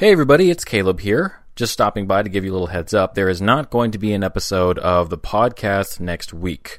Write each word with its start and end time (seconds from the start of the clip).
Hey 0.00 0.12
everybody, 0.12 0.50
it's 0.50 0.64
Caleb 0.64 1.00
here. 1.00 1.40
Just 1.56 1.74
stopping 1.74 2.06
by 2.06 2.22
to 2.22 2.30
give 2.30 2.42
you 2.42 2.52
a 2.52 2.54
little 2.54 2.68
heads 2.68 2.94
up. 2.94 3.14
There 3.14 3.28
is 3.28 3.42
not 3.42 3.68
going 3.68 3.90
to 3.90 3.98
be 3.98 4.14
an 4.14 4.24
episode 4.24 4.78
of 4.78 5.10
the 5.10 5.18
podcast 5.18 6.00
next 6.00 6.32
week 6.32 6.78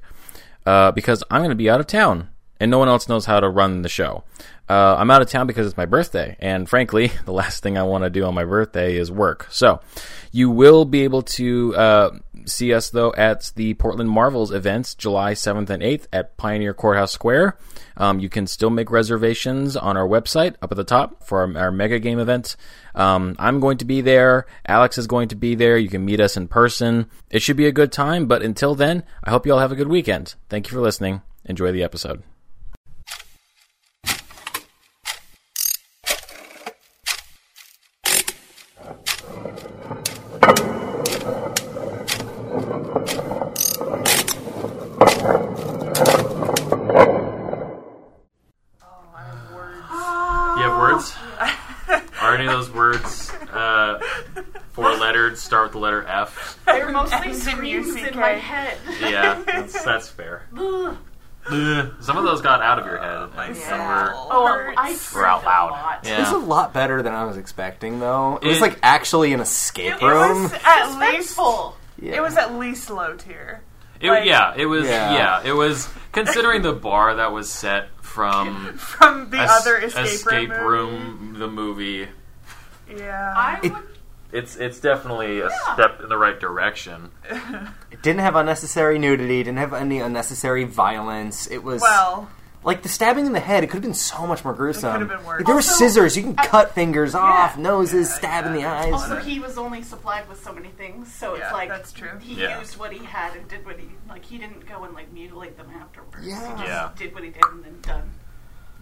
uh, 0.66 0.92
because 0.92 1.24
I'm 1.30 1.42
going 1.42 1.52
to 1.52 1.56
be 1.56 1.70
out 1.70 1.80
of 1.80 1.86
town 1.86 2.30
and 2.62 2.70
no 2.70 2.78
one 2.78 2.88
else 2.88 3.10
knows 3.10 3.26
how 3.26 3.40
to 3.40 3.50
run 3.50 3.82
the 3.82 3.90
show. 3.90 4.24
Uh, 4.70 4.96
I'm 4.98 5.10
out 5.10 5.24
of 5.24 5.30
town 5.30 5.48
because 5.48 5.66
it's 5.66 5.76
my 5.76 5.88
birthday, 5.88 6.38
and 6.40 6.70
frankly, 6.70 7.12
the 7.26 7.34
last 7.34 7.64
thing 7.64 7.76
I 7.76 7.84
want 7.84 8.04
to 8.04 8.10
do 8.12 8.24
on 8.24 8.36
my 8.36 8.46
birthday 8.46 8.96
is 8.96 9.12
work. 9.12 9.48
So, 9.50 9.82
you 10.32 10.52
will 10.52 10.86
be 10.86 11.02
able 11.02 11.24
to 11.24 11.76
uh, 11.76 12.12
see 12.46 12.72
us 12.72 12.92
though 12.92 13.14
at 13.16 13.52
the 13.56 13.74
Portland 13.74 14.12
Marvels 14.12 14.52
events, 14.52 14.94
July 14.94 15.34
7th 15.34 15.72
and 15.72 15.82
8th 15.82 16.06
at 16.14 16.38
Pioneer 16.38 16.76
Courthouse 16.76 17.12
Square. 17.12 17.58
Um, 17.98 18.20
you 18.20 18.30
can 18.30 18.46
still 18.46 18.70
make 18.70 18.92
reservations 18.92 19.76
on 19.76 19.98
our 19.98 20.08
website 20.08 20.56
up 20.62 20.72
at 20.72 20.78
the 20.78 20.84
top 20.84 21.24
for 21.24 21.42
our, 21.42 21.58
our 21.58 21.72
mega 21.72 21.98
game 21.98 22.20
event. 22.20 22.56
Um, 22.94 23.36
I'm 23.40 23.60
going 23.60 23.80
to 23.80 23.86
be 23.86 24.02
there. 24.02 24.46
Alex 24.68 25.00
is 25.00 25.08
going 25.08 25.30
to 25.30 25.36
be 25.36 25.56
there. 25.56 25.80
You 25.80 25.90
can 25.90 26.06
meet 26.06 26.20
us 26.20 26.38
in 26.38 26.48
person. 26.48 27.10
It 27.32 27.42
should 27.42 27.58
be 27.58 27.68
a 27.68 27.72
good 27.72 27.92
time. 27.92 28.28
But 28.28 28.44
until 28.44 28.76
then, 28.76 29.04
I 29.24 29.32
hope 29.32 29.48
you 29.48 29.54
all 29.54 29.60
have 29.60 29.72
a 29.72 29.76
good 29.76 29.90
weekend. 29.90 30.36
Thank 30.48 30.68
you 30.68 30.76
for 30.76 30.82
listening. 30.82 31.24
Enjoy 31.46 31.72
the 31.72 31.84
episode. 31.84 32.24
You 50.62 50.68
have 50.68 50.78
words? 50.78 51.16
Are 52.20 52.36
any 52.36 52.46
of 52.46 52.52
those 52.52 52.70
words 52.72 53.32
uh, 53.52 54.00
four 54.74 54.96
lettered, 54.96 55.31
start 55.42 55.64
with 55.66 55.72
the 55.74 55.80
letter 55.80 56.06
F? 56.08 56.60
They're 56.66 56.92
mostly 56.92 57.18
Ends 57.30 57.46
in 57.48 57.54
screams 57.54 57.96
in 57.96 58.20
my 58.20 58.30
head. 58.30 58.78
Yeah, 59.02 59.42
that's, 59.46 59.84
that's 59.84 60.08
fair. 60.10 60.44
Some 60.54 62.18
of 62.18 62.24
those 62.24 62.42
got 62.42 62.62
out 62.62 62.78
of 62.80 62.86
your 62.86 63.00
head. 63.00 63.10
Uh, 63.10 63.28
like 63.36 63.56
some 63.56 63.80
were. 63.80 64.12
Oh, 64.14 64.46
I 64.78 64.96
We're 65.14 65.26
out 65.26 65.42
freaked 65.42 65.46
loud. 65.46 65.70
A 65.70 65.72
lot. 65.72 66.08
It 66.08 66.20
was 66.20 66.32
a 66.32 66.38
lot 66.38 66.74
better 66.74 67.02
than 67.02 67.14
I 67.14 67.26
was 67.26 67.38
expecting, 67.38 68.00
though. 68.00 68.38
It, 68.42 68.48
was 68.48 68.62
like 68.62 68.78
actually 68.84 69.34
an 69.34 69.40
escape 69.40 69.94
It 70.02 70.06
room. 70.06 70.44
was 70.44 70.54
at 70.64 71.00
least 71.00 71.36
Suspenseful. 71.38 71.74
yeah. 72.00 72.16
it 72.18 72.22
was 72.22 72.38
at 72.38 72.54
least 72.56 72.90
low 72.92 73.16
tier. 73.16 73.62
It, 74.00 74.10
like- 74.10 74.26
yeah, 74.26 74.54
it 74.56 74.66
was. 74.68 74.86
Yeah. 74.88 75.14
Yeah. 75.14 75.42
it 75.44 75.54
was. 75.54 75.90
Considering 76.12 76.62
the 76.62 76.74
bar 76.74 77.16
that 77.16 77.32
was 77.32 77.50
set 77.50 77.90
from 78.02 78.74
From 78.78 79.30
the 79.32 79.38
Es- 79.40 79.50
other 79.62 79.78
escape, 79.80 80.06
Escape 80.06 80.50
room, 80.52 80.64
Room, 81.32 81.40
the 81.40 81.48
movie, 81.48 82.00
movie. 82.88 83.02
Yeah. 83.04 83.34
I 83.36 83.60
It- 83.64 83.74
would. 83.74 83.88
It's 84.32 84.56
it's 84.56 84.80
definitely 84.80 85.40
a 85.42 85.50
Yeah. 85.50 85.74
step 85.74 86.02
in 86.02 86.10
the 86.10 86.18
right 86.18 86.40
direction. 86.40 87.12
It 87.92 88.02
didn't 88.02 88.22
have 88.22 88.36
unnecessary 88.36 88.98
nudity. 88.98 89.44
Didn't 89.44 89.60
have 89.60 89.74
any 89.74 90.00
unnecessary 90.00 90.64
violence. 90.64 91.46
It 91.52 91.64
was 91.64 91.82
well, 91.82 92.30
like 92.64 92.82
the 92.82 92.90
stabbing 92.90 93.26
in 93.28 93.34
the 93.34 93.40
head. 93.40 93.64
It 93.64 93.68
could 93.68 93.76
have 93.76 93.84
been 93.84 93.94
so 93.94 94.26
much 94.26 94.44
more 94.44 94.54
gruesome. 94.56 94.92
could 94.94 95.02
have 95.02 95.10
been 95.10 95.26
worse. 95.28 95.40
Like, 95.40 95.46
there 95.46 95.56
were 95.56 95.62
scissors. 95.62 96.18
You 96.18 96.24
can 96.24 96.36
cut 96.36 96.74
fingers 96.74 97.14
off, 97.14 97.58
noses, 97.58 98.10
Yeah, 98.10 98.16
stab 98.16 98.46
in 98.48 98.54
the 98.54 98.66
eyes. 98.66 98.94
Also, 98.94 99.18
he 99.18 99.40
was 99.40 99.58
only 99.58 99.84
supplied 99.84 100.28
with 100.30 100.42
so 100.44 100.52
many 100.54 100.70
things, 100.70 101.14
so 101.14 101.36
Yeah, 101.36 101.44
it's 101.44 101.54
like 101.54 101.70
that's 101.70 101.92
true. 101.92 102.18
he 102.22 102.36
Yeah. 102.42 102.60
used 102.60 102.78
what 102.80 102.92
he 102.92 103.06
had 103.06 103.36
and 103.36 103.48
did 103.48 103.66
what 103.66 103.78
he 103.78 103.90
like. 104.10 104.26
He 104.26 104.38
didn't 104.40 104.68
go 104.68 104.84
and 104.86 104.96
like 104.96 105.12
mutilate 105.12 105.58
them 105.58 105.68
afterwards. 105.80 106.26
Yeah. 106.26 106.40
He 106.40 106.54
just 106.54 106.66
Yeah. 106.66 106.90
did 106.98 107.14
what 107.14 107.24
he 107.24 107.30
did 107.30 107.44
and 107.52 107.64
then 107.64 107.78
done. 107.82 108.12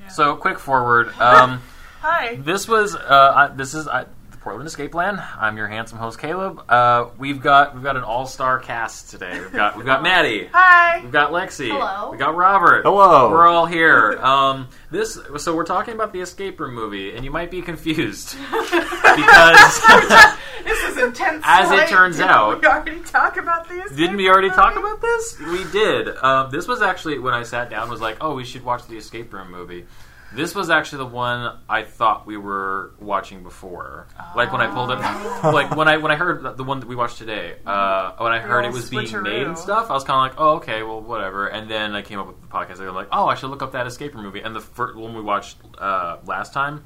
So 0.09 0.35
quick 0.37 0.59
forward. 0.59 1.11
Um, 1.19 1.61
hi. 2.01 2.35
This 2.41 2.67
was 2.69 2.95
uh, 2.95 3.33
I, 3.35 3.47
this 3.47 3.73
is 3.73 3.85
the 3.85 4.07
Portland 4.41 4.67
Escape 4.67 4.91
Plan. 4.91 5.21
I'm 5.37 5.57
your 5.57 5.67
handsome 5.67 5.97
host 5.97 6.17
Caleb. 6.19 6.63
Uh, 6.69 7.09
we've 7.17 7.41
got 7.41 7.73
we've 7.73 7.83
got 7.83 7.97
an 7.97 8.03
all 8.03 8.25
star 8.25 8.59
cast 8.59 9.09
today. 9.09 9.39
We've 9.39 9.51
got 9.51 9.75
we've 9.75 9.85
got 9.85 10.01
Maddie. 10.01 10.45
Hi. 10.53 11.01
We've 11.01 11.11
got 11.11 11.31
Lexi. 11.31 11.69
Hello. 11.69 12.11
We 12.11 12.17
got 12.17 12.35
Robert. 12.35 12.83
Hello. 12.83 13.29
We're 13.29 13.47
all 13.47 13.65
here. 13.65 14.17
Um, 14.19 14.69
this 14.91 15.19
so 15.37 15.55
we're 15.55 15.65
talking 15.65 15.93
about 15.93 16.13
the 16.13 16.21
escape 16.21 16.59
room 16.59 16.73
movie, 16.73 17.15
and 17.15 17.25
you 17.25 17.31
might 17.31 17.51
be 17.51 17.61
confused 17.61 18.37
because 18.51 19.81
This 20.63 20.83
is 20.83 20.97
intense. 20.97 21.43
as 21.45 21.71
it 21.71 21.75
Wait, 21.75 21.89
turns 21.89 22.17
didn't 22.17 22.29
out, 22.31 22.61
we 22.61 22.67
already 22.67 22.99
talk 23.01 23.37
about 23.37 23.67
this. 23.67 23.91
didn't 23.91 24.17
we 24.17 24.29
already 24.29 24.49
talk 24.49 24.75
about 24.75 25.01
this? 25.01 25.39
We 25.39 25.63
did. 25.71 26.09
Um, 26.17 26.51
this 26.51 26.67
was 26.67 26.81
actually 26.81 27.17
when 27.19 27.33
I 27.33 27.43
sat 27.43 27.69
down 27.69 27.89
was 27.89 28.01
like, 28.01 28.17
oh, 28.21 28.35
we 28.35 28.43
should 28.45 28.63
watch 28.63 28.85
the 28.87 28.97
escape 28.97 29.33
room 29.33 29.51
movie. 29.51 29.85
This 30.33 30.53
was 30.53 30.69
actually 30.69 30.99
the 30.99 31.07
one 31.07 31.57
I 31.67 31.83
thought 31.83 32.27
we 32.27 32.37
were 32.37 32.91
watching 32.99 33.43
before. 33.43 34.07
Like 34.35 34.51
when 34.51 34.61
I 34.61 34.67
pulled 34.67 34.91
it, 34.91 34.99
like 35.43 35.75
when 35.75 35.87
I 35.87 35.97
when 35.97 36.11
I 36.11 36.15
heard 36.15 36.57
the 36.57 36.63
one 36.63 36.79
that 36.81 36.87
we 36.87 36.95
watched 36.95 37.17
today. 37.17 37.55
Uh, 37.65 38.13
when 38.17 38.31
I 38.31 38.39
heard 38.39 38.61
it 38.63 38.67
old 38.67 38.75
was 38.75 38.89
being 38.89 39.23
made 39.23 39.47
and 39.47 39.57
stuff, 39.57 39.89
I 39.89 39.93
was 39.93 40.03
kind 40.03 40.31
of 40.31 40.37
like, 40.37 40.41
oh, 40.41 40.55
okay, 40.57 40.83
well, 40.83 41.01
whatever. 41.01 41.47
And 41.47 41.69
then 41.69 41.95
I 41.95 42.01
came 42.01 42.19
up 42.19 42.27
with 42.27 42.41
the 42.41 42.47
podcast. 42.47 42.79
and 42.79 42.89
I'm 42.89 42.95
like, 42.95 43.09
oh, 43.11 43.27
I 43.27 43.35
should 43.35 43.49
look 43.49 43.63
up 43.63 43.71
that 43.71 43.87
escape 43.87 44.13
room 44.13 44.23
movie. 44.25 44.41
And 44.41 44.55
the 44.55 44.61
first 44.61 44.95
one 44.95 45.15
we 45.15 45.21
watched 45.21 45.57
uh, 45.77 46.17
last 46.25 46.53
time, 46.53 46.85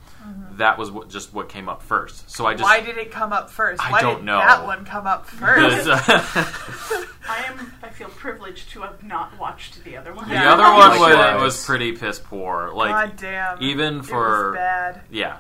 that 0.53 0.77
was 0.77 0.91
what, 0.91 1.09
just 1.09 1.33
what 1.33 1.49
came 1.49 1.67
up 1.67 1.81
first. 1.83 2.29
So 2.29 2.45
I 2.45 2.53
just 2.53 2.63
Why 2.63 2.79
did 2.79 2.97
it 2.97 3.11
come 3.11 3.33
up 3.33 3.49
first? 3.49 3.81
I 3.83 3.91
Why 3.91 4.01
don't 4.01 4.17
did 4.17 4.25
know. 4.25 4.39
that 4.39 4.63
one 4.65 4.85
come 4.85 5.05
up 5.07 5.25
first? 5.25 5.87
the, 7.25 7.31
I 7.31 7.37
am. 7.47 7.73
I 7.83 7.89
feel 7.89 8.09
privileged 8.09 8.69
to 8.71 8.81
have 8.81 9.01
not 9.03 9.37
watched 9.39 9.83
the 9.83 9.97
other 9.97 10.13
one. 10.13 10.27
the 10.29 10.35
Yeah. 10.35 10.53
other 10.53 10.63
one 10.63 10.99
was, 10.99 11.41
was 11.41 11.65
pretty 11.65 11.91
piss 11.93 12.19
poor. 12.19 12.71
Like 12.73 12.89
God 12.89 13.15
damn. 13.17 13.61
even 13.61 13.99
It 13.99 14.05
for 14.05 14.51
was 14.51 14.55
bad. 14.55 15.01
Yeah. 15.09 15.37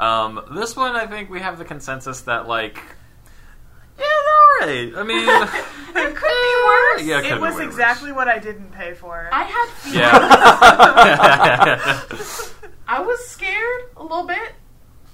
Um, 0.00 0.40
this 0.54 0.76
one, 0.76 0.94
I 0.96 1.06
think 1.06 1.30
we 1.30 1.40
have 1.40 1.56
the 1.58 1.64
consensus 1.64 2.20
that, 2.22 2.46
like, 2.46 2.82
yeah, 3.98 4.04
it's 4.04 4.28
alright. 4.60 4.94
I 4.96 5.02
mean, 5.04 5.26
It 5.98 6.14
could 6.14 6.28
be 6.28 6.54
worse. 6.66 7.02
yeah, 7.02 7.18
it, 7.18 7.24
It 7.24 7.28
could've 7.28 7.40
was 7.40 7.50
been 7.52 7.60
way 7.60 7.64
exactly 7.66 8.12
what 8.12 8.28
I 8.28 8.38
didn't 8.38 8.70
pay 8.72 8.92
for. 8.92 9.30
I 9.32 9.44
had. 9.44 9.66
worse. 9.66 9.72
feelings. 9.82 9.96
Yeah. 9.96 10.18
I 12.88 13.00
was 13.00 13.24
scared 13.26 13.82
a 13.96 14.02
little 14.02 14.26
bit. 14.26 14.52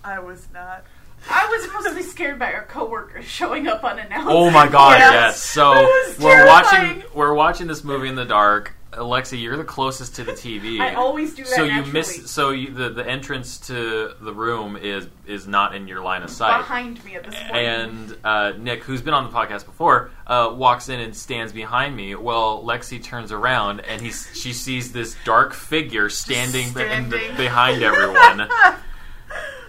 I 0.04 0.18
was 0.18 0.48
not. 0.52 0.84
I 1.30 1.46
was 1.50 1.64
supposed 1.64 1.88
to 1.88 1.94
be 1.94 2.02
scared 2.02 2.38
by 2.38 2.52
our 2.52 2.64
coworkers 2.64 3.24
showing 3.24 3.68
up 3.68 3.84
unannounced. 3.84 4.26
oh 4.28 4.50
my 4.50 4.68
god, 4.68 4.98
Yes. 4.98 5.12
yes. 5.12 5.42
So 5.44 5.72
we're 6.20 6.46
watching 6.46 7.02
we're 7.14 7.34
watching 7.34 7.66
this 7.66 7.84
movie 7.84 8.08
in 8.08 8.14
the 8.16 8.24
dark. 8.24 8.74
Alexi, 8.92 9.40
you're 9.40 9.56
the 9.56 9.64
closest 9.64 10.16
to 10.16 10.22
the 10.24 10.32
TV. 10.32 10.78
I 10.78 10.92
always 10.92 11.34
do 11.34 11.44
that. 11.44 11.52
so 11.54 11.64
you 11.64 11.70
naturally. 11.76 11.92
miss 11.92 12.30
so 12.30 12.50
you, 12.50 12.74
the 12.74 12.90
the 12.90 13.08
entrance 13.08 13.56
to 13.68 14.12
the 14.20 14.34
room 14.34 14.76
is 14.76 15.08
is 15.26 15.46
not 15.46 15.74
in 15.74 15.88
your 15.88 16.02
line 16.02 16.22
of 16.22 16.28
sight. 16.28 16.58
behind 16.58 17.02
me 17.02 17.14
at 17.16 17.24
this 17.24 17.34
point. 17.34 17.54
And 17.54 18.16
uh, 18.22 18.52
Nick, 18.58 18.82
who's 18.84 19.00
been 19.00 19.14
on 19.14 19.24
the 19.24 19.30
podcast 19.34 19.64
before, 19.64 20.10
uh, 20.26 20.52
walks 20.54 20.90
in 20.90 21.00
and 21.00 21.16
stands 21.16 21.54
behind 21.54 21.96
me. 21.96 22.14
Well, 22.16 22.62
Lexi 22.62 23.02
turns 23.02 23.32
around 23.32 23.80
and 23.80 24.02
he's 24.02 24.28
she 24.34 24.52
sees 24.52 24.92
this 24.92 25.16
dark 25.24 25.54
figure 25.54 26.10
standing, 26.10 26.70
be- 26.74 26.82
in 26.82 27.08
the- 27.08 27.16
Standing. 27.18 27.36
behind 27.38 27.82
everyone. 27.82 28.50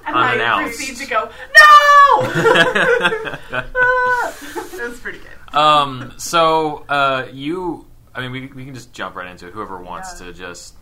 and 0.05 0.15
I 0.15 0.63
proceed 0.63 0.97
to 0.97 1.07
go, 1.07 1.29
no! 1.59 3.63
It 4.75 4.89
was 4.89 4.99
pretty 4.99 5.19
good. 5.19 5.55
um, 5.57 6.13
so 6.17 6.77
uh, 6.89 7.27
you, 7.31 7.85
I 8.13 8.21
mean, 8.21 8.31
we, 8.31 8.47
we 8.47 8.65
can 8.65 8.73
just 8.73 8.91
jump 8.91 9.15
right 9.15 9.27
into 9.27 9.47
it. 9.47 9.53
Whoever 9.53 9.81
wants 9.81 10.19
Yeah. 10.19 10.27
to 10.27 10.33
just 10.33 10.73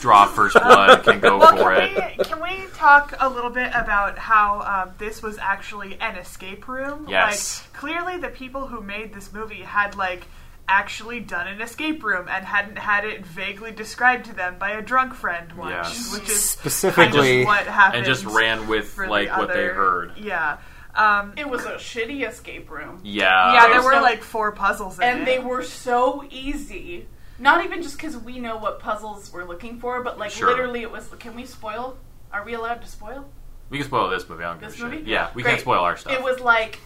draw 0.00 0.24
first 0.26 0.54
blood 0.54 1.02
can 1.04 1.20
go 1.20 1.36
Well, 1.38 1.54
for 1.56 1.74
can 1.74 1.96
it. 1.96 2.18
we, 2.18 2.24
can 2.24 2.40
we 2.40 2.66
talk 2.74 3.14
a 3.20 3.28
little 3.28 3.50
bit 3.50 3.70
about 3.74 4.16
how 4.18 4.60
um, 4.86 4.94
this 4.98 5.22
was 5.22 5.36
actually 5.38 5.98
an 6.00 6.16
escape 6.16 6.66
room? 6.68 7.06
Yes. 7.10 7.62
Like, 7.62 7.72
clearly, 7.78 8.16
the 8.16 8.28
people 8.30 8.66
who 8.68 8.80
made 8.80 9.12
this 9.12 9.32
movie 9.34 9.62
had, 9.62 9.96
like, 9.96 10.26
actually 10.70 11.18
done 11.20 11.48
an 11.48 11.60
escape 11.60 12.02
room 12.04 12.28
and 12.30 12.44
hadn't 12.44 12.78
had 12.78 13.04
it 13.04 13.26
vaguely 13.26 13.72
described 13.72 14.26
to 14.26 14.32
them 14.34 14.56
by 14.58 14.70
a 14.70 14.80
drunk 14.80 15.14
friend 15.14 15.52
once. 15.54 15.72
Yes. 15.72 16.12
Which 16.14 16.28
is 16.28 16.42
Specifically, 16.44 17.10
kind 17.12 17.40
of 17.40 17.46
what 17.46 17.66
happened. 17.66 17.96
And 17.98 18.06
just 18.06 18.24
ran 18.24 18.68
with 18.68 18.88
for 18.88 19.04
the 19.04 19.10
like 19.10 19.36
what 19.36 19.48
they 19.52 19.64
heard. 19.66 20.12
Yeah. 20.16 20.58
Um, 20.94 21.34
It 21.36 21.48
was 21.48 21.64
a 21.66 21.72
shitty 21.74 22.26
escape 22.28 22.70
room. 22.70 23.00
Yeah. 23.02 23.52
yeah, 23.52 23.60
there 23.62 23.70
there's 23.74 23.84
were, 23.84 23.92
no- 23.92 24.02
like, 24.02 24.22
four 24.22 24.52
puzzles 24.52 24.98
in 24.98 25.04
And 25.04 25.20
it. 25.22 25.24
they 25.24 25.38
were 25.40 25.62
so 25.62 26.24
easy. 26.30 27.06
Not 27.38 27.64
even 27.64 27.82
just 27.82 27.96
because 27.96 28.16
we 28.16 28.38
know 28.38 28.56
what 28.56 28.80
puzzles 28.80 29.32
we're 29.32 29.44
looking 29.44 29.78
for, 29.80 30.02
but 30.02 30.18
like 30.18 30.30
Sure. 30.30 30.48
literally 30.48 30.82
it 30.82 30.90
was. 30.92 31.08
Can 31.18 31.34
we 31.34 31.44
spoil? 31.46 31.96
Are 32.32 32.44
we 32.44 32.54
allowed 32.54 32.82
to 32.82 32.86
spoil? 32.88 33.28
We 33.70 33.78
can 33.78 33.86
spoil 33.86 34.08
this 34.10 34.28
movie. 34.28 34.44
I 34.44 34.48
don't 34.48 34.60
give 34.60 34.68
This 34.70 34.78
a 34.78 34.82
shit. 34.82 34.90
movie? 34.90 35.10
Yeah, 35.10 35.30
we 35.34 35.42
Great. 35.42 35.52
can 35.54 35.60
spoil 35.60 35.80
our 35.80 35.96
stuff. 35.96 36.12
It 36.12 36.22
was 36.22 36.38
like 36.40 36.78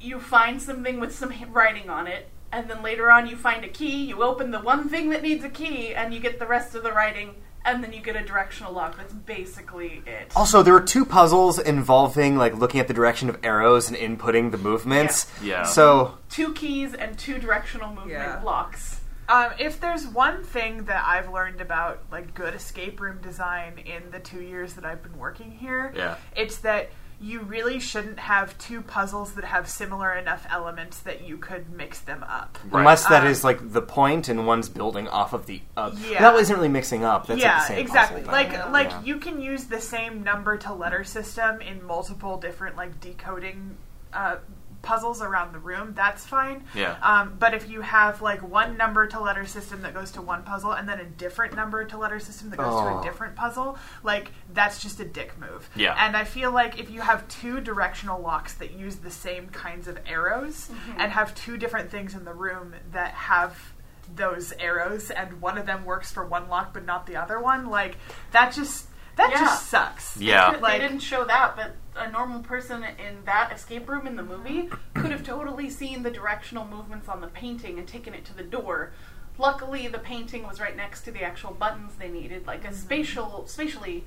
you 0.00 0.20
find 0.20 0.62
something 0.62 1.00
with 1.00 1.14
some 1.14 1.32
writing 1.50 1.90
on 1.90 2.06
it, 2.06 2.28
and 2.52 2.68
then 2.70 2.82
later 2.82 3.10
on 3.10 3.26
you 3.26 3.36
find 3.36 3.64
a 3.64 3.68
key, 3.68 4.04
you 4.06 4.22
open 4.22 4.50
the 4.50 4.60
one 4.60 4.88
thing 4.88 5.10
that 5.10 5.22
needs 5.22 5.44
a 5.44 5.48
key, 5.48 5.94
and 5.94 6.12
you 6.14 6.20
get 6.20 6.38
the 6.38 6.46
rest 6.46 6.74
of 6.74 6.82
the 6.82 6.92
writing, 6.92 7.34
and 7.64 7.82
then 7.84 7.92
you 7.92 8.00
get 8.00 8.16
a 8.16 8.24
directional 8.24 8.72
lock. 8.72 8.96
That's 8.96 9.12
basically 9.12 10.02
it. 10.06 10.32
Also, 10.34 10.62
there 10.62 10.72
were 10.72 10.80
two 10.80 11.04
puzzles 11.04 11.58
involving 11.58 12.36
like 12.36 12.54
looking 12.56 12.80
at 12.80 12.88
the 12.88 12.94
direction 12.94 13.28
of 13.28 13.38
arrows 13.42 13.90
and 13.90 13.96
inputting 13.96 14.50
the 14.50 14.58
movements. 14.58 15.30
Yeah. 15.42 15.64
So 15.64 16.16
Two 16.30 16.52
keys 16.54 16.94
and 16.94 17.18
two 17.18 17.38
directional 17.38 17.88
movement 17.90 18.10
Yeah. 18.12 18.42
locks. 18.42 19.00
Um, 19.28 19.50
if 19.58 19.78
there's 19.78 20.06
one 20.06 20.42
thing 20.42 20.84
that 20.84 21.04
I've 21.06 21.28
learned 21.30 21.60
about 21.60 22.02
like 22.10 22.32
good 22.32 22.54
escape 22.54 22.98
room 22.98 23.18
design 23.20 23.76
in 23.84 24.10
the 24.10 24.20
two 24.20 24.40
years 24.40 24.72
that 24.74 24.86
I've 24.86 25.02
been 25.02 25.18
working 25.18 25.50
here, 25.50 25.92
Yeah. 25.94 26.14
it's 26.34 26.56
that 26.58 26.88
you 27.20 27.40
really 27.40 27.80
shouldn't 27.80 28.18
have 28.20 28.56
two 28.58 28.80
puzzles 28.80 29.32
that 29.32 29.44
have 29.44 29.68
similar 29.68 30.14
enough 30.14 30.46
elements 30.50 31.00
that 31.00 31.26
you 31.26 31.36
could 31.36 31.68
mix 31.70 31.98
them 31.98 32.22
up. 32.22 32.58
Right. 32.70 32.78
Unless 32.80 33.06
that 33.08 33.22
Um, 33.22 33.28
is 33.28 33.42
like 33.42 33.72
the 33.72 33.82
point, 33.82 34.28
and 34.28 34.46
one's 34.46 34.68
building 34.68 35.08
off 35.08 35.32
of 35.32 35.46
the. 35.46 35.60
other. 35.76 35.98
Yeah. 36.08 36.20
That 36.20 36.34
isn't 36.36 36.54
really 36.54 36.68
mixing 36.68 37.04
up. 37.04 37.26
That's 37.26 37.40
yeah, 37.40 37.54
like 37.58 37.60
the 37.62 37.66
same 37.74 37.78
exactly. 37.78 38.20
puzzle 38.20 38.32
Like 38.32 38.50
then. 38.52 38.72
like 38.72 38.90
Yeah. 38.90 39.02
you 39.02 39.16
can 39.18 39.40
use 39.40 39.64
the 39.64 39.80
same 39.80 40.22
number 40.22 40.56
to 40.58 40.72
letter 40.72 41.02
system 41.02 41.60
in 41.60 41.84
multiple 41.84 42.36
different 42.38 42.76
like 42.76 43.00
decoding 43.00 43.76
uh, 44.12 44.36
puzzles 44.82 45.20
around 45.20 45.52
the 45.52 45.58
room. 45.58 45.92
That's 45.94 46.24
fine. 46.24 46.64
Yeah. 46.74 46.96
Um, 47.02 47.36
but 47.38 47.52
if 47.52 47.68
you 47.68 47.80
have 47.80 48.22
like 48.22 48.42
one 48.48 48.76
number 48.76 49.06
to 49.08 49.20
letter 49.20 49.44
system 49.44 49.82
that 49.82 49.92
goes 49.92 50.12
to 50.12 50.22
one 50.22 50.44
puzzle, 50.44 50.72
and 50.72 50.88
then 50.88 51.00
a 51.00 51.04
different 51.04 51.54
number 51.56 51.84
to 51.84 51.98
letter 51.98 52.18
system 52.20 52.50
that 52.50 52.56
goes 52.58 52.80
to 52.82 52.88
Oh. 52.88 53.00
a 53.00 53.02
different 53.02 53.34
puzzle, 53.36 53.76
like 54.02 54.30
that's 54.54 54.80
just 54.80 55.00
a 55.00 55.04
dick 55.04 55.38
move. 55.38 55.68
Yeah. 55.74 55.94
And 55.98 56.16
I 56.16 56.24
feel 56.24 56.52
like 56.52 56.78
if 56.78 56.90
you 56.90 57.00
have 57.00 57.26
two 57.28 57.60
directional 57.60 58.20
locks 58.22 58.54
that 58.54 58.72
use 58.72 58.96
the 58.96 59.10
same 59.10 59.48
kinds 59.48 59.88
of 59.88 59.98
arrows 60.06 60.70
and 60.96 61.12
have 61.12 61.34
two 61.34 61.56
different 61.56 61.90
things 61.90 62.14
in 62.14 62.24
the 62.24 62.34
room 62.34 62.74
that 62.92 63.12
have 63.14 63.72
those 64.14 64.52
arrows 64.58 65.10
and 65.10 65.40
one 65.42 65.58
of 65.58 65.66
them 65.66 65.84
works 65.84 66.10
for 66.10 66.24
one 66.24 66.48
lock 66.48 66.72
but 66.72 66.84
not 66.86 67.06
the 67.06 67.16
other 67.16 67.38
one, 67.40 67.66
like 67.68 67.96
that 68.32 68.52
just 68.54 68.86
that 69.16 69.30
Yeah. 69.32 69.38
just 69.40 69.66
sucks. 69.66 70.16
Yeah. 70.16 70.56
They 70.58 70.78
didn't 70.78 71.00
show 71.00 71.24
that, 71.24 71.56
but 71.56 71.74
a 71.98 72.10
normal 72.10 72.40
person 72.40 72.84
in 72.84 73.24
that 73.24 73.52
escape 73.52 73.88
room 73.88 74.06
in 74.06 74.16
the 74.16 74.22
movie 74.22 74.70
could 74.94 75.10
have 75.10 75.22
totally 75.22 75.68
seen 75.68 76.02
the 76.02 76.10
directional 76.10 76.66
movements 76.66 77.08
on 77.08 77.20
the 77.20 77.26
painting 77.26 77.78
and 77.78 77.86
taken 77.86 78.14
it 78.14 78.24
to 78.26 78.36
the 78.36 78.42
door. 78.42 78.92
Luckily, 79.36 79.86
the 79.88 79.98
painting 79.98 80.46
was 80.46 80.60
right 80.60 80.76
next 80.76 81.02
to 81.02 81.12
the 81.12 81.22
actual 81.22 81.52
buttons 81.52 81.92
they 81.98 82.08
needed. 82.08 82.46
Like 82.46 82.64
a 82.64 82.68
mm-hmm. 82.68 82.76
spatial, 82.76 83.44
spatially, 83.46 84.04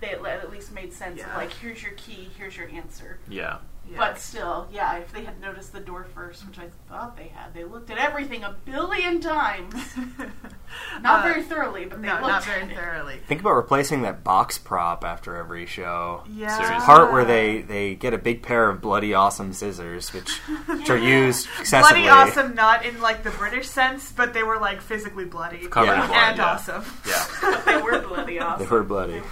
they 0.00 0.08
at 0.10 0.50
least 0.50 0.72
made 0.72 0.92
sense 0.92 1.22
of 1.22 1.28
like, 1.36 1.52
here's 1.52 1.82
your 1.82 1.92
key, 1.92 2.28
here's 2.36 2.56
your 2.56 2.68
answer. 2.68 3.18
Yeah. 3.28 3.58
Yeah. 3.90 3.98
But 3.98 4.18
still, 4.18 4.66
yeah, 4.72 4.96
if 4.96 5.12
they 5.12 5.22
had 5.24 5.40
noticed 5.40 5.72
the 5.72 5.78
door 5.80 6.04
first, 6.12 6.44
which 6.46 6.58
I 6.58 6.68
thought 6.88 7.16
they 7.16 7.28
had, 7.28 7.54
they 7.54 7.62
looked 7.64 7.88
at 7.90 7.98
everything 7.98 8.42
a 8.42 8.56
billion 8.64 9.20
times. 9.20 9.74
Not 11.02 11.20
Uh, 11.20 11.22
very 11.28 11.42
thoroughly, 11.42 11.84
but 11.84 12.02
they 12.02 12.08
no, 12.08 12.14
looked 12.14 12.26
not 12.26 12.46
at 12.48 12.58
very 12.58 12.72
it. 12.72 12.76
thoroughly. 12.76 13.20
Think 13.28 13.40
about 13.42 13.52
replacing 13.54 14.02
that 14.02 14.24
box 14.24 14.58
prop 14.58 15.04
after 15.04 15.36
every 15.36 15.66
show. 15.66 16.24
Yeah. 16.28 16.48
Seriously. 16.56 16.84
Part 16.84 17.12
where 17.12 17.24
they, 17.24 17.62
they 17.62 17.94
get 17.94 18.12
a 18.12 18.18
big 18.18 18.42
pair 18.42 18.68
of 18.68 18.80
bloody 18.80 19.14
awesome 19.14 19.52
scissors, 19.52 20.12
which 20.12 20.30
which 20.66 20.90
are 20.90 20.98
used 20.98 21.46
excessively. 21.60 22.02
Bloody 22.02 22.08
awesome, 22.30 22.54
not 22.56 22.84
in 22.84 23.00
like 23.00 23.22
the 23.22 23.30
British 23.30 23.68
sense, 23.68 24.10
but 24.12 24.34
they 24.34 24.42
were 24.42 24.58
like 24.58 24.80
physically 24.80 25.24
bloody 25.26 25.66
Covered 25.68 25.92
Yeah. 25.92 26.06
blood. 26.08 26.16
and 26.18 26.36
yeah. 26.38 26.44
awesome. 26.44 26.84
Yeah. 27.06 27.62
They 27.66 27.76
were 27.82 28.00
bloody 28.00 28.38
awesome. 28.40 28.66
They 28.66 28.70
were 28.70 28.82
bloody. 28.84 29.22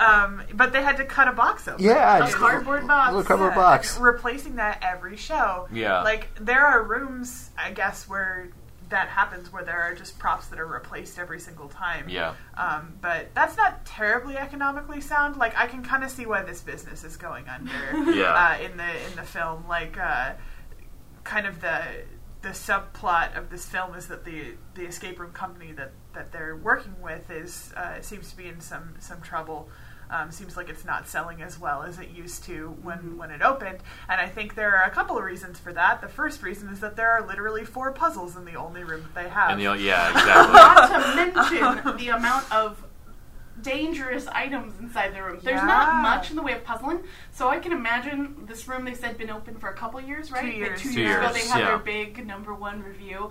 Um, 0.00 0.42
but 0.54 0.72
they 0.72 0.82
had 0.82 0.96
to 0.96 1.04
cut 1.04 1.28
a 1.28 1.32
box 1.32 1.68
open. 1.68 1.84
Yeah, 1.84 2.16
A 2.16 2.20
just 2.20 2.34
cardboard 2.36 2.86
box. 2.86 3.08
little 3.12 3.22
cardboard 3.24 3.50
Yeah, 3.52 3.56
box. 3.56 3.96
and 3.96 4.04
replacing 4.04 4.56
that 4.56 4.78
every 4.82 5.16
show. 5.16 5.68
Yeah. 5.72 6.02
Like 6.02 6.28
there 6.40 6.64
are 6.66 6.82
rooms, 6.82 7.50
I 7.58 7.70
guess, 7.72 8.08
where 8.08 8.48
that 8.88 9.08
happens, 9.08 9.52
where 9.52 9.62
there 9.62 9.80
are 9.80 9.94
just 9.94 10.18
props 10.18 10.46
that 10.48 10.58
are 10.58 10.66
replaced 10.66 11.18
every 11.18 11.38
single 11.38 11.68
time. 11.68 12.08
Yeah. 12.08 12.34
Um, 12.56 12.94
but 13.00 13.32
that's 13.34 13.56
not 13.56 13.84
terribly 13.84 14.36
economically 14.38 15.00
sound. 15.02 15.36
Like 15.36 15.54
I 15.56 15.66
can 15.66 15.84
kind 15.84 16.02
of 16.02 16.10
see 16.10 16.24
why 16.26 16.42
this 16.42 16.60
business 16.62 17.04
is 17.04 17.16
going 17.18 17.46
under. 17.48 17.70
Yeah. 18.12 18.32
Uh, 18.32 18.64
in 18.64 18.76
the 18.78 19.06
in 19.10 19.16
the 19.16 19.22
film, 19.22 19.64
like 19.68 19.98
uh, 19.98 20.32
kind 21.24 21.46
of 21.46 21.60
the 21.60 21.82
the 22.42 22.48
subplot 22.48 23.36
of 23.36 23.50
this 23.50 23.66
film 23.66 23.94
is 23.94 24.06
that 24.08 24.24
the 24.24 24.54
the 24.74 24.86
escape 24.86 25.20
room 25.20 25.32
company 25.32 25.72
that 25.72 25.92
that 26.14 26.32
they're 26.32 26.56
working 26.56 26.94
with 27.02 27.30
is 27.30 27.72
uh, 27.76 28.00
seems 28.00 28.30
to 28.30 28.36
be 28.36 28.46
in 28.46 28.60
some 28.60 28.94
some 28.98 29.20
trouble. 29.20 29.68
Um, 30.12 30.32
seems 30.32 30.56
like 30.56 30.68
it's 30.68 30.84
not 30.84 31.06
selling 31.08 31.40
as 31.40 31.56
well 31.58 31.84
as 31.84 32.00
it 32.00 32.10
used 32.10 32.42
to 32.44 32.76
when, 32.82 33.16
when 33.16 33.30
it 33.30 33.42
opened. 33.42 33.78
And 34.08 34.20
I 34.20 34.28
think 34.28 34.56
there 34.56 34.74
are 34.76 34.82
a 34.82 34.90
couple 34.90 35.16
of 35.16 35.22
reasons 35.22 35.60
for 35.60 35.72
that. 35.72 36.00
The 36.00 36.08
first 36.08 36.42
reason 36.42 36.68
is 36.68 36.80
that 36.80 36.96
there 36.96 37.10
are 37.12 37.24
literally 37.24 37.64
four 37.64 37.92
puzzles 37.92 38.34
in 38.36 38.44
the 38.44 38.54
only 38.54 38.82
room 38.82 39.02
that 39.02 39.14
they 39.22 39.28
have. 39.28 39.56
The, 39.56 39.62
yeah, 39.74 40.10
exactly. 40.10 40.52
Not 40.52 40.88
to 40.88 41.16
mention 41.84 41.96
the 41.96 42.08
amount 42.08 42.50
of 42.52 42.82
dangerous 43.62 44.26
items 44.28 44.72
inside 44.80 45.14
the 45.14 45.22
room. 45.22 45.38
There's 45.42 45.62
not 45.62 46.02
much 46.02 46.30
in 46.30 46.36
the 46.36 46.42
way 46.42 46.52
of 46.54 46.64
puzzling, 46.64 47.00
so 47.32 47.48
I 47.48 47.58
can 47.58 47.72
imagine 47.72 48.46
this 48.46 48.66
room 48.66 48.84
they 48.84 48.94
said 48.94 49.18
been 49.18 49.30
open 49.30 49.56
for 49.58 49.68
a 49.68 49.74
couple 49.74 50.00
years, 50.00 50.32
right? 50.32 50.40
Two 50.40 50.46
Like, 50.48 50.56
years. 50.56 50.82
two 50.82 50.92
Two 50.94 51.00
years 51.00 51.16
ago 51.24 51.32
they 51.32 51.46
had 51.46 51.58
yeah. 51.60 51.66
their 51.66 51.78
big 51.78 52.26
number 52.26 52.54
one 52.54 52.82
review. 52.82 53.30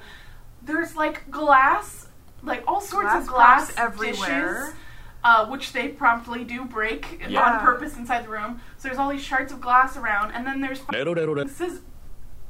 There's 0.62 0.96
like 0.96 1.30
glass, 1.32 2.08
like 2.44 2.64
all 2.68 2.82
sorts 2.82 3.08
Glass 3.10 3.22
of 3.24 3.28
glass 3.28 3.74
everywhere. 3.78 4.54
dishes. 4.66 4.76
Uh, 5.22 5.46
which 5.48 5.74
they 5.74 5.90
promptly 5.90 6.46
do 6.46 6.64
break 6.64 7.22
Yeah. 7.28 7.42
on 7.42 7.60
purpose 7.60 7.98
inside 7.98 8.24
the 8.24 8.30
room. 8.30 8.62
So 8.78 8.88
there's 8.88 8.98
all 8.98 9.10
these 9.10 9.22
shards 9.22 9.52
of 9.52 9.60
glass 9.60 9.98
around, 9.98 10.32
and 10.32 10.48
then 10.48 10.62
there's 10.62 10.80
scis- 10.80 11.82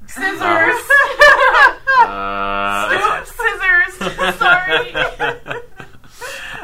scissors. 0.07 0.75
Uh, 2.01 3.23
scissors. 3.25 4.37
Sorry. 4.37 4.93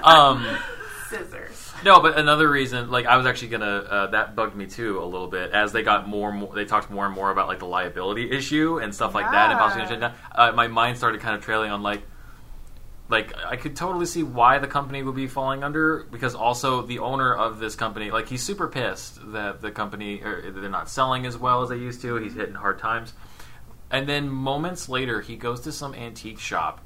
um, 0.04 0.46
scissors. 1.10 1.74
no, 1.84 2.00
but 2.00 2.18
another 2.18 2.50
reason, 2.50 2.90
like 2.90 3.06
I 3.06 3.18
was 3.18 3.26
actually 3.26 3.50
gonna, 3.50 3.66
uh, 3.90 4.08
that 4.12 4.36
bugged 4.36 4.56
me 4.56 4.66
too 4.68 5.02
a 5.02 5.06
little 5.06 5.28
bit 5.28 5.52
as 5.52 5.72
they 5.72 5.84
got 5.84 6.08
more 6.08 6.30
and 6.30 6.40
more. 6.40 6.54
They 6.56 6.66
talked 6.66 6.90
more 6.90 7.06
and 7.06 7.14
more 7.14 7.32
about 7.32 7.48
like 7.48 7.60
the 7.60 7.66
liability 7.68 8.32
issue 8.32 8.80
and 8.80 8.94
stuff 8.96 9.14
like 9.14 9.30
that, 9.30 9.52
and 9.52 9.60
possibly. 9.60 10.10
Uh, 10.34 10.52
my 10.54 10.68
mind 10.68 10.98
started 10.98 11.22
kind 11.22 11.36
of 11.36 11.42
trailing 11.44 11.72
on 11.72 11.82
like. 11.84 12.04
Like 13.08 13.34
I 13.46 13.56
could 13.56 13.76
totally 13.76 14.08
see 14.08 14.24
why 14.24 14.58
the 14.58 14.68
company 14.68 15.04
would 15.04 15.16
be 15.16 15.28
falling 15.28 15.64
under 15.64 16.06
because 16.12 16.34
also 16.34 16.82
the 16.82 17.00
owner 17.00 17.34
of 17.36 17.60
this 17.60 17.76
company, 17.76 18.10
like 18.10 18.28
he's 18.28 18.42
super 18.42 18.68
pissed 18.68 19.20
that 19.34 19.62
the 19.62 19.70
company 19.72 20.22
or 20.24 20.52
they're 20.52 20.70
not 20.72 20.90
selling 20.90 21.26
as 21.28 21.38
well 21.38 21.62
as 21.62 21.70
they 21.70 21.78
used 21.78 22.02
to. 22.02 22.16
He's 22.16 22.34
hitting 22.34 22.56
hard 22.56 22.80
times, 22.80 23.14
and 23.92 24.10
then 24.10 24.28
moments 24.30 24.90
later 24.90 25.22
he 25.22 25.36
goes 25.36 25.62
to 25.62 25.72
some 25.72 25.94
antique 25.94 26.40
shop, 26.40 26.82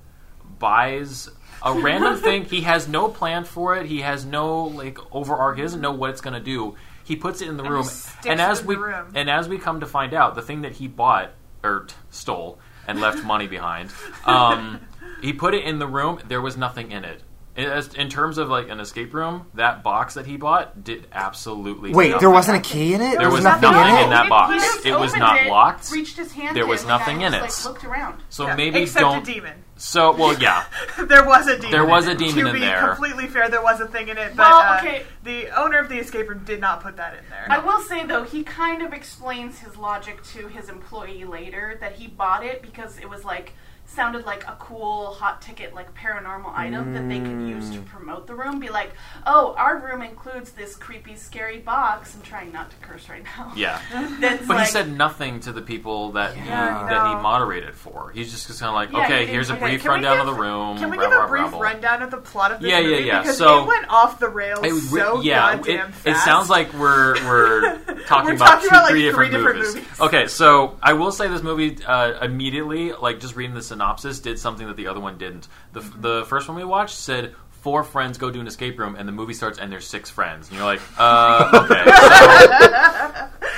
buys 0.60 1.30
a 1.64 1.74
random 1.74 2.18
thing. 2.22 2.46
He 2.46 2.62
has 2.62 2.88
no 2.88 3.08
plan 3.08 3.46
for 3.46 3.76
it. 3.78 3.86
He 3.86 4.02
has 4.02 4.26
no 4.26 4.64
like 4.64 4.98
overarch. 5.14 5.56
He 5.58 5.62
doesn't 5.62 5.82
know 5.82 5.94
what 5.94 6.10
it's 6.10 6.22
going 6.22 6.34
to 6.34 6.40
do. 6.40 6.76
He 7.06 7.16
puts 7.16 7.42
it 7.42 7.48
in 7.48 7.58
the 7.58 7.64
And 7.64 7.72
room, 7.74 7.88
and 8.28 8.42
as 8.42 8.64
we 8.64 8.76
room. 8.76 9.12
and 9.16 9.30
as 9.30 9.48
we 9.50 9.58
come 9.58 9.80
to 9.80 9.88
find 9.88 10.14
out, 10.14 10.36
the 10.36 10.42
thing 10.42 10.62
that 10.62 10.74
he 10.74 10.88
bought 10.88 11.32
or 11.64 11.86
t- 11.88 11.96
stole 12.12 12.60
and 12.88 13.02
left 13.02 13.24
money 13.24 13.48
behind, 13.48 13.90
um, 14.26 14.80
he 15.22 15.34
put 15.34 15.54
it 15.54 15.64
in 15.64 15.80
the 15.80 15.88
room. 15.88 16.20
There 16.28 16.42
was 16.42 16.58
nothing 16.58 16.92
in 16.92 17.04
it. 17.04 17.22
In, 17.56 17.66
as, 17.66 17.94
in 17.96 18.08
terms 18.10 18.38
of 18.38 18.48
like 18.48 18.70
an 18.70 18.80
escape 18.80 19.14
room, 19.14 19.48
that 19.56 19.84
box 19.84 20.14
that 20.14 20.26
he 20.26 20.38
bought 20.38 20.84
did 20.84 21.08
absolutely 21.12 21.92
Wait, 21.94 22.10
nothing. 22.12 22.20
there 22.22 22.30
wasn't 22.30 22.58
a 22.58 22.62
key 22.62 22.94
in 22.94 23.02
it. 23.02 23.18
There 23.18 23.30
was 23.30 23.44
nothing, 23.44 23.72
nothing 23.72 23.96
in 23.96 24.04
in 24.06 24.10
that 24.12 24.30
box. 24.30 24.54
he 24.54 24.60
just 24.60 24.86
It 24.86 24.98
was 24.98 25.16
not 25.16 25.42
it, 25.42 25.50
locked. 25.50 25.92
Reached 25.92 26.16
his 26.16 26.32
hand. 26.32 26.56
There 26.56 26.68
was 26.68 26.82
and 26.82 26.90
nothing 26.90 27.22
in 27.22 27.34
just, 27.34 27.66
it. 27.66 27.66
Like, 27.66 27.74
looked 27.74 27.86
around. 27.86 28.22
So 28.30 28.46
Yeah, 28.48 28.56
maybe 28.56 28.80
except 28.84 29.02
don't. 29.02 29.28
a 29.28 29.34
demon. 29.34 29.64
So 29.76 30.16
well, 30.16 30.38
yeah. 30.40 30.64
there 31.08 31.26
was 31.26 31.48
a 31.48 31.56
demon. 31.56 31.72
There 31.72 31.86
was 31.86 32.08
a 32.08 32.16
demon 32.16 32.36
to 32.44 32.48
in 32.50 32.54
be 32.54 32.60
there. 32.60 32.90
completely 32.90 33.28
fair, 33.28 33.50
there 33.50 33.64
was 33.64 33.82
a 33.82 33.88
thing 33.88 34.08
in 34.10 34.18
it, 34.18 34.36
but 34.38 34.44
Well, 34.50 34.60
uh, 34.60 34.78
okay. 34.78 35.04
the 35.24 35.50
owner 35.60 35.80
of 35.80 35.90
the 35.90 35.98
escape 35.98 36.30
room 36.30 36.44
did 36.46 36.62
not 36.62 36.82
put 36.82 36.96
that 36.98 37.16
in 37.18 37.24
there. 37.30 37.48
I 37.50 37.58
will 37.60 37.82
say 37.82 38.06
though, 38.06 38.24
he 38.24 38.44
kind 38.44 38.82
of 38.84 38.94
explains 38.94 39.58
his 39.60 39.76
logic 39.76 40.24
to 40.34 40.48
his 40.48 40.70
employee 40.70 41.26
later 41.26 41.78
that 41.82 41.94
he 41.94 42.08
bought 42.08 42.46
it 42.46 42.62
because 42.62 42.98
it 43.00 43.10
was 43.10 43.26
like 43.26 43.54
sounded 43.96 44.26
like 44.26 44.44
a 44.48 44.56
cool 44.60 45.08
hot 45.08 45.42
ticket 45.42 45.74
like 45.74 45.94
paranormal 45.96 46.54
item 46.56 46.94
that 46.94 47.10
they 47.10 47.20
could 47.20 47.48
use 47.48 47.66
Mm. 47.70 47.74
to 47.74 47.82
promote 47.82 48.28
the 48.28 48.36
room. 48.36 48.60
Be 48.60 48.70
like, 48.70 48.94
oh, 49.26 49.56
our 49.58 49.78
room 49.80 50.02
includes 50.02 50.52
this 50.52 50.76
creepy, 50.76 51.16
scary 51.16 51.58
box. 51.60 52.16
I'm 52.16 52.22
trying 52.22 52.52
not 52.52 52.70
to 52.70 52.76
curse 52.78 53.10
right 53.10 53.24
now. 53.24 53.52
Yeah. 53.56 53.82
That's 54.20 54.46
But 54.48 54.58
like, 54.58 54.66
he 54.68 54.72
said 54.72 54.96
nothing 54.96 55.40
to 55.42 55.52
the 55.52 55.62
people 55.62 56.12
that 56.14 56.36
he, 56.36 56.46
Yeah, 56.48 56.86
that 56.90 57.08
he 57.18 57.22
moderated 57.22 57.76
for. 57.76 58.12
He's 58.14 58.32
just 58.32 58.48
kind 58.60 58.70
of 58.70 58.76
like, 58.76 58.92
Yeah, 58.92 59.06
okay, 59.06 59.26
he 59.26 59.32
here's 59.34 59.50
a 59.50 59.54
didn't- 59.54 59.68
brief 59.68 59.82
Can 59.82 59.92
rundown 59.92 60.18
give- 60.18 60.28
of 60.28 60.36
the 60.36 60.42
room. 60.42 60.78
Can 60.78 60.90
we 60.92 60.98
blah, 60.98 61.10
give 61.10 61.20
a 61.24 61.28
brief 61.28 61.42
blah, 61.50 61.50
blah. 61.52 61.60
rundown 61.62 62.02
of 62.04 62.12
the 62.12 62.18
plot 62.18 62.52
of 62.52 62.62
this 62.62 62.70
Yeah, 62.70 62.80
yeah, 62.80 62.90
movie? 62.90 63.04
yeah. 63.08 63.22
Because 63.22 63.38
So- 63.38 63.64
it 63.64 63.68
went 63.68 63.90
off 63.90 64.20
the 64.20 64.30
rails 64.30 64.64
It, 64.64 64.72
re- 64.72 65.02
so 65.02 65.22
yeah, 65.22 65.56
goddamn 65.56 65.90
it, 65.90 65.94
fast. 65.96 66.08
it 66.08 66.16
sounds 66.24 66.50
like 66.50 66.72
we're 66.74 67.16
we're 67.26 67.78
talking 68.08 68.30
We're 68.30 68.36
about 68.36 68.46
talking 68.46 68.62
two, 68.62 68.68
about, 68.68 68.84
like, 68.84 68.92
three, 68.92 69.12
three 69.12 69.30
different, 69.30 69.32
different 69.32 69.58
movies. 69.60 69.76
movies. 69.76 70.00
Okay, 70.02 70.28
so 70.28 70.78
I 70.82 70.94
will 70.94 71.12
say 71.12 71.28
this 71.28 71.42
movie 71.44 71.84
uh, 71.86 72.24
immediately, 72.24 72.94
like 72.94 73.20
just 73.20 73.36
reading 73.36 73.56
the 73.56 73.62
synopsis, 73.62 73.79
did 74.24 74.38
something 74.40 74.68
that 74.68 74.78
the 74.78 74.88
other 74.88 75.00
one 75.00 75.18
didn't. 75.18 75.48
The 75.74 75.80
Mm-hmm. 75.82 76.02
the 76.02 76.26
first 76.28 76.48
one 76.48 76.58
we 76.58 76.64
watched 76.66 76.96
said. 76.96 77.36
Four 77.62 77.84
friends 77.84 78.18
go 78.18 78.32
to 78.32 78.40
an 78.40 78.48
escape 78.48 78.80
room, 78.80 78.96
and 78.96 79.06
the 79.06 79.12
movie 79.12 79.34
starts, 79.34 79.60
and 79.60 79.70
there's 79.70 79.86
six 79.86 80.10
friends, 80.10 80.48
and 80.48 80.56
you're 80.56 80.66
like, 80.66 80.80
uh, 80.98 81.66
okay. 81.66 81.84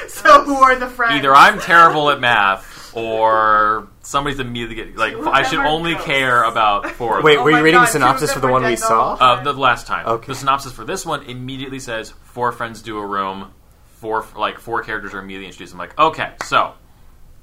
So 0.07 0.27
so 0.29 0.43
who 0.43 0.55
are 0.55 0.75
the 0.75 0.87
friends? 0.87 1.13
either 1.17 1.31
I'm 1.35 1.59
terrible 1.59 2.09
at 2.09 2.19
math, 2.19 2.95
or 2.95 3.89
somebody's 4.01 4.39
immediately 4.39 4.75
getting 4.75 4.95
like. 4.95 5.13
Two 5.13 5.29
I 5.29 5.43
should 5.43 5.59
only 5.59 5.93
ghosts. 5.93 6.07
care 6.07 6.41
about 6.43 6.89
four. 6.91 7.19
of 7.19 7.23
Wait, 7.23 7.33
them. 7.35 7.41
Oh 7.41 7.43
were 7.43 7.51
you 7.51 7.63
reading 7.63 7.79
God, 7.79 7.87
the 7.89 7.91
synopsis 7.91 8.33
for 8.33 8.39
the 8.39 8.47
one 8.47 8.63
we 8.63 8.71
the 8.71 8.77
saw? 8.77 9.15
whole. 9.17 9.27
Uh, 9.27 9.43
the 9.43 9.53
last 9.53 9.85
time. 9.85 10.07
Okay. 10.07 10.25
The 10.27 10.35
synopsis 10.35 10.71
for 10.73 10.83
this 10.83 11.05
one 11.05 11.21
immediately 11.23 11.77
says 11.79 12.09
four 12.23 12.51
friends 12.51 12.81
do 12.81 12.97
a 12.97 13.05
room. 13.05 13.51
Four 13.99 14.25
like 14.35 14.57
four 14.57 14.81
characters 14.83 15.13
are 15.13 15.19
immediately 15.19 15.45
introduced. 15.45 15.73
I'm 15.73 15.79
like, 15.79 15.97
okay, 15.99 16.31
so 16.45 16.73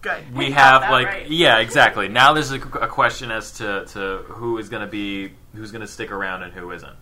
Good. 0.01 0.33
we 0.35 0.53
have 0.53 0.83
like 0.91 1.07
right. 1.07 1.31
yeah, 1.31 1.59
exactly. 1.59 2.09
Now 2.09 2.33
there's 2.33 2.53
a, 2.53 2.57
a 2.61 2.87
question 2.87 3.31
as 3.33 3.53
to, 3.55 3.85
to 3.87 4.19
who 4.29 4.59
is 4.59 4.69
going 4.69 4.83
to 4.83 4.87
be 4.91 5.33
who's 5.55 5.73
going 5.73 5.81
to 5.83 5.89
stick 5.89 6.13
around 6.13 6.43
and 6.45 6.53
who 6.53 6.71
isn't. 6.71 6.95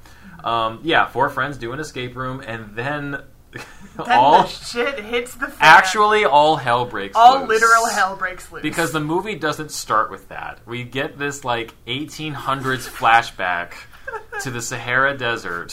Um, 0.42 0.80
yeah, 0.82 1.06
four 1.06 1.28
friends 1.28 1.58
do 1.58 1.72
an 1.72 1.80
escape 1.80 2.16
room, 2.16 2.40
and 2.46 2.74
then 2.74 3.10
Then 3.52 3.62
all 4.10 4.42
the 4.42 4.48
shit 4.48 5.00
hits 5.00 5.34
the 5.34 5.46
fan. 5.46 5.56
actually 5.60 6.24
all 6.24 6.56
hell 6.56 6.84
breaks 6.86 7.16
all 7.16 7.40
loose. 7.40 7.48
literal 7.48 7.86
hell 7.86 8.16
breaks 8.16 8.50
loose. 8.52 8.62
because 8.62 8.92
the 8.92 9.00
movie 9.00 9.34
doesn't 9.34 9.70
start 9.72 10.10
with 10.10 10.28
that. 10.28 10.60
We 10.66 10.84
get 10.84 11.18
this 11.18 11.44
like 11.44 11.74
1800s 11.86 12.88
flashback 12.88 13.72
to 14.42 14.50
the 14.50 14.60
Sahara 14.62 15.16
Desert. 15.16 15.72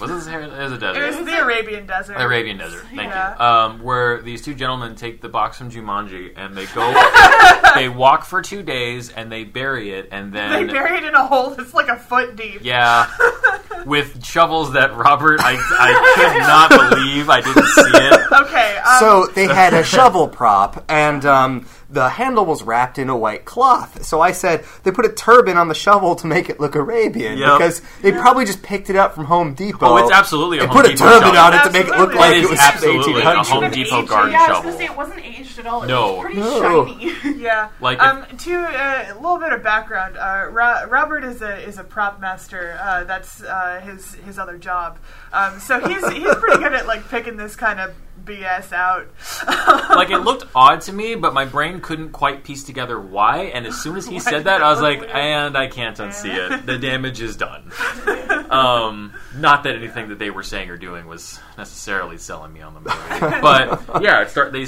Was 0.00 0.10
it 0.10 0.14
the 0.14 0.20
Sahara? 0.22 0.44
It 0.46 0.58
was 0.58 0.72
a 0.72 0.74
it 0.74 0.78
desert. 0.80 1.06
was 1.18 1.26
the 1.26 1.38
Arabian 1.40 1.86
Desert. 1.86 2.18
The 2.18 2.24
Arabian 2.24 2.58
Desert. 2.58 2.84
Thank 2.94 3.12
Yeah. 3.12 3.34
you. 3.38 3.44
Um, 3.44 3.82
where 3.82 4.20
these 4.22 4.42
two 4.42 4.54
gentlemen 4.54 4.96
take 4.96 5.20
the 5.20 5.28
box 5.28 5.58
from 5.58 5.70
Jumanji 5.70 6.32
and 6.36 6.56
they 6.56 6.66
go, 6.66 6.92
they 7.76 7.88
walk 7.88 8.24
for 8.24 8.42
two 8.42 8.62
days 8.62 9.10
and 9.10 9.30
they 9.30 9.44
bury 9.44 9.92
it 9.92 10.08
and 10.10 10.32
then 10.32 10.66
They 10.66 10.72
bury 10.72 10.98
it 10.98 11.04
in 11.04 11.14
a 11.14 11.26
hole 11.26 11.50
that's 11.50 11.74
like 11.74 11.88
a 11.88 11.96
foot 11.96 12.34
deep. 12.36 12.60
yeah, 12.62 13.08
with 13.86 14.24
shovels 14.24 14.72
that 14.72 14.96
Robert 14.96 15.40
I 15.40 15.52
I 15.54 15.92
could 16.16 16.38
not 16.40 16.90
believe 16.90 17.28
I 17.30 17.40
didn't 17.40 17.66
see 17.66 17.90
it. 17.94 18.20
Okay. 18.34 18.76
Um, 18.78 18.98
So 18.98 19.26
they 19.34 19.46
had 19.46 19.74
a 19.74 19.84
shovel 19.84 20.26
prop, 20.28 20.84
and 20.88 21.24
um, 21.24 21.66
the 21.94 22.08
handle 22.10 22.44
was 22.44 22.62
wrapped 22.62 22.98
in 22.98 23.08
a 23.08 23.16
white 23.16 23.44
cloth. 23.44 24.04
So 24.04 24.20
I 24.20 24.32
said 24.32 24.64
they 24.82 24.90
put 24.90 25.06
a 25.06 25.08
turban 25.12 25.56
on 25.56 25.68
the 25.68 25.74
shovel 25.74 26.14
to 26.16 26.26
make 26.26 26.50
it 26.50 26.60
look 26.60 26.74
Arabian 26.74 27.38
Yep. 27.38 27.58
because 27.58 27.82
they 28.02 28.12
probably 28.12 28.44
just 28.44 28.62
picked 28.62 28.90
it 28.90 28.96
up 28.96 29.14
from 29.14 29.24
Home 29.26 29.54
Depot. 29.54 29.86
Oh, 29.86 29.96
it's 29.98 30.10
absolutely 30.12 30.58
a 30.58 30.62
and 30.62 30.70
Home 30.70 30.82
put 30.82 30.90
a 30.90 30.94
Depot 30.94 31.04
turban 31.08 31.34
shovel. 31.34 31.38
on 31.40 31.54
it 31.54 31.62
to 31.64 31.70
make 31.72 31.86
it 31.86 31.96
look 31.98 32.14
Absolutely. 32.14 32.16
like 32.18 32.30
It 32.34 32.36
it, 32.38 32.44
is 32.44 32.50
was 32.50 32.58
absolutely 32.60 33.22
a 33.22 33.24
Home 33.42 33.70
Depot 33.70 33.98
aged 34.00 34.08
garden 34.08 34.32
Yeah, 34.32 34.38
I 34.38 34.48
was 34.48 34.56
shovel. 34.56 34.62
gonna 34.72 34.76
say 34.78 34.84
it 34.84 34.96
wasn't 34.96 35.24
aged 35.24 35.58
at 35.60 35.66
all. 35.66 35.82
It 35.84 35.86
No. 35.86 36.12
was 36.14 36.20
pretty 36.24 36.40
No. 36.40 36.86
shiny. 36.86 37.14
Yeah. 37.44 37.68
Like 37.80 38.00
um, 38.02 38.24
to 38.38 38.54
uh, 38.58 39.04
a 39.12 39.14
little 39.14 39.38
bit 39.38 39.52
of 39.52 39.62
background, 39.62 40.16
uh, 40.16 40.46
Ro- 40.50 40.86
Robert 40.88 41.24
is 41.24 41.42
a 41.42 41.56
is 41.66 41.78
a 41.78 41.84
prop 41.84 42.20
master. 42.20 42.78
Uh, 42.80 43.04
that's 43.04 43.42
uh, 43.42 43.80
his 43.84 44.14
his 44.26 44.38
other 44.38 44.56
job. 44.58 44.98
Um, 45.32 45.60
so 45.60 45.78
he's 45.86 46.06
he's 46.10 46.34
pretty 46.36 46.58
good 46.58 46.72
at 46.72 46.86
like 46.86 47.08
picking 47.10 47.36
this 47.36 47.54
kind 47.54 47.80
of 47.80 47.92
BS 48.24 48.72
out. 48.72 49.08
like 49.96 50.10
it 50.10 50.18
looked 50.18 50.46
odd 50.54 50.80
to 50.82 50.92
me, 50.92 51.14
but 51.14 51.34
my 51.34 51.44
brain 51.44 51.80
couldn't 51.80 52.10
quite 52.10 52.44
piece 52.44 52.64
together 52.64 53.00
why. 53.00 53.44
And 53.44 53.66
as 53.66 53.80
soon 53.80 53.96
as 53.96 54.06
he 54.06 54.18
said 54.20 54.44
that, 54.44 54.62
I 54.62 54.70
was 54.70 54.80
like, 54.80 55.02
and 55.14 55.56
I 55.56 55.68
can't 55.68 55.96
unsee 55.96 56.34
it. 56.34 56.66
The 56.66 56.78
damage 56.78 57.20
is 57.20 57.36
done. 57.36 57.70
Um, 58.44 59.12
not 59.36 59.64
that 59.64 59.74
anything 59.74 60.10
that 60.10 60.20
they 60.20 60.30
were 60.30 60.44
saying 60.44 60.70
or 60.70 60.76
doing 60.76 61.06
was 61.06 61.40
necessarily 61.58 62.18
selling 62.18 62.52
me 62.52 62.60
on 62.60 62.74
the 62.74 62.80
movie, 62.80 63.40
but 63.40 64.02
yeah, 64.02 64.24
start 64.28 64.52
they 64.52 64.66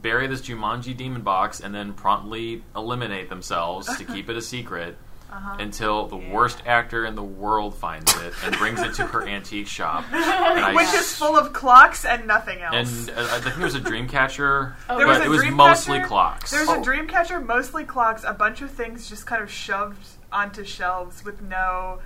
bury 0.00 0.26
this 0.26 0.40
Jumanji 0.40 0.96
demon 0.96 1.22
box 1.22 1.60
and 1.60 1.74
then 1.74 1.92
promptly 1.92 2.62
eliminate 2.74 3.28
themselves 3.28 3.94
to 3.98 4.04
keep 4.04 4.30
it 4.30 4.36
a 4.36 4.40
secret. 4.42 4.96
Uh-huh. 5.36 5.56
Until 5.58 6.06
the 6.06 6.16
worst 6.16 6.62
actor 6.64 7.04
in 7.04 7.14
the 7.14 7.22
world 7.22 7.74
finds 7.74 8.14
it 8.22 8.32
and 8.42 8.56
brings 8.56 8.80
it 8.80 8.94
to 8.94 9.04
her 9.06 9.26
antique 9.28 9.66
shop, 9.66 10.04
Which 10.74 10.94
is 10.94 11.14
full 11.14 11.36
of 11.36 11.52
clocks 11.52 12.06
and 12.06 12.26
nothing 12.26 12.60
else. 12.62 12.74
and 13.08 13.10
uh, 13.18 13.28
I 13.32 13.40
think 13.40 13.54
there 13.56 13.64
was 13.64 13.74
a 13.74 13.80
dream 13.80 14.08
catcher, 14.08 14.74
Oh, 14.88 14.96
There 14.96 15.06
but 15.06 15.18
was 15.18 15.26
it 15.26 15.28
was 15.28 15.40
dream 15.42 15.54
mostly 15.54 15.98
catcher? 15.98 16.08
clocks. 16.08 16.50
There's 16.50 16.68
Oh. 16.68 16.80
a 16.80 16.82
dream 16.82 17.06
catcher, 17.06 17.38
mostly 17.38 17.84
clocks, 17.84 18.24
a 18.24 18.32
bunch 18.32 18.62
of 18.62 18.70
things 18.70 19.08
just 19.10 19.26
kind 19.26 19.42
of 19.42 19.50
shoved 19.50 20.06
onto 20.32 20.64
shelves 20.64 21.22
with 21.24 21.42
no. 21.42 21.98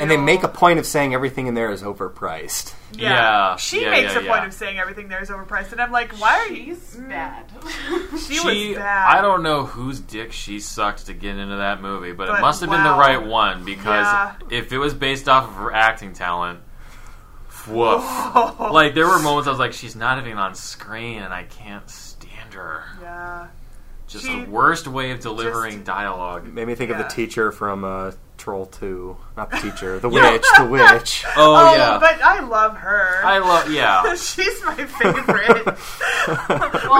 And 0.00 0.10
they 0.10 0.16
make 0.16 0.42
a 0.42 0.48
point 0.48 0.78
of 0.78 0.86
saying 0.86 1.14
everything 1.14 1.46
in 1.46 1.54
there 1.54 1.70
is 1.70 1.82
overpriced. 1.82 2.74
Yeah, 2.92 3.56
She 3.56 3.82
yeah, 3.82 3.90
makes 3.90 4.12
yeah, 4.14 4.20
a 4.20 4.22
yeah. 4.22 4.32
point 4.32 4.46
of 4.46 4.52
saying 4.54 4.78
everything 4.78 5.08
there 5.08 5.22
is 5.22 5.28
overpriced, 5.30 5.72
and 5.72 5.80
I'm 5.80 5.90
like, 5.92 6.12
why 6.20 6.38
are 6.38 6.48
you? 6.48 6.74
She's 6.74 6.96
bad. 6.96 7.46
She, 8.12 8.18
She, 8.40 8.68
was 8.68 8.76
bad. 8.78 9.18
I 9.18 9.20
don't 9.22 9.42
know 9.42 9.64
whose 9.66 10.00
dick 10.00 10.32
she 10.32 10.60
sucked 10.60 11.06
to 11.06 11.14
get 11.14 11.36
into 11.36 11.56
that 11.56 11.80
movie, 11.82 12.12
but, 12.12 12.28
But 12.28 12.38
it 12.38 12.42
must 12.42 12.60
have 12.60 12.70
been 12.70 12.82
the 12.84 12.90
right 12.90 13.24
one 13.24 13.64
because 13.64 14.04
Yeah. 14.06 14.34
if 14.50 14.72
it 14.72 14.78
was 14.78 14.94
based 14.94 15.28
off 15.28 15.48
of 15.48 15.54
her 15.56 15.72
acting 15.72 16.12
talent, 16.12 16.60
woof. 17.68 18.04
like 18.60 18.94
there 18.94 19.06
were 19.06 19.18
moments 19.18 19.46
I 19.48 19.50
was 19.50 19.58
like, 19.58 19.72
she's 19.72 19.96
not 19.96 20.18
even 20.18 20.38
on 20.38 20.54
screen, 20.54 21.22
and 21.22 21.32
I 21.32 21.44
can't 21.44 21.88
stand 21.88 22.54
her. 22.54 22.84
Yeah. 23.00 23.46
Just 24.06 24.26
She- 24.26 24.44
the 24.44 24.50
worst 24.50 24.86
way 24.86 25.10
of 25.12 25.20
delivering 25.20 25.72
Just- 25.76 25.84
dialogue. 25.86 26.46
Made 26.52 26.66
me 26.66 26.74
think 26.74 26.90
of 26.90 26.98
the 26.98 27.04
teacher 27.04 27.50
from 27.52 27.84
uh, 27.84 28.12
Troll 28.36 28.66
2. 28.66 29.16
Not 29.36 29.50
the 29.50 29.56
teacher, 29.58 29.98
the 29.98 30.10
Yeah. 30.10 30.30
witch, 30.32 30.44
the 30.58 30.64
witch. 30.66 31.24
Oh, 31.36 31.54
Oh, 31.56 31.74
yeah, 31.74 31.98
but 31.98 32.20
I 32.22 32.40
love 32.40 32.76
her. 32.78 33.20
I 33.24 33.38
love 33.38 33.70
yeah. 33.70 34.14
She's 34.16 34.62
my 34.64 34.74
favorite. 34.74 35.64
we 35.66 35.72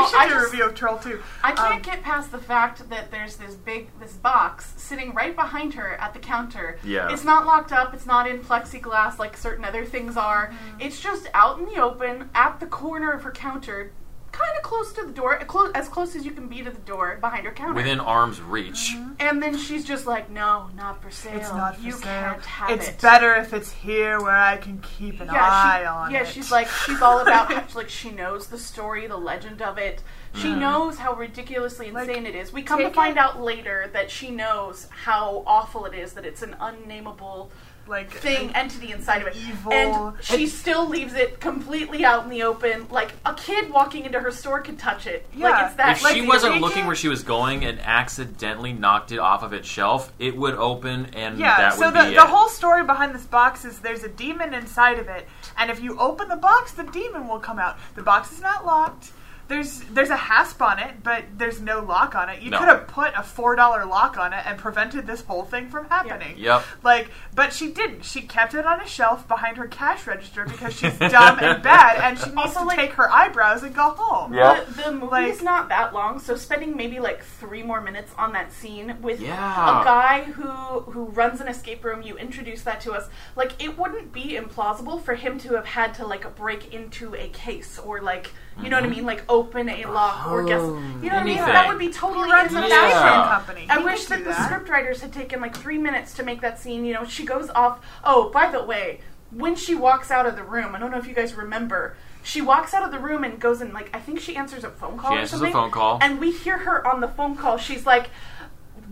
should 0.07 0.19
I 0.19 0.27
do 0.29 0.35
a 0.35 0.41
just- 0.41 0.53
review 0.53 0.65
of 0.67 0.75
Troll 0.75 0.99
2. 0.99 1.21
I 1.43 1.53
can't 1.53 1.75
Um, 1.77 1.83
get 1.83 2.03
past 2.03 2.31
the 2.33 2.39
fact 2.39 2.89
that 2.91 3.11
there's 3.11 3.37
this 3.37 3.55
big 3.55 3.89
this 4.01 4.13
box 4.15 4.73
sitting 4.77 5.15
right 5.15 5.35
behind 5.35 5.75
her 5.75 5.95
at 5.95 6.13
the 6.15 6.21
counter. 6.21 6.79
Yeah. 6.85 7.13
It's 7.13 7.25
not 7.25 7.47
locked 7.47 7.73
up, 7.73 7.95
it's 7.95 8.07
not 8.07 8.29
in 8.29 8.41
plexiglass 8.41 9.19
like 9.19 9.37
certain 9.37 9.65
other 9.65 9.85
things 9.85 10.17
are. 10.17 10.49
Mm-hmm. 10.49 10.81
It's 10.81 11.01
just 11.01 11.29
out 11.35 11.59
in 11.59 11.67
the 11.67 11.81
open 11.81 12.31
at 12.35 12.61
the 12.61 12.67
corner 12.67 13.13
of 13.13 13.23
her 13.23 13.31
counter, 13.33 13.93
kind 14.35 14.57
of 14.57 14.63
close 14.63 14.93
to 14.93 15.05
the 15.05 15.13
door, 15.13 15.39
clo- 15.47 15.71
as 15.75 15.89
close 15.89 16.17
as 16.17 16.25
you 16.25 16.33
can 16.33 16.49
be 16.49 16.63
to 16.63 16.71
the 16.71 16.81
door 16.81 17.19
behind 17.21 17.47
her 17.47 17.53
counter. 17.53 17.75
Within 17.75 18.01
arm's 18.01 18.41
reach. 18.41 18.93
Mm-hmm. 18.95 19.13
and 19.21 19.43
then 19.43 19.57
she's 19.57 19.85
just 19.85 20.07
like, 20.07 20.29
"No, 20.31 20.69
not 20.77 21.01
for 21.01 21.11
sale. 21.11 21.37
It's 21.37 21.51
not 21.51 21.77
for 21.77 21.83
you 21.83 21.93
sale. 21.93 22.03
can't 22.03 22.45
have 22.45 22.71
it's 22.71 22.89
it." 22.89 22.95
It's 22.95 23.03
better 23.03 23.35
if 23.37 23.53
it's 23.53 23.71
here 23.71 24.21
where 24.21 24.37
I 24.37 24.57
can 24.57 24.79
keep 24.79 25.21
an 25.21 25.31
eye 25.31 25.81
she, 25.83 25.87
on 25.87 26.11
yeah, 26.11 26.23
it. 26.23 26.29
she's 26.29 26.51
like 26.51 26.69
she's 26.69 27.01
all 27.01 27.21
about 27.27 27.53
how, 27.53 27.65
like 27.77 27.89
she 27.89 28.11
knows 28.11 28.49
the 28.49 28.59
story, 28.59 29.07
the 29.07 29.17
legend 29.17 29.63
of 29.63 29.79
it. 29.79 30.03
She 30.35 30.49
mm-hmm. 30.49 30.61
knows 30.61 30.99
how 30.99 31.15
ridiculously 31.15 31.93
Like, 31.93 32.09
insane 32.09 32.27
it 32.27 32.35
is. 32.35 32.53
We 32.53 32.63
come 32.63 32.81
to 32.81 32.91
find 32.91 33.17
it- 33.17 33.21
out 33.21 33.41
later 33.41 33.89
that 33.93 34.11
she 34.11 34.31
knows 34.31 34.89
how 34.91 35.45
awful 35.47 35.85
it 35.85 35.95
is 35.95 36.15
that 36.15 36.25
it's 36.25 36.43
an 36.43 36.57
unnameable 36.59 37.53
like 37.87 38.11
thing 38.11 38.55
entity 38.55 38.93
inside 38.93 39.23
of 39.23 39.29
it. 39.29 39.37
Evil. 39.37 39.73
And 39.73 40.15
she 40.25 40.47
still 40.47 40.89
leaves 40.89 41.15
it 41.15 41.41
completely 41.41 42.05
out 42.05 42.25
in 42.25 42.31
the 42.31 42.43
open. 42.43 42.87
Like 42.91 43.13
a 43.25 43.35
kid 43.35 43.71
walking 43.71 44.05
into 44.05 44.21
her 44.21 44.31
store 44.31 44.61
could 44.61 44.79
touch 44.79 45.07
it. 45.07 45.27
Yeah. 45.35 45.49
Like 45.51 45.67
it's 45.67 45.77
that 45.77 45.97
If 45.99 46.03
like 46.03 46.15
she 46.15 46.23
wasn't 46.23 46.55
original- 46.55 46.69
looking 46.69 46.87
where 46.87 46.97
she 46.97 47.09
was 47.09 47.23
going 47.23 47.65
and 47.65 47.79
accidentally 47.81 48.73
knocked 48.73 49.13
it 49.13 49.19
off 49.19 49.43
of 49.43 49.53
its 49.53 49.69
shelf, 49.69 50.13
it 50.19 50.37
would 50.37 50.55
open 50.55 51.07
and 51.15 51.39
Yeah, 51.39 51.57
that 51.57 51.75
so 51.75 51.87
would 51.87 51.95
the, 51.95 52.09
be 52.11 52.15
the 52.15 52.27
whole 52.27 52.49
story 52.49 52.85
behind 52.85 53.15
this 53.15 53.27
box 53.27 53.65
is 53.65 53.79
there's 53.81 54.03
a 54.05 54.09
demon 54.09 54.55
inside 54.55 54.99
of 54.99 55.09
it, 55.09 55.27
and 55.57 55.71
if 55.71 55.83
you 55.83 55.99
open 55.99 56.29
the 56.29 56.37
box, 56.37 56.73
the 56.73 56.85
demon 56.85 57.29
will 57.29 57.39
come 57.39 57.59
out. 57.59 57.79
The 57.95 58.03
box 58.03 58.33
is 58.33 58.41
not 58.41 58.65
locked. 58.65 59.13
There's 59.47 59.81
there's 59.91 60.09
a 60.11 60.17
hasp 60.17 60.63
on 60.63 60.79
it, 60.79 61.03
but 61.03 61.25
there's 61.37 61.61
no 61.61 61.81
lock 61.81 62.15
on 62.15 62.31
it. 62.31 62.41
You 62.41 62.51
No. 62.51 62.59
could 62.59 62.69
have 62.69 62.87
put 62.87 63.13
a 63.17 63.23
four 63.23 63.55
dollar 63.57 63.85
lock 63.85 64.17
on 64.17 64.33
it 64.33 64.43
and 64.47 64.59
prevented 64.59 65.07
this 65.07 65.21
whole 65.23 65.45
thing 65.45 65.69
from 65.69 65.87
happening. 65.89 66.37
Yep. 66.39 66.65
Like, 66.83 67.11
but 67.35 67.53
she 67.53 67.71
didn't. 67.71 68.05
She 68.05 68.23
kept 68.23 68.55
it 68.55 68.65
on 68.65 68.81
a 68.81 68.87
shelf 68.87 69.29
behind 69.29 69.59
her 69.59 69.67
cash 69.69 70.07
register 70.07 70.45
because 70.47 70.75
she's 70.75 70.97
dumb 70.99 71.39
and 71.41 71.63
bad, 71.63 72.01
and 72.03 72.19
she 72.19 72.27
needs 72.31 72.37
Also, 72.39 72.61
to 72.61 72.67
like- 72.67 72.79
take 72.79 72.93
her 72.93 73.13
eyebrows 73.13 73.63
and 73.63 73.75
go 73.75 73.91
home. 73.91 74.33
Yeah. 74.33 74.65
The, 74.65 74.83
the 74.85 74.93
movie 74.93 75.07
Like- 75.07 75.33
is 75.33 75.43
not 75.43 75.69
that 75.69 75.93
long, 75.93 76.19
so 76.21 76.37
spending 76.37 76.75
maybe 76.77 76.99
like 76.99 77.23
three 77.23 77.63
more 77.63 77.81
minutes 77.83 78.13
on 78.17 78.33
that 78.33 78.51
scene 78.53 78.97
with 79.03 79.21
Yeah. 79.21 79.83
a 79.83 79.85
guy 79.85 80.23
who 80.23 80.45
who 80.91 81.05
runs 81.07 81.41
an 81.41 81.49
escape 81.49 81.85
room, 81.85 82.01
you 82.03 82.17
introduce 82.17 82.63
that 82.63 82.81
to 82.83 82.93
us. 82.93 83.09
Like 83.37 83.63
it 83.63 83.77
wouldn't 83.79 84.13
be 84.13 84.39
implausible 84.41 85.03
for 85.05 85.15
him 85.15 85.39
to 85.41 85.55
have 85.55 85.67
had 85.67 85.95
to 85.95 86.07
like 86.07 86.35
break 86.35 86.73
into 86.73 87.15
a 87.15 87.29
case 87.29 87.79
or 87.79 88.01
like 88.01 88.31
you 88.63 88.69
know 88.71 88.77
what 88.77 88.85
I 88.85 88.89
mean, 88.89 89.05
like 89.05 89.25
open 89.29 89.69
a 89.69 89.85
lock 89.87 90.27
or 90.29 90.45
guess. 90.45 90.61
You 90.61 90.67
know 90.67 90.73
what 90.73 91.13
I 91.13 91.25
mean? 91.25 91.37
Anything. 91.39 91.47
That 91.47 91.69
would 91.69 91.79
be 91.79 91.91
totally 91.91 92.27
He 92.27 92.33
runs 92.33 92.55
in 92.55 92.61
the 92.63 92.69
fashion. 92.69 93.01
cream 93.01 93.23
company. 93.29 93.67
I 93.69 93.79
He 93.79 93.85
wish 93.85 94.07
could 94.07 94.19
that 94.21 94.25
the 94.25 94.31
that. 94.31 94.51
scriptwriters 94.67 95.01
had 95.01 95.13
taken 95.13 95.41
like 95.41 95.57
three 95.57 95.79
minutes 95.79 96.15
to 96.15 96.23
make 96.23 96.41
that 96.43 96.59
scene. 96.61 96.85
You 96.85 96.95
know, 96.95 97.05
she 97.05 97.25
goes 97.25 97.51
off. 97.51 97.85
Oh, 98.05 98.31
by 98.31 98.51
the 98.51 98.63
way, 98.63 99.01
when 99.31 99.57
she 99.57 99.75
walks 99.75 100.11
out 100.11 100.27
of 100.27 100.37
the 100.37 100.45
room, 100.45 100.75
I 100.75 100.79
don't 100.79 100.91
know 100.91 100.99
if 100.99 101.07
you 101.09 101.15
guys 101.15 101.35
remember. 101.35 101.97
She 102.23 102.41
walks 102.41 102.73
out 102.73 102.85
of 102.85 102.91
the 102.91 102.99
room 102.99 103.23
and 103.23 103.39
goes 103.39 103.61
and 103.61 103.75
like 103.75 103.91
I 103.95 104.01
think 104.01 104.19
she 104.21 104.35
answers 104.37 104.65
a 104.65 104.71
phone 104.71 104.97
call. 104.97 105.11
She 105.11 105.17
or 105.17 105.21
answers 105.21 105.35
a 105.35 105.37
something, 105.39 105.53
phone 105.53 105.71
call. 105.71 105.99
and 106.01 106.19
we 106.21 106.31
hear 106.31 106.59
her 106.59 106.87
on 106.87 107.01
the 107.01 107.09
phone 107.09 107.37
call. 107.37 107.59
She's 107.59 107.85
like, 107.85 108.09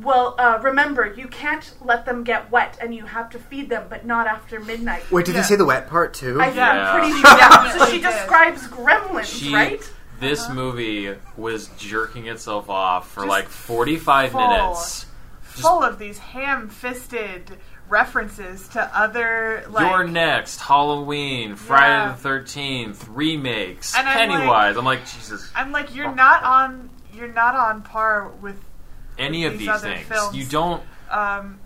"Well, 0.01 0.35
uh, 0.39 0.59
remember, 0.63 1.13
you 1.17 1.29
can't 1.29 1.73
let 1.81 2.07
them 2.07 2.25
get 2.25 2.51
wet, 2.51 2.79
and 2.81 2.95
you 2.95 3.05
have 3.07 3.31
to 3.31 3.39
feed 3.39 3.69
them, 3.69 3.87
but 3.89 4.05
not 4.07 4.27
after 4.27 4.61
midnight." 4.61 5.11
Wait, 5.11 5.27
did 5.27 5.35
Yeah. 5.35 5.41
they 5.43 5.47
say 5.47 5.57
the 5.57 5.65
wet 5.65 5.89
part 5.89 6.15
too? 6.15 6.41
I, 6.41 6.51
Yeah. 6.51 6.93
I'm 6.95 7.01
pretty 7.01 7.13
sure. 7.21 7.23
definitely 7.37 7.79
so 7.79 7.87
she 7.87 8.01
did. 8.01 8.11
describes 8.11 8.69
gremlins, 8.69 9.25
She, 9.41 9.53
right? 9.55 9.93
This 10.21 10.49
movie 10.49 11.15
was 11.37 11.69
jerking 11.79 12.29
itself 12.29 12.71
off 12.71 13.11
for 13.11 13.21
Just 13.23 13.29
like 13.29 13.49
45 13.49 14.31
full. 14.33 14.41
minutes. 14.49 15.07
Full 15.43 15.83
of 15.83 15.99
these 15.99 16.19
ham-fisted 16.19 17.59
references 17.89 18.69
to 18.69 18.91
other 18.99 19.65
like 19.69 19.87
You're 19.91 20.05
Next, 20.07 20.61
Halloween, 20.61 21.57
Friday 21.57 21.89
Yeah. 21.89 22.13
the 22.17 22.29
13th, 22.29 23.05
remakes, 23.11 23.95
And 23.95 24.09
I'm 24.09 24.29
like- 24.29 24.31
Pennywise. 24.39 24.77
I'm 24.77 24.85
like, 24.85 25.05
Jesus, 25.07 25.51
I'm 25.55 25.73
like, 25.73 25.95
you're 25.95 26.15
not 26.15 26.43
on, 26.43 26.89
you're 27.13 27.29
not 27.29 27.55
on 27.55 27.83
par 27.83 28.29
with, 28.41 28.57
any 29.23 29.45
of 29.45 29.59
these 29.59 29.69
these 29.69 29.81
things. 29.81 30.07
films. 30.07 30.37
You 30.37 30.45
don't. 30.47 30.83
um, 31.11 31.59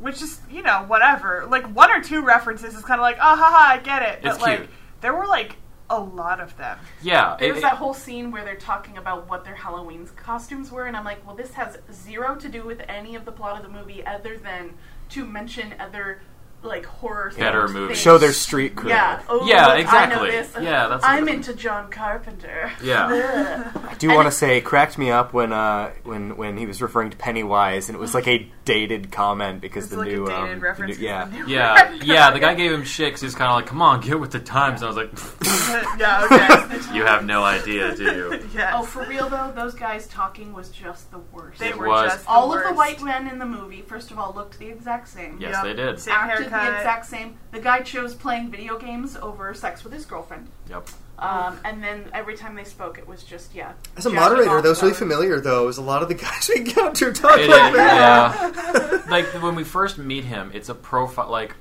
which 0.00 0.20
is 0.22 0.40
you 0.50 0.62
know 0.62 0.84
whatever. 0.88 1.46
Like 1.48 1.64
one 1.74 1.90
or 1.90 2.02
two 2.02 2.22
references 2.22 2.74
is 2.74 2.82
kind 2.84 3.00
of 3.00 3.02
like, 3.02 3.18
ah 3.20 3.34
oh 3.34 3.36
ha, 3.36 3.68
I 3.72 3.78
get 3.78 4.02
it. 4.02 4.18
But 4.22 4.32
It's 4.34 4.40
like, 4.42 4.58
cute. 4.58 4.70
there 5.00 5.14
were 5.14 5.26
like 5.26 5.56
a 5.90 6.00
lot 6.00 6.40
of 6.40 6.56
them. 6.56 6.78
Yeah. 7.02 7.36
There's 7.38 7.58
it- 7.58 7.62
that 7.62 7.76
whole 7.76 7.94
scene 7.94 8.30
where 8.30 8.44
they're 8.44 8.56
talking 8.56 8.96
about 8.98 9.28
what 9.28 9.44
their 9.44 9.54
Halloween 9.54 10.08
costumes 10.16 10.70
were, 10.72 10.86
and 10.86 10.96
I'm 10.96 11.04
like, 11.04 11.24
well, 11.26 11.36
this 11.36 11.52
has 11.52 11.78
zero 11.92 12.34
to 12.36 12.48
do 12.48 12.64
with 12.64 12.80
any 12.88 13.14
of 13.14 13.24
the 13.24 13.32
plot 13.32 13.56
of 13.58 13.62
the 13.62 13.68
movie 13.78 14.04
other 14.04 14.36
than 14.38 14.74
to 15.10 15.24
mention 15.26 15.74
other 15.78 16.22
like 16.62 16.86
horror 16.86 17.32
Better 17.36 17.62
themed 17.66 17.72
movies. 17.72 17.88
things. 17.96 17.98
Show 18.00 18.18
their 18.18 18.32
street 18.32 18.76
cred. 18.76 18.90
Yeah. 18.90 19.20
Oh, 19.28 19.46
Yeah, 19.46 19.66
look, 19.66 19.92
I 19.92 20.06
know 20.06 20.24
exactly. 20.24 20.30
this. 20.30 20.52
Yeah, 20.60 20.88
that's 20.88 21.04
I'm 21.04 21.24
good- 21.24 21.34
into 21.34 21.54
John 21.54 21.90
Carpenter. 21.90 22.70
Yeah. 22.82 23.06
Ugh. 23.76 23.86
I 23.90 23.94
do 23.94 24.08
want 24.14 24.26
to 24.26 24.32
say, 24.32 24.58
it 24.58 24.62
cracked 24.62 24.96
me 24.98 25.10
up 25.10 25.32
when 25.32 25.52
uh, 25.52 25.90
when 26.04 26.36
when 26.36 26.56
he 26.56 26.66
was 26.66 26.80
referring 26.80 27.10
to 27.10 27.16
Pennywise, 27.16 27.88
and 27.88 27.96
it 27.96 28.00
was 28.00 28.14
like 28.14 28.28
a 28.28 28.48
dated 28.64 29.10
comment 29.10 29.60
because 29.60 29.90
the 29.90 29.96
like 29.98 30.08
new, 30.08 30.24
a 30.24 30.28
dated 30.28 30.40
um, 30.40 30.48
the 30.48 30.54
new- 30.56 30.60
reference. 30.60 30.98
yeah. 30.98 31.28
Yeah, 31.46 31.92
yeah. 32.02 32.30
The 32.30 32.38
guy 32.40 32.54
gave 32.54 32.70
him 32.72 32.84
shit 32.84 33.12
'cause 33.12 33.20
he 33.20 33.26
was 33.26 33.34
kind 33.34 33.50
of 33.50 33.56
like, 33.56 33.66
"Come 33.66 33.82
on, 33.82 34.00
get 34.00 34.18
with 34.20 34.30
the 34.30 34.38
times." 34.40 34.82
And 34.82 34.90
I 34.90 34.94
was 34.94 34.96
like, 34.96 35.10
yeah, 35.98 36.64
okay. 36.64 36.94
"You 36.96 37.04
have 37.04 37.24
no 37.24 37.42
idea, 37.44 37.94
do 37.96 38.04
you?" 38.04 38.48
yes. 38.54 38.72
Oh, 38.76 38.82
for 38.84 39.04
real 39.04 39.28
though, 39.28 39.52
those 39.54 39.74
guys 39.74 40.06
talking 40.08 40.52
was 40.52 40.68
just 40.70 41.10
the 41.10 41.18
worst. 41.32 41.58
they 41.58 41.68
It 41.70 41.76
were 41.78 41.88
was. 41.88 42.12
just 42.12 42.24
the 42.24 42.30
All 42.30 42.56
of 42.56 42.62
the 42.64 42.72
white 42.74 43.02
men 43.02 43.28
in 43.28 43.38
the 43.38 43.46
movie, 43.46 43.82
first 43.82 44.10
of 44.10 44.18
all, 44.18 44.32
looked 44.34 44.58
the 44.58 44.68
exact 44.68 45.08
same. 45.08 45.38
Yes, 45.40 45.54
Yep. 45.54 45.64
they 45.64 45.74
did. 45.82 46.00
Same 46.00 46.14
Acted 46.14 46.38
haircut. 46.50 46.51
The 46.52 46.76
exact 46.76 47.06
same. 47.06 47.38
The 47.50 47.60
guy 47.60 47.80
chose 47.80 48.14
playing 48.14 48.50
video 48.50 48.78
games 48.78 49.16
over 49.16 49.52
sex 49.54 49.84
with 49.84 49.92
his 49.92 50.04
girlfriend. 50.04 50.48
Yep. 50.70 50.88
Um, 51.18 51.58
and 51.64 51.82
then 51.82 52.06
every 52.12 52.36
time 52.36 52.54
they 52.56 52.64
spoke, 52.64 52.98
it 52.98 53.06
was 53.06 53.22
just 53.22 53.54
yeah. 53.54 53.72
As 53.96 54.06
a 54.06 54.10
moderator, 54.10 54.56
off 54.56 54.62
that 54.62 54.68
was 54.68 54.82
really 54.82 54.94
familiar, 54.94 55.40
though. 55.40 55.68
Is 55.68 55.78
a 55.78 55.82
lot 55.82 56.02
of 56.02 56.08
the 56.08 56.14
guys 56.26 56.50
we 56.52 56.62
encounter 56.62 57.12
talk 57.12 57.38
It 57.38 57.48
like 57.48 57.70
is, 57.72 57.76
that. 57.76 58.52
yeah. 58.74 59.02
like 59.10 59.26
when 59.42 59.54
we 59.54 59.62
first 59.64 59.98
meet 59.98 60.24
him, 60.24 60.50
it's 60.52 60.68
a 60.68 60.74
profile. 60.74 61.30
Like 61.30 61.54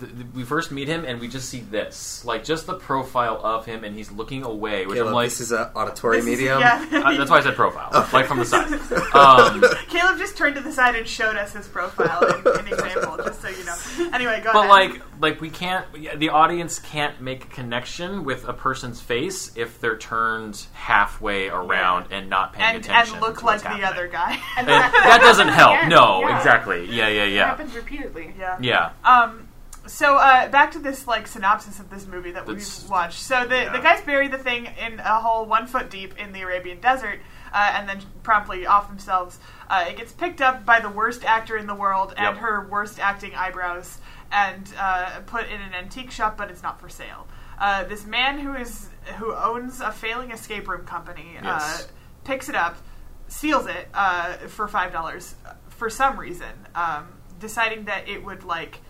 th- 0.00 0.12
th- 0.12 0.26
we 0.34 0.42
first 0.44 0.70
meet 0.72 0.88
him, 0.88 1.04
and 1.04 1.20
we 1.20 1.28
just 1.28 1.48
see 1.48 1.60
this, 1.60 2.24
like 2.24 2.44
just 2.44 2.66
the 2.66 2.74
profile 2.74 3.40
of 3.44 3.64
him, 3.66 3.84
and 3.84 3.94
he's 3.96 4.10
looking 4.10 4.42
away. 4.44 4.86
Which 4.86 4.96
Caleb, 4.96 5.08
I'm 5.08 5.14
like, 5.14 5.26
this 5.28 5.40
is 5.40 5.52
an 5.52 5.68
auditory 5.74 6.16
This 6.20 6.26
is- 6.26 6.38
medium. 6.38 6.60
yeah. 6.60 6.86
uh, 7.04 7.16
that's 7.16 7.30
why 7.30 7.38
I 7.38 7.40
said 7.42 7.54
profile, 7.54 7.90
like 8.12 8.26
from 8.26 8.38
the 8.38 8.44
side. 8.44 8.66
Um, 9.16 9.64
Caleb 9.88 10.18
just 10.18 10.36
turned 10.36 10.54
to 10.56 10.60
the 10.60 10.72
side 10.72 10.94
and 10.94 11.06
showed 11.06 11.36
us 11.36 11.52
his 11.54 11.66
profile 11.68 12.22
in, 12.26 12.58
in 12.60 12.66
example, 12.72 13.16
just 13.24 13.40
so 13.40 13.48
you 13.48 13.64
know. 13.64 13.74
Anyway, 14.14 14.40
go 14.44 14.50
ahead. 14.50 14.52
but 14.52 14.56
ahead. 14.66 14.68
like, 14.70 15.02
like 15.20 15.40
we 15.40 15.48
can't. 15.50 15.86
The 16.18 16.28
audience 16.28 16.78
can't 16.78 17.20
make 17.20 17.44
a 17.44 17.48
connection 17.48 18.24
with 18.24 18.46
a 18.46 18.52
person's 18.52 19.00
face 19.00 19.52
if 19.56 19.80
they're 19.80 19.96
turned 19.96 20.66
halfway 20.74 21.48
around 21.48 22.12
and 22.12 22.28
not 22.28 22.52
paying 22.52 22.76
and 22.76 22.84
attention. 22.84 23.14
and 23.14 23.22
look 23.22 23.38
to 23.40 23.46
like 23.46 23.64
what's 23.64 23.76
the 23.76 23.86
other 23.86 24.06
guy. 24.08 24.32
And 24.58 24.68
And 24.68 24.68
that 24.68 25.18
doesn't 25.22 25.48
help. 25.62 25.76
Again, 25.78 25.88
No, 25.90 26.20
yeah. 26.20 26.36
exactly. 26.36 26.84
Yeah, 26.86 27.08
yeah, 27.08 27.24
yeah. 27.24 27.42
It 27.44 27.46
happens 27.46 27.74
repeatedly. 27.74 28.34
yeah. 28.38 28.58
yeah. 28.60 28.90
Um, 29.04 29.45
so 29.86 30.16
uh, 30.16 30.48
back 30.48 30.72
to 30.72 30.78
this 30.78 31.06
like 31.06 31.26
synopsis 31.26 31.78
of 31.80 31.90
this 31.90 32.06
movie 32.06 32.32
that 32.32 32.46
That's- 32.46 32.82
we've 32.82 32.90
watched. 32.90 33.20
So 33.20 33.46
the 33.46 33.56
yeah. 33.56 33.72
the 33.72 33.78
guys 33.80 34.00
bury 34.02 34.28
the 34.28 34.38
thing 34.38 34.66
in 34.66 35.00
a 35.00 35.20
hole 35.20 35.46
one 35.46 35.66
foot 35.66 35.90
deep 35.90 36.18
in 36.18 36.32
the 36.32 36.42
Arabian 36.42 36.80
desert, 36.80 37.20
uh, 37.52 37.72
and 37.74 37.88
then 37.88 38.00
promptly 38.22 38.66
off 38.66 38.88
themselves. 38.88 39.38
Uh, 39.68 39.84
it 39.88 39.96
gets 39.96 40.12
picked 40.12 40.40
up 40.40 40.64
by 40.64 40.80
the 40.80 40.88
worst 40.90 41.24
actor 41.24 41.56
in 41.56 41.66
the 41.66 41.74
world 41.74 42.14
and 42.16 42.34
Yep. 42.34 42.36
her 42.38 42.66
worst 42.68 42.98
acting 42.98 43.34
eyebrows, 43.34 43.98
and 44.32 44.72
uh, 44.78 45.20
put 45.26 45.46
in 45.48 45.60
an 45.60 45.74
antique 45.74 46.10
shop, 46.10 46.36
but 46.36 46.50
it's 46.50 46.62
not 46.62 46.80
for 46.80 46.88
sale. 46.88 47.26
Uh, 47.58 47.84
this 47.84 48.04
man 48.06 48.38
who 48.38 48.54
is 48.54 48.88
who 49.18 49.34
owns 49.34 49.80
a 49.80 49.90
failing 49.92 50.30
escape 50.30 50.68
room 50.68 50.84
company 50.84 51.36
uh, 51.38 51.44
Yes. 51.44 51.88
picks 52.24 52.48
it 52.48 52.54
up, 52.54 52.76
seals 53.28 53.66
it 53.66 53.88
uh, 53.94 54.34
for 54.48 54.68
five 54.68 54.92
dollars 54.92 55.34
for 55.68 55.88
some 55.90 56.18
reason, 56.18 56.48
um, 56.74 57.06
deciding 57.38 57.84
that 57.84 58.08
it 58.08 58.24
would 58.24 58.42
like 58.44 58.80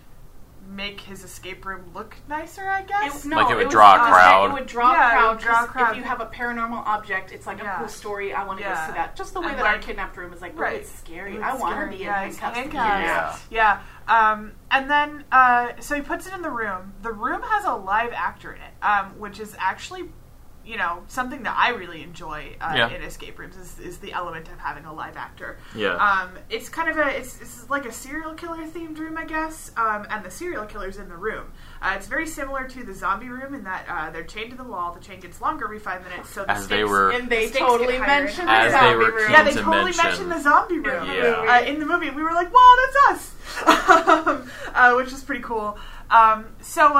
make 0.69 1.01
his 1.01 1.25
escape 1.25 1.65
room 1.65 1.91
look 1.95 2.17
nicer. 2.29 2.69
I 2.69 2.83
guess. 2.83 3.25
It, 3.25 3.29
no, 3.29 3.37
Like 3.37 3.51
it 3.51 3.57
would 3.57 3.67
was 3.67 3.73
draw 3.73 3.95
a 3.95 3.99
crowd. 4.11 4.51
It 4.51 4.55
would 4.55 4.67
draw 4.67 4.93
Yeah, 4.93 5.09
a 5.09 5.11
crowd. 5.13 5.31
would 5.37 5.39
draw 5.45 5.55
a 5.55 5.57
'cause 5.67 5.69
crowd. 5.69 5.91
If 5.93 5.97
you 5.99 6.03
have 6.05 6.21
a 6.21 6.27
paranormal 6.27 6.87
object, 6.87 7.33
it's 7.33 7.47
like 7.47 7.59
Yeah. 7.59 7.77
a 7.77 7.79
cool 7.79 7.89
story. 7.89 8.35
I 8.35 8.45
want 8.45 8.59
to 8.59 8.65
go 8.65 8.71
Yeah. 8.71 8.87
see 8.87 8.93
that. 8.93 9.17
Just 9.17 9.35
the 9.35 9.41
way 9.41 9.49
And 9.51 9.59
that 9.59 9.67
our 9.67 9.79
kidnapped 9.79 10.17
room 10.17 10.33
is 10.33 10.41
like, 10.41 10.53
Right. 10.59 10.73
right. 10.73 10.81
it's 10.81 10.91
scary. 10.99 11.37
It's 11.37 11.45
I 11.45 11.55
want 11.55 11.79
to 11.81 11.87
be 11.87 12.03
in 12.03 12.09
Yeah, 12.09 12.21
it's 12.23 12.39
handcuffs. 12.39 12.73
to 12.73 12.79
handcuffs. 12.79 13.47
Yeah. 13.51 13.79
Yeah. 14.09 14.31
Um, 14.31 14.53
and 14.71 14.91
then, 14.91 15.25
uh, 15.33 15.69
so 15.81 15.95
he 15.95 16.01
puts 16.01 16.27
it 16.27 16.35
in 16.35 16.43
the 16.43 16.51
room. 16.51 16.95
The 17.03 17.13
room 17.13 17.43
has 17.43 17.65
a 17.65 17.75
live 17.75 18.13
actor 18.13 18.53
in 18.53 18.61
it, 18.63 18.75
um, 18.83 19.19
which 19.19 19.41
is 19.41 19.57
actually, 19.59 20.11
you 20.67 20.77
know, 20.77 21.03
something 21.07 21.45
that 21.45 21.57
I 21.57 21.71
really 21.71 22.03
enjoy 22.03 22.57
uh, 22.61 22.73
Yeah. 22.77 22.89
in 22.91 23.03
escape 23.03 23.39
rooms 23.39 23.57
is, 23.57 23.79
is 23.79 23.99
the 23.99 24.13
element 24.13 24.49
of 24.49 24.59
having 24.59 24.85
a 24.85 24.93
live 24.93 25.17
actor. 25.17 25.59
Yeah. 25.77 25.95
Um, 25.95 26.31
it's 26.51 26.69
kind 26.69 26.89
of 26.91 26.97
a, 26.99 27.17
it's, 27.17 27.41
it's 27.41 27.71
like 27.71 27.85
a 27.87 27.93
serial 27.93 28.35
killer 28.35 28.67
themed 28.67 28.99
room, 28.99 29.17
I 29.17 29.25
guess, 29.25 29.71
um, 29.77 30.07
and 30.11 30.25
the 30.25 30.31
serial 30.31 30.67
killer's 30.67 30.97
in 30.97 31.09
the 31.09 31.17
room. 31.17 31.53
Uh, 31.81 31.93
it's 31.97 32.09
very 32.09 32.27
similar 32.27 32.67
to 32.67 32.83
the 32.83 32.93
zombie 32.95 33.29
room 33.29 33.55
in 33.55 33.63
that 33.65 33.87
uh, 33.89 34.11
they're 34.11 34.25
chained 34.25 34.51
to 34.51 34.57
the 34.57 34.65
wall. 34.65 34.93
The 34.93 35.01
chain 35.01 35.21
gets 35.21 35.41
longer 35.41 35.67
every 35.67 35.79
five 35.79 36.03
minutes, 36.03 36.31
so 36.31 36.43
the 36.45 36.51
As 36.51 36.67
they 36.67 36.79
stakes- 36.79 36.91
were- 36.91 37.11
And 37.13 37.31
they 37.31 37.47
Stakes 37.47 37.59
totally 37.65 37.99
mentioned 38.01 38.49
the 38.49 38.71
zombie 38.71 39.05
room. 39.05 39.31
yeah, 39.31 39.43
they 39.45 39.53
to 39.53 39.61
totally 39.63 39.85
mention- 39.85 40.05
mentioned 40.05 40.31
the 40.33 40.41
zombie 40.43 40.79
room 40.81 41.07
Yeah. 41.07 41.47
uh, 41.49 41.63
in 41.63 41.79
the 41.79 41.87
movie. 41.87 42.11
We 42.11 42.23
were 42.23 42.33
like, 42.33 42.53
"Wow, 42.53 42.75
that's 42.81 42.97
us," 43.11 43.33
um, 44.27 44.51
uh, 44.75 44.95
which 44.95 45.13
is 45.13 45.23
pretty 45.23 45.43
cool. 45.43 45.79
Um, 46.11 46.47
so 46.61 46.93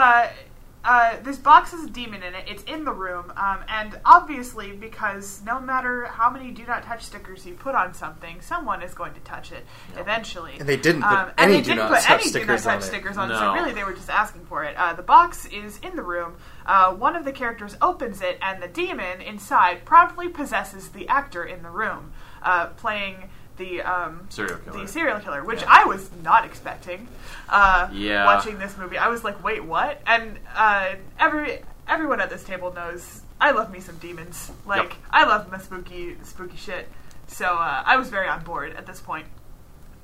uh, 0.87 1.17
this 1.23 1.37
box 1.37 1.73
has 1.73 1.83
a 1.83 1.91
demon 1.91 2.23
in 2.23 2.35
it. 2.35 2.45
It's 2.47 2.63
in 2.63 2.85
the 2.85 2.93
room, 2.93 3.33
um, 3.37 3.59
and 3.69 3.99
obviously, 4.05 4.71
because 4.71 5.43
no 5.45 5.59
matter 5.59 6.07
how 6.07 6.31
many 6.31 6.53
"Do 6.53 6.65
Not 6.65 6.85
Touch" 6.85 7.03
stickers 7.03 7.45
you 7.45 7.55
put 7.55 7.75
on 7.75 7.93
something, 7.93 8.41
someone 8.41 8.83
is 8.83 8.95
going 8.95 9.13
to 9.15 9.21
touch 9.21 9.51
it 9.51 9.67
eventually. 9.97 10.53
And 10.61 10.69
they 10.69 10.77
didn't 10.77 11.03
put 11.03 11.11
Um, 11.11 11.29
and 11.37 11.51
any 11.51 11.55
they 11.55 11.59
do 11.59 11.65
didn't 11.71 11.79
not 11.79 11.91
put 11.91 12.03
touch 12.03 12.23
any 12.23 12.33
do 12.33 12.39
not 12.39 12.61
stickers 12.61 12.63
touch 12.65 12.75
on 12.75 12.83
stickers 12.83 13.17
on 13.17 13.31
it. 13.31 13.35
No. 13.35 13.41
So 13.41 13.53
really, 13.55 13.73
they 13.73 13.83
were 13.83 13.95
just 13.95 14.11
asking 14.11 14.47
for 14.47 14.63
it. 14.63 14.77
Uh, 14.77 14.93
the 14.93 15.03
box 15.03 15.47
is 15.47 15.79
in 15.79 15.97
the 15.97 16.05
room. 16.05 16.37
Uh, 16.65 16.95
one 16.95 17.17
of 17.17 17.25
the 17.25 17.33
characters 17.33 17.77
opens 17.83 18.21
it, 18.23 18.39
and 18.41 18.63
the 18.63 18.69
demon 18.69 19.21
inside 19.21 19.85
promptly 19.85 20.29
possesses 20.29 20.91
the 20.91 21.09
actor 21.09 21.45
in 21.45 21.65
the 21.65 21.71
room, 21.71 22.13
uh, 22.43 22.67
playing 22.69 23.29
the 23.57 23.83
um, 23.83 24.27
Serial 24.29 24.59
killer. 24.59 24.81
the 24.83 24.89
serial 24.89 25.21
killer, 25.21 25.45
which 25.45 25.63
Yeah. 25.63 25.69
I 25.71 25.85
was 25.85 26.11
not 26.23 26.45
expecting. 26.45 27.09
Uh, 27.49 27.89
Yeah. 27.93 28.25
watching 28.27 28.59
this 28.59 28.77
movie, 28.77 28.99
I 28.99 29.09
was 29.09 29.25
like, 29.25 29.43
"Wait, 29.43 29.65
what?" 29.65 30.01
And 30.07 30.39
uh, 30.55 30.95
every 31.19 31.61
everyone 31.89 32.21
at 32.21 32.31
this 32.31 32.45
table 32.45 32.73
knows 32.73 33.23
I 33.41 33.53
love 33.53 33.71
me 33.71 33.81
some 33.81 33.97
demons. 33.99 34.51
Like 34.67 34.83
Yep. 34.91 34.93
I 35.11 35.25
love 35.25 35.51
my 35.51 35.59
spooky 35.59 36.17
spooky 36.23 36.57
shit. 36.57 36.89
So 37.29 37.47
uh, 37.47 37.83
I 37.85 37.97
was 37.97 38.09
very 38.09 38.29
on 38.29 38.43
board 38.45 38.75
at 38.77 38.87
this 38.87 39.01
point. 39.01 39.27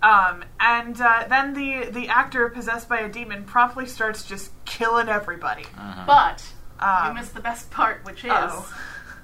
Um, 0.03 0.45
and 0.59 1.01
uh, 1.01 1.27
then 1.29 1.55
the 1.55 1.91
the 1.91 2.09
actor 2.09 2.49
possessed 2.49 2.89
by 2.89 2.99
a 3.01 3.09
demon 3.09 3.45
promptly 3.45 3.87
starts 3.87 4.25
just 4.25 4.51
killing 4.65 5.09
everybody. 5.09 5.65
But 6.07 6.43
Um, 6.81 7.09
you 7.09 7.15
missed 7.21 7.35
the 7.35 7.41
best 7.41 7.71
part, 7.71 8.05
which 8.05 8.25
is 8.25 8.31
uh-oh. 8.33 8.75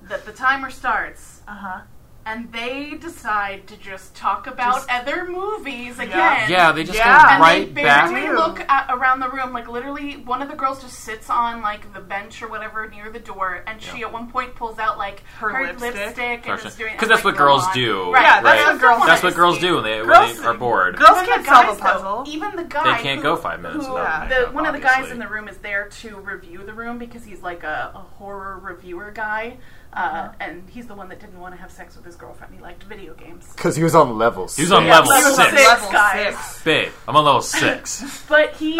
that 0.03 0.25
the 0.25 0.33
timer 0.33 0.71
starts 0.71 1.41
Uh 1.49 1.55
huh. 1.57 1.81
And 2.29 2.53
they 2.53 2.91
decide 3.01 3.67
to 3.67 3.77
just 3.79 4.15
talk 4.15 4.47
about 4.47 4.75
Just- 4.77 4.91
other 4.91 5.25
movies 5.27 5.99
again. 5.99 6.49
Yeah, 6.51 6.73
they 6.73 6.85
just 6.85 6.99
Yeah. 6.99 7.23
go 7.23 7.29
and 7.31 7.41
right 7.43 7.75
they 7.75 7.83
back. 7.85 8.11
barely 8.11 8.29
look 8.37 8.61
at, 8.69 8.87
around 8.91 9.21
the 9.21 9.29
room. 9.31 9.53
Like 9.53 9.69
literally, 9.69 10.17
one 10.19 10.43
of 10.43 10.49
the 10.51 10.55
girls 10.57 10.83
just 10.83 10.99
sits 11.01 11.31
on 11.31 11.63
like 11.63 11.93
the 11.95 12.01
bench 12.01 12.43
or 12.43 12.49
whatever 12.49 12.87
near 12.89 13.11
the 13.11 13.19
door, 13.19 13.63
and 13.67 13.81
she 13.81 14.03
at 14.03 14.13
one 14.13 14.31
point 14.31 14.55
pulls 14.55 14.79
out 14.79 14.99
like 14.99 15.23
Her 15.39 15.51
her, 15.51 15.67
lipstick. 15.69 15.95
lipstick, 15.95 16.49
and 16.49 16.61
is 16.65 16.75
doing 16.77 16.93
Because 16.93 17.09
and, 17.09 17.11
that's 17.17 17.25
what 17.25 17.37
girls 17.37 17.65
on. 17.65 17.75
do. 17.75 18.13
Right. 18.13 18.23
Yeah, 18.23 18.41
that's 18.43 18.63
right? 18.65 18.73
what 18.73 18.81
girls 18.81 19.07
That's 19.07 19.21
do. 19.23 19.27
what 19.29 19.37
girls 19.37 19.59
do 19.59 19.75
when 19.77 19.85
they, 19.85 20.01
when 20.03 20.09
they 20.09 20.45
are 20.45 20.55
bored. 20.55 20.97
girls 20.97 21.11
Even 21.23 21.25
can't 21.27 21.47
solve 21.47 21.65
a 21.65 21.69
guys, 21.69 21.79
though, 21.79 21.85
puzzle. 21.85 22.25
even 22.29 22.57
the 22.57 22.65
guy 22.65 22.97
They 22.97 23.03
can't 23.03 23.17
who- 23.19 23.23
go 23.23 23.37
five 23.37 23.61
minutes 23.61 23.87
who- 23.87 23.93
without 23.95 24.29
the, 24.29 24.35
makeup, 24.37 24.53
one 24.55 24.67
of 24.67 24.75
the 24.75 24.81
guys 24.81 24.91
obviously. 24.97 25.13
in 25.13 25.19
the 25.21 25.29
room 25.29 25.49
is 25.49 25.57
there 25.59 25.89
to 26.03 26.17
review 26.21 26.63
the 26.65 26.73
room 26.75 26.99
because 26.99 27.25
he's 27.25 27.43
like 27.43 27.63
a, 27.65 27.93
a 27.95 27.99
horror 27.99 28.59
reviewer 28.63 29.11
guy, 29.11 29.57
uh, 29.93 30.29
and 30.41 30.69
he's 30.69 30.87
the 30.87 30.95
one 30.95 31.09
that 31.09 31.19
didn't 31.21 31.41
want 31.41 31.55
to 31.55 31.61
have 31.61 31.71
sex 31.71 31.97
with 31.97 32.05
his 32.05 32.15
girlfriend. 32.17 32.55
He 32.55 32.61
liked 32.61 32.83
video 32.85 33.15
games. 33.15 33.47
Because 33.57 33.75
he 33.77 33.83
was 33.83 33.95
on 33.95 34.17
level 34.19 34.47
He 34.49 34.63
was 34.63 34.73
on 34.73 34.83
six. 34.83 34.91
level 34.91 35.09
level 35.11 35.31
six. 35.35 35.51
six. 35.51 35.67
Level 35.67 35.93
guys. 35.93 36.37
six. 36.39 36.63
Babe, 36.65 36.93
I'm 37.09 37.17
on 37.17 37.25
level 37.25 37.43
six. 37.43 38.25
But 38.29 38.55
he, 38.57 38.73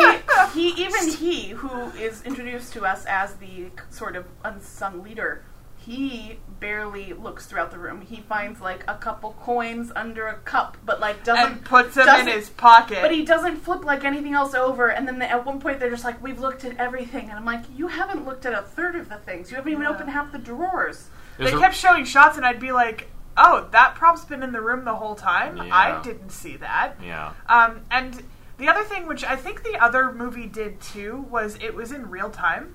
he, 0.55 0.69
even 0.83 1.09
he, 1.13 1.49
who 1.51 1.91
is 1.99 2.23
introduced 2.23 2.73
to 2.75 2.85
us 2.85 3.05
as 3.07 3.35
the 3.37 3.71
sort 3.91 4.17
of 4.17 4.27
unsung 4.45 5.03
leader, 5.03 5.45
he 5.89 6.39
barely 6.61 7.15
looks 7.15 7.47
throughout 7.47 7.71
the 7.71 7.79
room. 7.79 8.03
He 8.03 8.17
finds 8.21 8.61
like 8.61 8.85
a 8.89 8.95
couple 8.97 9.33
coins 9.41 9.91
under 9.97 10.27
a 10.27 10.35
cup, 10.35 10.77
but 10.85 11.01
like 11.01 11.25
doesn't 11.25 11.53
And 11.53 11.65
puts 11.65 11.95
them 11.95 12.03
in 12.03 12.15
doesn't- 12.15 12.29
his 12.33 12.51
pocket. 12.51 12.99
But 13.01 13.11
he 13.13 13.25
doesn't 13.25 13.57
flip 13.57 13.85
like 13.85 14.05
anything 14.05 14.35
else 14.35 14.55
over. 14.55 14.89
And 14.89 15.09
then 15.09 15.19
they, 15.19 15.27
at 15.27 15.47
one 15.47 15.61
point 15.61 15.81
they're 15.81 15.89
just 15.91 16.05
like, 16.05 16.23
"We've 16.23 16.39
looked 16.41 16.65
at 16.65 16.77
everything," 16.77 17.31
and 17.31 17.39
I'm 17.39 17.45
like, 17.47 17.63
"You 17.75 17.87
haven't 17.89 18.27
looked 18.27 18.45
at 18.45 18.53
a 18.53 18.61
third 18.63 18.97
of 18.97 19.09
the 19.09 19.17
things. 19.17 19.51
You 19.51 19.57
haven't 19.57 19.73
even 19.73 19.85
Yeah. 19.85 19.91
opened 19.91 20.11
half 20.11 20.31
the 20.31 20.39
drawers." 20.39 21.09
they 21.39 21.45
There's 21.45 21.57
a- 21.57 21.61
kept 21.61 21.75
showing 21.77 22.05
shots, 22.05 22.37
and 22.37 22.45
I'd 22.45 22.61
be 22.61 22.73
like, 22.73 23.09
"Oh, 23.39 23.69
that 23.71 23.95
prop's 23.95 24.25
been 24.27 24.43
in 24.43 24.53
the 24.53 24.61
room 24.61 24.85
the 24.85 24.97
whole 24.97 25.15
time. 25.15 25.57
Yeah. 25.57 25.75
I 25.75 26.03
didn't 26.03 26.31
see 26.31 26.57
that." 26.59 26.97
yeah. 27.03 27.33
Um, 27.49 27.83
and 27.91 28.23
the 28.59 28.69
other 28.69 28.83
thing, 28.85 29.07
which 29.07 29.25
I 29.25 29.37
think 29.37 29.63
the 29.63 29.77
other 29.83 30.13
movie 30.13 30.47
did 30.49 30.81
too, 30.83 31.25
was 31.31 31.57
it 31.63 31.75
was 31.75 31.93
in 31.93 32.11
real 32.11 32.29
time. 32.29 32.75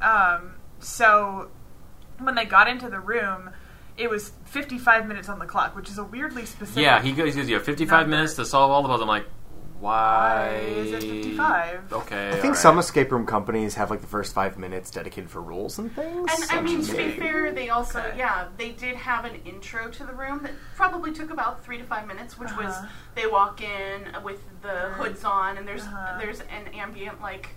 Um, 0.00 0.54
so 0.78 1.48
when 2.20 2.34
they 2.34 2.44
got 2.44 2.68
into 2.68 2.88
the 2.88 3.00
room, 3.00 3.50
it 3.96 4.10
was 4.10 4.32
55 4.46 5.06
minutes 5.06 5.28
on 5.28 5.38
the 5.38 5.46
clock, 5.46 5.76
which 5.76 5.88
is 5.90 5.98
a 5.98 6.04
weirdly 6.04 6.46
specific. 6.46 6.82
Yeah, 6.82 7.00
he 7.02 7.12
goes, 7.12 7.34
he 7.34 7.40
goes, 7.40 7.48
you 7.48 7.54
have 7.56 7.64
55 7.64 8.00
Number. 8.02 8.16
minutes 8.16 8.34
to 8.34 8.44
solve 8.44 8.70
all 8.70 8.82
the 8.82 8.88
puzzles. 8.88 9.02
I'm 9.02 9.08
like, 9.08 9.26
Why 9.80 10.54
is 10.76 10.92
it 10.92 11.02
55? 11.02 11.92
Okay, 11.92 12.28
I 12.28 12.32
think 12.32 12.44
alright. 12.44 12.56
some 12.58 12.78
escape 12.78 13.12
room 13.12 13.26
companies 13.26 13.74
have 13.74 13.90
like 13.90 14.00
the 14.00 14.06
first 14.06 14.32
five 14.32 14.56
minutes 14.58 14.90
dedicated 14.90 15.30
for 15.30 15.42
rules 15.42 15.78
and 15.78 15.92
things. 15.94 16.30
And 16.32 16.50
I 16.58 16.62
mean, 16.62 16.82
to 16.82 16.96
be 16.96 17.10
fair, 17.10 17.52
they 17.52 17.68
also, 17.68 17.98
Okay. 18.00 18.16
yeah, 18.18 18.46
they 18.56 18.70
did 18.70 18.96
have 18.96 19.24
an 19.26 19.34
intro 19.44 19.90
to 19.90 20.04
the 20.06 20.12
room 20.14 20.40
that 20.42 20.52
probably 20.74 21.12
took 21.12 21.30
about 21.30 21.62
three 21.64 21.76
to 21.76 21.84
five 21.84 22.06
minutes, 22.06 22.38
which 22.38 22.50
was 22.56 22.72
Uh-huh. 22.74 22.86
they 23.14 23.26
walk 23.26 23.60
in 23.62 24.16
with 24.22 24.40
the 24.62 24.88
hoods 24.96 25.22
on, 25.24 25.58
and 25.58 25.68
there's 25.68 25.82
Uh-huh. 25.82 26.18
there's 26.18 26.40
an 26.40 26.68
ambient 26.72 27.20
like 27.20 27.50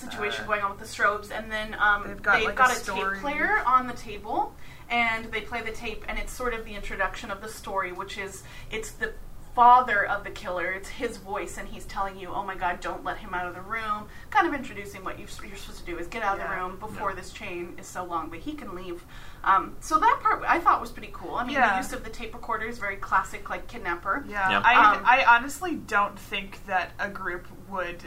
situation 0.00 0.44
Uh, 0.44 0.48
going 0.48 0.62
on 0.62 0.70
with 0.70 0.80
the 0.80 0.86
strobes, 0.86 1.30
and 1.30 1.50
then 1.50 1.74
um, 1.78 2.04
They've 2.06 2.22
got, 2.22 2.42
like, 2.42 2.54
a 2.54 2.56
got 2.56 2.70
a, 2.72 2.74
story. 2.74 3.14
tape 3.14 3.20
player 3.22 3.62
on 3.66 3.86
the 3.86 3.94
table, 3.94 4.54
and 4.88 5.26
they 5.26 5.40
play 5.42 5.62
the 5.62 5.72
tape, 5.72 6.04
and 6.08 6.18
it's 6.18 6.32
sort 6.32 6.54
of 6.54 6.64
the 6.64 6.74
introduction 6.74 7.30
of 7.30 7.40
the 7.42 7.48
story, 7.48 7.92
which 7.92 8.18
is 8.18 8.42
it's 8.70 8.90
the 8.92 9.12
father 9.54 10.06
of 10.06 10.22
the 10.22 10.30
killer. 10.30 10.70
It's 10.70 10.88
his 10.88 11.16
voice, 11.16 11.58
and 11.58 11.66
he's 11.68 11.84
telling 11.84 12.16
you, 12.16 12.28
"Oh 12.32 12.44
my 12.44 12.54
God, 12.54 12.78
don't 12.80 13.02
let 13.02 13.18
him 13.18 13.34
out 13.34 13.46
of 13.46 13.54
the 13.56 13.60
room." 13.60 14.06
Kind 14.30 14.46
of 14.46 14.54
introducing 14.54 15.02
what 15.04 15.18
you, 15.18 15.26
you're 15.44 15.56
supposed 15.56 15.80
to 15.80 15.84
do 15.84 15.98
is 15.98 16.06
get 16.06 16.22
out 16.22 16.38
of 16.40 16.48
the 16.48 16.54
room 16.54 16.78
before 16.78 17.10
Yeah. 17.10 17.16
this 17.16 17.32
chain 17.32 17.74
is 17.76 17.86
so 17.88 18.04
long, 18.04 18.28
but 18.30 18.38
he 18.38 18.52
can 18.54 18.76
leave. 18.76 19.04
Um, 19.42 19.74
so 19.80 19.98
that 19.98 20.20
part 20.22 20.44
I 20.46 20.60
thought 20.60 20.80
was 20.80 20.90
pretty 20.92 21.10
cool. 21.12 21.34
I 21.34 21.44
mean, 21.44 21.54
Yeah. 21.56 21.70
the 21.72 21.76
use 21.78 21.92
of 21.92 22.04
the 22.04 22.10
tape 22.10 22.32
recorder 22.32 22.66
is 22.66 22.78
very 22.78 22.96
classic, 22.96 23.50
like 23.50 23.66
kidnapper. 23.66 24.24
Yeah, 24.28 24.50
Yeah. 24.50 24.62
I, 24.64 24.74
Um, 24.96 25.02
I 25.04 25.24
honestly 25.24 25.74
don't 25.74 26.16
think 26.18 26.64
that 26.66 26.92
a 27.00 27.08
group 27.08 27.46
would 27.68 28.04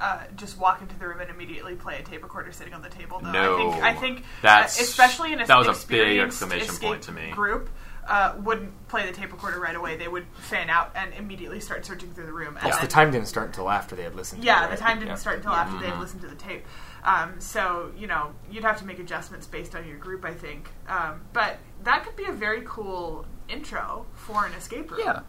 uh, 0.00 0.24
just 0.36 0.58
walk 0.58 0.82
into 0.82 0.98
the 0.98 1.06
room 1.08 1.20
and 1.20 1.30
immediately 1.30 1.74
play 1.74 1.98
a 1.98 2.02
tape 2.02 2.22
recorder 2.22 2.52
sitting 2.52 2.74
on 2.74 2.82
the 2.82 2.88
table. 2.90 3.18
Though. 3.20 3.32
No. 3.32 3.56
I 3.56 3.72
think, 3.72 3.84
I 3.84 3.94
think 3.94 4.24
That's- 4.42 4.78
uh, 4.78 4.82
especially 4.82 5.32
in 5.32 5.40
a 5.40 5.46
that 5.46 5.56
was 5.58 5.66
a 5.66 5.70
big 5.70 5.76
experienced 5.78 6.42
exclamation 6.42 6.70
escape 6.70 6.88
point 6.88 7.02
to 7.02 7.12
me. 7.12 7.30
Group 7.30 7.70
uh, 8.06 8.34
wouldn't 8.38 8.86
play 8.88 9.04
the 9.06 9.12
tape 9.12 9.32
recorder 9.32 9.58
right 9.58 9.74
away. 9.74 9.96
They 9.96 10.06
would 10.06 10.26
fan 10.38 10.70
out 10.70 10.92
and 10.94 11.12
immediately 11.14 11.58
start 11.60 11.84
searching 11.86 12.12
through 12.12 12.26
the 12.26 12.32
room. 12.32 12.56
And 12.56 12.66
Yes, 12.66 12.78
the 12.80 12.86
time 12.86 13.10
didn't 13.10 13.26
start 13.28 13.46
until 13.48 13.68
after 13.70 13.96
they 13.96 14.02
had 14.04 14.14
listened. 14.14 14.42
to 14.42 14.46
yeah, 14.46 14.60
it, 14.60 14.62
the 14.66 14.68
right? 14.70 14.78
time 14.78 14.98
didn't 14.98 15.08
Yeah. 15.10 15.14
start 15.16 15.36
until 15.38 15.52
after 15.52 15.78
they 15.78 15.86
Mhm. 15.86 15.90
had 15.92 16.00
listened 16.00 16.20
to 16.22 16.28
the 16.28 16.34
tape. 16.36 16.64
Um, 17.02 17.40
so 17.40 17.92
you 17.96 18.06
know 18.06 18.32
you'd 18.50 18.64
have 18.64 18.78
to 18.78 18.84
make 18.84 18.98
adjustments 18.98 19.46
based 19.46 19.74
on 19.74 19.86
your 19.88 19.96
group, 19.96 20.24
I 20.24 20.34
think. 20.34 20.68
Um, 20.88 21.22
but 21.32 21.58
that 21.84 22.04
could 22.04 22.16
be 22.16 22.26
a 22.26 22.32
very 22.32 22.62
cool 22.66 23.24
intro 23.48 24.06
for 24.14 24.44
an 24.44 24.52
escape 24.52 24.90
room. 24.90 25.00
Yeah. 25.04 25.20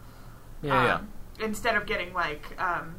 Yeah, 0.62 0.84
yeah. 0.84 0.94
Um, 0.96 1.08
Instead 1.40 1.76
of 1.76 1.86
getting 1.86 2.12
like 2.12 2.44
um, 2.60 2.96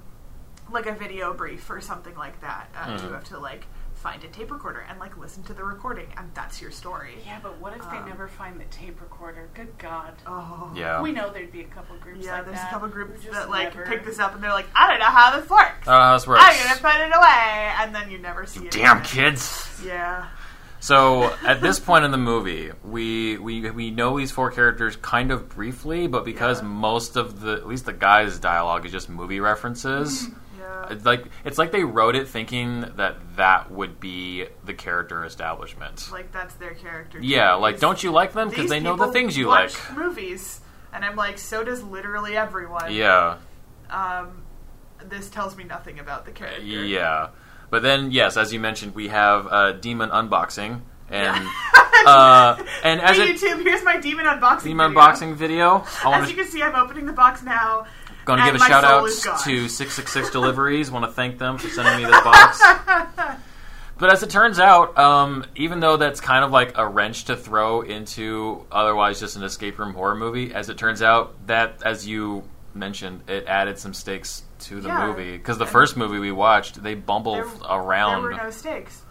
like 0.72 0.86
a 0.86 0.94
video 0.94 1.34
brief 1.34 1.70
or 1.70 1.82
something 1.82 2.16
like 2.16 2.40
that, 2.42 2.70
uh, 2.76 2.86
Mhm. 2.88 3.04
you 3.04 3.10
have 3.14 3.24
to 3.26 3.40
like 3.40 3.66
find 3.96 4.24
a 4.24 4.28
tape 4.30 4.50
recorder 4.50 4.80
and 4.90 4.98
like 4.98 5.18
listen 5.18 5.44
to 5.44 5.54
the 5.54 5.64
recording, 5.64 6.08
and 6.16 6.32
that's 6.34 6.62
your 6.62 6.72
story. 6.72 7.18
Yeah, 7.26 7.40
but 7.44 7.58
what 7.58 7.76
if 7.76 7.82
they 7.92 7.98
Um, 7.98 8.08
never 8.08 8.30
find 8.30 8.58
the 8.60 8.64
tape 8.66 9.02
recorder? 9.02 9.50
Good 9.54 9.78
God. 9.78 10.14
Oh. 10.26 10.72
Yeah. 10.74 11.02
We 11.02 11.12
know 11.12 11.30
there'd 11.32 11.52
be 11.52 11.62
a 11.62 11.68
couple 11.68 11.98
groups 11.98 12.26
Yeah, 12.26 12.36
like 12.38 12.46
there's 12.46 12.58
that. 12.58 12.68
a 12.70 12.74
couple 12.74 12.88
groups 12.88 13.26
that 13.32 13.50
like 13.50 13.76
never- 13.76 13.86
pick 13.90 14.06
this 14.06 14.18
up 14.20 14.34
and 14.36 14.42
they're 14.44 14.54
like, 14.54 14.68
I 14.74 14.90
don't 14.90 15.00
know 15.00 15.06
how 15.06 15.38
this 15.38 15.50
works. 15.50 15.86
Uh, 15.88 16.12
that's 16.14 16.26
where 16.26 16.38
I'm 16.38 16.50
it's- 16.54 16.80
gonna 16.80 16.94
put 16.96 17.02
it 17.02 17.14
away, 17.14 17.74
and 17.80 17.94
then 17.94 18.10
you 18.10 18.20
never 18.20 18.46
see 18.46 18.66
it. 18.66 18.72
Damn 18.72 19.00
again. 19.00 19.06
kids. 19.34 19.82
Yeah. 19.86 20.28
So 20.82 21.34
at 21.46 21.60
this 21.60 21.78
point 21.78 22.06
in 22.06 22.12
the 22.12 22.18
movie, 22.18 22.72
we 22.86 23.38
we 23.38 23.70
we 23.70 23.92
know 23.92 24.18
these 24.18 24.32
four 24.32 24.50
characters 24.50 24.96
kind 24.96 25.30
of 25.30 25.50
briefly, 25.50 26.08
but 26.08 26.24
because 26.24 26.62
Yeah. 26.62 26.68
most 26.70 27.18
of 27.18 27.42
the 27.42 27.52
at 27.56 27.68
least 27.68 27.86
the 27.86 27.92
guys' 27.92 28.40
dialogue 28.40 28.86
is 28.86 28.94
just 28.94 29.10
movie 29.10 29.42
references. 29.42 30.30
Yeah. 30.90 30.98
Like 31.04 31.26
it's 31.46 31.58
like 31.58 31.72
they 31.72 31.84
wrote 31.84 32.16
it 32.16 32.28
thinking 32.28 32.82
that 32.98 33.18
that 33.38 33.72
would 33.72 34.00
be 34.00 34.46
the 34.64 34.74
character 34.74 35.24
establishment. 35.24 36.10
Like 36.12 36.32
that's 36.32 36.54
their 36.56 36.74
character. 36.74 37.20
Yeah, 37.22 37.56
too. 37.56 37.62
like 37.62 37.80
don't 37.80 38.02
you 38.04 38.12
like 38.12 38.34
them 38.34 38.50
because 38.50 38.70
they 38.70 38.80
know 38.80 38.96
the 38.96 39.12
things 39.12 39.38
you 39.38 39.48
like. 39.48 39.72
Movies, 39.96 40.62
and 40.94 41.04
I'm 41.06 41.16
like, 41.16 41.38
so 41.38 41.64
does 41.64 41.84
literally 41.84 42.36
everyone. 42.38 42.92
Yeah, 42.94 43.38
Um, 43.90 44.44
this 45.06 45.30
tells 45.30 45.56
me 45.56 45.64
nothing 45.64 46.00
about 46.00 46.26
the 46.26 46.32
character. 46.32 46.62
yeah. 46.64 47.30
But 47.70 47.84
then 47.84 48.12
yes, 48.12 48.36
as 48.38 48.52
you 48.52 48.60
mentioned, 48.60 48.96
we 48.96 49.10
have 49.10 49.48
uh, 49.48 49.72
demon 49.74 50.10
unboxing 50.10 50.82
and 51.10 51.44
Yeah. 51.44 51.52
uh, 52.06 52.64
and 52.84 53.02
as 53.02 53.18
hey 53.18 53.30
it 53.32 53.38
YouTube, 53.38 53.62
here's 53.64 53.84
my 53.84 54.00
demon 54.00 54.26
unboxing. 54.26 54.64
demon 54.64 54.90
video. 54.92 55.02
unboxing 55.02 55.36
video, 55.36 55.86
As 56.06 56.30
you 56.30 56.36
can 56.36 56.46
see, 56.48 56.64
I'm 56.64 56.76
opening 56.76 57.06
the 57.06 57.14
box 57.14 57.44
now. 57.44 57.86
Going 58.30 58.46
to 58.46 58.46
give 58.46 58.62
a 58.62 58.64
shout 58.64 58.84
out 58.84 59.08
to 59.08 59.68
666 59.68 60.30
Deliveries. 60.30 60.92
Want 60.92 61.04
to 61.04 61.12
thank 61.12 61.40
them 61.40 61.58
for 61.58 61.68
sending 61.68 61.98
me 61.98 62.06
this 62.06 62.22
box. 62.24 62.62
But 63.98 64.14
as 64.14 64.24
it 64.24 64.30
turns 64.30 64.60
out, 64.62 64.98
um, 64.98 65.46
even 65.58 65.82
though 65.82 65.98
that's 65.98 66.22
kind 66.22 66.46
of 66.46 66.52
like 66.52 66.78
a 66.78 66.88
wrench 66.88 67.26
to 67.26 67.36
throw 67.36 67.82
into 67.82 68.66
otherwise 68.72 69.20
just 69.20 69.36
an 69.36 69.44
escape 69.44 69.78
room 69.78 69.94
horror 69.94 70.16
movie, 70.16 70.54
as 70.54 70.70
it 70.70 70.78
turns 70.78 71.02
out, 71.02 71.36
that, 71.48 71.84
as 71.84 72.08
you 72.08 72.44
mentioned, 72.74 73.24
it 73.30 73.46
added 73.46 73.78
some 73.78 73.94
stakes 73.94 74.44
to 74.60 74.80
the 74.80 74.88
Yeah. 74.88 75.08
movie. 75.08 75.36
Because 75.36 75.58
the 75.58 75.66
first 75.66 75.98
movie 75.98 76.18
we 76.18 76.32
watched, 76.32 76.82
they 76.82 76.96
bumbled 76.96 77.44
There, 77.44 77.70
around 77.70 78.22
there 78.22 78.32
were 78.32 78.38
no 78.46 78.50
stakes. 78.52 79.02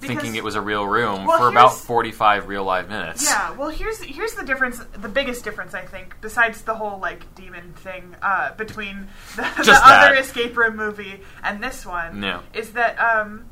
Thinking 0.00 0.34
it 0.34 0.42
was 0.44 0.54
a 0.54 0.60
real 0.60 0.86
room 0.86 1.26
Well, 1.26 1.38
for 1.38 1.48
about 1.48 1.74
45 1.74 2.48
real 2.48 2.64
live 2.64 2.88
minutes. 2.88 3.24
Yeah, 3.24 3.52
well, 3.52 3.68
here's 3.68 4.00
here's 4.02 4.34
the 4.34 4.44
difference. 4.44 4.78
The 4.92 5.08
biggest 5.08 5.44
difference, 5.44 5.74
I 5.74 5.82
think, 5.84 6.16
besides 6.20 6.62
the 6.62 6.74
whole 6.74 6.98
like 6.98 7.34
demon 7.34 7.72
thing 7.74 8.16
uh, 8.22 8.54
between 8.54 9.08
the, 9.36 9.42
the 9.42 9.78
other 9.82 10.14
escape 10.16 10.56
room 10.56 10.76
movie 10.76 11.20
and 11.42 11.62
this 11.62 11.84
one, 11.86 12.22
Yeah. 12.22 12.40
is 12.54 12.72
that 12.72 12.98
um, 12.98 13.46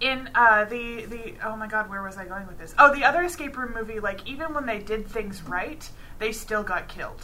in 0.00 0.28
uh, 0.34 0.64
the 0.64 1.04
the 1.06 1.34
oh 1.44 1.56
my 1.56 1.66
god, 1.66 1.88
where 1.88 2.02
was 2.02 2.16
I 2.16 2.24
going 2.26 2.46
with 2.46 2.58
this? 2.58 2.74
Oh, 2.78 2.94
the 2.94 3.04
other 3.04 3.22
escape 3.22 3.56
room 3.56 3.72
movie, 3.74 4.00
like 4.00 4.26
even 4.28 4.52
when 4.54 4.66
they 4.66 4.78
did 4.78 5.06
things 5.06 5.42
right, 5.42 5.88
they 6.18 6.32
still 6.32 6.62
got 6.62 6.88
killed. 6.88 7.22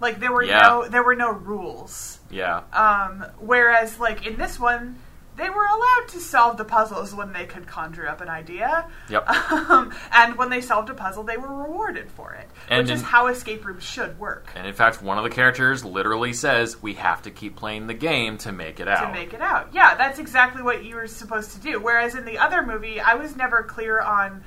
Like 0.00 0.20
there 0.20 0.32
were 0.32 0.42
Yeah. 0.42 0.60
no 0.62 0.88
there 0.88 1.02
were 1.02 1.16
no 1.16 1.30
rules. 1.32 2.18
Yeah. 2.30 2.62
Um, 2.72 3.24
whereas, 3.38 3.98
like 3.98 4.26
in 4.26 4.36
this 4.36 4.58
one, 4.60 4.98
they 5.36 5.50
were 5.50 5.64
allowed 5.64 6.08
to 6.08 6.20
solve 6.20 6.56
the 6.56 6.64
puzzles 6.64 7.14
when 7.14 7.32
they 7.32 7.46
could 7.46 7.66
conjure 7.66 8.08
up 8.08 8.20
an 8.20 8.28
idea. 8.28 8.86
Yep. 9.10 9.28
Um, 9.54 9.94
and 10.12 10.36
when 10.36 10.50
they 10.50 10.60
solved 10.60 10.90
a 10.90 10.94
puzzle, 10.94 11.22
they 11.22 11.36
were 11.36 11.48
rewarded 11.48 12.10
for 12.10 12.34
it, 12.34 12.48
And 12.68 12.86
which 12.86 12.94
is 12.94 13.02
how 13.02 13.28
escape 13.28 13.64
rooms 13.64 13.82
should 13.82 14.18
work 14.18 14.50
And 14.54 14.66
in 14.66 14.74
fact, 14.74 15.00
one 15.02 15.16
of 15.16 15.24
the 15.24 15.30
characters 15.30 15.84
literally 15.84 16.32
says, 16.32 16.82
"We 16.82 16.94
have 16.94 17.22
to 17.22 17.30
keep 17.30 17.56
playing 17.56 17.86
the 17.86 17.94
game 17.94 18.36
to 18.38 18.52
make 18.52 18.80
it 18.80 18.88
out." 18.88 19.06
to 19.06 19.12
make 19.12 19.32
it 19.32 19.40
out. 19.40 19.68
Yeah, 19.72 19.94
that's 19.94 20.18
exactly 20.18 20.62
what 20.62 20.84
you 20.84 20.96
were 20.96 21.06
supposed 21.06 21.52
to 21.52 21.60
do. 21.60 21.80
Whereas 21.80 22.14
in 22.14 22.24
the 22.24 22.38
other 22.38 22.62
movie, 22.64 23.00
I 23.00 23.14
was 23.14 23.36
never 23.36 23.62
clear 23.62 24.00
on. 24.00 24.42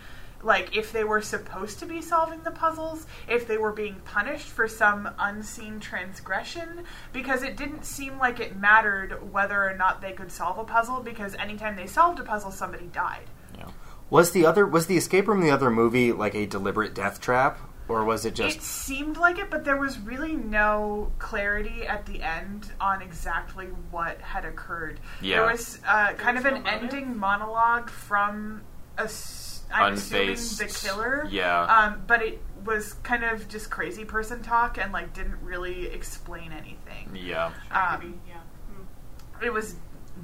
Like 0.48 0.76
if 0.78 0.94
they 0.94 1.04
were 1.04 1.22
supposed 1.22 1.80
to 1.80 1.86
be 1.86 2.02
solving 2.02 2.42
the 2.44 2.52
puzzles, 2.52 3.06
if 3.28 3.46
they 3.50 3.58
were 3.58 3.74
being 3.74 3.98
punished 4.06 4.48
for 4.48 4.66
some 4.70 5.10
unseen 5.20 5.82
transgression, 5.82 6.86
because 7.12 7.44
it 7.44 7.58
didn't 7.58 7.84
seem 7.86 8.18
like 8.18 8.40
it 8.40 8.56
mattered 8.56 9.32
whether 9.34 9.62
or 9.70 9.76
not 9.76 10.00
they 10.02 10.14
could 10.14 10.32
solve 10.32 10.58
a 10.58 10.64
puzzle. 10.64 11.02
Because 11.02 11.36
anytime 11.36 11.76
they 11.76 11.86
solved 11.86 12.20
a 12.22 12.24
puzzle, 12.24 12.52
somebody 12.52 12.86
died. 12.88 13.26
Yeah. 13.58 13.72
Was 14.10 14.32
the 14.32 14.46
other 14.46 14.66
was 14.66 14.88
the 14.88 14.96
escape 14.96 15.28
room 15.28 15.42
the 15.42 15.52
other 15.52 15.70
movie 15.70 16.14
like 16.14 16.34
a 16.34 16.46
deliberate 16.46 16.96
death 16.96 17.20
trap, 17.20 17.60
or 17.90 18.06
was 18.06 18.24
it 18.24 18.34
just 18.34 18.56
It 18.58 18.64
seemed 18.64 19.18
like 19.18 19.38
it, 19.40 19.50
but 19.50 19.66
there 19.66 19.76
was 19.76 20.00
really 20.00 20.38
no 20.38 21.12
clarity 21.20 21.86
at 21.86 22.06
the 22.06 22.24
end 22.24 22.72
on 22.80 23.02
exactly 23.02 23.66
what 23.92 24.22
had 24.22 24.46
occurred. 24.46 25.02
Yeah. 25.22 25.42
There 25.42 25.52
was 25.52 25.82
uh, 25.86 26.14
kind 26.14 26.38
was 26.38 26.46
of 26.46 26.54
an 26.54 26.64
no 26.64 26.70
ending 26.70 27.18
monologue 27.18 27.90
from 27.90 28.62
a 28.98 29.04
s- 29.04 29.47
I'm 29.72 29.94
assuming 29.94 30.30
Unfaced. 30.30 30.60
the 30.60 30.88
killer. 30.88 31.28
Yeah. 31.30 31.64
Um, 31.64 32.04
but 32.08 32.22
it 32.22 32.42
was 32.66 32.94
kind 33.04 33.24
of 33.24 33.48
just 33.48 33.70
crazy 33.70 34.06
person 34.06 34.42
talk 34.42 34.78
and 34.78 34.92
like 34.92 35.14
didn't 35.14 35.42
really 35.42 35.88
explain 35.88 36.52
anything. 36.52 37.16
Yeah. 37.16 37.52
Um, 37.72 38.20
yeah. 38.28 38.36
Hmm. 38.70 39.44
it 39.44 39.54
was 39.54 39.76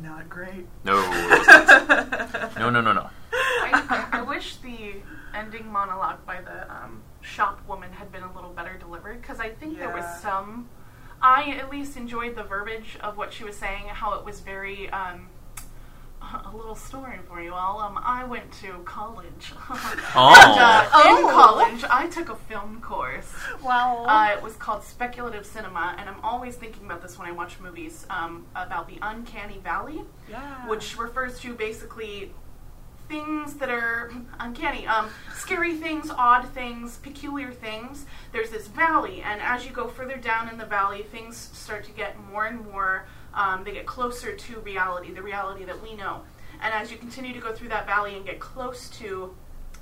not 0.01 0.29
great. 0.29 0.67
No. 0.83 0.97
it 0.97 2.55
no. 2.59 2.69
No. 2.69 2.81
No. 2.81 2.93
No. 2.93 3.09
I, 3.33 4.07
I 4.11 4.21
wish 4.21 4.57
the 4.57 4.95
ending 5.33 5.71
monologue 5.71 6.25
by 6.25 6.41
the 6.41 6.71
um, 6.71 7.01
shop 7.21 7.61
woman 7.67 7.91
had 7.91 8.11
been 8.11 8.23
a 8.23 8.33
little 8.33 8.51
better 8.51 8.77
delivered 8.77 9.21
because 9.21 9.39
I 9.39 9.49
think 9.49 9.77
there 9.79 9.93
was 9.93 10.05
some. 10.21 10.69
I 11.21 11.51
at 11.51 11.71
least 11.71 11.95
enjoyed 11.95 12.35
the 12.35 12.43
verbiage 12.43 12.97
of 13.01 13.15
what 13.17 13.31
she 13.31 13.43
was 13.45 13.55
saying, 13.55 13.85
how 13.87 14.13
it 14.15 14.25
was 14.25 14.39
very. 14.41 14.89
Um, 14.89 15.29
a 16.45 16.55
little 16.55 16.75
story 16.75 17.19
for 17.27 17.41
you 17.41 17.53
all. 17.53 17.79
Um, 17.79 17.99
I 18.03 18.23
went 18.23 18.51
to 18.61 18.79
college. 18.85 19.53
Oh. 20.15 20.33
And, 20.43 20.59
uh, 20.59 20.89
Oh. 20.93 21.17
In 21.17 21.29
college, 21.31 21.83
I 21.89 22.07
took 22.07 22.29
a 22.29 22.35
film 22.35 22.81
course. 22.81 23.31
Well, 23.63 24.07
Uh, 24.09 24.31
it 24.35 24.41
was 24.41 24.55
called 24.55 24.83
Speculative 24.83 25.45
Cinema, 25.45 25.95
and 25.97 26.09
I'm 26.09 26.19
always 26.21 26.55
thinking 26.55 26.85
about 26.85 27.01
this 27.01 27.17
when 27.17 27.27
I 27.27 27.31
watch 27.31 27.59
movies 27.59 28.05
um, 28.09 28.45
about 28.55 28.87
the 28.87 28.97
uncanny 29.01 29.59
valley 29.59 30.01
yeah. 30.29 30.67
which 30.67 30.97
refers 30.97 31.39
to 31.41 31.53
basically 31.53 32.31
things 33.09 33.55
that 33.55 33.69
are 33.69 34.11
uncanny, 34.39 34.87
um, 34.87 35.09
scary 35.35 35.75
things, 35.75 36.09
odd 36.09 36.47
things, 36.49 36.97
peculiar 36.97 37.51
things. 37.51 38.05
There's 38.31 38.49
this 38.49 38.67
valley, 38.67 39.21
and 39.21 39.41
as 39.41 39.65
you 39.65 39.71
go 39.71 39.87
further 39.87 40.17
down 40.17 40.49
in 40.49 40.57
the 40.57 40.65
valley, 40.65 41.03
things 41.03 41.35
start 41.37 41.83
to 41.85 41.91
get 41.91 42.17
more 42.31 42.45
and 42.45 42.65
more. 42.71 43.05
Um, 43.33 43.63
they 43.63 43.71
get 43.73 43.85
closer 43.85 44.35
to 44.35 44.59
reality, 44.59 45.11
the 45.11 45.21
reality 45.23 45.65
that 45.65 45.81
we 45.81 45.95
know. 45.95 46.21
And 46.61 46.73
as 46.73 46.91
you 46.91 46.97
continue 46.97 47.33
to 47.33 47.39
go 47.39 47.53
through 47.53 47.69
that 47.69 47.85
valley 47.85 48.15
and 48.15 48.25
get 48.25 48.39
close 48.39 48.89
to 48.99 49.35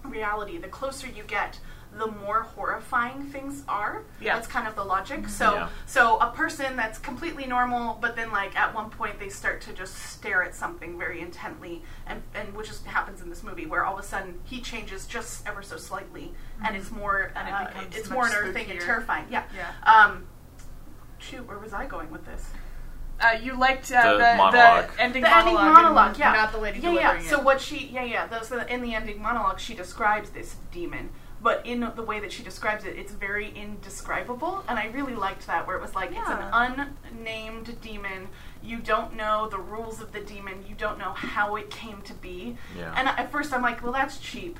reality, 0.03 0.57
the 0.57 0.67
closer 0.67 1.07
you 1.07 1.23
get, 1.23 1.59
the 1.97 2.07
more 2.07 2.43
horrifying 2.43 3.25
things 3.25 3.63
are. 3.67 4.03
Yeah. 4.21 4.35
That's 4.35 4.47
kind 4.47 4.65
of 4.65 4.75
the 4.75 4.83
logic. 4.83 5.27
So 5.27 5.53
Yeah. 5.55 5.69
so 5.85 6.17
a 6.19 6.31
person 6.31 6.77
that's 6.77 6.97
completely 6.97 7.45
normal, 7.45 7.97
but 7.99 8.15
then 8.15 8.31
like 8.31 8.55
at 8.55 8.73
one 8.73 8.89
point 8.89 9.19
they 9.19 9.27
start 9.27 9.59
to 9.63 9.73
just 9.73 9.95
stare 9.95 10.41
at 10.41 10.55
something 10.55 10.97
very 10.97 11.19
intently, 11.19 11.83
and 12.07 12.23
and 12.33 12.55
which 12.55 12.69
is 12.69 12.81
happens 12.85 13.21
in 13.21 13.29
this 13.29 13.43
movie 13.43 13.65
where 13.65 13.83
all 13.85 13.95
of 13.95 13.99
a 13.99 14.07
sudden 14.07 14.39
he 14.45 14.61
changes 14.61 15.05
just 15.05 15.45
ever 15.45 15.61
so 15.61 15.75
slightly, 15.75 16.33
and 16.65 16.77
it's 16.77 16.91
more 16.91 17.33
And 17.35 17.49
it 17.49 17.51
uh, 17.51 17.65
becomes 17.67 17.95
it's 17.97 18.09
much 18.09 18.15
more 18.15 18.25
unnerving 18.27 18.71
and 18.71 18.79
terrifying. 18.79 19.25
Yeah. 19.29 19.43
Yeah. 19.53 19.71
Um, 19.83 20.27
shoot, 21.19 21.45
where 21.45 21.59
was 21.59 21.73
I 21.73 21.87
going 21.87 22.09
with 22.09 22.25
this? 22.25 22.51
Uh, 23.21 23.37
you 23.41 23.57
liked 23.57 23.91
uh, 23.91 24.13
The 24.13 24.17
the, 24.17 24.35
monologue. 24.37 24.91
the 24.95 25.01
ending 25.01 25.21
the 25.23 25.29
monologue, 25.29 25.47
ending 25.59 25.73
monologue, 25.73 26.17
yeah, 26.17 26.33
not 26.33 26.51
the 26.51 26.57
lady 26.57 26.79
yeah, 26.79 26.89
delivering 26.89 27.23
yeah. 27.23 27.29
So 27.29 27.39
it. 27.39 27.43
what 27.45 27.61
she, 27.61 27.87
yeah, 27.87 28.03
yeah. 28.03 28.27
Those 28.27 28.51
in 28.51 28.81
the 28.81 28.93
ending 28.95 29.21
monologue, 29.21 29.59
she 29.59 29.73
describes 29.73 30.31
this 30.31 30.55
demon, 30.71 31.09
but 31.41 31.65
in 31.65 31.79
the 31.95 32.03
way 32.03 32.19
that 32.19 32.31
she 32.31 32.43
describes 32.43 32.83
it, 32.85 32.95
it's 32.97 33.11
very 33.11 33.51
indescribable, 33.55 34.63
and 34.67 34.77
I 34.79 34.87
really 34.87 35.15
liked 35.15 35.47
that, 35.47 35.65
where 35.67 35.75
it 35.75 35.81
was 35.81 35.95
like 35.95 36.11
Yeah. 36.11 36.21
it's 36.21 36.29
an 36.53 36.89
unnamed 37.11 37.79
demon. 37.81 38.29
You 38.63 38.77
don't 38.77 39.15
know 39.15 39.49
the 39.49 39.57
rules 39.57 40.01
of 40.01 40.11
the 40.11 40.19
demon. 40.21 40.63
You 40.67 40.75
don't 40.75 40.97
know 40.99 41.13
how 41.13 41.55
it 41.55 41.69
came 41.71 42.01
to 42.03 42.13
be. 42.13 42.57
Yeah. 42.77 42.93
And 42.95 43.07
at 43.07 43.31
first, 43.31 43.53
I'm 43.53 43.61
like, 43.63 43.81
well, 43.83 43.91
that's 43.91 44.19
cheap. 44.19 44.59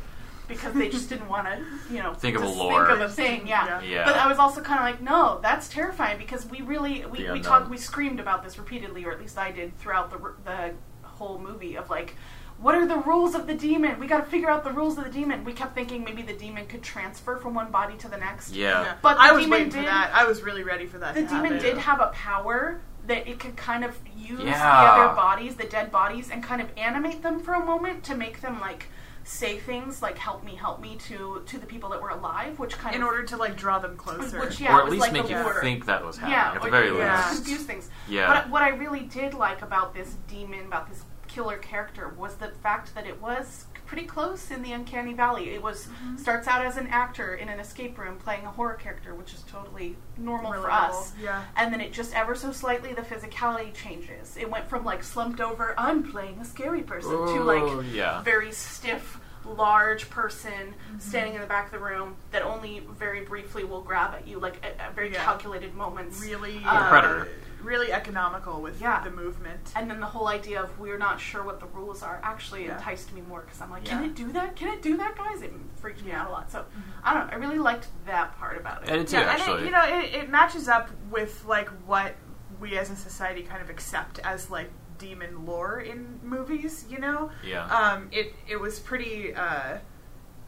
Because 0.51 0.73
they 0.73 0.89
just 0.89 1.09
didn't 1.09 1.27
want 1.29 1.47
to, 1.47 1.63
you 1.93 2.03
know, 2.03 2.13
Think 2.13 2.35
of 2.35 2.43
a 2.43 2.47
lore. 2.47 2.85
Think 2.85 2.99
of 2.99 3.09
a 3.09 3.13
thing, 3.13 3.47
yeah. 3.47 3.81
Yeah. 3.81 3.89
Yeah. 3.89 4.05
But 4.05 4.15
I 4.17 4.27
was 4.27 4.37
also 4.37 4.61
kind 4.61 4.79
of 4.79 4.85
like, 4.85 5.01
no, 5.01 5.39
that's 5.41 5.67
terrifying 5.69 6.17
because 6.17 6.45
we 6.45 6.61
really 6.61 7.05
we, 7.05 7.23
The 7.23 7.33
we 7.33 7.39
talked 7.41 7.69
we 7.69 7.77
screamed 7.77 8.19
about 8.19 8.43
this 8.43 8.57
repeatedly, 8.57 9.05
or 9.05 9.11
at 9.11 9.19
least 9.19 9.37
I 9.37 9.51
did 9.51 9.77
throughout 9.79 10.09
the 10.11 10.17
the 10.43 10.73
whole 11.07 11.39
movie 11.39 11.75
of 11.77 11.89
like, 11.89 12.15
what 12.59 12.75
are 12.75 12.85
the 12.85 12.97
rules 12.97 13.33
of 13.33 13.47
the 13.47 13.55
demon? 13.55 13.99
We 13.99 14.07
got 14.07 14.25
to 14.25 14.29
figure 14.29 14.49
out 14.49 14.63
the 14.63 14.71
rules 14.71 14.97
of 14.97 15.03
the 15.05 15.09
demon. 15.09 15.43
We 15.43 15.53
kept 15.53 15.73
thinking 15.73 16.03
maybe 16.03 16.21
the 16.21 16.33
demon 16.33 16.67
could 16.67 16.83
transfer 16.83 17.37
from 17.37 17.53
one 17.55 17.71
body 17.71 17.95
to 17.97 18.07
the 18.07 18.17
next. 18.17 18.53
Yeah. 18.53 18.83
Yeah. 18.83 18.93
But 19.01 19.15
the 19.15 19.21
I 19.21 19.31
was 19.31 19.43
demon 19.45 19.51
waiting 19.57 19.71
for 19.71 19.77
did- 19.77 19.87
that. 19.87 20.11
I 20.13 20.25
was 20.25 20.41
really 20.43 20.63
ready 20.63 20.85
for 20.85 20.97
that. 20.99 21.15
The 21.15 21.21
to 21.21 21.27
demon 21.27 21.53
happen. 21.53 21.59
did 21.67 21.77
have 21.77 21.99
a 22.01 22.07
power 22.07 22.81
that 23.07 23.27
it 23.27 23.39
could 23.39 23.57
kind 23.57 23.83
of 23.83 23.97
use 24.15 24.39
the 24.43 24.55
other 24.55 25.15
bodies, 25.15 25.55
the 25.55 25.65
dead 25.65 25.91
bodies, 25.91 26.29
and 26.29 26.43
kind 26.43 26.61
of 26.61 26.67
animate 26.77 27.23
them 27.23 27.39
for 27.39 27.53
a 27.55 27.65
moment 27.65 28.03
to 28.03 28.15
make 28.15 28.41
them 28.41 28.59
like 28.59 28.85
say 29.23 29.57
things 29.59 30.01
like 30.01 30.17
"help 30.17 30.43
me, 30.43 30.55
help 30.55 30.81
me" 30.81 30.95
to 31.07 31.41
to 31.45 31.57
the 31.59 31.65
people 31.65 31.89
that 31.89 32.01
were 32.01 32.09
alive, 32.09 32.59
which 32.59 32.77
kind 32.77 32.95
in 32.95 33.01
of 33.01 33.07
in 33.07 33.13
order 33.13 33.23
to 33.27 33.37
like 33.37 33.55
draw 33.55 33.79
them 33.79 33.95
closer. 33.97 34.39
which 34.39 34.59
yeah, 34.59 34.75
or 34.75 34.79
at 34.79 34.85
was 34.85 34.91
least 34.93 35.01
like 35.01 35.13
make 35.13 35.29
you 35.29 35.37
lure. 35.37 35.61
think 35.61 35.85
that 35.85 36.03
was 36.05 36.17
happening, 36.17 36.37
Yeah, 36.39 36.53
at 36.55 36.61
the 36.61 36.67
or- 36.67 36.71
very 36.71 36.97
yeah. 36.97 37.29
least. 37.29 37.35
confuse 37.43 37.63
things. 37.63 37.89
Yeah. 38.07 38.27
But 38.33 38.49
what 38.49 38.61
I 38.63 38.69
really 38.69 39.01
did 39.01 39.33
like 39.33 39.61
about 39.61 39.93
this 39.93 40.15
demon, 40.27 40.65
about 40.65 40.89
this 40.89 41.03
killer 41.27 41.57
character, 41.57 42.09
was 42.17 42.35
the 42.35 42.49
fact 42.63 42.93
that 42.95 43.05
it 43.07 43.21
was 43.21 43.65
pretty 43.91 44.07
close 44.07 44.51
in 44.51 44.61
the 44.63 44.71
uncanny 44.71 45.11
valley. 45.13 45.49
It 45.49 45.61
was 45.61 45.87
Mm-hmm. 45.87 46.15
starts 46.15 46.47
out 46.47 46.65
as 46.65 46.77
an 46.77 46.87
actor 46.87 47.35
in 47.35 47.49
an 47.49 47.59
escape 47.59 47.97
room 47.97 48.15
playing 48.17 48.45
a 48.45 48.49
horror 48.49 48.75
character, 48.75 49.13
which 49.13 49.33
is 49.33 49.41
totally 49.51 49.97
normal 50.17 50.53
for 50.53 50.71
us. 50.71 51.11
yeah. 51.21 51.43
And 51.57 51.73
then 51.73 51.81
it 51.81 51.91
just 51.91 52.15
ever 52.15 52.33
so 52.33 52.53
slightly 52.53 52.93
the 52.93 53.01
physicality 53.01 53.73
changes. 53.73 54.37
It 54.37 54.49
went 54.49 54.69
from 54.69 54.85
like 54.85 55.03
slumped 55.03 55.41
over, 55.41 55.75
I'm 55.77 56.09
playing 56.09 56.39
a 56.39 56.45
scary 56.45 56.83
person, 56.83 57.11
to 57.11 57.17
Oh, 57.17 57.43
like 57.43 57.85
yeah. 57.93 58.21
very 58.23 58.53
stiff, 58.53 59.19
large 59.45 60.09
person 60.09 60.73
standing 60.99 61.33
in 61.35 61.41
the 61.41 61.47
back 61.47 61.65
of 61.65 61.71
the 61.73 61.79
room 61.85 62.15
that 62.31 62.43
only 62.43 62.79
very 62.97 63.21
briefly 63.25 63.65
will 63.65 63.81
grab 63.81 64.13
at 64.15 64.25
you, 64.25 64.39
like 64.39 64.63
at, 64.65 64.79
at 64.79 64.95
very 64.95 65.11
Yeah. 65.11 65.21
calculated 65.25 65.73
moments. 65.75 66.21
really 66.21 66.53
Like 66.59 66.65
a 66.65 66.69
uh, 66.85 66.89
predator. 66.89 67.27
Really 67.63 67.91
economical 67.91 68.61
with 68.61 68.81
Yeah. 68.81 69.03
the 69.03 69.11
movement. 69.11 69.71
And 69.75 69.89
then 69.89 69.99
the 69.99 70.05
whole 70.07 70.27
idea 70.27 70.61
of 70.61 70.79
we're 70.79 70.97
not 70.97 71.19
sure 71.19 71.43
what 71.43 71.59
the 71.59 71.65
rules 71.67 72.03
are 72.03 72.19
actually 72.23 72.65
Yeah. 72.65 72.75
enticed 72.77 73.13
me 73.13 73.21
more 73.21 73.41
because 73.41 73.61
I'm 73.61 73.69
like, 73.71 73.85
can 73.85 74.03
it 74.03 74.15
do 74.15 74.31
that? 74.33 74.55
Can 74.55 74.67
it 74.69 74.81
do 74.81 74.97
that, 74.97 75.15
guys? 75.17 75.41
It 75.41 75.51
freaked 75.75 76.03
me 76.03 76.11
out 76.11 76.27
a 76.29 76.31
lot. 76.31 76.51
So 76.51 76.65
I 77.03 77.13
don't 77.13 77.27
know. 77.27 77.33
I 77.33 77.35
really 77.37 77.59
liked 77.59 77.87
that 78.05 78.37
part 78.37 78.57
about 78.57 78.83
it. 78.83 78.89
I 78.91 78.97
did 78.97 79.07
too, 79.07 79.17
yeah, 79.17 79.21
and 79.21 79.29
actually. 79.41 79.61
it, 79.61 79.65
you 79.65 79.71
know, 79.71 79.83
it, 79.85 80.13
it 80.23 80.29
matches 80.29 80.67
up 80.67 80.89
with 81.09 81.43
like 81.45 81.69
what 81.85 82.15
we 82.59 82.77
as 82.77 82.89
a 82.89 82.95
society 82.95 83.43
kind 83.43 83.61
of 83.61 83.69
accept 83.69 84.19
as 84.19 84.49
like 84.51 84.69
demon 84.97 85.45
lore 85.45 85.79
in 85.81 86.19
movies. 86.23 86.85
You 86.89 86.99
know, 86.99 87.31
Yeah. 87.43 87.65
Um, 87.65 88.09
it 88.11 88.35
it 88.47 88.59
was 88.59 88.79
pretty. 88.79 89.33
Uh, 89.35 89.77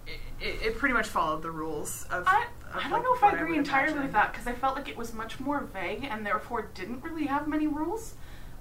it, 0.05 0.19
it, 0.41 0.61
it 0.67 0.77
pretty 0.77 0.93
much 0.93 1.07
followed 1.07 1.41
the 1.41 1.51
rules 1.51 2.05
of. 2.11 2.25
I, 2.27 2.43
of, 2.43 2.49
I 2.75 2.81
don't 2.83 2.91
like, 2.91 3.03
know 3.03 3.13
if 3.15 3.23
I 3.23 3.31
agree 3.31 3.49
would 3.51 3.57
entirely 3.59 3.91
imagine. 3.91 4.03
with 4.03 4.13
that 4.13 4.31
because 4.31 4.47
I 4.47 4.53
felt 4.53 4.75
like 4.75 4.89
it 4.89 4.97
was 4.97 5.13
much 5.13 5.39
more 5.39 5.59
vague 5.61 6.03
and 6.09 6.25
therefore 6.25 6.69
didn't 6.73 7.03
really 7.03 7.25
have 7.27 7.47
many 7.47 7.67
rules. 7.67 8.15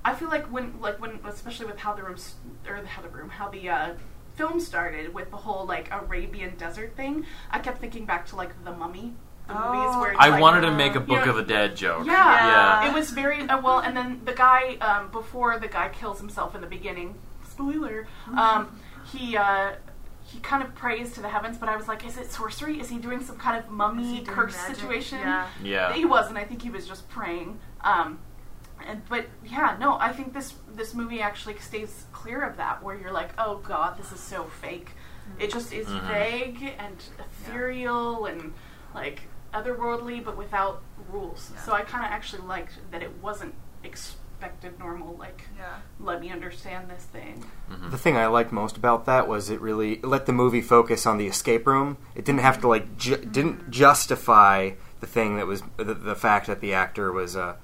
I 0.04 0.14
feel 0.14 0.28
like 0.28 0.46
when, 0.46 0.80
like 0.80 1.00
when, 1.00 1.20
especially 1.24 1.66
with 1.66 1.78
how 1.78 1.94
the 1.94 2.02
room 2.02 2.14
s- 2.14 2.34
or 2.68 2.76
how 2.84 3.02
the 3.02 3.08
room, 3.08 3.28
how 3.30 3.48
the 3.48 3.68
uh, 3.68 3.94
film 4.34 4.58
started 4.60 5.14
with 5.14 5.30
the 5.30 5.36
whole 5.36 5.64
like 5.66 5.88
Arabian 5.92 6.56
desert 6.56 6.96
thing, 6.96 7.24
I 7.50 7.58
kept 7.60 7.80
thinking 7.80 8.04
back 8.04 8.26
to 8.26 8.36
like 8.36 8.64
the 8.64 8.72
Mummy, 8.72 9.14
the 9.46 9.54
movies 9.54 9.92
Oh. 9.94 10.00
where 10.00 10.14
I 10.18 10.28
like, 10.30 10.40
wanted 10.40 10.62
to 10.62 10.72
make 10.72 10.92
a 10.96 11.00
you 11.00 11.04
Book 11.06 11.24
know, 11.24 11.30
of 11.30 11.36
the 11.36 11.44
Dead 11.44 11.76
joke. 11.76 12.04
Yeah, 12.06 12.82
Yeah. 12.82 12.90
it 12.90 12.94
was 12.94 13.10
very 13.10 13.42
uh, 13.42 13.60
well. 13.60 13.78
And 13.78 13.96
then 13.96 14.20
the 14.24 14.32
guy 14.34 14.74
um, 14.80 15.10
before 15.10 15.58
the 15.58 15.68
guy 15.68 15.88
kills 15.90 16.18
himself 16.20 16.54
in 16.54 16.60
the 16.60 16.66
beginning, 16.66 17.14
spoiler. 17.48 18.06
Um, 18.36 18.80
he 19.12 19.36
uh, 19.36 19.72
he 20.32 20.40
kind 20.40 20.62
of 20.62 20.74
prays 20.74 21.12
to 21.12 21.20
the 21.20 21.28
heavens, 21.28 21.58
but 21.58 21.68
I 21.68 21.76
was 21.76 21.88
like, 21.88 22.06
is 22.06 22.16
it 22.16 22.30
sorcery? 22.30 22.80
Is 22.80 22.88
he 22.88 22.98
doing 22.98 23.22
some 23.22 23.36
kind 23.36 23.62
of 23.62 23.70
mummy 23.70 24.22
curse 24.22 24.56
magic? 24.56 24.76
situation? 24.76 25.18
Yeah. 25.18 25.46
Yeah. 25.62 25.92
he 25.92 26.04
wasn't. 26.04 26.38
I 26.38 26.44
think 26.44 26.62
he 26.62 26.70
was 26.70 26.86
just 26.86 27.08
praying. 27.08 27.58
Um, 27.82 28.18
and 28.86 29.02
but 29.08 29.26
yeah, 29.44 29.76
no, 29.78 29.96
I 29.98 30.12
think 30.12 30.32
this 30.32 30.54
this 30.74 30.94
movie 30.94 31.20
actually 31.20 31.56
stays 31.58 32.06
clear 32.12 32.42
of 32.42 32.56
that, 32.56 32.82
where 32.82 32.96
you're 32.96 33.12
like, 33.12 33.30
oh 33.38 33.58
god, 33.58 33.98
this 33.98 34.10
is 34.12 34.20
so 34.20 34.44
fake. 34.44 34.90
It 35.38 35.52
just 35.52 35.72
is 35.72 35.86
Mhm. 35.86 36.08
vague 36.08 36.74
and 36.78 36.96
ethereal 37.18 38.26
and 38.26 38.52
like 38.94 39.22
otherworldly, 39.54 40.24
but 40.24 40.36
without 40.36 40.82
rules. 41.10 41.50
Yeah. 41.54 41.60
So 41.62 41.72
I 41.72 41.82
kind 41.82 42.04
of 42.04 42.10
actually 42.10 42.42
liked 42.42 42.78
that 42.90 43.02
it 43.02 43.12
wasn't 43.22 43.54
expected 44.42 44.78
normal. 44.78 45.16
Like, 45.18 45.44
Yeah. 45.56 45.76
let 46.00 46.20
me 46.20 46.30
understand 46.30 46.88
this 46.90 47.04
thing. 47.04 47.44
The 47.90 47.98
thing 47.98 48.16
I 48.16 48.26
liked 48.26 48.52
most 48.52 48.76
about 48.76 49.06
that 49.06 49.28
was 49.28 49.50
it 49.50 49.60
really 49.60 49.94
it 49.94 50.04
let 50.04 50.26
the 50.26 50.32
movie 50.32 50.60
focus 50.60 51.06
on 51.06 51.16
the 51.18 51.26
escape 51.26 51.66
room. 51.66 51.96
It 52.14 52.24
didn't 52.24 52.40
have 52.40 52.60
to 52.62 52.68
like 52.68 52.96
ju- 52.96 53.16
didn't 53.16 53.70
justify 53.70 54.70
the 55.00 55.06
thing 55.06 55.36
that 55.36 55.46
was 55.46 55.62
the, 55.76 55.94
the 55.94 56.14
fact 56.14 56.46
that 56.48 56.60
the 56.60 56.74
actor 56.74 57.12
was 57.12 57.36
uh, 57.36 57.54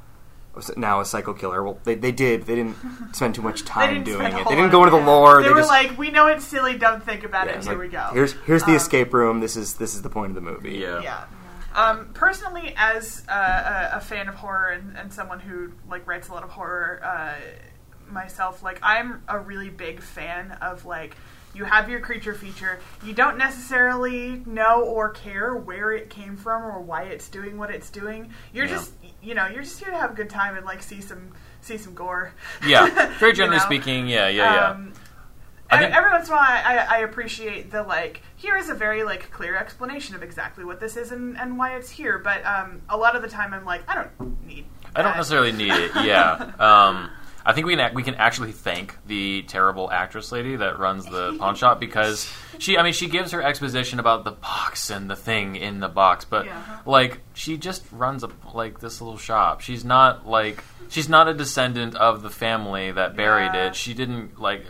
was 0.55 0.71
now 0.77 1.01
a 1.01 1.05
psycho 1.05 1.35
killer. 1.35 1.63
Well, 1.63 1.79
they, 1.85 1.95
they 1.95 2.13
did. 2.13 2.47
They 2.47 2.55
didn't 2.55 2.77
spend 3.13 3.35
too 3.35 3.43
much 3.43 3.65
time 3.65 4.03
doing 4.05 4.27
it. 4.27 4.49
They 4.49 4.55
didn't 4.57 4.71
go 4.71 4.85
into 4.85 4.97
the 4.97 5.03
lore. 5.05 5.43
They, 5.43 5.49
They, 5.49 5.55
were 5.55 5.61
just 5.61 5.69
like, 5.71 5.97
we 5.99 6.11
know 6.11 6.27
it's 6.29 6.45
silly. 6.45 6.79
Don't 6.79 7.03
think 7.05 7.25
about 7.25 7.47
yeah, 7.47 7.53
it. 7.55 7.57
it's 7.59 7.67
Here 7.67 7.75
like, 7.77 7.87
we 7.87 7.93
go. 7.93 8.09
Here's 8.13 8.33
here's 8.47 8.63
the 8.65 8.71
Um, 8.71 8.77
escape 8.77 9.13
room. 9.13 9.41
This 9.41 9.57
is 9.57 9.75
this 9.75 9.95
is 9.95 10.03
the 10.03 10.11
point 10.11 10.31
of 10.31 10.35
the 10.37 10.41
movie. 10.51 10.77
Yeah. 10.79 11.01
Yeah. 11.03 11.25
Um, 11.79 12.11
personally, 12.13 12.75
as 12.77 13.23
uh, 13.29 13.89
a, 13.93 13.97
a 13.97 14.01
fan 14.01 14.29
of 14.29 14.35
horror 14.35 14.71
and, 14.71 14.97
and 14.97 15.13
someone 15.13 15.39
who 15.41 15.73
like 15.89 16.07
writes 16.07 16.29
a 16.29 16.33
lot 16.33 16.43
of 16.43 16.51
horror 16.51 17.01
uh, 17.05 17.35
myself, 18.13 18.63
like 18.63 18.81
I'm 18.83 19.23
a 19.29 19.39
really 19.39 19.71
big 19.71 20.01
fan 20.01 20.53
of 20.61 20.85
like 20.85 21.17
you 21.55 21.65
have 21.65 21.89
your 21.89 22.01
creature 22.01 22.35
feature. 22.35 22.79
You 23.05 23.15
don't 23.15 23.39
necessarily 23.39 24.43
know 24.45 24.83
or 24.83 25.11
care 25.11 25.55
where 25.55 25.93
it 25.93 26.11
came 26.11 26.37
from 26.37 26.63
or 26.65 26.81
why 26.81 27.05
it's 27.05 27.29
doing 27.29 27.57
what 27.59 27.71
it's 27.71 27.91
doing. 27.91 28.31
You're 28.53 28.67
Yeah. 28.67 28.73
just 28.73 28.93
you 29.23 29.35
know 29.35 29.47
you're 29.47 29.63
just 29.63 29.79
here 29.83 29.91
to 29.91 29.97
have 29.99 30.11
a 30.11 30.15
good 30.15 30.31
time 30.31 30.57
and 30.57 30.67
like 30.67 30.83
see 30.83 31.01
some 31.01 31.33
see 31.61 31.79
some 31.79 31.95
gore. 31.95 32.33
Yeah. 32.67 32.87
Very 33.19 33.33
You 33.33 33.37
generally 33.37 33.59
know? 33.59 33.65
speaking, 33.65 34.09
yeah, 34.09 34.29
yeah, 34.29 34.55
yeah. 34.55 34.71
Um, 34.71 34.93
I 35.71 35.75
every, 35.77 35.87
think- 35.87 35.97
every 35.97 36.11
once 36.11 36.29
in 36.29 36.33
a 36.33 36.37
while, 36.37 36.45
I, 36.47 36.87
I, 36.91 36.99
appreciate 37.01 37.71
the 37.71 37.83
like. 37.83 38.23
Here 38.37 38.57
is 38.57 38.69
a 38.71 38.75
very 38.75 39.03
like 39.05 39.31
clear 39.31 39.57
explanation 39.57 40.15
of 40.15 40.23
exactly 40.23 40.65
what 40.65 40.81
this 40.81 40.97
is 40.97 41.13
and, 41.13 41.39
and 41.39 41.59
why 41.59 41.77
it's 41.77 41.91
here. 41.91 42.19
But 42.19 42.45
um, 42.47 42.81
a 42.89 42.97
lot 42.97 43.17
of 43.17 43.23
the 43.23 43.29
time, 43.29 43.53
I'm 43.53 43.65
like, 43.65 43.83
I 43.89 43.95
don't 43.95 44.47
need. 44.47 44.65
I 44.97 45.03
don't 45.03 45.17
necessarily 45.17 45.53
need 45.53 45.73
it. 45.73 45.91
Yeah. 46.05 46.53
Um, 46.59 47.11
I 47.45 47.53
think 47.55 47.67
we 47.67 47.77
can 47.77 47.95
we 47.95 48.03
can 48.03 48.15
actually 48.17 48.53
thank 48.53 48.97
the 49.07 49.43
terrible 49.43 49.91
actress 49.91 50.33
lady 50.33 50.57
that 50.57 50.79
runs 50.79 51.07
the 51.07 51.35
pawn 51.39 51.55
shop 51.55 51.81
because 51.81 52.31
she 52.59 52.77
I 52.77 52.83
mean 52.83 52.93
she 52.93 53.09
gives 53.09 53.33
her 53.33 53.43
exposition 53.43 53.99
about 54.01 54.25
the 54.25 54.33
box 54.33 54.91
and 54.91 55.09
the 55.09 55.17
thing 55.17 55.57
in 55.57 55.81
the 55.81 55.89
box, 55.89 56.25
but 56.27 56.45
Yeah. 56.47 56.79
like 56.85 57.21
she 57.33 57.57
just 57.57 57.85
runs 57.91 58.23
a 58.23 58.29
like 58.53 58.81
this 58.81 59.01
little 59.01 59.17
shop. 59.19 59.63
She's 59.63 59.83
not 59.85 60.27
like 60.27 60.63
she's 60.91 61.09
not 61.09 61.27
a 61.29 61.33
descendant 61.33 61.95
of 61.95 62.21
the 62.23 62.29
family 62.31 62.91
that 62.93 63.17
buried 63.17 63.53
Yeah. 63.55 63.69
it. 63.69 63.77
She 63.77 63.95
didn't 63.95 64.39
like 64.39 64.67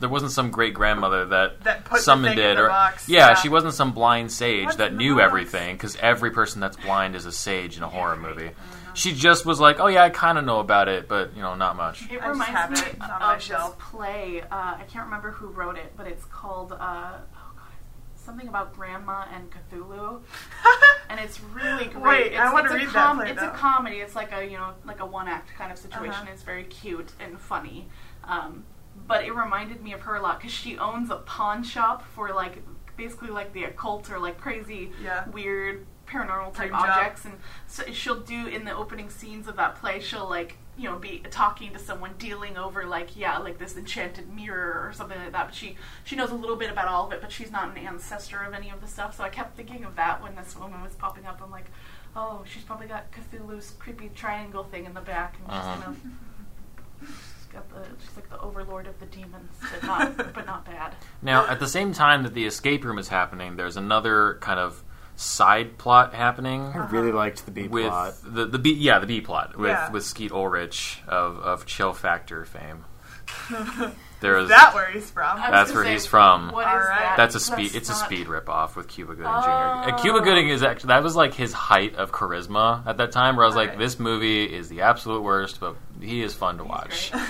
there 0.00 0.08
wasn't 0.08 0.32
some 0.32 0.50
great 0.50 0.74
grandmother 0.74 1.26
that, 1.26 1.60
That 1.62 1.84
put 1.84 1.98
the 1.98 2.02
summoned 2.02 2.34
thing 2.36 2.44
in 2.44 2.50
it 2.52 2.54
the 2.56 2.62
or 2.64 2.68
box. 2.68 3.08
yeah, 3.08 3.28
Yeah. 3.28 3.34
she 3.34 3.48
wasn't 3.48 3.74
some 3.74 3.92
blind 3.92 4.32
sage 4.32 4.64
What's 4.64 4.76
that 4.78 4.94
knew 4.94 5.14
box? 5.16 5.24
everything 5.24 5.76
because 5.76 5.96
every 5.96 6.30
person 6.30 6.60
that's 6.60 6.76
blind 6.76 7.14
is 7.14 7.26
a 7.26 7.32
sage 7.32 7.76
in 7.76 7.82
a 7.82 7.88
horror 7.88 8.16
movie. 8.16 8.50
She 8.92 9.12
just 9.14 9.46
was 9.46 9.60
like, 9.60 9.78
"Oh 9.78 9.86
yeah, 9.86 10.02
I 10.02 10.10
kind 10.10 10.36
of 10.36 10.44
know 10.44 10.58
about 10.58 10.88
it, 10.88 11.06
but 11.08 11.36
you 11.36 11.42
know, 11.42 11.54
not 11.54 11.76
much." 11.76 12.10
It 12.10 12.20
I 12.20 12.26
just 12.34 12.40
have 12.42 12.70
reminds 12.70 12.82
me 12.82 12.88
it. 12.88 12.94
It's 12.94 13.02
on 13.04 13.20
my 13.20 13.34
of 13.34 13.38
this 13.48 13.70
play. 13.78 14.42
Uh, 14.42 14.46
I 14.50 14.84
can't 14.88 15.04
remember 15.04 15.30
who 15.30 15.46
wrote 15.46 15.76
it, 15.78 15.92
but 15.96 16.08
it's 16.08 16.24
called 16.24 16.72
uh, 16.72 16.76
oh 16.80 17.52
god, 17.54 17.72
something 18.16 18.48
about 18.48 18.74
grandma 18.74 19.26
and 19.32 19.48
Cthulhu, 19.48 20.22
and 21.08 21.20
it's 21.20 21.40
really 21.40 21.86
great. 21.86 22.02
Wait, 22.02 22.26
it's, 22.32 22.40
I 22.40 22.52
wanna 22.52 22.64
it's 22.64 22.74
a 22.74 22.76
read 22.78 22.88
that 22.88 23.14
play, 23.16 23.30
It's 23.30 23.40
though. 23.40 23.46
a 23.48 23.50
comedy. 23.52 23.96
It's 23.98 24.16
like 24.16 24.32
a 24.32 24.44
you 24.44 24.56
know 24.58 24.72
like 24.84 24.98
a 24.98 25.06
one 25.06 25.28
act 25.28 25.50
kind 25.56 25.70
of 25.70 25.78
situation. 25.78 26.10
Uh-huh. 26.12 26.30
It's 26.32 26.42
very 26.42 26.64
cute 26.64 27.12
and 27.20 27.38
funny. 27.40 27.86
Um, 28.24 28.64
but 29.10 29.24
it 29.24 29.34
reminded 29.34 29.82
me 29.82 29.92
of 29.92 30.02
her 30.02 30.14
a 30.14 30.22
lot 30.22 30.38
because 30.38 30.52
she 30.52 30.78
owns 30.78 31.10
a 31.10 31.16
pawn 31.16 31.64
shop 31.64 32.04
for 32.14 32.32
like 32.32 32.62
basically 32.96 33.30
like 33.30 33.52
the 33.52 33.64
occult 33.64 34.08
or 34.10 34.18
like 34.20 34.38
crazy, 34.40 34.92
Yeah. 35.02 35.28
weird 35.30 35.84
paranormal 36.06 36.54
type 36.54 36.68
Dream 36.70 36.80
job. 36.80 36.88
objects, 36.90 37.24
and 37.24 37.34
so 37.66 37.82
she'll 37.92 38.20
do 38.20 38.46
in 38.46 38.64
the 38.64 38.72
opening 38.74 39.10
scenes 39.10 39.48
of 39.48 39.56
that 39.56 39.74
play. 39.76 39.98
She'll 40.00 40.28
like 40.28 40.56
you 40.78 40.88
know 40.88 40.96
be 40.96 41.18
talking 41.30 41.72
to 41.72 41.78
someone, 41.78 42.12
dealing 42.18 42.56
over 42.56 42.84
like 42.86 43.16
yeah 43.16 43.38
like 43.38 43.58
this 43.58 43.76
enchanted 43.76 44.32
mirror 44.32 44.86
or 44.86 44.92
something 44.92 45.18
like 45.18 45.32
that. 45.32 45.46
But 45.46 45.54
she 45.56 45.76
she 46.04 46.14
knows 46.14 46.30
a 46.30 46.34
little 46.36 46.56
bit 46.56 46.70
about 46.70 46.86
all 46.86 47.06
of 47.06 47.12
it, 47.12 47.20
but 47.20 47.32
she's 47.32 47.50
not 47.50 47.68
an 47.70 47.78
ancestor 47.78 48.42
of 48.44 48.54
any 48.54 48.70
of 48.70 48.80
the 48.80 48.86
stuff. 48.86 49.16
So 49.16 49.24
I 49.24 49.28
kept 49.28 49.56
thinking 49.56 49.82
of 49.84 49.96
that 49.96 50.22
when 50.22 50.36
this 50.36 50.56
woman 50.56 50.80
was 50.82 50.94
popping 50.94 51.26
up. 51.26 51.40
I'm 51.42 51.50
like. 51.50 51.66
Oh, 52.16 52.42
she's 52.44 52.64
probably 52.64 52.88
got 52.88 53.04
Cthulhu's 53.12 53.70
creepy 53.78 54.08
triangle 54.12 54.64
thing 54.64 54.84
in 54.84 54.94
the 54.94 55.00
back, 55.00 55.36
and 55.38 55.46
she's 55.46 55.64
Uh-huh. 55.64 55.80
gonna 55.80 55.96
She's 57.06 57.08
got 57.52 57.68
the 57.70 57.86
she's 58.00 58.16
like 58.16 58.28
the 58.30 58.40
overlord 58.40 58.86
of 58.86 58.98
the 59.00 59.06
demons, 59.06 59.50
but 59.72 59.82
not 59.86 60.16
but 60.34 60.46
not 60.46 60.64
bad. 60.64 60.94
Now, 61.22 61.46
at 61.46 61.60
the 61.60 61.68
same 61.68 61.92
time 61.92 62.22
that 62.22 62.34
the 62.34 62.46
escape 62.46 62.84
room 62.84 62.98
is 62.98 63.08
happening, 63.08 63.56
there's 63.56 63.76
another 63.76 64.38
kind 64.40 64.58
of 64.60 64.82
side 65.16 65.76
plot 65.76 66.14
happening 66.14 66.62
I 66.62 66.88
really 66.88 67.10
uh-huh. 67.10 67.18
liked 67.18 67.44
the 67.44 67.50
B 67.50 67.68
with 67.68 67.88
plot. 67.88 68.14
the 68.24 68.46
the 68.46 68.58
B 68.58 68.72
yeah 68.72 68.98
the 68.98 69.06
B 69.06 69.20
plot 69.20 69.56
with 69.56 69.68
Yeah. 69.70 69.90
with 69.90 70.04
Skeet 70.04 70.32
Ulrich 70.32 71.02
of 71.06 71.38
of 71.40 71.66
Chill 71.66 71.92
Factor 71.92 72.44
fame. 72.44 72.84
There 74.20 74.38
is 74.38 74.48
That 74.50 74.74
where 74.74 74.90
he's 74.90 75.10
from. 75.10 75.38
That's 75.38 75.72
where 75.72 75.84
say, 75.84 75.92
he's 75.92 76.06
from. 76.06 76.52
What 76.52 76.66
is 76.66 76.72
All 76.72 76.78
right. 76.78 76.98
that? 77.00 77.16
That's 77.16 77.34
a 77.34 77.40
speed. 77.40 77.66
That's 77.70 77.74
It's 77.76 77.88
a 77.88 77.92
not- 77.92 78.04
speed 78.06 78.26
ripoff 78.26 78.76
with 78.76 78.88
Cuba 78.88 79.14
Gooding 79.14 79.32
Oh. 79.34 79.40
Jr. 79.86 79.90
Uh, 79.94 79.98
Cuba 80.02 80.20
Gooding 80.20 80.48
is 80.50 80.62
actually 80.62 80.88
that 80.88 81.02
was 81.02 81.16
like 81.16 81.34
his 81.34 81.52
height 81.52 81.94
of 81.96 82.12
charisma 82.12 82.86
at 82.86 82.98
that 82.98 83.12
time. 83.12 83.36
Where 83.36 83.44
I 83.44 83.48
was 83.48 83.56
like, 83.56 83.70
Right. 83.70 83.78
this 83.78 83.98
movie 83.98 84.44
is 84.44 84.68
the 84.68 84.82
absolute 84.82 85.22
worst, 85.22 85.58
but 85.60 85.76
he 86.00 86.22
is 86.22 86.34
fun 86.34 86.58
to 86.58 86.64
watch. 86.64 87.10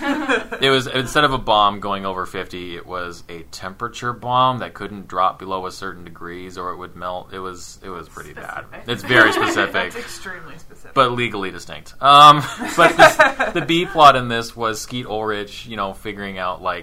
It 0.60 0.68
was 0.70 0.86
instead 0.86 1.24
of 1.24 1.32
a 1.32 1.38
bomb 1.38 1.80
going 1.80 2.04
over 2.04 2.26
fifty, 2.26 2.76
it 2.76 2.86
was 2.86 3.24
a 3.28 3.42
temperature 3.44 4.12
bomb 4.12 4.58
that 4.58 4.74
couldn't 4.74 5.08
drop 5.08 5.38
below 5.38 5.66
a 5.66 5.70
certain 5.70 6.04
degrees 6.04 6.58
or 6.58 6.70
it 6.70 6.76
would 6.76 6.96
melt. 6.96 7.32
It 7.32 7.38
was 7.38 7.78
it 7.82 7.88
was 7.88 8.08
pretty 8.08 8.32
bad. 8.34 8.64
It's 8.86 9.02
very 9.02 9.32
specific. 9.40 9.92
That's 9.92 9.96
extremely 9.96 10.58
specific. 10.58 10.94
but 10.94 11.12
legally 11.12 11.50
distinct. 11.50 11.94
Um, 12.00 12.42
but 12.76 12.96
this, 12.96 13.16
the 13.54 13.64
B 13.66 13.86
plot 13.86 14.16
in 14.16 14.28
this 14.28 14.54
was 14.56 14.80
Skeet 14.80 15.06
Ulrich, 15.06 15.66
you 15.66 15.76
know, 15.76 15.94
figuring 15.94 16.38
out 16.38 16.60
like 16.62 16.79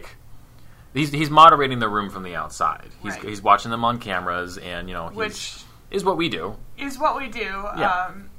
he's 0.98 1.12
he's 1.12 1.30
moderating 1.30 1.80
the 1.80 1.90
room 1.90 2.10
from 2.10 2.24
the 2.24 2.36
outside. 2.36 2.90
He's 3.02 3.14
Right. 3.14 3.24
he's 3.24 3.42
watching 3.42 3.72
them 3.72 3.84
on 3.86 4.00
cameras, 4.00 4.58
and 4.58 4.88
you 4.90 4.94
know, 4.94 5.08
he's, 5.10 5.18
Which- 5.18 5.64
is 5.92 6.04
what 6.04 6.18
we 6.18 6.28
do. 6.30 6.58
is 6.78 6.98
what 7.00 7.18
we 7.18 7.28
do. 7.30 7.40
Yeah. 7.78 8.08
Um, 8.10 8.30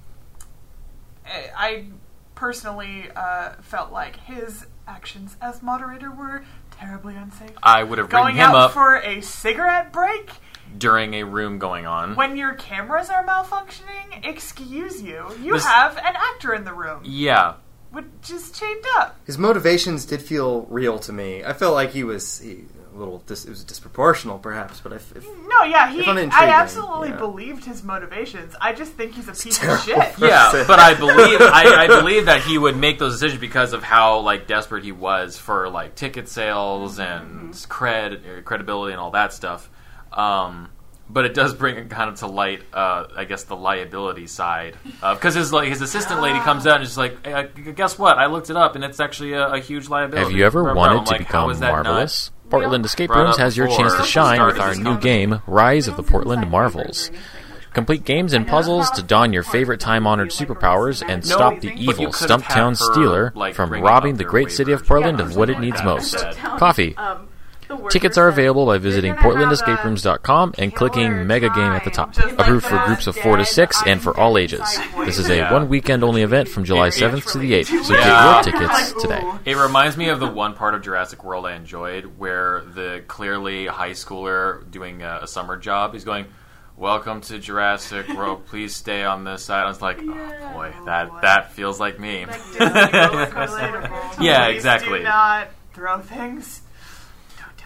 I- 1.56 1.86
personally 2.34 3.10
uh, 3.16 3.54
felt 3.62 3.90
like 3.90 4.14
his 4.16 4.64
actions 4.86 5.36
as 5.40 5.60
moderator 5.60 6.08
were 6.10 6.44
terribly 6.70 7.16
unsafe. 7.16 7.50
I 7.64 7.82
would 7.82 7.98
have 7.98 8.08
Going 8.08 8.36
him 8.36 8.50
out 8.50 8.54
up 8.54 8.70
for 8.72 8.96
a 8.96 9.20
cigarette 9.22 9.92
break 9.92 10.30
during 10.78 11.14
a 11.14 11.24
room 11.24 11.58
going 11.58 11.84
on. 11.84 12.14
when 12.14 12.36
your 12.36 12.54
cameras 12.54 13.10
are 13.10 13.24
malfunctioning. 13.26 14.24
Excuse 14.24 15.02
you. 15.02 15.26
You 15.42 15.54
This- 15.54 15.66
have 15.66 15.96
an 15.96 16.14
actor 16.14 16.54
in 16.54 16.64
the 16.64 16.72
room, 16.72 17.00
yeah, 17.04 17.54
which 17.90 18.30
is 18.30 18.50
chained 18.52 18.84
up. 18.96 19.18
His 19.26 19.38
motivations 19.38 20.04
did 20.04 20.22
feel 20.22 20.62
real 20.68 20.98
to 21.00 21.12
me. 21.12 21.44
I 21.44 21.52
felt 21.52 21.74
like 21.74 21.90
he 21.90 22.04
was 22.04 22.40
he, 22.40 22.64
a 22.94 22.98
little 22.98 23.18
dis, 23.26 23.44
it 23.44 23.50
was 23.50 23.64
disproportional, 23.64 24.40
perhaps, 24.42 24.80
but 24.80 24.92
I, 24.92 24.96
f- 24.96 25.12
if, 25.16 25.24
No, 25.48 25.62
yeah, 25.62 25.90
he. 25.90 26.00
If 26.00 26.08
I'm 26.08 26.16
I 26.18 26.22
intriguing, 26.22 26.48
absolutely 26.50 27.08
yeah. 27.10 27.16
believed 27.16 27.64
his 27.64 27.82
motivations. 27.84 28.54
I 28.60 28.72
just 28.72 28.92
think 28.92 29.14
he's 29.14 29.28
a 29.28 29.32
piece 29.32 29.56
of 29.58 29.62
terrible. 29.62 29.82
shit. 29.82 30.18
yeah, 30.18 30.64
but 30.66 30.78
I 30.78 30.94
believe 30.94 31.40
I, 31.40 31.84
I 31.84 31.86
believe 31.86 32.26
that 32.26 32.42
he 32.42 32.58
would 32.58 32.76
make 32.76 32.98
those 32.98 33.14
decisions 33.14 33.40
because 33.40 33.72
of 33.72 33.82
how 33.82 34.20
like 34.20 34.46
desperate 34.46 34.84
he 34.84 34.92
was 34.92 35.38
for 35.38 35.68
like 35.68 35.94
ticket 35.94 36.28
sales 36.28 36.98
and 36.98 37.52
cred 37.54 38.38
uh, 38.38 38.42
credibility 38.42 38.92
and 38.92 39.00
all 39.00 39.12
that 39.12 39.32
stuff. 39.32 39.70
Um, 40.12 40.70
but 41.10 41.24
it 41.24 41.34
does 41.34 41.54
bring 41.54 41.76
it 41.76 41.90
kind 41.90 42.10
of 42.10 42.16
to 42.16 42.26
light, 42.26 42.62
uh, 42.72 43.06
I 43.16 43.24
guess, 43.24 43.44
the 43.44 43.56
liability 43.56 44.26
side 44.26 44.76
because 45.00 45.34
his 45.34 45.52
like 45.52 45.68
his 45.68 45.80
assistant 45.80 46.20
lady 46.20 46.38
comes 46.40 46.66
out 46.66 46.76
and 46.76 46.84
is 46.84 46.98
like, 46.98 47.24
hey, 47.26 47.48
"Guess 47.72 47.98
what? 47.98 48.18
I 48.18 48.26
looked 48.26 48.50
it 48.50 48.56
up, 48.56 48.74
and 48.74 48.84
it's 48.84 49.00
actually 49.00 49.32
a, 49.32 49.48
a 49.48 49.60
huge 49.60 49.88
liability." 49.88 50.22
Have 50.24 50.32
you 50.32 50.44
ever 50.44 50.74
wanted 50.74 50.98
I'm 50.98 51.04
to 51.04 51.10
like, 51.12 51.18
become 51.20 51.50
that 51.52 51.60
not- 51.60 51.84
marvelous? 51.84 52.30
Portland 52.50 52.84
Escape 52.84 53.10
Rooms 53.10 53.36
has 53.36 53.58
your 53.58 53.68
chance 53.68 53.94
to 53.94 54.04
shine 54.04 54.44
with 54.46 54.58
our 54.58 54.74
new 54.74 54.98
game, 54.98 55.42
Rise 55.46 55.86
of 55.86 55.96
the 55.96 56.02
Portland 56.02 56.50
Marvels. 56.50 57.10
Complete 57.74 58.04
games 58.04 58.32
and 58.32 58.46
puzzles 58.48 58.90
to 58.92 59.02
don 59.02 59.34
your 59.34 59.42
favorite 59.42 59.80
time-honored 59.80 60.30
superpowers 60.30 61.06
and 61.06 61.24
stop 61.24 61.60
the 61.60 61.72
evil 61.74 62.06
Stumptown 62.06 62.74
Stealer 62.74 63.32
from 63.52 63.70
robbing 63.70 64.16
the 64.16 64.24
great 64.24 64.50
city 64.50 64.72
of. 64.72 64.86
Portland 64.86 65.20
of 65.20 65.36
what 65.36 65.50
it 65.50 65.60
needs 65.60 65.82
most. 65.84 66.16
Coffee. 66.56 66.96
The 67.68 67.76
workers 67.76 67.92
Tickets 67.92 68.16
are 68.18 68.28
available 68.28 68.64
by 68.66 68.78
visiting 68.78 69.14
gonna 69.14 69.22
have 69.38 69.58
portlandescapeRooms.com 69.58 70.54
and 70.58 70.74
clicking 70.74 71.08
killer 71.10 71.24
Mega 71.24 71.50
Game 71.50 71.72
at 71.72 71.84
the 71.84 71.90
top. 71.90 72.12
just 72.14 72.26
like 72.26 72.38
Approved 72.38 72.64
for 72.66 72.78
groups 72.86 73.06
of 73.06 73.16
4 73.16 73.36
to 73.36 73.44
6 73.44 73.82
and 73.86 74.00
for 74.02 74.16
all 74.18 74.38
ages. 74.38 74.78
This 75.04 75.18
is 75.18 75.28
a 75.28 75.36
Yeah. 75.36 75.52
one 75.52 75.68
weekend 75.68 76.02
only 76.02 76.22
event 76.22 76.48
from 76.48 76.64
July 76.64 76.88
7th 76.88 77.30
to 77.32 77.38
the 77.38 77.52
8th, 77.54 77.84
so 77.84 77.94
Yeah. 77.94 78.42
get 78.42 78.46
your 78.52 78.60
tickets 78.68 78.92
today. 79.02 79.20
ooh. 79.22 79.38
It 79.44 79.56
reminds 79.56 79.96
me 79.98 80.08
of 80.08 80.18
the 80.18 80.26
one 80.28 80.54
part 80.54 80.74
of 80.74 80.82
Jurassic 80.82 81.22
World 81.24 81.44
I 81.46 81.52
enjoyed, 81.54 82.18
where 82.18 82.62
the 82.74 83.02
clearly 83.06 83.66
high 83.66 83.90
schooler 83.90 84.68
doing 84.70 85.02
a, 85.02 85.20
a 85.22 85.26
summer 85.26 85.56
job 85.58 85.94
is 85.94 86.04
going, 86.04 86.24
"Welcome 86.76 87.20
to 87.22 87.38
Jurassic 87.38 88.08
World. 88.08 88.46
Please 88.46 88.74
stay 88.74 89.04
on 89.04 89.24
this 89.24 89.44
side." 89.44 89.64
I 89.64 89.68
was 89.68 89.82
like, 89.82 89.98
oh, 90.00 90.04
Yeah. 90.04 90.30
"Oh 90.50 90.54
boy, 90.54 90.72
Oh, 90.80 90.84
that 90.86 91.08
boy. 91.10 91.18
that 91.22 91.52
feels 91.52 91.78
like 91.78 91.98
me." 92.00 92.24
Like 92.26 92.40
Disney 92.52 92.66
roller 92.98 93.26
coaster. 93.26 93.56
Relatable. 93.58 94.20
Yeah, 94.22 94.46
exactly. 94.46 94.98
Do 95.00 95.04
not 95.04 95.48
throw 95.74 95.98
things. 96.00 96.62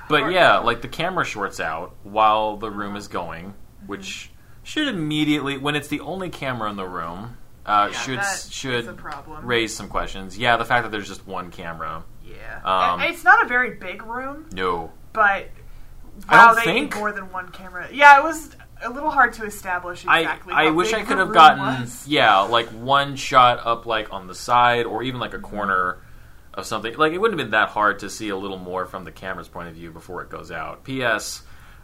Don't 0.09 0.19
do 0.21 0.25
it. 0.25 0.29
But 0.29 0.33
yeah, 0.33 0.59
like 0.59 0.83
the 0.83 0.88
camera 0.88 1.25
shorts 1.25 1.61
out 1.61 1.95
while 2.03 2.57
the 2.57 2.71
room 2.71 2.97
is 2.97 3.09
going, 3.09 3.55
which 3.87 4.31
should 4.62 4.88
immediately, 4.88 5.59
when 5.59 5.75
it's 5.77 5.88
the 5.88 6.01
only 6.01 6.31
camera 6.31 6.71
in 6.71 6.77
the 6.77 6.87
room, 6.87 7.37
uh, 7.67 7.88
Yeah, 7.93 7.99
should 7.99 8.19
that 8.19 8.35
is 8.35 8.53
should 8.53 8.88
a 8.88 8.93
problem. 8.93 9.45
raise 9.47 9.75
some 9.75 9.88
questions. 9.88 10.37
Yeah, 10.38 10.57
the 10.57 10.65
fact 10.65 10.85
that 10.85 10.91
there's 10.91 11.09
just 11.09 11.27
one 11.27 11.51
camera. 11.51 12.05
Yeah. 12.25 12.61
Um, 12.65 13.01
And 13.01 13.12
it's 13.12 13.25
not 13.25 13.45
a 13.45 13.49
very 13.49 13.77
big 13.77 14.03
room, 14.05 14.47
No, 14.53 14.91
but 15.12 15.49
I 16.29 16.37
wow, 16.37 16.47
don't 16.47 16.57
they 16.57 16.62
think- 16.62 16.93
need 16.95 16.99
more 16.99 17.12
than 17.12 17.31
one 17.33 17.49
camera. 17.51 17.88
Yeah, 17.93 18.19
it 18.19 18.23
was 18.25 18.57
a 18.85 18.91
little 18.91 19.11
hard 19.11 19.33
to 19.35 19.45
establish 19.45 20.03
exactly. 20.05 20.53
I, 20.53 20.62
I 20.62 20.67
how 20.67 20.73
wish 20.73 20.91
big 20.91 21.01
I 21.03 21.05
could 21.05 21.19
have 21.19 21.29
room 21.29 21.35
gotten 21.35 21.61
was. 21.83 22.07
yeah, 22.09 22.41
like 22.41 22.67
one 22.69 23.15
shot 23.17 23.61
up 23.65 23.87
like 23.87 24.12
on 24.12 24.27
the 24.27 24.35
side 24.35 24.87
or 24.87 25.03
even 25.05 25.21
like 25.21 25.35
a 25.35 25.38
corner 25.38 25.99
of 26.55 26.67
something. 26.67 26.95
Like 26.97 27.12
it 27.12 27.19
wouldn't 27.19 27.38
have 27.41 27.47
been 27.47 27.53
that 27.53 27.71
hard 27.71 27.99
to 28.01 28.11
see 28.11 28.29
a 28.29 28.37
little 28.37 28.59
more 28.59 28.87
from 28.87 29.05
the 29.05 29.12
camera's 29.12 29.49
point 29.49 29.69
of 29.69 29.75
view 29.75 29.91
before 29.91 30.23
it 30.23 30.31
goes 30.31 30.51
out. 30.51 30.85
P.S. 30.85 31.43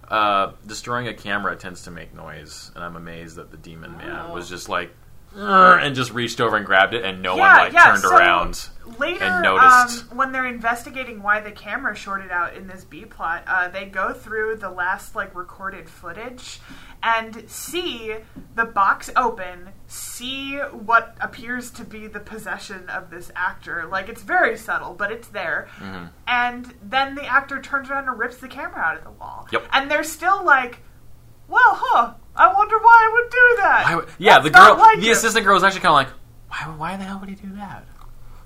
Uh, 0.09 0.53
destroying 0.67 1.07
a 1.09 1.15
camera 1.15 1.55
tends 1.57 1.83
to 1.83 1.91
make 1.91 2.15
noise, 2.15 2.71
and 2.75 2.83
I'm 2.83 2.97
amazed 2.97 3.37
that 3.37 3.51
the 3.51 3.57
demon 3.59 3.97
man 3.99 4.27
Oh. 4.29 4.35
was 4.35 4.49
just 4.49 4.69
like 4.69 4.95
and 5.37 5.95
just 5.95 6.13
reached 6.13 6.41
over 6.41 6.57
and 6.57 6.67
grabbed 6.67 6.95
it, 6.95 7.05
and 7.05 7.23
no 7.23 7.37
Yeah, 7.37 7.43
one 7.57 7.57
like 7.67 7.73
yeah, 7.73 7.85
turned 7.85 8.01
so- 8.01 8.17
around. 8.17 8.69
Later, 8.99 9.23
and 9.25 9.43
noticed. 9.43 10.11
Um, 10.11 10.17
when 10.17 10.33
they're 10.33 10.47
investigating 10.47 11.23
why 11.23 11.41
the 11.41 11.53
camera 11.53 11.95
shorted 11.95 12.31
out 12.31 12.57
in 12.57 12.67
this 12.67 12.85
B 12.85 13.05
plot, 13.05 13.45
uh, 13.47 13.69
they 13.69 13.85
go 13.85 14.13
through 14.15 14.57
the 14.57 14.71
last 14.71 15.15
like 15.15 15.35
recorded 15.37 15.89
footage 15.91 16.59
and 17.03 17.49
see 17.49 18.17
the 18.57 18.65
box 18.65 19.11
open, 19.15 19.69
see 19.87 20.57
what 20.57 21.17
appears 21.21 21.71
to 21.73 21.85
be 21.85 22.07
the 22.09 22.19
possession 22.19 22.89
of 22.89 23.11
this 23.11 23.31
actor. 23.37 23.87
Like 23.89 24.09
it's 24.09 24.23
very 24.23 24.57
subtle, 24.57 24.95
but 24.95 25.13
it's 25.13 25.29
there. 25.29 25.69
Mm-hmm. 25.79 26.07
And 26.27 26.75
then 26.83 27.15
the 27.15 27.27
actor 27.27 27.61
turns 27.61 27.91
around 27.91 28.09
and 28.09 28.19
rips 28.19 28.39
the 28.39 28.49
camera 28.49 28.81
out 28.81 28.97
of 28.97 29.05
the 29.05 29.11
wall. 29.11 29.47
Yep. 29.53 29.67
And 29.73 29.91
they're 29.91 30.03
still 30.03 30.45
like, 30.45 30.81
"Well, 31.49 31.73
huh? 31.75 32.13
I 32.37 32.53
wonder 32.53 32.79
why 32.79 33.09
I 33.09 33.13
would 33.15 33.31
do 33.31 33.63
that." 33.63 33.85
Why 33.87 33.95
would- 33.97 34.09
yeah, 34.19 34.35
That's 34.35 34.45
the 34.45 34.51
girl, 34.51 34.77
like 34.77 35.01
the 35.01 35.07
him." 35.07 35.13
assistant 35.13 35.45
girl 35.45 35.55
was 35.55 35.65
actually 35.65 35.81
kind 35.81 35.91
of 35.91 35.95
like, 35.95 36.09
why, 36.49 36.75
why 36.77 36.97
the 36.97 37.05
hell 37.05 37.19
would 37.21 37.29
he 37.29 37.35
do 37.35 37.53
that? 37.57 37.85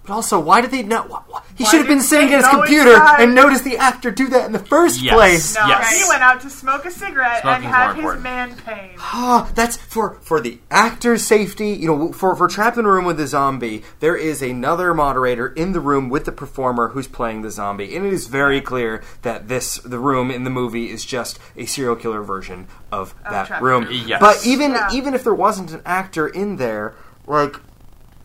But 0.04 0.14
also, 0.14 0.40
why 0.40 0.60
did 0.60 0.72
they 0.72 0.82
not? 0.82 1.08
wh- 1.08 1.22
wh- 1.32 1.38
He 1.54 1.62
Why 1.64 1.70
should 1.70 1.78
have 1.78 1.86
been 1.86 2.00
sitting 2.00 2.32
at 2.32 2.38
his 2.40 2.48
computer 2.48 2.92
inside? 2.94 3.20
and 3.20 3.34
noticed 3.36 3.62
the 3.62 3.76
actor 3.76 4.10
do 4.10 4.26
that 4.30 4.46
in 4.46 4.52
the 4.52 4.58
first 4.58 5.00
Yes. 5.00 5.14
place. 5.14 5.54
No, 5.54 5.66
Yes. 5.68 5.92
he 5.96 6.08
went 6.08 6.22
out 6.22 6.40
to 6.40 6.50
smoke 6.50 6.84
a 6.86 6.90
cigarette 6.90 7.42
Smoking's 7.42 7.64
and 7.66 7.74
have 7.74 7.90
his 7.90 7.98
important. 7.98 8.24
man 8.24 8.56
pain. 8.66 8.90
Ah, 9.14 9.48
that's 9.54 9.76
for 9.76 10.16
for 10.22 10.40
the 10.40 10.58
actor's 10.72 11.24
safety. 11.24 11.68
You 11.68 11.86
know, 11.86 12.12
for 12.12 12.34
for 12.34 12.48
trapped 12.48 12.78
in 12.78 12.84
a 12.84 12.88
room 12.88 13.04
with 13.04 13.20
a 13.20 13.26
zombie, 13.28 13.84
there 14.00 14.16
is 14.16 14.42
another 14.42 14.92
moderator 14.94 15.48
in 15.48 15.70
the 15.72 15.80
room 15.80 16.08
with 16.08 16.24
the 16.24 16.32
performer 16.32 16.88
who's 16.88 17.06
playing 17.06 17.42
the 17.42 17.50
zombie, 17.52 17.94
and 17.94 18.04
it 18.04 18.12
is 18.12 18.26
very 18.26 18.60
clear 18.60 19.02
that 19.22 19.46
this 19.46 19.76
the 19.84 19.98
room 20.00 20.30
in 20.32 20.42
the 20.42 20.50
movie 20.50 20.90
is 20.90 21.04
just 21.04 21.38
a 21.56 21.64
serial 21.66 21.94
killer 21.94 22.22
version 22.22 22.66
of 22.90 23.14
that 23.30 23.46
Trapped 23.46 23.62
room. 23.62 23.82
in 23.84 23.88
a 23.88 23.90
Room. 23.92 24.04
Yes. 24.08 24.20
But 24.20 24.44
even 24.44 24.72
Yeah. 24.72 24.88
even 24.92 25.14
if 25.14 25.22
there 25.22 25.34
wasn't 25.34 25.70
an 25.70 25.82
actor 25.86 26.26
in 26.26 26.56
there, 26.56 26.94
like. 27.26 27.56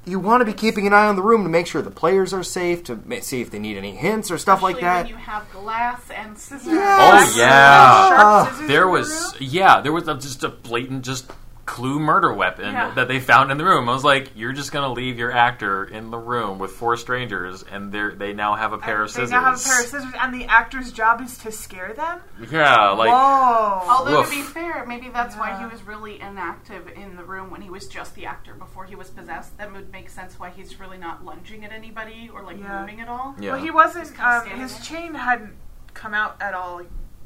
You 0.07 0.19
want 0.19 0.39
to 0.41 0.45
be 0.45 0.53
keeping 0.53 0.87
an 0.87 0.93
eye 0.93 1.05
on 1.07 1.17
the 1.17 1.21
room 1.21 1.43
to 1.43 1.49
make 1.49 1.67
sure 1.67 1.81
the 1.81 1.91
players 1.91 2.33
are 2.33 2.43
safe, 2.43 2.83
to 2.85 2.95
ma- 3.05 3.19
see 3.19 3.41
if 3.41 3.51
they 3.51 3.59
need 3.59 3.75
any 3.75 3.93
hints 3.95 4.31
or 4.31 4.37
stuff 4.37 4.63
like 4.63 4.77
Especially 4.77 4.87
that. 4.87 5.03
When 5.03 5.09
you 5.09 5.15
have 5.17 5.51
glass 5.51 6.09
and 6.09 6.37
scissors. 6.37 6.67
Yes. 6.67 7.33
Oh, 7.35 7.37
yeah. 7.37 8.07
Sharp 8.07 8.19
ah. 8.19 8.49
scissors 8.51 8.67
There 8.69 8.83
in 8.83 8.87
the 8.87 8.91
was 8.93 9.33
room? 9.33 9.49
yeah, 9.51 9.81
there 9.81 9.91
was 9.91 10.07
a, 10.07 10.15
just 10.15 10.43
a 10.45 10.49
blatant 10.49 11.03
just 11.03 11.29
clue 11.67 11.99
murder 11.99 12.33
weapon 12.33 12.71
Yeah. 12.73 12.91
that 12.95 13.07
they 13.07 13.19
found 13.19 13.51
in 13.51 13.57
the 13.59 13.65
room. 13.65 13.87
I 13.89 13.93
was 13.93 14.03
like, 14.03 14.31
you're 14.35 14.53
just 14.53 14.71
gonna 14.71 14.91
leave 14.91 15.19
your 15.19 15.31
actor 15.31 15.83
in 15.83 16.09
the 16.09 16.17
room 16.17 16.57
with 16.57 16.71
four 16.71 16.97
strangers, 16.97 17.61
and 17.61 17.91
they 17.91 18.09
they 18.15 18.33
now 18.33 18.55
have 18.55 18.73
a 18.73 18.77
pair 18.79 19.03
of 19.03 19.09
they 19.09 19.13
scissors. 19.13 19.31
now 19.31 19.41
have 19.43 19.59
a 19.59 19.63
pair 19.63 19.81
of 19.81 19.85
scissors, 19.87 20.13
and 20.19 20.33
the 20.33 20.45
actor's 20.45 20.91
job 20.91 21.21
is 21.21 21.37
to 21.39 21.51
scare 21.51 21.93
them. 21.93 22.21
Yeah, 22.49 22.91
like 22.91 23.09
Whoa! 23.11 23.81
Although 23.91 24.19
Woof. 24.19 24.29
to 24.29 24.35
be 24.37 24.41
fair, 24.41 24.85
maybe 24.87 25.09
that's 25.09 25.35
why 25.35 25.59
he 25.59 25.65
was 25.65 25.83
really 25.83 26.19
inactive 26.21 26.87
in 26.87 27.15
the 27.17 27.23
room 27.23 27.51
when 27.51 27.61
he 27.61 27.69
was 27.69 27.87
just 27.87 28.15
the 28.15 28.25
actor 28.25 28.53
before 28.55 28.85
he 28.85 28.95
was 28.95 29.09
possessed. 29.09 29.57
That 29.57 29.71
would 29.73 29.91
make 29.91 30.09
sense 30.09 30.39
why 30.39 30.49
he's 30.49 30.79
really 30.79 30.97
not 30.97 31.23
lunging 31.25 31.65
at 31.65 31.71
anybody 31.71 32.31
or 32.33 32.43
like 32.43 32.57
Yeah. 32.59 32.79
moving 32.79 33.01
at 33.01 33.09
all. 33.09 33.35
yeah. 33.39 33.51
Well, 33.51 33.61
he 33.61 33.71
wasn't. 33.71 34.17
Um, 34.23 34.45
his 34.47 34.79
chain 34.87 35.13
hadn't 35.13 35.53
come 35.93 36.13
out 36.13 36.37
at 36.41 36.53
all 36.53 36.81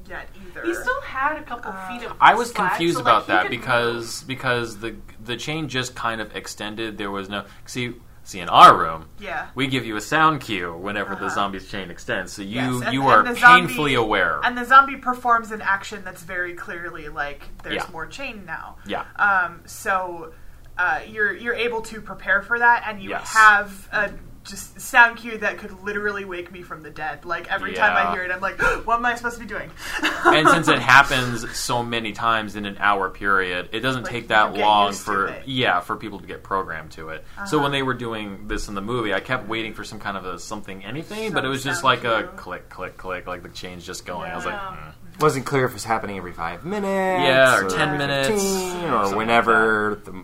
yet 0.07 0.27
either. 0.47 0.63
He 0.65 0.73
still 0.73 1.01
had 1.01 1.37
a 1.37 1.43
couple 1.43 1.71
Uh, 1.71 1.87
feet 1.87 2.03
of. 2.05 2.15
I 2.19 2.33
was 2.35 2.51
slack, 2.51 2.71
confused 2.71 2.97
so, 2.97 3.03
like, 3.03 3.11
about 3.13 3.25
he 3.25 3.31
that 3.31 3.41
could 3.43 3.51
because 3.51 4.23
because 4.23 4.77
the 4.79 4.95
the 5.23 5.35
chain 5.37 5.67
just 5.69 5.95
kind 5.95 6.21
of 6.21 6.35
extended. 6.35 6.97
There 6.97 7.11
was 7.11 7.29
no 7.29 7.45
see 7.65 7.93
see 8.23 8.39
in 8.39 8.49
our 8.49 8.77
room. 8.77 9.07
Yeah. 9.19 9.47
We 9.55 9.65
give 9.67 9.83
you 9.85 9.95
a 9.95 10.01
sound 10.01 10.41
cue 10.41 10.73
whenever 10.77 11.15
the 11.15 11.25
Uh-huh. 11.25 11.29
zombie's 11.35 11.67
chain 11.69 11.89
extends, 11.89 12.31
so 12.33 12.43
you 12.43 12.55
Yes, 12.55 12.81
and- 12.83 12.93
you 12.93 13.01
and 13.01 13.09
are 13.11 13.23
the 13.33 13.39
zombie- 13.39 13.67
painfully 13.67 13.93
aware. 13.95 14.39
And 14.43 14.55
the 14.55 14.63
zombie 14.63 14.97
performs 14.97 15.51
an 15.51 15.61
action 15.61 16.03
that's 16.05 16.21
very 16.21 16.53
clearly 16.53 17.09
like 17.09 17.49
there's 17.63 17.75
Yeah. 17.77 17.85
more 17.91 18.05
chain 18.05 18.43
now. 18.45 18.77
yeah, 18.85 19.05
Um, 19.15 19.61
so 19.65 20.33
uh, 20.77 20.99
you're 21.07 21.33
you're 21.33 21.55
able 21.55 21.81
to 21.81 21.99
prepare 21.99 22.41
for 22.43 22.59
that, 22.59 22.83
and 22.87 23.01
you 23.01 23.09
Yes. 23.09 23.33
have 23.33 23.89
a 23.91 24.11
just 24.43 24.79
sound 24.81 25.17
cue 25.17 25.37
that 25.37 25.57
could 25.59 25.83
literally 25.83 26.25
wake 26.25 26.51
me 26.51 26.61
from 26.63 26.81
the 26.81 26.89
dead. 26.89 27.25
Like 27.25 27.51
every 27.51 27.73
time 27.73 27.95
I 27.95 28.11
hear 28.13 28.23
it, 28.23 28.31
I'm 28.31 28.41
like, 28.41 28.59
what 28.85 28.97
am 28.97 29.05
I 29.05 29.15
supposed 29.15 29.35
to 29.37 29.41
be 29.41 29.47
doing? 29.47 29.69
and 30.25 30.47
since 30.49 30.67
it 30.67 30.79
happens 30.79 31.49
so 31.55 31.83
many 31.83 32.11
times 32.11 32.55
in 32.55 32.65
an 32.65 32.77
hour 32.79 33.09
period, 33.09 33.69
it 33.71 33.81
doesn't 33.81 34.03
Like, 34.03 34.11
take 34.11 34.27
that 34.29 34.55
long 34.55 34.93
for 34.93 35.35
yeah 35.45 35.79
for 35.79 35.95
people 35.95 36.19
to 36.19 36.25
get 36.27 36.41
programmed 36.43 36.91
to 36.93 37.09
it. 37.09 37.23
So 37.45 37.57
Uh-huh. 37.57 37.63
when 37.63 37.71
they 37.71 37.83
were 37.83 37.93
doing 37.93 38.47
this 38.47 38.67
in 38.67 38.73
the 38.75 38.81
movie, 38.81 39.13
I 39.13 39.19
kept 39.19 39.47
waiting 39.47 39.73
for 39.73 39.83
some 39.83 39.99
kind 39.99 40.17
of 40.17 40.25
a 40.25 40.39
something 40.39 40.83
anything, 40.83 41.31
but 41.33 41.45
it 41.45 41.47
was 41.47 41.63
just 41.63 41.81
sound 41.81 42.03
like 42.03 42.03
a 42.03 42.27
click 42.35 42.69
click 42.69 42.97
click, 42.97 43.27
like 43.27 43.43
the 43.43 43.49
chain's 43.49 43.85
just 43.85 44.05
going. 44.05 44.31
I 44.31 44.35
was 44.35 44.45
like, 44.45 44.55
Yeah. 44.55 44.75
hmm. 44.75 44.87
Wasn't 45.19 45.45
clear 45.45 45.65
if 45.65 45.71
it 45.71 45.73
was 45.75 45.83
happening 45.83 46.17
every 46.17 46.31
five 46.33 46.65
minutes, 46.65 46.87
Yeah, 47.23 47.57
or 47.59 47.69
10 47.69 47.97
minutes, 47.97 48.29
15, 48.29 48.41
something 48.41 48.89
or 48.89 49.05
like 49.05 49.15
whenever. 49.15 50.01
the, 50.03 50.23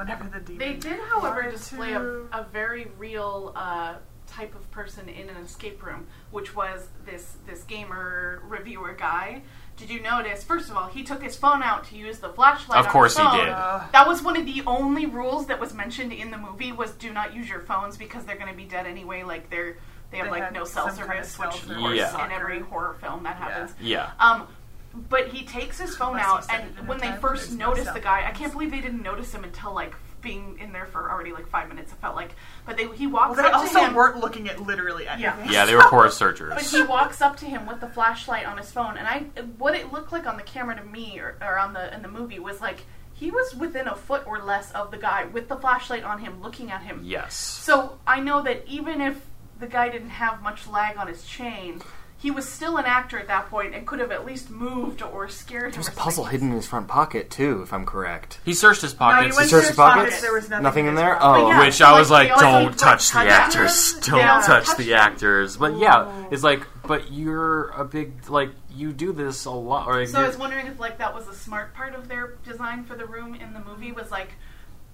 I. 0.00 0.04
Whenever 0.14 0.24
the 0.38 0.40
demon. 0.44 0.58
They 0.58 0.74
did, 0.74 1.00
however, 1.08 1.50
display 1.50 1.92
a, 1.92 2.02
a 2.02 2.46
very 2.52 2.90
real 2.98 3.52
uh, 3.56 3.94
type 4.26 4.54
of 4.54 4.70
person 4.70 5.08
in 5.08 5.28
an 5.28 5.36
escape 5.36 5.82
room, 5.82 6.06
which 6.30 6.54
was 6.54 6.88
this 7.04 7.36
this 7.46 7.62
gamer 7.64 8.42
reviewer 8.46 8.92
guy. 8.94 9.42
Did 9.76 9.88
you 9.90 10.00
notice? 10.00 10.44
First 10.44 10.70
of 10.70 10.76
all, 10.76 10.88
he 10.88 11.02
took 11.02 11.22
his 11.22 11.36
phone 11.36 11.62
out 11.62 11.84
to 11.86 11.96
use 11.96 12.18
the 12.18 12.28
flashlight. 12.28 12.78
Of 12.80 12.86
on 12.86 12.92
course 12.92 13.16
his 13.16 13.26
he 13.26 13.38
did. 13.38 13.48
Uh, 13.48 13.80
That 13.92 14.06
was 14.06 14.22
one 14.22 14.36
of 14.36 14.44
the 14.44 14.62
only 14.66 15.06
rules 15.06 15.46
that 15.46 15.58
was 15.58 15.72
mentioned 15.72 16.12
in 16.12 16.30
the 16.30 16.36
movie 16.36 16.70
was 16.70 16.90
do 16.92 17.12
not 17.12 17.34
use 17.34 17.48
your 17.48 17.60
phones 17.60 17.96
because 17.96 18.24
they're 18.24 18.36
going 18.36 18.50
to 18.50 18.56
be 18.56 18.64
dead 18.66 18.86
anyway. 18.86 19.22
Like 19.22 19.48
they're 19.48 19.78
they 20.10 20.18
have 20.18 20.26
They 20.26 20.40
like 20.40 20.52
no 20.52 20.64
cell 20.64 20.88
some 20.90 21.06
kind 21.06 21.20
of 21.20 21.24
service, 21.24 21.30
cell 21.36 21.46
which 21.50 21.76
of 21.76 21.78
course 21.78 21.96
Yeah. 21.96 22.24
in 22.26 22.32
every 22.32 22.60
horror 22.60 22.94
film 23.00 23.22
that 23.22 23.38
Yeah. 23.38 23.48
happens. 23.48 23.74
yeah. 23.80 24.10
Um, 24.18 24.48
but 24.94 25.28
he 25.28 25.44
takes 25.44 25.78
his 25.78 25.96
phone 25.96 26.16
Unless 26.16 26.48
out, 26.48 26.54
and 26.54 26.68
it 26.68 26.78
in 26.78 26.84
a 26.84 26.88
when 26.88 26.98
they 26.98 27.08
time, 27.08 27.20
first 27.20 27.48
there's 27.48 27.58
no 27.58 27.68
noticed 27.70 27.94
the 27.94 28.00
guy, 28.00 28.26
I 28.26 28.32
can't 28.32 28.52
believe 28.52 28.70
they 28.70 28.80
didn't 28.80 29.02
notice 29.02 29.32
him 29.32 29.44
until 29.44 29.72
like 29.72 29.94
being 30.20 30.58
in 30.58 30.72
there 30.72 30.86
for 30.86 31.10
already 31.10 31.32
like 31.32 31.48
five 31.48 31.68
minutes. 31.68 31.92
It 31.92 31.96
felt 31.96 32.16
like, 32.16 32.34
but 32.66 32.76
they 32.76 32.88
he 32.94 33.06
walks 33.06 33.36
well, 33.36 33.46
they 33.46 33.52
up 33.52 33.62
to 33.62 33.68
also 33.68 33.80
him. 33.80 33.94
weren't 33.94 34.18
looking 34.18 34.48
at 34.48 34.60
literally 34.60 35.06
anything. 35.06 35.22
Yeah, 35.22 35.50
yeah, 35.50 35.64
they 35.64 35.74
were 35.74 35.82
chorus 35.82 36.16
searchers. 36.16 36.52
But 36.54 36.64
he 36.64 36.82
walks 36.82 37.20
up 37.20 37.36
to 37.38 37.46
him 37.46 37.66
with 37.66 37.80
the 37.80 37.88
flashlight 37.88 38.46
on 38.46 38.58
his 38.58 38.70
phone, 38.70 38.96
and 38.96 39.06
I 39.06 39.20
what 39.58 39.74
it 39.74 39.92
looked 39.92 40.12
like 40.12 40.26
on 40.26 40.36
the 40.36 40.42
camera 40.42 40.76
to 40.76 40.84
me 40.84 41.18
or, 41.18 41.36
or 41.40 41.58
on 41.58 41.72
the 41.72 41.94
in 41.94 42.02
the 42.02 42.08
movie 42.08 42.38
was 42.38 42.60
like 42.60 42.84
he 43.14 43.30
was 43.30 43.54
within 43.54 43.86
a 43.86 43.94
foot 43.94 44.26
or 44.26 44.38
less 44.42 44.72
of 44.72 44.90
the 44.90 44.96
guy 44.96 45.26
with 45.26 45.48
the 45.48 45.56
flashlight 45.56 46.04
on 46.04 46.20
him, 46.20 46.42
looking 46.42 46.70
at 46.70 46.82
him. 46.82 47.02
Yes. 47.04 47.34
So 47.34 47.98
I 48.06 48.20
know 48.20 48.42
that 48.42 48.64
even 48.66 49.00
if 49.00 49.26
the 49.58 49.66
guy 49.66 49.90
didn't 49.90 50.10
have 50.10 50.42
much 50.42 50.66
lag 50.66 50.96
on 50.96 51.06
his 51.06 51.24
chain, 51.24 51.82
he 52.20 52.30
was 52.30 52.46
still 52.46 52.76
an 52.76 52.84
actor 52.84 53.18
at 53.18 53.26
that 53.28 53.48
point 53.48 53.74
and 53.74 53.86
could 53.86 53.98
have 53.98 54.12
at 54.12 54.26
least 54.26 54.50
moved 54.50 55.00
or 55.02 55.26
scared 55.28 55.66
him. 55.66 55.72
There's 55.72 55.88
a 55.88 55.92
puzzle 55.92 56.26
hidden 56.26 56.50
in 56.50 56.56
his 56.56 56.66
front 56.66 56.86
pocket 56.86 57.30
too, 57.30 57.62
if 57.62 57.72
I'm 57.72 57.86
correct. 57.86 58.40
He 58.44 58.52
searched 58.52 58.82
his 58.82 58.92
pockets. 58.92 59.16
No, 59.16 59.16
pockets. 59.22 59.36
he 59.36 59.40
went 59.40 59.50
Search 59.50 59.50
to 59.50 59.56
his 59.62 59.68
his 59.68 59.76
pockets. 59.76 60.04
pockets? 60.04 60.20
There 60.20 60.32
was 60.34 60.50
nothing, 60.50 60.62
Nothing 60.64 60.86
in 60.86 60.92
his 60.92 61.00
there? 61.00 61.16
pocket. 61.16 61.42
Oh. 61.44 61.48
yeah, 61.48 61.60
Which 61.64 61.80
I 61.80 61.98
was 61.98 62.10
like, 62.10 62.30
like, 62.30 62.40
don't 62.40 62.64
like, 62.66 62.76
touch 62.76 63.10
the 63.10 63.18
actors. 63.20 63.94
them. 63.94 64.02
Don't 64.10 64.18
Yeah. 64.18 64.42
touch 64.44 64.66
Touch 64.66 64.76
the 64.76 64.94
actors. 64.94 65.56
But 65.56 65.78
yeah, 65.78 66.26
it's 66.30 66.42
like, 66.42 66.66
but 66.86 67.10
you're 67.10 67.68
a 67.70 67.84
big 67.86 68.28
like 68.28 68.50
you 68.74 68.92
do 68.92 69.12
this 69.12 69.46
a 69.46 69.50
lot. 69.50 69.86
Or 69.88 70.04
So 70.06 70.20
I 70.20 70.26
was 70.26 70.36
wondering 70.36 70.66
if 70.66 70.78
like 70.78 70.98
that 70.98 71.14
was 71.14 71.26
a 71.26 71.34
smart 71.34 71.72
part 71.74 71.94
of 71.94 72.06
their 72.08 72.34
design 72.44 72.84
for 72.84 72.96
the 72.96 73.06
room 73.06 73.34
in 73.34 73.54
the 73.54 73.60
movie 73.64 73.92
was 73.92 74.10
like, 74.10 74.32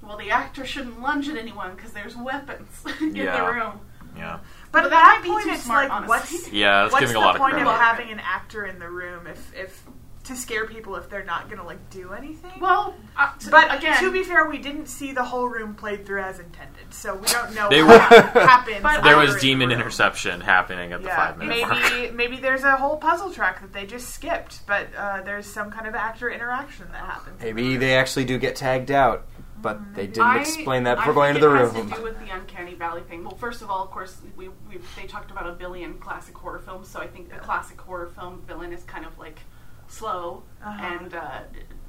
well, 0.00 0.16
the 0.16 0.30
actor 0.30 0.64
shouldn't 0.64 1.00
lunge 1.02 1.28
at 1.28 1.36
anyone 1.36 1.74
because 1.74 1.90
there's 1.92 2.16
weapons 2.16 2.84
in 3.00 3.16
Yeah. 3.16 3.40
the 3.44 3.52
room. 3.52 3.80
yeah, 4.16 4.38
But 4.76 4.82
But 4.82 4.84
at 4.84 4.90
that 4.90 5.20
that 5.22 5.30
point, 5.32 5.44
too 5.44 5.50
it's 5.52 5.62
smart, 5.64 5.88
like, 5.88 5.92
honestly. 6.10 6.36
what's 6.38 6.52
yeah, 6.52 6.82
that's 6.82 6.92
what's 6.92 7.00
giving 7.02 7.14
the 7.14 7.20
a 7.20 7.24
lot 7.26 7.36
point 7.36 7.54
credit. 7.54 7.68
of 7.68 7.76
having 7.80 8.10
an 8.10 8.20
actor 8.20 8.64
in 8.66 8.78
the 8.78 8.88
room 8.90 9.26
if 9.26 9.54
if 9.54 9.82
to 10.24 10.34
scare 10.34 10.66
people 10.66 10.96
if 10.96 11.08
they're 11.08 11.24
not 11.24 11.48
gonna 11.48 11.64
like 11.64 11.88
do 11.88 12.12
anything? 12.12 12.50
Well, 12.60 12.94
uh, 13.16 13.30
t- 13.38 13.48
but 13.48 13.72
again, 13.74 13.96
to 14.02 14.10
be 14.10 14.24
fair, 14.24 14.44
we 14.48 14.58
didn't 14.58 14.86
see 14.86 15.12
the 15.12 15.22
whole 15.22 15.48
room 15.48 15.74
played 15.76 16.04
through 16.04 16.20
as 16.22 16.40
intended, 16.40 16.92
so 16.92 17.14
we 17.14 17.28
don't 17.28 17.54
know 17.54 17.68
They 17.70 17.82
what 17.84 18.10
were- 18.10 18.16
happened. 18.40 18.82
But 18.82 19.02
there 19.04 19.16
was 19.16 19.36
demon 19.40 19.70
interception 19.70 20.40
happening 20.40 20.92
at 20.92 21.02
the 21.04 21.08
five 21.10 21.38
minute 21.38 21.60
mark. 21.68 21.80
maybe 21.92 22.10
maybe 22.22 22.36
there's 22.38 22.64
a 22.64 22.76
whole 22.76 22.96
puzzle 22.96 23.30
track 23.32 23.60
that 23.62 23.72
they 23.72 23.86
just 23.86 24.10
skipped, 24.10 24.66
but 24.66 24.88
uh, 24.98 25.22
there's 25.22 25.46
some 25.46 25.70
kind 25.70 25.86
of 25.86 25.94
actor 25.94 26.28
interaction 26.28 26.86
that 26.90 27.04
happens. 27.04 27.40
Maybe 27.40 27.76
they 27.76 27.96
actually 27.96 28.24
do 28.24 28.36
get 28.36 28.56
tagged 28.56 28.90
out, 28.90 29.26
but 29.62 29.94
they 29.94 30.06
didn't 30.06 30.22
I- 30.22 30.40
explain 30.40 30.84
that 30.84 30.98
I 30.98 31.00
before 31.00 31.14
going 31.14 31.34
think 31.34 31.44
into 31.44 31.48
the 31.48 31.54
it 31.62 31.66
has 31.66 31.74
room. 31.74 31.90
to 31.90 31.96
do 31.96 32.02
with 32.02 32.18
the 32.20 32.34
uncanny 32.34 32.74
valley 32.74 33.02
thing. 33.02 33.24
Well, 33.24 33.36
first 33.36 33.62
of 33.62 33.70
all, 33.70 33.82
of 33.82 33.90
course, 33.90 34.18
we, 34.36 34.48
we 34.68 34.78
they 35.00 35.06
talked 35.06 35.30
about 35.30 35.46
a 35.48 35.52
billion 35.52 35.94
classic 35.98 36.36
horror 36.36 36.58
films, 36.60 36.88
so 36.88 37.00
I 37.00 37.06
think 37.06 37.30
the 37.30 37.36
classic 37.36 37.80
horror 37.80 38.06
film 38.14 38.42
villain 38.46 38.72
is 38.72 38.82
kind 38.84 39.04
of 39.06 39.18
like 39.18 39.40
slow 39.88 40.42
Uh-huh. 40.64 40.84
and 40.84 41.14
uh, 41.14 41.40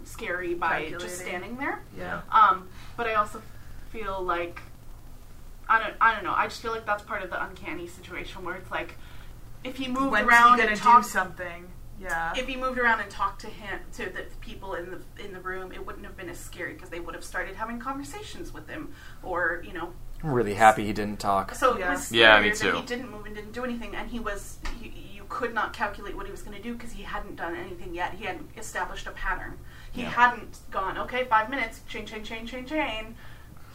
scary 0.06 0.54
by 0.54 0.90
just 1.00 1.20
standing 1.20 1.58
there. 1.58 1.82
Yeah. 1.98 2.22
Um, 2.32 2.68
but 2.96 3.08
I 3.08 3.16
also 3.16 3.42
feel 3.92 4.22
like 4.22 4.62
I 5.70 5.80
don't 5.84 5.96
I 6.00 6.14
don't 6.16 6.24
know. 6.24 6.34
I 6.34 6.46
just 6.48 6.62
feel 6.62 6.72
like 6.72 6.86
that's 6.86 7.04
part 7.04 7.24
of 7.24 7.30
the 7.30 7.44
uncanny 7.44 7.88
situation 7.88 8.44
where 8.46 8.56
it's 8.56 8.72
like 8.72 8.96
if 9.64 9.76
he 9.76 9.88
moved 9.88 10.12
When's 10.12 10.28
around 10.28 10.52
he 10.54 10.58
gonna 10.60 10.70
and 10.72 10.80
do 10.80 10.84
talked 10.84 11.06
something? 11.08 11.68
Yeah. 12.00 12.34
if 12.36 12.48
he 12.48 12.56
moved 12.56 12.78
around 12.78 13.00
and 13.00 13.10
talked 13.10 13.42
to 13.42 13.48
him 13.48 13.80
to 13.94 14.06
the 14.10 14.26
people 14.42 14.76
in 14.76 14.92
the 14.92 15.24
in 15.26 15.34
the 15.34 15.40
room, 15.40 15.72
it 15.72 15.86
wouldn't 15.86 16.06
have 16.06 16.16
been 16.16 16.30
as 16.30 16.38
scary 16.40 16.74
because 16.74 16.90
they 16.90 17.00
would 17.00 17.16
have 17.16 17.24
started 17.24 17.56
having 17.56 17.80
conversations 17.80 18.54
with 18.54 18.68
him, 18.70 18.94
or 19.24 19.64
you 19.66 19.74
know. 19.74 19.94
I'm 20.24 20.32
really 20.32 20.56
happy 20.56 20.84
he 20.86 20.94
didn't 20.94 21.20
talk. 21.20 21.54
So 21.56 21.74
it 21.76 21.80
Yeah. 21.80 21.92
was 21.92 22.12
Yeah, 22.12 22.38
scarier 22.40 22.44
me 22.44 22.50
that 22.50 22.58
too. 22.58 22.72
he 22.78 22.82
didn't 22.84 23.10
move 23.12 23.26
and 23.26 23.36
didn't 23.36 23.52
do 23.52 23.64
anything, 23.64 23.96
and 23.96 24.10
he 24.10 24.20
was 24.20 24.58
he, 24.80 24.90
you 24.90 25.26
could 25.30 25.54
not 25.54 25.74
calculate 25.74 26.16
what 26.16 26.26
he 26.26 26.32
was 26.32 26.42
going 26.42 26.56
to 26.58 26.62
do 26.64 26.74
because 26.74 26.92
he 26.92 27.04
hadn't 27.04 27.36
done 27.36 27.56
anything 27.56 27.94
yet. 27.94 28.14
He 28.14 28.26
hadn't 28.26 28.50
established 28.58 29.08
a 29.08 29.12
pattern. 29.12 29.58
He 29.92 30.04
Yeah. 30.04 30.10
hadn't 30.12 30.58
gone 30.72 30.98
okay 31.00 31.26
five 31.26 31.50
minutes 31.50 31.82
chain 31.88 32.06
chain 32.06 32.24
chain 32.24 32.46
chain 32.48 32.66
chain. 32.66 33.16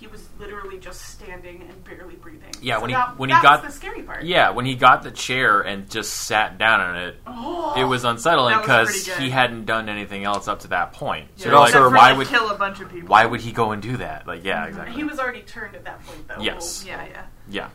He 0.03 0.09
was 0.09 0.28
literally 0.40 0.78
just 0.78 1.00
standing 1.00 1.62
and 1.62 1.84
barely 1.84 2.16
breathing. 2.16 2.50
Yeah, 2.61 2.74
So 2.74 2.80
when 2.80 2.90
he- 2.90 2.96
that- 2.96 3.16
when 3.20 3.30
he 3.30 3.36
got- 3.40 3.62
the 3.62 3.70
scary 3.70 4.03
part. 4.03 4.24
Yeah, 4.24 4.50
when 4.50 4.64
he 4.66 4.74
got 4.74 5.05
the 5.05 5.12
chair 5.12 5.61
and 5.61 5.88
just 5.88 6.12
sat 6.12 6.59
down 6.59 6.80
on 6.80 6.96
it, 6.96 7.20
Oh. 7.24 7.74
it 7.76 7.84
was 7.84 8.03
unsettling 8.05 8.59
because 8.59 9.07
he 9.07 9.30
hadn't 9.30 9.64
done 9.66 9.88
anything 9.88 10.24
else 10.24 10.48
up 10.48 10.59
to 10.61 10.68
that 10.68 10.92
point. 10.92 11.28
So 11.36 11.44
Yeah, 11.44 11.50
you're 11.53 11.61
like, 11.61 11.74
also 11.76 11.90
why 11.94 12.12
would 12.14 12.26
kill 12.26 12.50
a 12.50 12.57
bunch 12.57 12.80
of 12.80 12.90
people? 12.90 13.09
why 13.09 13.24
would 13.26 13.42
he 13.42 13.53
go 13.53 13.70
and 13.70 13.80
do 13.80 13.96
that? 13.98 14.26
Like, 14.26 14.42
yeah, 14.44 14.64
exactly. 14.64 14.96
He 14.96 15.05
was 15.05 15.20
already 15.20 15.42
turned 15.42 15.76
at 15.76 15.84
that 15.84 16.05
point, 16.05 16.26
though. 16.26 16.40
Yes. 16.40 16.84
Yeah, 16.84 17.05
yeah. 17.09 17.22
yeah. 17.48 17.68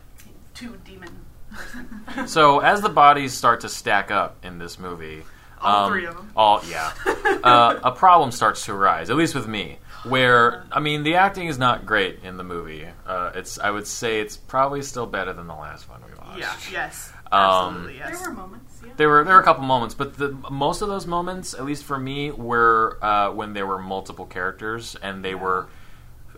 Two 0.52 0.76
demon 0.84 1.24
person. 1.50 2.02
So 2.26 2.58
as 2.58 2.82
the 2.82 2.90
bodies 2.90 3.32
start 3.32 3.60
to 3.60 3.70
stack 3.70 4.10
up 4.10 4.36
in 4.44 4.58
this 4.58 4.78
movie, 4.78 5.24
All 5.62 5.86
um, 5.86 5.92
three 5.92 6.04
them. 6.04 6.30
all 6.36 6.60
yeah, 6.68 6.92
uh, 7.42 7.80
a 7.82 7.90
problem 7.92 8.32
starts 8.32 8.66
to 8.66 8.72
arise. 8.74 9.08
At 9.08 9.16
least 9.16 9.34
with 9.34 9.48
me, 9.48 9.78
where 10.04 10.64
I 10.72 10.80
mean, 10.80 11.02
the 11.02 11.16
acting 11.16 11.48
is 11.48 11.58
not 11.58 11.86
great 11.86 12.20
in 12.22 12.36
the 12.36 12.44
movie. 12.44 12.86
Uh, 13.06 13.32
it's 13.34 13.58
I 13.58 13.70
would 13.70 13.86
say 13.86 14.20
it's 14.20 14.36
probably 14.36 14.82
still 14.82 15.06
better 15.06 15.32
than 15.32 15.46
the 15.46 15.54
last 15.54 15.88
one 15.88 16.02
we 16.06 16.14
watched. 16.18 16.40
Yeah, 16.40 16.54
yes. 16.72 17.12
Um, 17.30 17.40
Absolutely, 17.40 17.96
yes. 17.98 18.20
There 18.20 18.30
were 18.30 18.36
moments, 18.36 18.80
yeah. 18.84 18.92
There 18.96 19.08
were 19.08 19.24
there 19.24 19.34
were 19.34 19.40
a 19.40 19.44
couple 19.44 19.64
moments, 19.64 19.94
but 19.94 20.16
the 20.16 20.30
most 20.50 20.82
of 20.82 20.88
those 20.88 21.06
moments, 21.06 21.54
at 21.54 21.64
least 21.64 21.84
for 21.84 21.98
me, 21.98 22.30
were 22.30 22.98
uh, 23.02 23.30
when 23.32 23.52
there 23.52 23.66
were 23.66 23.78
multiple 23.78 24.26
characters 24.26 24.96
and 25.02 25.24
they 25.24 25.34
were 25.34 25.68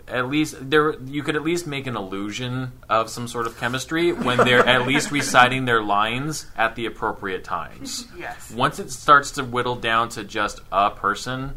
at 0.08 0.28
least 0.28 0.56
there. 0.70 0.98
You 1.00 1.22
could 1.22 1.36
at 1.36 1.42
least 1.42 1.66
make 1.66 1.86
an 1.86 1.96
illusion 1.96 2.72
of 2.88 3.08
some 3.08 3.28
sort 3.28 3.46
of 3.46 3.58
chemistry 3.58 4.12
when 4.12 4.38
they're 4.38 4.66
at 4.66 4.86
least 4.86 5.10
reciting 5.12 5.64
their 5.64 5.82
lines 5.82 6.46
at 6.56 6.74
the 6.74 6.86
appropriate 6.86 7.44
times. 7.44 8.06
yes. 8.18 8.50
Once 8.50 8.78
it 8.80 8.90
starts 8.90 9.32
to 9.32 9.44
whittle 9.44 9.76
down 9.76 10.08
to 10.10 10.24
just 10.24 10.60
a 10.72 10.90
person, 10.90 11.56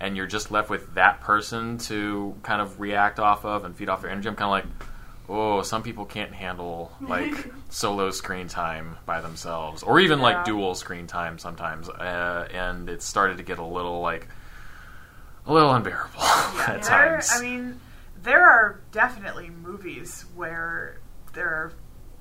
and 0.00 0.16
you're 0.16 0.26
just 0.26 0.50
left 0.50 0.70
with 0.70 0.94
that 0.94 1.20
person 1.20 1.78
to 1.78 2.34
kind 2.42 2.60
of 2.60 2.80
react 2.80 3.18
off 3.20 3.44
of 3.44 3.64
and 3.64 3.76
feed 3.76 3.88
off 3.88 4.02
their 4.02 4.10
energy, 4.10 4.28
I'm 4.28 4.36
kind 4.36 4.62
of 4.64 4.70
like. 4.70 4.86
Oh, 5.32 5.62
some 5.62 5.84
people 5.84 6.06
can't 6.06 6.32
handle 6.32 6.90
like 7.00 7.52
solo 7.68 8.10
screen 8.10 8.48
time 8.48 8.96
by 9.06 9.20
themselves, 9.20 9.84
or 9.84 10.00
even 10.00 10.18
Yeah. 10.18 10.24
like 10.24 10.44
dual 10.44 10.74
screen 10.74 11.06
time 11.06 11.38
sometimes. 11.38 11.88
Uh, 11.88 12.48
and 12.52 12.88
it 12.88 13.00
started 13.00 13.36
to 13.36 13.44
get 13.44 13.60
a 13.60 13.64
little 13.64 14.00
like, 14.00 14.26
a 15.46 15.52
little 15.52 15.72
unbearable 15.72 16.18
Yeah, 16.20 16.64
at 16.74 16.82
times. 16.82 17.30
I 17.32 17.40
mean, 17.40 17.78
there 18.22 18.42
are 18.44 18.80
definitely 18.90 19.50
movies 19.50 20.24
where 20.34 20.98
there 21.32 21.48
are, 21.48 21.72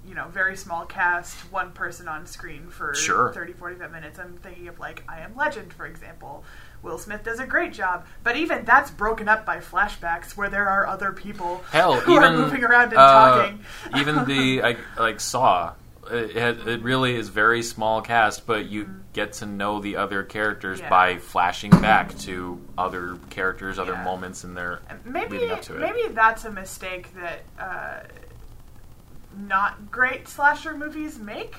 you 0.06 0.14
know, 0.14 0.28
very 0.28 0.56
small 0.56 0.86
cast, 0.86 1.36
one 1.52 1.72
person 1.72 2.08
on 2.08 2.28
screen 2.28 2.68
for 2.70 2.94
Sure. 2.94 3.34
30, 3.34 3.54
45 3.54 3.92
minutes. 3.92 4.20
I'm 4.20 4.38
thinking 4.38 4.68
of, 4.68 4.78
like, 4.80 5.04
I 5.10 5.22
Am 5.22 5.36
Legend, 5.36 5.74
for 5.74 5.88
example. 5.88 6.44
Will 6.82 6.98
Smith 6.98 7.24
does 7.24 7.40
a 7.40 7.46
great 7.46 7.74
job, 7.74 8.06
but 8.24 8.36
even 8.38 8.64
that's 8.66 8.90
broken 8.92 9.28
up 9.28 9.46
by 9.46 9.58
flashbacks 9.58 10.38
where 10.38 10.50
there 10.50 10.68
are 10.68 10.88
other 10.88 11.12
people 11.12 11.62
Hell, 11.72 12.00
who 12.00 12.14
even 12.14 12.24
are 12.24 12.38
moving 12.38 12.64
around 12.64 12.90
and 12.94 12.98
uh, 12.98 13.38
talking. 13.38 13.60
even 13.98 14.26
the 14.26 14.62
I, 14.64 14.78
like 14.98 15.20
Saw, 15.20 15.74
it, 16.10 16.36
it 16.68 16.82
really 16.82 17.16
is 17.16 17.30
very 17.30 17.62
small 17.64 18.02
cast, 18.02 18.48
but 18.48 18.66
you 18.68 18.90
get 19.14 19.34
to 19.34 19.46
know 19.46 19.80
the 19.82 19.98
other 19.98 20.24
characters 20.24 20.80
Yeah. 20.80 20.90
by 20.90 21.18
flashing 21.18 21.72
back 21.72 22.18
to 22.20 22.60
other 22.78 23.18
characters, 23.30 23.78
other 23.78 23.94
Yeah. 23.94 24.04
moments 24.04 24.44
in 24.44 24.54
their 24.54 24.80
maybe 25.04 25.34
leading 25.40 25.52
up 25.52 25.62
to 25.64 25.76
it. 25.76 25.80
maybe 25.80 26.14
that's 26.14 26.46
a 26.46 26.52
mistake 26.52 27.10
that 27.16 27.42
uh, 27.60 28.08
not 29.38 29.92
great 29.92 30.28
slasher 30.28 30.76
movies 30.76 31.20
make 31.20 31.56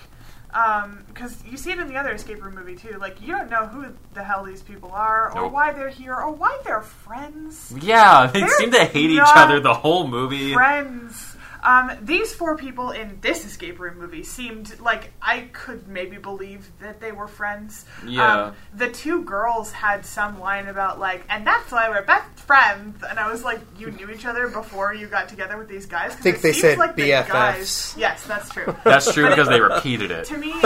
Um, 0.53 1.05
because 1.09 1.42
you 1.44 1.57
see 1.57 1.70
it 1.70 1.78
in 1.78 1.86
the 1.86 1.96
other 1.96 2.11
escape 2.12 2.42
room 2.42 2.55
movie 2.57 2.74
too 2.74 2.96
like 2.98 3.20
you 3.20 3.28
don't 3.28 3.51
know 3.51 3.66
who 3.66 3.86
the 4.14 4.22
hell 4.24 4.42
these 4.44 4.62
people 4.62 4.90
are 4.92 5.30
or 5.32 5.42
Nope. 5.42 5.53
why 5.53 5.72
they're 5.72 5.88
here 5.90 6.14
or 6.14 6.32
why 6.32 6.59
they're 6.64 6.82
friends 6.82 7.72
Yeah, 7.80 8.26
they 8.26 8.40
They're 8.40 8.48
seem 8.59 8.70
to 8.72 8.84
hate 8.84 9.11
each 9.11 9.20
other 9.22 9.61
the 9.61 9.74
whole 9.74 10.09
movie. 10.09 10.53
friends 10.53 11.36
um, 11.63 11.93
these 12.03 12.35
four 12.35 12.57
people 12.57 12.91
in 12.91 13.19
this 13.21 13.45
escape 13.45 13.79
room 13.79 13.99
movie 13.99 14.23
seemed 14.23 14.79
like 14.81 15.13
I 15.21 15.49
could 15.53 15.87
maybe 15.89 16.17
believe 16.17 16.71
that 16.81 17.01
they 17.01 17.13
were 17.13 17.29
friends. 17.29 17.85
Yeah. 18.07 18.45
Um, 18.47 18.55
the 18.75 18.89
two 18.91 19.23
girls 19.25 19.73
had 19.73 20.07
some 20.07 20.41
line 20.41 20.69
about 20.69 20.99
like, 20.99 21.25
and 21.29 21.47
that's 21.47 21.71
why 21.71 21.89
we're 21.91 22.03
best 22.03 22.29
friends. 22.41 23.03
And 23.09 23.19
I 23.19 23.31
was 23.31 23.45
like, 23.45 23.61
you 23.79 23.91
knew 23.91 24.11
each 24.11 24.25
other 24.27 24.49
before 24.49 24.95
you 24.95 25.07
got 25.07 25.29
together 25.29 25.57
with 25.59 25.69
these 25.69 25.87
guys. 25.87 26.13
'Cause 26.15 26.23
think 26.23 26.37
it 26.37 26.43
they 26.43 26.53
seems 26.53 26.63
said 26.63 26.79
like 26.79 26.97
the 26.97 27.11
BFFs. 27.11 27.29
guys- 27.29 27.95
Yes, 27.99 28.25
that's 28.27 28.49
true. 28.51 28.75
That's 28.85 29.13
true 29.13 29.29
because 29.29 29.49
they 29.49 29.61
repeated 29.61 30.11
it. 30.11 30.25
to 30.27 30.37
me, 30.39 30.53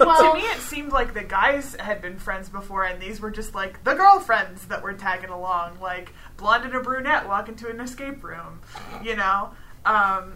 Well- 0.00 0.32
to 0.34 0.38
me, 0.38 0.44
it 0.46 0.60
seemed 0.60 0.92
like 0.92 1.14
the 1.14 1.22
guys 1.24 1.76
had 1.78 2.00
been 2.02 2.18
friends 2.18 2.48
before, 2.48 2.84
and 2.84 3.00
these 3.00 3.20
were 3.20 3.30
just 3.30 3.54
like 3.54 3.82
the 3.84 3.94
girlfriends 3.94 4.66
that 4.66 4.82
were 4.82 4.92
tagging 4.92 5.30
along, 5.30 5.78
like 5.80 6.12
blonde 6.36 6.64
and 6.64 6.74
a 6.74 6.80
brunette 6.80 7.26
walk 7.28 7.48
into 7.48 7.68
an 7.68 7.80
escape 7.80 8.22
room, 8.22 8.60
you 9.02 9.16
know. 9.16 9.50
Um, 9.84 10.34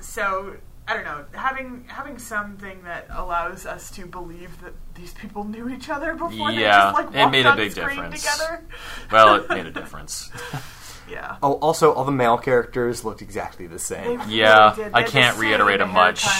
so 0.00 0.56
I 0.88 0.94
don't 0.94 1.04
know, 1.04 1.24
having 1.32 1.84
having 1.88 2.18
something 2.18 2.82
that 2.84 3.06
allows 3.10 3.66
us 3.66 3.90
to 3.92 4.06
believe 4.06 4.60
that 4.62 4.72
these 4.94 5.14
people 5.14 5.44
knew 5.44 5.68
each 5.68 5.88
other 5.88 6.12
before 6.14 6.50
they 6.52 6.58
Yeah, 6.60 6.92
just 6.92 6.94
like 6.94 7.14
it 7.14 7.18
walked 7.18 7.32
made 7.32 7.46
a 7.46 7.50
on 7.50 7.56
big 7.56 7.72
screen 7.72 7.88
difference. 7.88 8.22
together. 8.22 8.64
Well, 9.10 9.34
it 9.36 9.48
made 9.50 9.66
a 9.66 9.70
difference. 9.70 10.30
Yeah. 11.08 11.36
Oh, 11.42 11.54
also, 11.54 11.92
all 11.92 12.04
the 12.04 12.12
male 12.12 12.38
characters 12.38 13.04
looked 13.04 13.22
exactly 13.22 13.66
the 13.66 13.78
same. 13.78 14.18
really 14.20 14.34
Yeah, 14.36 14.74
did. 14.74 14.90
I 14.94 15.02
can't 15.02 15.36
reiterate 15.38 15.80
it 15.80 15.86
much. 15.86 16.24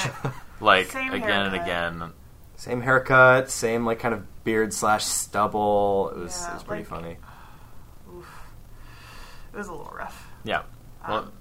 Like 0.60 0.92
Same 0.92 1.12
again 1.12 1.46
and 1.46 1.56
again. 1.56 2.12
Same 2.54 2.82
haircut, 2.82 3.50
same 3.50 3.84
like 3.84 3.98
kind 3.98 4.14
of 4.14 4.44
beard 4.44 4.72
slash 4.72 5.04
stubble. 5.04 6.12
It 6.14 6.20
was, 6.20 6.40
Yeah, 6.40 6.50
it 6.50 6.54
was 6.54 6.62
pretty 6.62 6.82
like- 6.84 6.88
funny. 6.88 7.16
It 9.52 9.56
was 9.56 9.66
a 9.68 9.72
little 9.72 9.92
rough. 9.92 10.28
Yeah. 10.44 10.62
Well, 11.08 11.18
Um, 11.18 11.32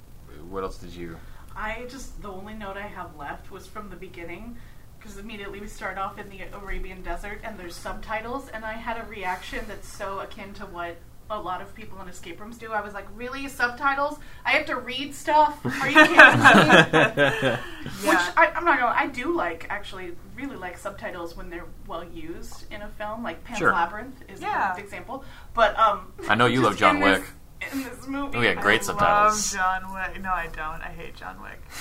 what 0.51 0.63
else 0.63 0.77
did 0.77 0.91
you? 0.93 1.17
I 1.55 1.85
just 1.89 2.21
the 2.21 2.29
only 2.31 2.53
note 2.53 2.77
I 2.77 2.87
have 2.87 3.15
left 3.17 3.51
was 3.51 3.67
from 3.67 3.89
the 3.89 3.95
beginning 3.95 4.57
because 4.99 5.17
immediately 5.17 5.59
we 5.59 5.67
start 5.67 5.97
off 5.97 6.17
in 6.19 6.29
the 6.29 6.41
Arabian 6.53 7.01
desert 7.01 7.39
and 7.43 7.57
there's 7.59 7.75
subtitles 7.75 8.49
and 8.49 8.63
I 8.63 8.73
had 8.73 8.97
a 9.03 9.05
reaction 9.09 9.65
that's 9.67 9.87
so 9.87 10.19
akin 10.19 10.53
to 10.55 10.65
what 10.65 10.97
a 11.29 11.39
lot 11.39 11.61
of 11.61 11.73
people 11.73 11.99
in 12.01 12.09
escape 12.09 12.41
rooms 12.41 12.57
do. 12.57 12.73
I 12.73 12.81
was 12.81 12.93
like, 12.93 13.07
"Really, 13.15 13.47
subtitles? 13.47 14.19
I 14.45 14.51
have 14.51 14.65
to 14.65 14.75
read 14.75 15.15
stuff? 15.15 15.65
Are 15.65 15.89
you 15.89 15.95
kidding 15.95 16.15
me?" 16.17 17.57
Which 18.03 18.03
Yeah. 18.03 18.31
I, 18.35 18.51
I'm 18.53 18.65
not 18.65 18.79
gonna. 18.79 18.93
I 18.95 19.07
do 19.07 19.33
like 19.35 19.65
actually 19.69 20.11
really 20.35 20.57
like 20.57 20.77
subtitles 20.77 21.37
when 21.37 21.49
they're 21.49 21.65
well 21.87 22.03
used 22.03 22.65
in 22.71 22.81
a 22.81 22.87
film. 22.89 23.23
Like 23.23 23.43
Pan's 23.45 23.59
Sure. 23.59 23.71
Labyrinth 23.71 24.21
is 24.29 24.41
Yeah. 24.41 24.65
a 24.65 24.69
perfect 24.71 24.87
example. 24.87 25.23
But 25.53 25.77
um, 25.79 26.11
I 26.27 26.35
know 26.35 26.47
you 26.47 26.61
love 26.61 26.75
John 26.77 26.97
in 26.97 27.01
this- 27.01 27.19
Wick. 27.21 27.29
In 27.71 27.83
this 27.83 28.07
movie, 28.07 28.37
Oh, 28.37 28.41
yeah, 28.41 28.53
great 28.55 28.81
I 28.81 28.83
subtitles. 28.83 29.55
Love 29.55 29.81
John 29.81 29.93
Wick. 29.93 30.21
No, 30.21 30.31
I 30.31 30.47
don't. 30.47 30.81
I 30.81 30.93
hate 30.95 31.15
John 31.15 31.41
Wick. 31.41 31.61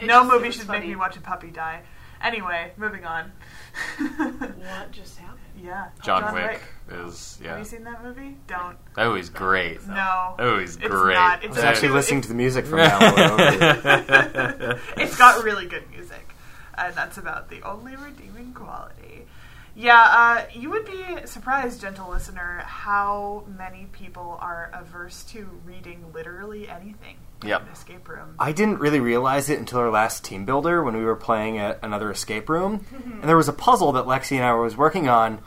It 0.00 0.06
no 0.06 0.20
just- 0.20 0.32
movie 0.32 0.46
was 0.46 0.56
should 0.56 0.68
make 0.68 0.84
me 0.86 0.94
watch 0.94 1.16
a 1.16 1.20
puppy 1.20 1.50
die. 1.50 1.82
Anyway, 2.22 2.72
moving 2.76 3.04
on. 3.04 3.32
What 3.98 4.92
just 4.92 5.18
happened? 5.18 5.38
yeah, 5.60 5.88
John, 6.04 6.32
Wick, 6.34 6.60
is 6.88 7.38
yeah. 7.42 7.48
Have 7.48 7.56
yeah. 7.56 7.58
you 7.58 7.64
seen 7.64 7.82
that 7.84 8.04
movie? 8.04 8.36
Don't. 8.46 8.76
That 8.94 9.06
was 9.06 9.28
great. 9.28 9.84
No. 9.88 10.34
That 10.38 10.44
was 10.56 10.76
It's 10.76 10.86
great. 10.86 11.14
not. 11.14 11.44
I 11.44 11.48
was 11.48 11.58
actually 11.58 11.88
it- 11.88 11.92
listening 11.94 12.20
to 12.22 12.28
the 12.28 12.34
music 12.34 12.64
from 12.66 12.78
that 12.78 13.00
one. 13.00 14.78
It's 15.04 15.16
got 15.16 15.42
really 15.42 15.66
good 15.66 15.88
music, 15.90 16.28
and 16.76 16.94
that's 16.94 17.18
about 17.18 17.50
the 17.50 17.62
only 17.62 17.96
redeeming 17.96 18.52
quality. 18.52 18.97
Yeah, 19.80 20.00
uh, 20.02 20.44
you 20.52 20.70
would 20.70 20.84
be 20.86 21.04
surprised, 21.26 21.80
gentle 21.80 22.10
listener, 22.10 22.64
how 22.66 23.44
many 23.56 23.86
people 23.92 24.36
are 24.40 24.72
averse 24.74 25.22
to 25.30 25.48
reading 25.64 26.04
literally 26.12 26.68
anything 26.68 27.16
Yep. 27.44 27.60
in 27.60 27.66
an 27.68 27.72
escape 27.72 28.08
room. 28.08 28.34
I 28.40 28.50
didn't 28.50 28.80
really 28.80 28.98
realize 28.98 29.48
it 29.48 29.60
until 29.60 29.78
our 29.78 29.90
last 29.90 30.24
team 30.24 30.44
builder 30.44 30.82
when 30.82 30.96
we 30.96 31.04
were 31.04 31.14
playing 31.14 31.58
at 31.58 31.78
another 31.80 32.10
escape 32.10 32.48
room, 32.48 32.84
and 32.92 33.22
there 33.22 33.36
was 33.36 33.46
a 33.48 33.52
puzzle 33.52 33.92
that 33.92 34.06
Lexi 34.06 34.32
and 34.32 34.44
I 34.44 34.52
was 34.54 34.76
working 34.76 35.08
on. 35.08 35.38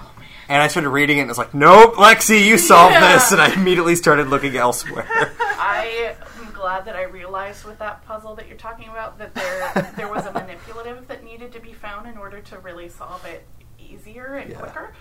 And 0.47 0.61
I 0.61 0.67
started 0.69 0.89
reading 0.91 1.17
it, 1.17 1.21
and 1.21 1.29
it 1.29 1.31
was 1.31 1.37
like, 1.37 1.53
"Nope, 1.53 1.95
Lexi, 1.95 2.45
you 2.45 2.57
solved 2.57 2.93
Yeah. 2.93 3.13
this." 3.13 3.31
And 3.33 3.41
I 3.41 3.51
immediately 3.53 3.95
started 3.97 4.27
looking 4.27 4.55
elsewhere. 4.55 5.05
I 5.41 6.15
am 6.39 6.51
glad 6.53 6.85
that 6.85 6.95
I 6.95 7.03
realized 7.03 7.65
with 7.65 7.79
that 7.79 8.05
puzzle 8.05 8.35
that 8.35 8.47
you're 8.47 8.57
talking 8.57 8.87
about 8.87 9.17
that 9.19 9.35
there 9.35 9.91
there 9.97 10.07
was 10.07 10.25
a 10.25 10.31
manipulative 10.41 11.07
that 11.09 11.23
needed 11.25 11.51
to 11.53 11.59
be 11.59 11.73
found 11.73 12.07
in 12.07 12.17
order 12.17 12.39
to 12.39 12.59
really 12.59 12.87
solve 12.87 13.25
it 13.25 13.45
easier 13.93 14.35
and 14.35 14.51
Yeah. 14.51 14.57
quicker, 14.59 14.93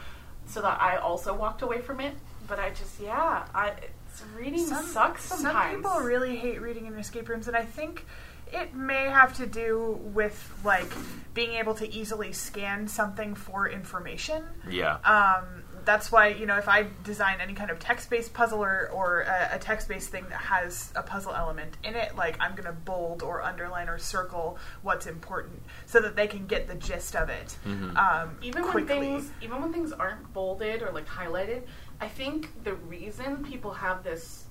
so 0.47 0.61
that 0.63 0.81
I 0.81 0.97
also 0.97 1.35
walked 1.35 1.63
away 1.63 1.81
from 1.81 2.01
it. 2.01 2.15
But 2.47 2.59
I 2.59 2.71
just 2.71 2.99
yeah, 3.01 3.47
I 3.55 3.69
it's, 3.69 4.23
reading 4.37 4.67
sucks 4.67 5.25
sometimes. 5.25 5.83
Some 5.85 5.93
people 5.93 6.01
really 6.01 6.37
hate 6.37 6.61
reading 6.61 6.87
in 6.87 6.95
escape 6.99 7.29
rooms, 7.29 7.47
and 7.49 7.57
I 7.57 7.65
think 7.65 8.05
it 8.53 8.75
may 8.75 9.05
have 9.05 9.37
to 9.37 9.47
do 9.47 10.01
with 10.03 10.53
like 10.65 10.91
being 11.35 11.53
able 11.53 11.75
to 11.75 11.89
easily 11.89 12.33
scan 12.33 12.89
something 12.89 13.37
for 13.37 13.69
information. 13.69 14.43
Yeah. 14.69 14.95
Um, 15.05 15.63
that's 15.85 16.11
why 16.13 16.29
you 16.29 16.47
know 16.47 16.57
if 16.57 16.69
I 16.69 16.87
design 17.05 17.39
any 17.41 17.55
kind 17.55 17.71
of 17.71 17.79
text-based 17.79 18.33
puzzle 18.35 18.63
or, 18.63 18.91
or 18.93 19.23
a, 19.23 19.51
a 19.53 19.59
text-based 19.59 20.11
thing 20.11 20.25
that 20.31 20.41
has 20.41 20.93
a 20.97 21.03
puzzle 21.03 21.35
element 21.35 21.77
in 21.85 21.95
it, 21.95 22.17
like 22.17 22.37
I'm 22.41 22.55
gonna 22.55 22.73
bold 22.73 23.23
or 23.23 23.43
underline 23.43 23.89
or 23.89 23.99
circle 23.99 24.59
what's 24.83 25.07
important 25.07 25.63
so 25.87 26.01
that 26.01 26.17
they 26.17 26.27
can 26.27 26.47
get 26.47 26.69
the 26.69 26.75
gist 26.75 27.15
of 27.17 27.29
it. 27.31 27.57
Um, 27.97 28.37
even 28.43 28.63
quickly. 28.63 28.99
when 28.99 29.21
things 29.21 29.31
even 29.43 29.61
when 29.61 29.73
things 29.73 29.93
aren't 29.93 30.33
bolded 30.33 30.83
or 30.83 30.91
like 30.93 31.07
highlighted 31.07 31.63
i 32.01 32.09
think 32.09 32.49
the 32.65 32.75
reason 32.75 33.45
people 33.45 33.73
have 33.73 34.03
this 34.03 34.45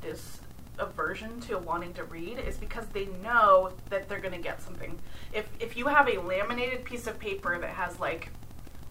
this 0.00 0.40
aversion 0.78 1.40
to 1.40 1.58
wanting 1.58 1.92
to 1.94 2.04
read 2.04 2.38
is 2.38 2.56
because 2.58 2.86
they 2.88 3.06
know 3.22 3.72
that 3.88 4.08
they're 4.08 4.20
going 4.20 4.34
to 4.34 4.40
get 4.40 4.60
something 4.60 4.98
if 5.32 5.48
if 5.60 5.76
you 5.76 5.86
have 5.86 6.08
a 6.08 6.20
laminated 6.20 6.84
piece 6.84 7.06
of 7.06 7.18
paper 7.18 7.58
that 7.58 7.70
has 7.70 7.98
like 7.98 8.30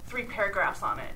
three 0.08 0.24
paragraphs 0.24 0.82
on 0.82 1.00
it 1.00 1.12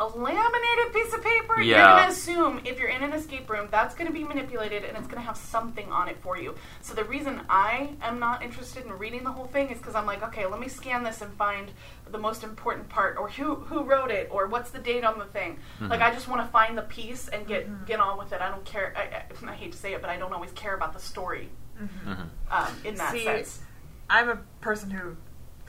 a 0.00 0.06
laminated 0.06 0.92
piece 0.92 1.12
of 1.14 1.22
paper? 1.22 1.60
You're 1.60 1.78
going 1.78 2.04
to 2.04 2.08
assume 2.08 2.60
if 2.64 2.78
you're 2.78 2.88
in 2.88 3.02
an 3.02 3.12
escape 3.12 3.48
room 3.48 3.68
that's 3.70 3.94
going 3.94 4.06
to 4.06 4.12
be 4.12 4.24
manipulated 4.24 4.84
and 4.84 4.96
it's 4.96 5.06
going 5.06 5.20
to 5.20 5.26
have 5.26 5.36
something 5.36 5.90
on 5.92 6.08
it 6.08 6.16
for 6.20 6.38
you. 6.38 6.54
So 6.82 6.94
the 6.94 7.04
reason 7.04 7.40
i 7.48 7.90
am 8.02 8.18
not 8.18 8.42
interested 8.42 8.84
in 8.84 8.92
reading 8.92 9.24
the 9.24 9.30
whole 9.30 9.46
thing 9.46 9.68
is 9.70 9.78
because 9.78 9.94
i'm 9.94 10.06
like 10.06 10.22
okay 10.22 10.46
let 10.46 10.60
me 10.60 10.68
scan 10.68 11.02
this 11.02 11.22
and 11.22 11.32
find 11.34 11.70
the 12.10 12.18
most 12.18 12.42
important 12.42 12.88
part 12.88 13.16
or 13.18 13.28
who 13.28 13.54
who 13.56 13.82
wrote 13.82 14.10
it 14.10 14.28
or 14.30 14.46
what's 14.46 14.70
the 14.70 14.78
date 14.78 15.04
on 15.04 15.18
the 15.18 15.24
thing. 15.26 15.58
Mm-hmm. 15.76 15.88
Like 15.88 16.00
i 16.00 16.12
just 16.12 16.28
want 16.28 16.40
to 16.42 16.48
find 16.48 16.76
the 16.76 16.82
piece 16.82 17.28
and 17.28 17.46
get 17.46 17.68
mm-hmm. 17.68 17.84
get 17.84 18.00
on 18.00 18.18
with 18.18 18.32
it. 18.32 18.40
I 18.40 18.50
don't 18.50 18.64
care 18.64 18.94
I, 18.96 19.46
I, 19.48 19.52
I 19.52 19.54
hate 19.54 19.72
to 19.72 19.78
say 19.78 19.94
it 19.94 20.00
but 20.00 20.10
i 20.10 20.16
don't 20.16 20.32
always 20.32 20.52
care 20.52 20.74
about 20.74 20.92
the 20.92 21.00
story 21.00 21.48
mm-hmm. 21.80 22.12
um, 22.50 22.76
in 22.84 22.94
that 22.96 23.12
See, 23.12 23.24
sense. 23.24 23.60
I'm 24.08 24.28
a 24.28 24.38
person 24.60 24.90
who 24.90 25.16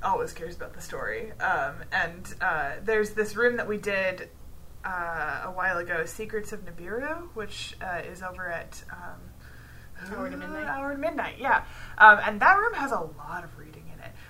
always 0.04 0.34
cares 0.34 0.56
about 0.56 0.74
the 0.74 0.82
story. 0.82 1.32
Um, 1.40 1.76
and 1.92 2.34
uh, 2.42 2.72
there's 2.84 3.12
this 3.12 3.36
room 3.36 3.58
that 3.58 3.68
we 3.68 3.78
did 3.78 4.30
uh, 4.84 5.44
a 5.46 5.52
while 5.52 5.78
ago, 5.78 6.06
Secrets 6.06 6.52
of 6.54 6.64
Nibiru, 6.66 7.30
which 7.34 7.76
uh, 7.82 8.02
is 8.10 8.22
over 8.22 8.50
at 8.50 8.84
um, 8.92 9.20
Hour 10.12 10.30
to 10.30 10.38
Midnight? 10.38 10.68
Hour 10.68 10.94
to 10.94 10.98
Midnight, 10.98 11.36
yeah. 11.40 11.64
Um, 11.98 12.20
and 12.24 12.40
that 12.42 12.58
room 12.58 12.74
has 12.74 12.92
a 12.92 13.00
lot 13.00 13.44
of 13.44 13.58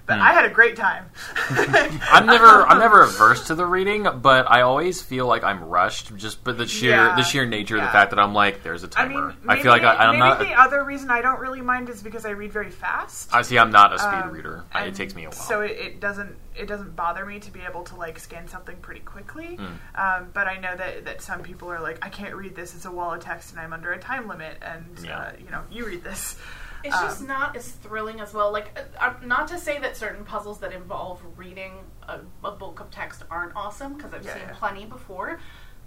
in 0.10 0.20
I 0.20 0.34
had 0.34 0.46
a 0.46 0.50
great 0.50 0.76
time. 0.76 1.06
I'm 1.50 2.26
never 2.26 2.46
I'm 2.68 2.80
never 2.80 3.02
averse 3.02 3.48
to 3.48 3.56
the 3.56 3.66
reading, 3.66 4.08
but 4.22 4.50
I 4.50 4.62
always 4.62 5.02
feel 5.02 5.28
like 5.28 5.44
I'm 5.44 5.64
rushed 5.64 6.16
just 6.16 6.44
by 6.44 6.52
the 6.54 6.68
sheer 6.68 6.92
Yeah. 6.92 7.16
the 7.16 7.24
sheer 7.24 7.46
nature 7.46 7.76
of 7.78 7.82
the 7.84 7.90
fact 7.90 8.12
that 8.12 8.20
I'm 8.20 8.34
like, 8.34 8.64
there's 8.64 8.84
a 8.84 8.88
timer. 8.88 9.28
mean, 9.30 9.38
I, 9.48 9.62
feel 9.62 9.72
like 9.72 9.84
I, 9.84 9.96
I'm 9.96 10.12
maybe 10.12 10.20
not. 10.20 10.40
the 10.40 10.54
other 10.54 10.84
reason 10.84 11.10
I 11.12 11.22
don't 11.22 11.40
really 11.40 11.62
mind 11.62 11.90
is 11.90 12.02
because 12.04 12.26
I 12.26 12.32
read 12.32 12.52
very 12.52 12.70
fast. 12.72 13.34
I 13.34 13.42
see. 13.42 13.58
I'm 13.58 13.72
not 13.72 13.94
a 13.94 14.00
speed 14.00 14.14
Um, 14.14 14.32
reader. 14.32 14.64
I- 14.72 14.86
It 14.86 14.96
takes 14.96 15.16
me 15.16 15.24
a 15.24 15.30
while. 15.30 15.34
So 15.34 15.62
it, 15.62 15.72
it 15.72 16.00
doesn't 16.00 16.36
it 16.56 16.68
doesn't 16.68 16.96
bother 16.96 17.26
me 17.26 17.40
to 17.40 17.52
be 17.52 17.60
able 17.68 17.84
to 17.84 17.96
like 17.96 18.18
scan 18.20 18.48
something 18.48 18.78
pretty 18.78 19.02
quickly. 19.02 19.56
Hmm. 19.58 19.66
Um, 19.96 20.30
but 20.34 20.48
I 20.48 20.58
know 20.58 20.76
that 20.76 21.06
that 21.06 21.22
some 21.22 21.42
people 21.42 21.70
are 21.72 21.82
like, 21.82 22.04
I 22.06 22.10
can't 22.10 22.36
read 22.36 22.56
this. 22.56 22.76
It's 22.76 22.86
a 22.86 22.92
wall 22.92 23.14
of 23.14 23.22
text, 23.22 23.52
and 23.52 23.60
I'm 23.60 23.74
under 23.74 23.92
a 23.92 24.00
time 24.00 24.28
limit. 24.28 24.58
And 24.62 24.86
Yeah. 25.04 25.18
uh, 25.20 25.32
you 25.44 25.50
know, 25.52 25.64
you 25.72 25.86
read 25.86 26.04
this. 26.04 26.38
It's 26.86 27.00
just 27.02 27.22
Um, 27.22 27.28
not 27.28 27.56
as 27.56 27.70
thrilling 27.72 28.20
as 28.20 28.34
well. 28.34 28.52
Like, 28.52 28.78
uh, 29.00 29.14
not 29.24 29.48
to 29.50 29.58
say 29.58 29.80
that 29.80 29.98
certain 29.98 30.24
puzzles 30.24 30.60
that 30.60 30.72
involve 30.72 31.20
reading 31.36 31.74
a, 32.08 32.20
a 32.44 32.52
bulk 32.52 32.80
of 32.80 32.92
text 32.92 33.24
aren't 33.32 33.56
awesome, 33.56 33.94
because 33.96 34.14
I've 34.14 34.24
Yeah, 34.24 34.34
seen 34.34 34.44
yeah. 34.48 34.54
plenty 34.56 34.86
before. 34.86 35.40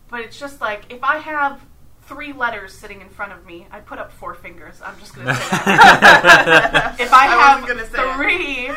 But 0.09 0.21
it's 0.23 0.39
just 0.39 0.61
like 0.61 0.85
if 0.93 1.03
I 1.05 1.19
have 1.19 1.61
three 2.03 2.33
letters 2.33 2.73
sitting 2.73 3.01
in 3.03 3.09
front 3.11 3.33
of 3.33 3.45
me, 3.45 3.67
I 3.71 3.81
put 3.81 3.99
up 3.99 4.11
four 4.11 4.35
fingers. 4.35 4.81
I'm 4.85 4.99
just 4.99 5.15
gonna 5.15 5.35
say 5.35 5.51
that. 5.51 6.97
if 6.99 7.13
I 7.13 7.27
have 7.27 7.61
wasn't 7.63 7.79
gonna 7.79 7.91
say 7.91 8.03
it. 8.03 8.15
three 8.17 8.71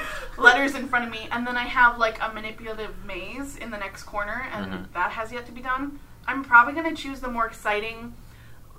letters 0.43 0.75
in 0.75 0.87
front 0.89 1.05
of 1.05 1.11
me, 1.11 1.27
and 1.31 1.47
then 1.47 1.55
I 1.57 1.63
have 1.63 1.97
like 1.97 2.21
a 2.21 2.31
manipulative 2.33 3.05
maze 3.05 3.55
in 3.55 3.71
the 3.71 3.77
next 3.77 4.03
corner, 4.03 4.45
and 4.51 4.65
Mhm. 4.73 4.93
that 4.93 5.11
has 5.13 5.31
yet 5.31 5.45
to 5.45 5.51
be 5.53 5.61
done, 5.61 5.99
I'm 6.27 6.43
probably 6.43 6.73
gonna 6.73 6.95
choose 6.95 7.21
the 7.21 7.29
more 7.29 7.47
exciting 7.47 8.13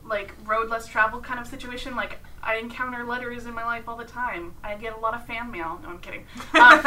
like 0.05 0.35
road 0.45 0.69
less 0.69 0.87
travel 0.87 1.21
kind 1.21 1.41
of 1.41 1.47
situation. 1.47 1.97
Like 1.97 2.19
I 2.43 2.57
encounter 2.57 3.05
letters 3.05 3.47
in 3.47 3.55
my 3.55 3.65
life 3.65 3.89
all 3.89 3.97
the 3.97 4.05
time. 4.05 4.55
I 4.65 4.75
get 4.75 4.97
a 4.97 4.99
lot 4.99 5.15
of 5.15 5.27
fan 5.27 5.51
mail. 5.51 5.79
No, 5.83 5.91
I'm 5.91 5.99
kidding. 5.99 6.27
Um, 6.55 6.81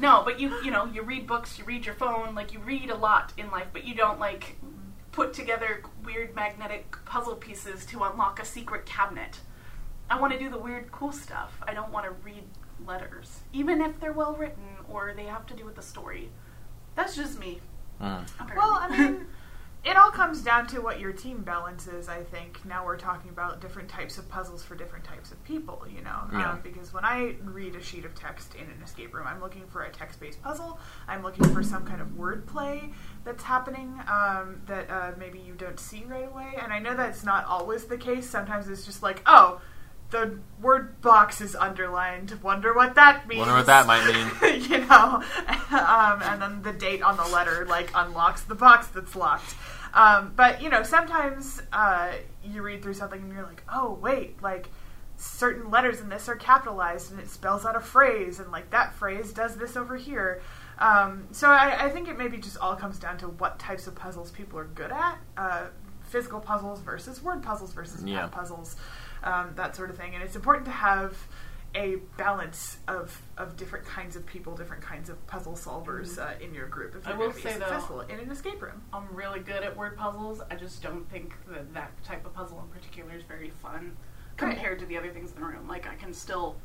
no, 0.00 0.22
but 0.24 0.40
you 0.40 0.60
you 0.62 0.70
know 0.70 0.86
you 0.86 1.02
read 1.02 1.26
books, 1.26 1.58
you 1.58 1.64
read 1.64 1.86
your 1.86 1.94
phone, 1.94 2.34
like 2.34 2.52
you 2.52 2.58
read 2.60 2.90
a 2.90 2.96
lot 2.96 3.32
in 3.36 3.50
life, 3.50 3.68
but 3.72 3.84
you 3.84 3.94
don't 3.94 4.18
like 4.18 4.56
put 5.12 5.32
together 5.32 5.82
weird 6.04 6.34
magnetic 6.34 6.96
puzzle 7.04 7.36
pieces 7.36 7.84
to 7.86 8.02
unlock 8.02 8.40
a 8.40 8.44
secret 8.44 8.86
cabinet. 8.86 9.40
I 10.08 10.18
want 10.18 10.32
to 10.32 10.38
do 10.38 10.50
the 10.50 10.58
weird 10.58 10.90
cool 10.90 11.12
stuff. 11.12 11.60
I 11.66 11.74
don't 11.74 11.92
want 11.92 12.06
to 12.06 12.12
read 12.24 12.42
letters, 12.86 13.40
even 13.52 13.80
if 13.80 14.00
they're 14.00 14.12
well 14.12 14.34
written 14.34 14.64
or 14.88 15.12
they 15.14 15.24
have 15.24 15.46
to 15.46 15.54
do 15.54 15.64
with 15.64 15.76
the 15.76 15.82
story. 15.82 16.30
That's 16.96 17.14
just 17.14 17.38
me. 17.38 17.60
Mm. 18.00 18.26
Well, 18.56 18.78
I 18.80 18.88
mean, 18.88 19.26
it 19.82 19.96
all 19.96 20.10
comes 20.10 20.42
down 20.42 20.66
to 20.66 20.80
what 20.80 21.00
your 21.00 21.12
team 21.12 21.42
balance 21.42 21.86
is. 21.86 22.08
I 22.08 22.22
think 22.22 22.64
now 22.66 22.84
we're 22.84 22.98
talking 22.98 23.30
about 23.30 23.60
different 23.60 23.88
types 23.88 24.18
of 24.18 24.28
puzzles 24.28 24.62
for 24.62 24.74
different 24.74 25.04
types 25.04 25.32
of 25.32 25.42
people. 25.44 25.84
You 25.88 26.02
know, 26.02 26.28
Yeah. 26.32 26.52
um, 26.52 26.60
because 26.62 26.92
when 26.92 27.04
I 27.04 27.36
read 27.42 27.74
a 27.76 27.82
sheet 27.82 28.04
of 28.04 28.14
text 28.14 28.54
in 28.54 28.64
an 28.64 28.82
escape 28.84 29.14
room, 29.14 29.26
I'm 29.26 29.40
looking 29.40 29.66
for 29.68 29.82
a 29.82 29.90
text-based 29.90 30.42
puzzle. 30.42 30.78
I'm 31.08 31.22
looking 31.22 31.44
for 31.54 31.62
some 31.62 31.86
kind 31.86 32.00
of 32.02 32.08
wordplay 32.08 32.92
that's 33.24 33.42
happening 33.42 33.98
um, 34.06 34.60
that 34.66 34.90
uh, 34.90 35.12
maybe 35.18 35.38
you 35.38 35.54
don't 35.54 35.80
see 35.80 36.04
right 36.06 36.28
away. 36.28 36.58
And 36.62 36.72
I 36.72 36.78
know 36.78 36.94
that's 36.94 37.24
not 37.24 37.46
always 37.46 37.86
the 37.86 37.96
case. 37.96 38.28
Sometimes 38.28 38.68
it's 38.68 38.84
just 38.84 39.02
like, 39.02 39.22
oh. 39.26 39.60
The 40.10 40.38
word 40.60 41.00
box 41.00 41.40
is 41.40 41.54
underlined. 41.54 42.38
Wonder 42.42 42.74
what 42.74 42.96
that 42.96 43.28
means. 43.28 43.38
Wonder 43.40 43.54
what 43.54 43.66
that 43.66 43.86
might 43.86 44.04
mean. 44.06 44.62
you 44.70 44.78
know, 44.78 45.22
um, 45.70 46.22
and 46.22 46.42
then 46.42 46.62
the 46.62 46.72
date 46.72 47.02
on 47.02 47.16
the 47.16 47.24
letter 47.26 47.64
like 47.66 47.90
unlocks 47.94 48.42
the 48.42 48.54
box 48.56 48.88
that's 48.88 49.14
locked. 49.14 49.54
Um, 49.94 50.32
but 50.36 50.62
you 50.62 50.68
know, 50.68 50.82
sometimes 50.82 51.62
uh, 51.72 52.12
you 52.44 52.62
read 52.62 52.82
through 52.82 52.94
something 52.94 53.20
and 53.20 53.32
you're 53.32 53.44
like, 53.46 53.62
oh 53.72 53.94
wait, 54.00 54.40
like 54.42 54.68
certain 55.16 55.70
letters 55.70 56.00
in 56.00 56.08
this 56.08 56.28
are 56.28 56.36
capitalized 56.36 57.10
and 57.12 57.20
it 57.20 57.28
spells 57.28 57.64
out 57.64 57.76
a 57.76 57.80
phrase, 57.80 58.40
and 58.40 58.50
like 58.50 58.70
that 58.70 58.94
phrase 58.94 59.32
does 59.32 59.56
this 59.56 59.76
over 59.76 59.96
here. 59.96 60.40
Um, 60.78 61.28
so 61.30 61.50
I, 61.50 61.86
I 61.86 61.90
think 61.90 62.08
it 62.08 62.16
maybe 62.16 62.38
just 62.38 62.56
all 62.56 62.74
comes 62.74 62.98
down 62.98 63.18
to 63.18 63.28
what 63.28 63.58
types 63.58 63.86
of 63.86 63.94
puzzles 63.94 64.30
people 64.30 64.58
are 64.58 64.64
good 64.64 64.90
at. 64.90 65.18
Uh, 65.36 65.66
physical 66.04 66.40
puzzles 66.40 66.80
versus 66.80 67.22
word 67.22 67.42
puzzles 67.42 67.72
versus 67.72 68.02
Yeah. 68.02 68.22
math 68.22 68.32
puzzles, 68.32 68.76
um, 69.22 69.52
that 69.56 69.76
sort 69.76 69.90
of 69.90 69.96
thing. 69.96 70.14
And 70.14 70.22
it's 70.22 70.36
important 70.36 70.64
to 70.66 70.72
have 70.72 71.16
a 71.74 71.96
balance 72.16 72.78
of, 72.88 73.22
of 73.38 73.56
different 73.56 73.86
kinds 73.86 74.16
of 74.16 74.26
people, 74.26 74.56
different 74.56 74.82
kinds 74.82 75.08
of 75.08 75.24
puzzle 75.26 75.52
solvers 75.54 76.18
uh, 76.18 76.32
in 76.42 76.52
your 76.52 76.66
group 76.66 76.96
if 76.96 77.06
you're 77.06 77.16
going 77.16 77.30
to 77.30 77.36
be 77.36 77.42
say, 77.42 77.52
though- 77.58 77.66
successful 77.66 78.00
in 78.00 78.18
an 78.18 78.30
escape 78.30 78.60
room. 78.60 78.82
I'm 78.92 79.06
really 79.14 79.40
good 79.40 79.62
at 79.62 79.76
word 79.76 79.96
puzzles. 79.96 80.40
I 80.50 80.56
just 80.56 80.82
don't 80.82 81.08
think 81.10 81.32
that 81.48 81.72
that 81.74 81.92
type 82.02 82.26
of 82.26 82.34
puzzle 82.34 82.60
in 82.60 82.68
particular 82.76 83.14
is 83.14 83.22
very 83.22 83.50
fun 83.62 83.96
compared 84.36 84.78
to 84.80 84.86
the 84.86 84.96
other 84.96 85.10
things 85.10 85.30
in 85.32 85.40
the 85.40 85.46
room. 85.46 85.68
Like 85.68 85.86
I 85.86 85.94
can 85.94 86.12
still, 86.12 86.56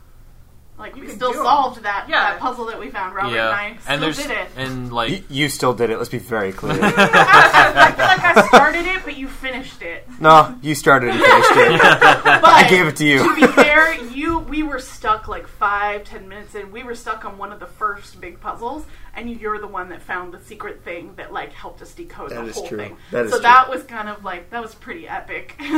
like 0.77 0.95
You 0.95 1.03
we 1.03 1.09
still 1.09 1.31
do 1.31 1.39
'em. 1.39 1.45
solved 1.45 1.83
that 1.83 2.05
Yeah. 2.09 2.31
that 2.31 2.39
puzzle 2.39 2.65
that 2.65 2.79
we 2.79 2.89
found. 2.89 3.15
Robert 3.15 3.33
yeah, 3.35 3.47
and 3.47 3.55
I 3.55 3.77
still 3.79 3.93
and 3.93 4.03
there's 4.03 4.17
did 4.17 4.31
it. 4.31 4.47
and 4.57 4.91
like 4.93 5.09
You, 5.11 5.23
you 5.29 5.49
still 5.49 5.73
did 5.73 5.89
it. 5.89 5.97
Let's 5.97 6.09
be 6.09 6.17
very 6.17 6.51
clear. 6.59 6.73
I 6.83 7.91
feel 7.91 8.05
like 8.05 8.37
I 8.37 8.47
started 8.47 8.85
it, 8.85 9.01
but 9.05 9.15
you 9.17 9.27
finished 9.27 9.81
it. 9.81 10.07
no, 10.19 10.55
you 10.61 10.75
started 10.75 11.11
and 11.11 11.19
finished 11.21 11.51
it. 11.51 11.81
But 12.25 12.45
I 12.45 12.67
gave 12.69 12.87
it 12.87 12.95
to 12.97 13.05
you. 13.05 13.19
to 13.29 13.35
be 13.35 13.47
fair, 13.47 13.93
you 14.03 14.39
we 14.39 14.63
were 14.63 14.79
stuck 14.79 15.27
like 15.27 15.47
five, 15.47 16.03
ten 16.03 16.27
minutes 16.27 16.55
in. 16.55 16.71
We 16.71 16.83
were 16.83 16.95
stuck 16.95 17.23
on 17.25 17.37
one 17.37 17.51
of 17.53 17.59
the 17.59 17.67
first 17.67 18.19
big 18.19 18.39
puzzles, 18.41 18.85
and 19.15 19.29
you're 19.29 19.59
the 19.59 19.67
one 19.67 19.89
that 19.89 20.01
found 20.01 20.33
the 20.33 20.39
secret 20.41 20.83
thing 20.83 21.13
that 21.15 21.31
like 21.33 21.53
helped 21.53 21.81
us 21.81 21.93
decode 21.93 22.31
That 22.31 22.43
the 22.43 22.49
is 22.49 22.55
whole 22.55 22.67
true. 22.67 22.77
thing. 22.77 22.97
That 23.11 23.25
is 23.25 23.31
so 23.31 23.37
true. 23.37 23.43
that 23.43 23.69
was 23.69 23.83
kind 23.83 24.09
of 24.09 24.23
like 24.23 24.49
that 24.49 24.61
was 24.61 24.75
pretty 24.75 25.07
epic. 25.07 25.59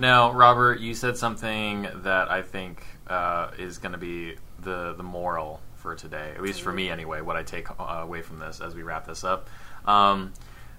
Now, 0.00 0.30
Robert, 0.30 0.78
you 0.78 0.94
said 0.94 1.16
something 1.16 1.88
that 2.04 2.30
I 2.30 2.42
think 2.42 2.84
uh, 3.08 3.50
is 3.58 3.78
going 3.78 3.92
to 3.92 3.98
be 3.98 4.36
the 4.60 4.94
the 4.94 5.02
moral 5.02 5.60
for 5.76 5.94
today, 5.94 6.32
at 6.34 6.42
least 6.42 6.62
for 6.62 6.72
me 6.72 6.90
anyway. 6.90 7.20
What 7.20 7.36
I 7.36 7.42
take 7.42 7.70
uh, 7.70 8.00
away 8.02 8.22
from 8.22 8.38
this 8.38 8.60
as 8.60 8.74
we 8.74 8.82
wrap 8.82 9.06
this 9.06 9.24
up. 9.24 9.48
Um, 9.86 10.32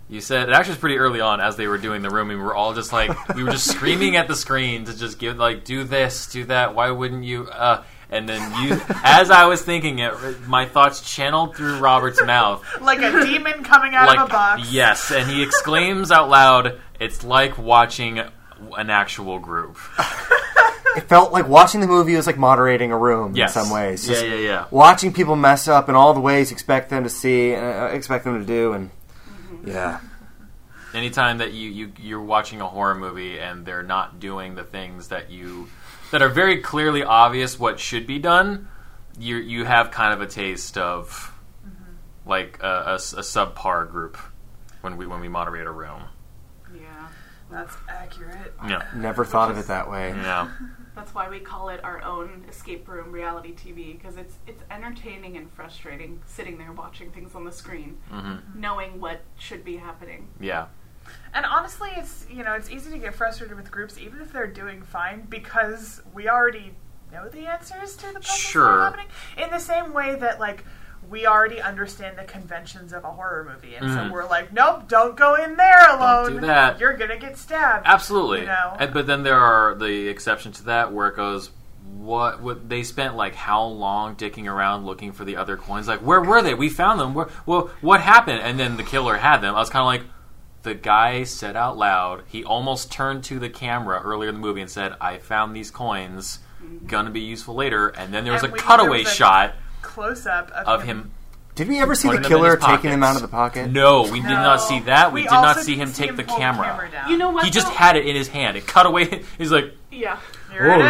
you 0.09 0.21
said 0.21 0.49
it 0.49 0.53
actually 0.53 0.71
was 0.71 0.79
pretty 0.79 0.97
early 0.97 1.21
on 1.21 1.39
as 1.39 1.55
they 1.55 1.67
were 1.67 1.77
doing 1.77 2.01
the 2.01 2.09
room. 2.09 2.31
and 2.31 2.39
We 2.39 2.45
were 2.45 2.55
all 2.55 2.73
just 2.73 2.91
like 2.91 3.29
we 3.35 3.43
were 3.43 3.51
just 3.51 3.67
screaming 3.71 4.15
at 4.15 4.27
the 4.27 4.35
screen 4.35 4.85
to 4.85 4.97
just 4.97 5.19
give 5.19 5.37
like 5.37 5.63
do 5.63 5.83
this, 5.83 6.27
do 6.31 6.45
that. 6.45 6.75
Why 6.75 6.91
wouldn't 6.91 7.23
you? 7.23 7.47
Uh, 7.47 7.83
and 8.09 8.27
then 8.27 8.41
you, 8.63 8.81
as 9.03 9.29
I 9.29 9.45
was 9.45 9.61
thinking 9.61 9.99
it, 9.99 10.13
my 10.47 10.65
thoughts 10.65 11.01
channeled 11.01 11.55
through 11.55 11.77
Robert's 11.77 12.21
mouth 12.23 12.65
Like 12.81 12.99
a 13.03 13.23
demon 13.23 13.63
coming 13.63 13.93
out 13.93 14.17
of 14.17 14.29
a 14.29 14.31
box. 14.31 14.71
Yes, 14.71 15.11
and 15.11 15.29
he 15.29 15.43
exclaims 15.43 16.11
out 16.11 16.27
loud, 16.27 16.79
"It's 16.99 17.23
like 17.23 17.57
watching 17.59 18.19
an 18.19 18.89
actual 18.89 19.37
group." 19.39 19.77
It 20.97 21.01
felt 21.01 21.31
like 21.31 21.47
watching 21.47 21.81
the 21.81 21.87
movie 21.87 22.15
was 22.15 22.27
like 22.27 22.37
moderating 22.37 22.91
a 22.91 22.97
room 22.97 23.35
Yes. 23.35 23.55
in 23.55 23.63
some 23.63 23.73
ways. 23.73 24.07
Yeah, 24.07 24.13
Just 24.13 24.25
yeah, 24.25 24.35
yeah. 24.35 24.65
Watching 24.71 25.13
people 25.13 25.35
mess 25.35 25.67
up 25.67 25.89
in 25.89 25.95
all 25.95 26.13
the 26.13 26.19
ways 26.19 26.51
you 26.51 26.55
expect 26.55 26.89
them 26.89 27.03
to 27.03 27.09
see, 27.09 27.53
uh, 27.53 27.85
uh 27.85 27.87
expect 27.87 28.23
them 28.23 28.39
to 28.39 28.45
do, 28.45 28.73
and 28.73 28.89
mm-hmm. 28.89 29.69
yeah, 29.69 29.99
Anytime 30.93 31.37
that 31.37 31.53
you, 31.53 31.69
you 31.69 31.91
you're 31.99 32.21
watching 32.21 32.61
a 32.61 32.67
horror 32.67 32.95
movie 32.95 33.39
and 33.39 33.63
they're 33.63 33.83
not 33.83 34.19
doing 34.19 34.55
the 34.55 34.63
things 34.63 35.09
that 35.09 35.29
you 35.29 35.67
that 36.11 36.23
are 36.23 36.29
very 36.29 36.61
clearly 36.61 37.03
obvious 37.03 37.59
what 37.59 37.79
should 37.79 38.07
be 38.07 38.17
done, 38.17 38.67
you 39.19 39.35
you 39.35 39.65
have 39.65 39.91
kind 39.91 40.13
of 40.13 40.21
a 40.21 40.25
taste 40.25 40.79
of 40.79 41.31
mm-hmm. 41.63 42.29
like 42.29 42.57
a, 42.63 42.67
a, 42.67 42.95
a 42.95 43.21
subpar 43.21 43.89
group 43.89 44.17
when 44.81 44.97
we 44.97 45.05
when 45.05 45.19
we 45.19 45.27
moderate 45.27 45.67
a 45.67 45.71
room. 45.71 46.01
yeah, 46.73 47.09
That's 47.51 47.75
accurate. 47.87 48.53
Yeah, 48.67 48.83
never 48.95 49.25
thought 49.25 49.49
of 49.49 49.57
it 49.57 49.67
that 49.67 49.89
way. 49.89 50.09
yeah, 50.09 50.49
that's 50.95 51.15
why 51.15 51.29
we 51.29 51.39
call 51.39 51.69
it 51.69 51.83
our 51.83 52.01
own 52.03 52.45
escape 52.47 52.87
room 52.87 53.11
reality 53.11 53.53
TV 53.53 53.97
because 53.97 54.17
it's 54.17 54.35
it's 54.47 54.61
entertaining 54.69 55.35
and 55.37 55.51
frustrating 55.51 56.21
sitting 56.27 56.57
there 56.57 56.71
watching 56.71 57.11
things 57.11 57.33
on 57.35 57.43
the 57.45 57.51
screen, 57.51 57.97
hmm 58.09 58.35
knowing 58.55 58.99
what 58.99 59.21
should 59.37 59.63
be 59.65 59.77
happening. 59.77 60.27
yeah, 60.39 60.67
And 61.33 61.45
honestly, 61.45 61.89
it's 61.97 62.27
you 62.29 62.43
know 62.43 62.53
it's 62.53 62.69
easy 62.69 62.91
to 62.91 62.97
get 62.99 63.15
frustrated 63.15 63.57
with 63.57 63.71
groups 63.71 63.97
even 63.97 64.21
if 64.21 64.31
they're 64.31 64.45
doing 64.47 64.81
fine 64.83 65.21
because 65.29 66.01
we 66.13 66.29
already 66.29 66.73
know 67.11 67.27
the 67.29 67.47
answers 67.47 67.95
to 67.95 68.05
the 68.07 68.19
puzzles 68.19 68.27
that 68.27 68.37
Sure. 68.51 68.65
are 68.67 68.83
happening. 68.85 69.07
In 69.43 69.49
the 69.49 69.57
same 69.59 69.91
way 69.93 70.13
that 70.15 70.39
like 70.39 70.63
we 71.09 71.25
already 71.25 71.59
understand 71.61 72.17
the 72.17 72.23
conventions 72.23 72.93
of 72.93 73.03
a 73.03 73.07
horror 73.11 73.49
movie, 73.51 73.75
and 73.75 73.87
Mhm. 73.87 74.07
so 74.07 74.13
we're 74.13 74.27
like, 74.27 74.53
nope, 74.53 74.87
don't 74.87 75.15
go 75.15 75.35
in 75.35 75.55
there 75.55 75.89
alone. 75.89 76.33
do 76.33 76.39
that. 76.41 76.79
You're 76.79 76.93
gonna 76.93 77.17
get 77.17 77.37
stabbed. 77.37 77.85
absolutely. 77.87 78.41
You 78.41 78.45
know? 78.47 78.75
And- 78.79 78.93
but 78.93 79.07
then 79.07 79.23
there 79.23 79.39
are 79.39 79.73
the 79.75 80.07
exceptions 80.07 80.57
to 80.57 80.63
that 80.65 80.91
where 80.93 81.07
it 81.07 81.15
goes. 81.15 81.49
What, 81.97 82.41
what 82.41 82.69
they 82.69 82.83
spent 82.83 83.15
like 83.15 83.33
how 83.35 83.63
long 83.63 84.15
dicking 84.15 84.47
around 84.47 84.85
looking 84.85 85.11
for 85.11 85.25
the 85.25 85.35
other 85.35 85.57
coins? 85.57 85.87
Like 85.87 85.99
where 86.01 86.21
were 86.21 86.41
they? 86.43 86.53
We 86.53 86.69
found 86.69 86.99
them. 86.99 87.13
Where, 87.15 87.27
well, 87.47 87.71
what 87.81 88.01
happened? 88.01 88.41
And 88.41 88.59
then 88.59 88.77
the 88.77 88.83
killer 88.83 89.17
had 89.17 89.37
them. 89.41 89.55
I 89.55 89.59
was 89.59 89.69
kind 89.71 89.81
of 89.81 89.87
like, 89.87 90.03
the 90.61 90.75
guy 90.75 91.23
said 91.23 91.55
out 91.55 91.77
loud. 91.77 92.21
He 92.27 92.43
almost 92.43 92.91
turned 92.91 93.23
to 93.25 93.39
the 93.39 93.49
camera 93.49 94.01
earlier 94.03 94.29
in 94.29 94.35
the 94.35 94.41
movie 94.41 94.61
and 94.61 94.69
said, 94.69 94.93
"I 95.01 95.17
found 95.17 95.55
these 95.55 95.71
coins. 95.71 96.39
Gonna 96.85 97.09
be 97.09 97.21
useful 97.21 97.55
later." 97.55 97.87
And 97.87 98.13
then 98.13 98.25
there 98.25 98.33
was 98.33 98.43
And 98.43 98.51
a 98.51 98.53
we- 98.53 98.59
cutaway 98.59 98.99
was 99.03 99.07
a 99.11 99.15
shot 99.15 99.53
Close 99.89 100.25
up 100.27 100.51
of, 100.51 100.67
of 100.67 100.83
him. 100.83 101.11
Did 101.55 101.67
we 101.67 101.81
ever 101.81 101.93
see 101.95 102.07
the 102.07 102.17
Putting 102.17 102.21
them 102.23 102.31
in 102.31 102.37
killer 102.37 102.55
his 102.55 102.65
taking 102.65 102.91
him 102.91 103.03
out 103.03 103.15
of 103.17 103.21
the 103.21 103.27
pocket? 103.27 103.69
No, 103.71 104.03
we 104.03 104.21
did 104.21 104.29
not 104.29 104.61
see 104.61 104.79
that. 104.81 105.11
We, 105.11 105.21
We 105.21 105.27
did 105.27 105.31
not 105.33 105.57
also 105.57 105.61
see 105.61 105.75
him 105.75 105.89
didn't 105.91 105.95
take 105.97 106.15
the 106.15 106.23
pull 106.23 106.37
camera. 106.37 106.89
down. 106.89 107.09
You 107.11 107.17
know 107.17 107.31
what? 107.31 107.43
He 107.43 107.51
just 107.51 107.67
though? 107.67 107.73
had 107.73 107.97
it 107.97 108.05
in 108.05 108.15
his 108.15 108.29
hand. 108.29 108.55
It 108.55 108.65
cut 108.65 108.85
away. 108.85 109.23
He's 109.37 109.51
like, 109.51 109.73
yeah. 109.91 110.19
Here 110.51 110.71
oh, 110.71 110.75
it 110.79 110.85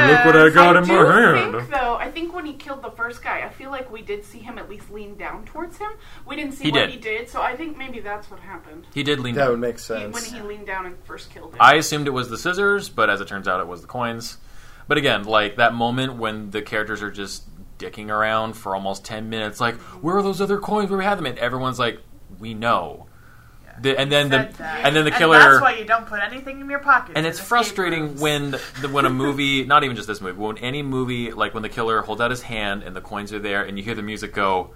is. 0.48 0.54
got 0.54 0.78
I 0.78 0.82
do 0.82 1.58
think, 1.58 1.70
though, 1.72 1.96
I 1.96 2.12
think 2.12 2.36
when 2.36 2.46
he 2.46 2.54
killed 2.54 2.84
the 2.84 2.92
first 2.92 3.24
guy, 3.24 3.42
I 3.42 3.50
feel 3.50 3.72
like 3.72 3.90
we 3.92 4.02
did 4.04 4.24
see 4.26 4.40
him 4.40 4.58
at 4.60 4.70
least 4.70 4.92
lean 4.92 5.16
down 5.16 5.46
towards 5.46 5.78
him. 5.78 5.90
We 6.28 6.36
didn't 6.36 6.54
see 6.54 6.66
He 6.66 6.72
what 6.72 6.82
did. 6.82 6.90
he 6.92 6.98
did, 6.98 7.30
so 7.30 7.42
I 7.42 7.56
think 7.56 7.76
maybe 7.78 8.00
that's 8.00 8.30
what 8.30 8.40
happened. 8.42 8.86
He 8.94 9.02
did 9.02 9.20
lean 9.20 9.36
That 9.36 9.46
down. 9.46 9.52
would 9.52 9.60
make 9.62 9.76
He, 9.76 9.82
sense. 9.82 10.14
when 10.14 10.24
he 10.24 10.48
leaned 10.48 10.68
down 10.68 10.86
and 10.86 10.96
first 11.04 11.32
killed 11.32 11.54
him. 11.54 11.58
I 11.60 11.76
assumed 11.76 12.06
it 12.08 12.12
was 12.12 12.30
the 12.30 12.38
scissors, 12.38 12.90
but 12.90 13.10
as 13.10 13.22
it 13.22 13.28
turns 13.28 13.48
out, 13.48 13.60
it 13.60 13.68
was 13.68 13.82
the 13.82 13.88
coins. 13.88 14.38
But 14.88 14.98
again, 14.98 15.24
like 15.24 15.56
that 15.58 15.74
moment 15.74 16.16
when 16.18 16.52
the 16.52 16.62
characters 16.62 17.02
are 17.02 17.12
just 17.12 17.44
dicking 17.80 18.10
around 18.10 18.54
for 18.54 18.76
almost 18.76 19.04
ten 19.04 19.30
minutes, 19.30 19.60
like 19.60 19.76
where 20.04 20.16
are 20.18 20.22
those 20.22 20.40
other 20.42 20.60
coins? 20.60 20.90
Where 20.92 21.00
we 21.00 21.06
had 21.06 21.18
them? 21.18 21.26
And 21.26 21.40
everyone's 21.40 21.80
like, 21.80 22.00
we 22.38 22.54
know. 22.54 23.08
The- 23.82 23.98
and 23.98 24.12
then 24.12 24.28
the 24.30 24.50
that. 24.58 24.86
and 24.86 24.94
then 24.96 25.06
the 25.06 25.12
And 25.12 25.18
killer. 25.18 25.40
that's 25.40 25.62
why 25.62 25.76
you 25.78 25.86
don't 25.86 26.06
put 26.06 26.20
anything 26.22 26.60
in 26.60 26.70
your 26.70 26.80
pocket. 26.80 27.14
and 27.16 27.26
it's 27.26 27.40
frustrating 27.40 28.20
when 28.20 28.52
the, 28.82 28.90
when 28.92 29.06
a 29.06 29.10
movie, 29.10 29.64
not 29.74 29.86
even 29.86 29.96
just 29.96 30.08
this 30.10 30.20
movie, 30.20 30.38
when 30.38 30.58
any 30.58 30.84
movie, 30.84 31.32
like 31.32 31.54
when 31.54 31.64
the 31.64 31.70
killer 31.70 32.02
holds 32.02 32.20
out 32.20 32.30
his 32.30 32.42
hand 32.42 32.84
and 32.84 32.94
the 32.94 33.00
coins 33.02 33.32
are 33.32 33.40
there, 33.40 33.64
and 33.64 33.78
you 33.78 33.84
hear 33.86 33.96
the 33.96 34.02
music 34.04 34.34
go, 34.34 34.72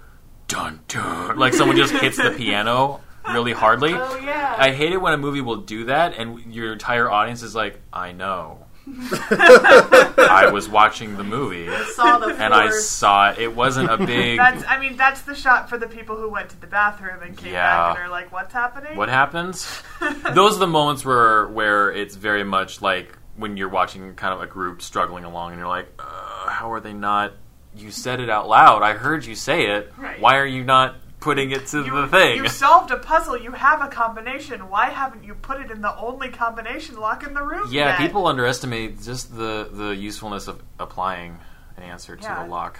dun 0.48 0.80
dun, 0.88 1.36
like 1.38 1.52
someone 1.52 1.76
just 1.76 1.92
hits 1.92 2.16
the 2.16 2.30
piano 2.30 3.02
really 3.28 3.52
hardly. 3.52 3.92
oh 3.94 4.16
yeah. 4.24 4.54
I 4.58 4.72
hate 4.72 4.92
it 4.92 5.02
when 5.02 5.12
a 5.12 5.18
movie 5.18 5.42
will 5.42 5.56
do 5.56 5.84
that, 5.84 6.14
and 6.18 6.54
your 6.54 6.72
entire 6.72 7.10
audience 7.10 7.42
is 7.42 7.54
like, 7.54 7.80
"I 7.92 8.12
know." 8.12 8.63
I 8.86 10.50
was 10.52 10.68
watching 10.68 11.16
the 11.16 11.24
movie, 11.24 11.68
saw 11.94 12.18
the 12.18 12.26
and 12.34 12.52
I 12.54 12.70
saw 12.70 13.30
it. 13.30 13.38
It 13.38 13.54
wasn't 13.54 13.90
a 13.90 13.96
big. 13.98 14.38
That's. 14.38 14.64
I 14.68 14.78
mean, 14.78 14.96
that's 14.96 15.22
the 15.22 15.34
shot 15.34 15.68
for 15.68 15.78
the 15.78 15.86
people 15.86 16.16
who 16.16 16.28
went 16.28 16.50
to 16.50 16.60
the 16.60 16.66
bathroom 16.66 17.22
and 17.22 17.36
came 17.36 17.52
Yeah. 17.52 17.76
back 17.76 17.98
and 17.98 18.06
are 18.06 18.10
like, 18.10 18.32
"What's 18.32 18.52
happening?" 18.52 18.96
what 18.96 19.08
happens? 19.08 19.66
Those 20.32 20.56
are 20.56 20.60
the 20.60 20.66
moments 20.66 21.04
where 21.04 21.48
where 21.48 21.90
it's 21.92 22.14
very 22.16 22.44
much 22.44 22.82
like 22.82 23.16
when 23.36 23.56
you're 23.56 23.68
watching 23.68 24.14
kind 24.14 24.34
of 24.34 24.40
a 24.42 24.46
group 24.46 24.82
struggling 24.82 25.24
along, 25.24 25.52
and 25.52 25.58
you're 25.58 25.68
like, 25.68 25.88
uh, 25.98 26.48
"How 26.50 26.72
are 26.72 26.80
they 26.80 26.92
not?" 26.92 27.32
You 27.76 27.90
said 27.90 28.20
it 28.20 28.30
out 28.30 28.48
loud. 28.48 28.82
I 28.82 28.92
heard 28.92 29.24
you 29.24 29.34
say 29.34 29.66
it. 29.76 29.92
Right. 29.96 30.20
Why 30.20 30.36
are 30.36 30.46
you 30.46 30.62
not 30.62 30.94
putting 31.24 31.50
it 31.50 31.66
to 31.68 31.78
You, 31.84 31.90
the 32.02 32.06
thing? 32.08 32.36
you 32.36 32.48
solved 32.48 32.90
a 32.90 32.98
puzzle. 32.98 33.36
You 33.36 33.52
have 33.52 33.80
a 33.82 33.88
combination. 33.88 34.68
Why 34.68 34.90
haven't 34.90 35.24
you 35.24 35.34
put 35.34 35.60
it 35.60 35.70
in 35.70 35.80
the 35.80 35.96
only 35.96 36.28
combination 36.28 36.96
lock 37.06 37.26
in 37.26 37.32
the 37.34 37.42
room? 37.42 37.66
yeah, 37.70 37.88
yet? 37.88 37.98
people 37.98 38.26
underestimate 38.26 39.02
just 39.02 39.34
the 39.36 39.68
the 39.72 39.90
usefulness 39.96 40.46
of 40.48 40.62
applying 40.78 41.38
an 41.76 41.82
answer 41.82 42.14
to 42.16 42.22
Yeah. 42.22 42.44
a 42.44 42.56
lock. 42.56 42.78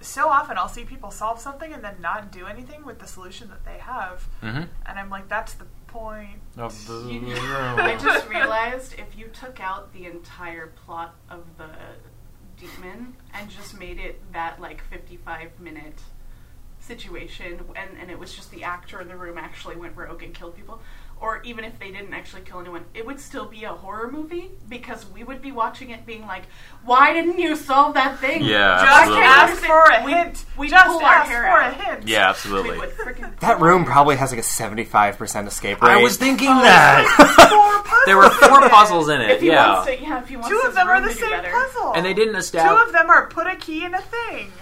So 0.00 0.28
often, 0.28 0.58
I'll 0.58 0.68
see 0.68 0.84
people 0.84 1.10
solve 1.10 1.40
something 1.40 1.72
and 1.72 1.82
then 1.82 1.96
not 2.00 2.30
do 2.30 2.46
anything 2.46 2.84
with 2.84 2.98
the 2.98 3.06
solution 3.06 3.48
that 3.48 3.64
they 3.64 3.78
have, 3.78 4.28
Mm-hmm. 4.42 4.64
and 4.86 4.98
I'm 5.00 5.10
like, 5.16 5.26
"That's 5.28 5.54
the 5.54 5.64
point." 5.86 6.38
Of 6.58 6.72
the 6.86 6.98
You- 7.12 7.20
room. 7.34 7.80
I 7.90 7.96
just 8.08 8.28
realized 8.28 8.90
if 9.04 9.16
you 9.18 9.26
took 9.28 9.58
out 9.70 9.92
the 9.94 10.04
entire 10.06 10.66
plot 10.84 11.14
of 11.30 11.42
the 11.56 11.70
demon 12.60 13.16
and 13.34 13.50
just 13.50 13.78
made 13.78 13.98
it 13.98 14.20
that 14.32 14.60
like 14.60 14.82
55 14.90 15.58
minute 15.60 15.98
situation 16.86 17.60
and, 17.74 17.90
and 18.00 18.10
it 18.10 18.18
was 18.18 18.34
just 18.34 18.50
the 18.50 18.62
actor 18.62 19.00
in 19.00 19.08
the 19.08 19.16
room 19.16 19.38
actually 19.38 19.76
went 19.76 19.96
rogue 19.96 20.22
and 20.22 20.34
killed 20.34 20.56
people 20.56 20.80
or 21.20 21.40
even 21.44 21.64
if 21.64 21.78
they 21.78 21.90
didn't 21.90 22.12
actually 22.12 22.42
kill 22.42 22.60
anyone 22.60 22.84
it 22.94 23.04
would 23.06 23.18
still 23.18 23.46
be 23.46 23.64
a 23.64 23.72
horror 23.72 24.10
movie 24.10 24.50
because 24.68 25.06
we 25.10 25.24
would 25.24 25.40
be 25.40 25.50
watching 25.50 25.90
it 25.90 26.04
being 26.04 26.26
like 26.26 26.42
why 26.84 27.12
didn't 27.12 27.38
you 27.38 27.56
solve 27.56 27.94
that 27.94 28.18
thing 28.18 28.42
Yeah, 28.42 28.78
Just 28.84 28.92
absolutely. 28.92 29.24
ask 29.24 29.62
for 29.62 29.80
a 29.90 30.04
We- 30.04 30.12
hint. 30.12 30.44
we 30.56 30.68
Just 30.68 30.86
pull 30.86 30.98
our 31.04 31.14
ask 31.14 31.28
hair 31.30 31.42
for 31.42 31.48
out. 31.48 31.72
a 31.72 31.74
hint. 31.84 32.08
Yeah, 32.08 32.28
absolutely. 32.28 32.78
That 33.40 33.60
room 33.60 33.84
probably 33.84 34.16
has 34.16 34.30
like 34.30 34.40
a 34.40 34.44
seventy-five 34.44 35.16
percent 35.18 35.48
escape 35.48 35.82
rate. 35.82 35.90
I 35.92 36.02
was 36.02 36.16
thinking 36.16 36.48
Oh, 36.50 36.62
that. 36.62 38.02
There 38.06 38.16
were 38.16 38.30
four 38.30 38.68
puzzles 38.68 39.08
in 39.08 39.20
if 39.20 39.30
it. 39.30 39.40
he 39.40 39.46
Yeah. 39.48 39.72
wants 39.74 39.86
to 39.90 40.00
yeah 40.00 40.20
if 40.22 40.28
he 40.28 40.36
wants 40.36 40.48
Two 40.50 40.58
of 40.60 40.66
his 40.66 40.74
them 40.74 40.88
are 40.88 40.94
room 40.94 41.02
the 41.04 41.08
to 41.08 41.14
do 41.14 41.20
same 41.20 41.30
better. 41.30 41.50
puzzle. 41.50 41.92
And 41.94 42.04
they 42.06 42.14
didn't 42.14 42.36
establish. 42.36 42.78
Two 42.82 42.86
of 42.86 42.92
them 42.92 43.10
are 43.10 43.26
put 43.28 43.46
a 43.46 43.56
key 43.56 43.84
in 43.84 43.94
a 43.94 44.00
thing. 44.02 44.52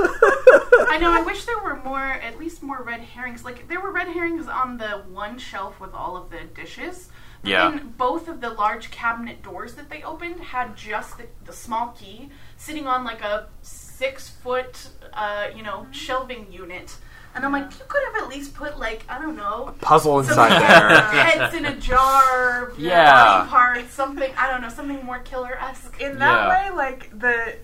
I 0.00 0.98
know. 1.00 1.12
I 1.12 1.22
wish 1.24 1.44
there 1.44 1.58
were 1.62 1.76
more, 1.84 2.00
at 2.04 2.38
least 2.38 2.62
more 2.62 2.82
red 2.82 3.00
herrings. 3.00 3.44
Like 3.44 3.68
there 3.68 3.80
were 3.80 3.90
red 3.92 4.08
herrings 4.08 4.48
on 4.48 4.76
the 4.78 5.02
one 5.10 5.38
shelf 5.38 5.67
with 5.80 5.92
all 5.94 6.16
of 6.16 6.30
the 6.30 6.40
dishes. 6.54 7.08
But 7.42 7.50
Yeah. 7.50 7.70
Then 7.70 7.94
both 7.96 8.26
of 8.28 8.40
the 8.40 8.50
large 8.50 8.90
cabinet 8.90 9.42
doors 9.42 9.74
that 9.74 9.88
they 9.90 10.02
opened 10.02 10.40
had 10.40 10.76
just 10.76 11.18
the, 11.18 11.26
the 11.44 11.52
small 11.52 11.88
key 11.98 12.30
sitting 12.56 12.86
on 12.86 13.04
like 13.04 13.22
a 13.22 13.48
six 13.62 14.28
foot, 14.28 14.88
uh, 15.12 15.46
you 15.54 15.62
know, 15.62 15.86
shelving 15.92 16.46
unit. 16.50 16.96
And 17.34 17.44
I'm 17.44 17.52
like, 17.52 17.70
you 17.78 17.84
could 17.86 18.02
have 18.12 18.22
at 18.24 18.28
least 18.28 18.54
put 18.54 18.78
like 18.80 19.04
I 19.08 19.20
don't 19.20 19.36
know. 19.36 19.74
puzzle 19.80 20.18
inside 20.18 20.60
there. 20.60 21.00
Heads 21.02 21.54
in 21.54 21.64
a 21.66 21.76
jar, 21.76 22.72
Yeah. 22.76 23.12
body 23.12 23.48
parts, 23.50 23.92
something 23.94 24.32
I 24.36 24.50
don't 24.50 24.60
know, 24.62 24.68
something 24.70 25.04
more 25.04 25.20
killer 25.20 25.56
esque. 25.60 26.00
In 26.00 26.18
that 26.18 26.46
Yeah. 26.46 26.48
way, 26.48 26.76
like 26.76 27.16
the 27.18 27.56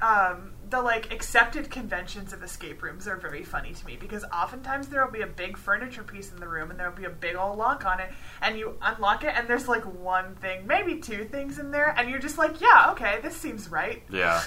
um 0.00 0.52
the 0.68 0.82
like 0.82 1.12
accepted 1.12 1.70
conventions 1.70 2.32
of 2.32 2.42
escape 2.42 2.82
rooms 2.82 3.06
are 3.06 3.16
very 3.16 3.44
funny 3.44 3.72
to 3.72 3.86
me 3.86 3.96
because 3.96 4.24
oftentimes 4.32 4.88
there 4.88 5.04
will 5.04 5.12
be 5.12 5.20
a 5.20 5.26
big 5.26 5.56
furniture 5.56 6.02
piece 6.02 6.32
in 6.32 6.40
the 6.40 6.48
room 6.48 6.70
and 6.70 6.80
there 6.80 6.90
will 6.90 6.96
be 6.96 7.04
a 7.04 7.10
big 7.10 7.36
old 7.36 7.56
lock 7.56 7.84
on 7.84 8.00
it 8.00 8.10
and 8.42 8.58
you 8.58 8.74
unlock 8.82 9.22
it 9.22 9.32
and 9.36 9.46
there's 9.46 9.68
like 9.68 9.84
one 9.84 10.34
thing, 10.36 10.66
maybe 10.66 10.98
two 10.98 11.24
things 11.24 11.58
in 11.58 11.70
there 11.70 11.94
and 11.96 12.10
you're 12.10 12.18
just 12.18 12.36
like, 12.36 12.60
yeah, 12.60 12.90
okay, 12.90 13.20
this 13.22 13.36
seems 13.36 13.68
right. 13.68 14.02
Yeah. 14.10 14.42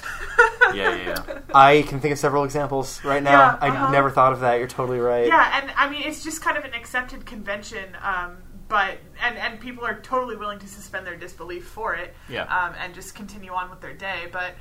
Yeah, 0.73 0.73
yeah, 0.95 1.23
yeah. 1.27 1.39
I 1.53 1.83
can 1.83 2.01
think 2.01 2.11
of 2.11 2.19
several 2.19 2.43
examples 2.43 3.03
right 3.05 3.23
now. 3.23 3.31
Yeah, 3.31 3.57
I 3.61 3.69
uh-huh. 3.69 3.91
never 3.91 4.09
thought 4.09 4.33
of 4.33 4.41
that. 4.41 4.57
You're 4.57 4.67
totally 4.67 4.99
right. 4.99 5.25
Yeah, 5.25 5.61
and 5.61 5.71
I 5.77 5.89
mean 5.89 6.03
it's 6.03 6.23
just 6.23 6.41
kind 6.41 6.57
of 6.57 6.65
an 6.65 6.73
accepted 6.73 7.25
convention, 7.25 7.95
um, 8.03 8.37
but 8.67 8.97
and 9.21 9.37
and 9.37 9.59
people 9.59 9.85
are 9.85 9.99
totally 10.01 10.35
willing 10.35 10.59
to 10.59 10.67
suspend 10.67 11.07
their 11.07 11.15
disbelief 11.15 11.65
for 11.67 11.95
it, 11.95 12.13
Yeah. 12.27 12.43
um, 12.43 12.75
and 12.77 12.93
just 12.93 13.15
continue 13.15 13.51
on 13.51 13.69
with 13.69 13.81
their 13.81 13.93
day. 13.93 14.27
But 14.31 14.55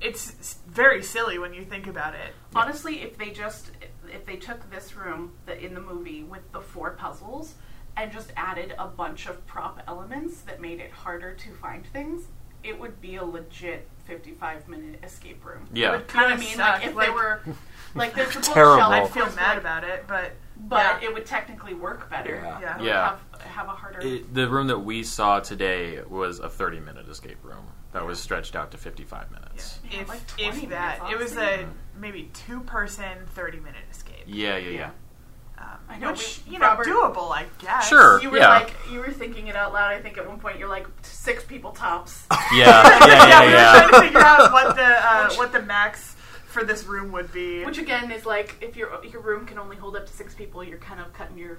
it's 0.00 0.58
very 0.66 1.02
silly 1.02 1.38
when 1.38 1.52
you 1.52 1.64
think 1.64 1.86
about 1.86 2.14
it. 2.14 2.32
Honestly, 2.54 3.02
if 3.02 3.16
they 3.18 3.30
just 3.30 3.70
if 4.12 4.24
they 4.26 4.36
took 4.36 4.70
this 4.70 4.94
room 4.96 5.32
that 5.46 5.58
in 5.60 5.74
the 5.74 5.80
movie 5.80 6.22
with 6.22 6.50
the 6.52 6.60
four 6.60 6.90
puzzles 6.92 7.54
and 7.96 8.10
just 8.10 8.32
added 8.36 8.74
a 8.78 8.86
bunch 8.86 9.26
of 9.26 9.46
prop 9.46 9.80
elements 9.86 10.40
that 10.42 10.60
made 10.60 10.80
it 10.80 10.90
harder 10.90 11.34
to 11.34 11.50
find 11.54 11.86
things, 11.86 12.22
it 12.64 12.78
would 12.78 13.00
be 13.00 13.16
a 13.16 13.24
legit 13.24 13.88
55 14.06 14.68
minute 14.68 15.00
escape 15.04 15.44
room. 15.44 15.66
It 15.72 15.78
Yeah. 15.78 15.90
would 15.92 16.08
kind 16.08 16.32
of 16.32 16.40
mean? 16.40 16.56
suck. 16.56 16.80
Like 16.80 16.86
if 16.86 16.96
they 16.96 17.10
were 17.10 17.40
like 17.94 18.14
there's 18.14 18.34
a 18.36 18.40
Terrible. 18.42 18.76
bookshelf, 18.90 19.04
I'd 19.04 19.12
feel 19.12 19.36
mad 19.36 19.48
like- 19.50 19.58
about 19.58 19.84
it, 19.84 20.04
but 20.08 20.32
but 20.62 21.00
yeah. 21.02 21.08
it 21.08 21.14
would 21.14 21.24
technically 21.24 21.72
work 21.74 22.10
better. 22.10 22.34
Yeah. 22.42 22.60
Yeah. 22.60 22.74
It 22.74 22.78
would 22.80 22.86
Yeah. 22.86 23.08
Have, 23.32 23.40
have 23.42 23.66
a 23.68 23.72
harder. 23.72 24.00
It, 24.00 24.34
the 24.34 24.48
room 24.48 24.66
that 24.66 24.80
we 24.80 25.02
saw 25.04 25.40
today 25.40 26.00
was 26.08 26.38
a 26.38 26.48
30 26.50 26.80
minute 26.80 27.08
escape 27.08 27.42
room 27.44 27.66
that 27.92 28.04
was 28.06 28.20
stretched 28.20 28.54
out 28.56 28.70
to 28.72 28.78
55 28.78 29.30
minutes. 29.30 29.80
Yeah, 29.90 30.00
if 30.02 30.08
like 30.08 30.26
20 30.26 30.62
if 30.64 30.68
that, 30.70 31.00
it 31.10 31.18
was 31.18 31.36
a 31.36 31.66
maybe 31.98 32.30
two 32.32 32.60
person, 32.60 33.18
thirty 33.34 33.58
minute 33.58 33.82
escape. 33.90 34.24
Yeah, 34.26 34.56
yeah, 34.58 34.70
yeah. 34.70 34.90
Um, 35.58 35.66
I 35.90 35.98
know, 35.98 36.12
which 36.12 36.40
we- 36.46 36.54
you 36.54 36.58
know, 36.58 36.66
Robert- 36.68 36.86
doable, 36.86 37.30
I 37.32 37.44
guess. 37.58 37.88
Sure. 37.88 38.20
you 38.22 38.30
were 38.30 38.38
yeah. 38.38 38.48
like 38.48 38.74
you 38.90 39.00
were 39.00 39.10
thinking 39.10 39.48
it 39.48 39.56
out 39.56 39.72
loud. 39.74 39.92
I 39.92 40.00
think 40.00 40.16
at 40.16 40.26
one 40.26 40.38
point 40.40 40.58
you're 40.58 40.68
like 40.68 40.86
six 41.02 41.44
people 41.44 41.72
tops. 41.72 42.26
Yeah, 42.52 42.66
yeah, 43.06 43.06
yeah, 43.06 43.06
yeah, 43.28 43.40
we 43.42 43.46
were 43.46 43.52
yeah. 43.52 43.72
trying 43.72 43.90
to 43.92 44.00
figure 44.00 44.20
out 44.20 44.52
what 44.52 44.74
the 44.76 44.82
uh, 44.84 45.32
what 45.36 45.52
the 45.52 45.62
max 45.62 46.16
for 46.46 46.64
this 46.64 46.84
room 46.84 47.12
would 47.12 47.32
be. 47.32 47.64
Which 47.64 47.78
again 47.78 48.10
is 48.10 48.24
like 48.26 48.56
if 48.60 48.76
your 48.76 49.04
your 49.04 49.20
room 49.20 49.46
can 49.46 49.58
only 49.58 49.76
hold 49.76 49.96
up 49.96 50.06
to 50.06 50.12
six 50.12 50.34
people, 50.34 50.64
you're 50.64 50.78
kind 50.78 51.00
of 51.00 51.12
cutting 51.12 51.38
your, 51.38 51.58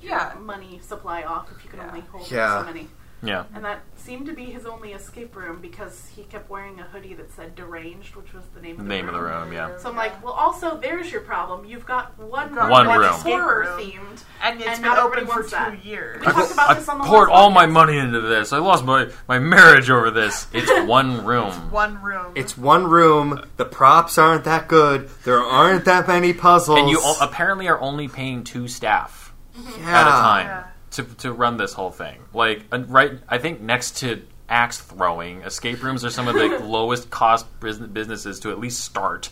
your 0.00 0.10
Yeah. 0.10 0.34
money 0.40 0.80
supply 0.82 1.22
off 1.22 1.52
if 1.56 1.62
you 1.64 1.70
can 1.70 1.78
Yeah. 1.80 1.88
only 1.88 2.00
hold 2.00 2.30
Yeah. 2.30 2.60
so 2.60 2.66
many. 2.66 2.88
Yeah. 3.22 3.44
And 3.54 3.64
that 3.64 3.80
seemed 3.96 4.26
to 4.26 4.32
be 4.32 4.44
his 4.44 4.64
only 4.64 4.92
escape 4.92 5.34
room 5.34 5.60
because 5.60 6.08
he 6.14 6.22
kept 6.22 6.48
wearing 6.48 6.78
a 6.78 6.84
hoodie 6.84 7.14
that 7.14 7.32
said 7.32 7.54
deranged, 7.56 8.14
which 8.14 8.32
was 8.32 8.44
the 8.54 8.60
name 8.60 8.78
of 8.78 8.84
the 8.84 8.88
name 8.88 9.08
of 9.08 9.14
room. 9.14 9.24
the 9.24 9.28
room, 9.30 9.52
yeah. 9.52 9.76
So 9.78 9.88
I'm 9.90 9.96
like, 9.96 10.22
well, 10.24 10.32
also 10.34 10.76
there's 10.78 11.10
your 11.10 11.22
problem. 11.22 11.64
You've 11.64 11.84
got 11.84 12.16
one 12.18 12.54
got 12.54 12.70
One 12.70 12.86
room 12.86 12.96
room. 12.98 13.02
that's 13.10 13.22
horror 13.24 13.64
themed. 13.78 14.22
and 14.42 14.60
it's 14.60 14.68
and 14.70 14.82
been 14.82 14.92
open 14.92 15.26
for 15.26 15.42
two 15.42 15.48
that. 15.50 15.84
years. 15.84 16.20
We 16.20 16.26
talked 16.32 16.52
about 16.52 16.70
I 16.70 16.74
this 16.74 16.88
on 16.88 16.98
the 16.98 17.04
poured 17.04 17.28
last 17.28 17.36
all 17.38 17.50
my 17.50 17.66
money 17.66 17.98
into 17.98 18.20
this. 18.20 18.52
I 18.52 18.58
lost 18.58 18.84
my, 18.84 19.08
my 19.26 19.38
marriage 19.40 19.90
over 19.90 20.10
this. 20.10 20.46
It's 20.52 20.88
one 20.88 21.24
room. 21.26 21.52
One 21.72 22.00
room. 22.02 22.32
It's 22.36 22.56
one 22.56 22.86
room. 22.88 23.44
The 23.56 23.64
props 23.64 24.16
aren't 24.18 24.44
that 24.44 24.68
good. 24.68 25.08
There 25.24 25.40
aren't 25.40 25.84
that 25.86 26.06
many 26.06 26.32
puzzles. 26.32 26.78
and 26.78 26.88
you 26.88 27.00
o- 27.02 27.18
apparently 27.20 27.68
are 27.68 27.80
only 27.80 28.06
paying 28.08 28.44
two 28.44 28.68
staff 28.68 29.34
yeah. 29.54 30.00
at 30.00 30.06
a 30.06 30.10
time 30.10 30.46
Yeah. 30.46 30.64
To, 30.92 31.02
to 31.04 31.32
run 31.32 31.56
this 31.56 31.72
whole 31.72 31.90
thing. 31.90 32.18
Like, 32.32 32.64
uh, 32.72 32.80
right, 32.88 33.12
I 33.28 33.38
think 33.38 33.60
next 33.60 33.98
to 33.98 34.22
axe 34.48 34.78
throwing, 34.80 35.42
escape 35.42 35.82
rooms 35.82 36.04
are 36.04 36.10
some 36.10 36.28
of 36.28 36.34
the 36.34 36.58
lowest 36.64 37.10
cost 37.10 37.46
businesses 37.60 38.40
to 38.40 38.50
at 38.50 38.58
least 38.58 38.80
start. 38.80 39.30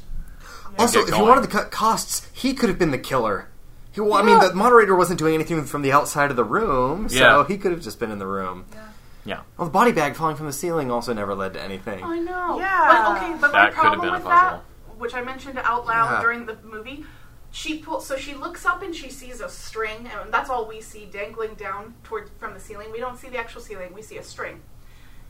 Also, 0.79 1.01
if 1.01 1.09
he 1.15 1.23
wanted 1.23 1.43
to 1.43 1.49
cut 1.49 1.71
costs, 1.71 2.29
he 2.33 2.53
could 2.53 2.69
have 2.69 2.79
been 2.79 2.91
the 2.91 2.99
killer. 2.99 3.49
He, 3.93 4.01
well, 4.03 4.13
I 4.15 4.23
mean, 4.23 4.39
the 4.39 4.53
moderator 4.53 4.95
wasn't 4.95 5.19
doing 5.19 5.35
anything 5.35 5.65
from 5.65 5.81
the 5.81 5.91
outside 5.93 6.31
of 6.31 6.37
the 6.37 6.45
room, 6.45 7.09
so 7.09 7.17
Yeah. 7.17 7.47
he 7.49 7.57
could 7.57 7.73
have 7.73 7.81
just 7.81 7.99
been 7.99 8.11
in 8.11 8.19
the 8.19 8.27
room. 8.27 8.67
Yeah. 9.25 9.41
Well, 9.57 9.65
the 9.67 9.73
body 9.73 9.93
bag 9.93 10.15
falling 10.17 10.37
from 10.37 10.47
the 10.47 10.53
ceiling 10.53 10.91
also 10.91 11.15
never 11.15 11.35
led 11.35 11.55
to 11.55 11.63
anything. 11.63 12.05
I 12.05 12.19
know. 12.19 12.59
Yeah. 12.59 12.87
But 12.87 13.17
okay, 13.17 13.37
but 13.41 13.53
That 13.53 13.59
my 13.59 13.67
could 13.71 13.75
have 13.75 13.75
problem 13.75 14.01
been 14.01 14.09
a 14.11 14.13
with 14.19 14.25
that, 14.25 14.51
puzzle. 14.51 14.63
which 14.99 15.15
I 15.15 15.23
mentioned 15.23 15.59
out 15.65 15.87
loud 15.87 16.11
Yeah. 16.13 16.21
during 16.21 16.45
the 16.47 16.57
movie, 16.63 17.07
she 17.57 17.79
pulls 17.79 18.07
so 18.07 18.19
she 18.19 18.35
looks 18.35 18.67
up 18.67 18.83
and 18.83 18.95
she 18.95 19.09
sees 19.09 19.41
a 19.41 19.49
string, 19.49 20.07
and 20.21 20.31
that's 20.33 20.51
all 20.51 20.69
we 20.69 20.83
see 20.83 21.07
dangling 21.07 21.55
down 21.55 21.95
toward 22.05 22.29
from 22.39 22.53
the 22.53 22.61
ceiling. 22.61 22.93
We 22.93 22.99
don't 23.01 23.17
see 23.19 23.31
the 23.31 23.39
actual 23.39 23.63
ceiling; 23.63 23.95
we 23.95 24.03
see 24.03 24.19
a 24.19 24.23
string. 24.23 24.61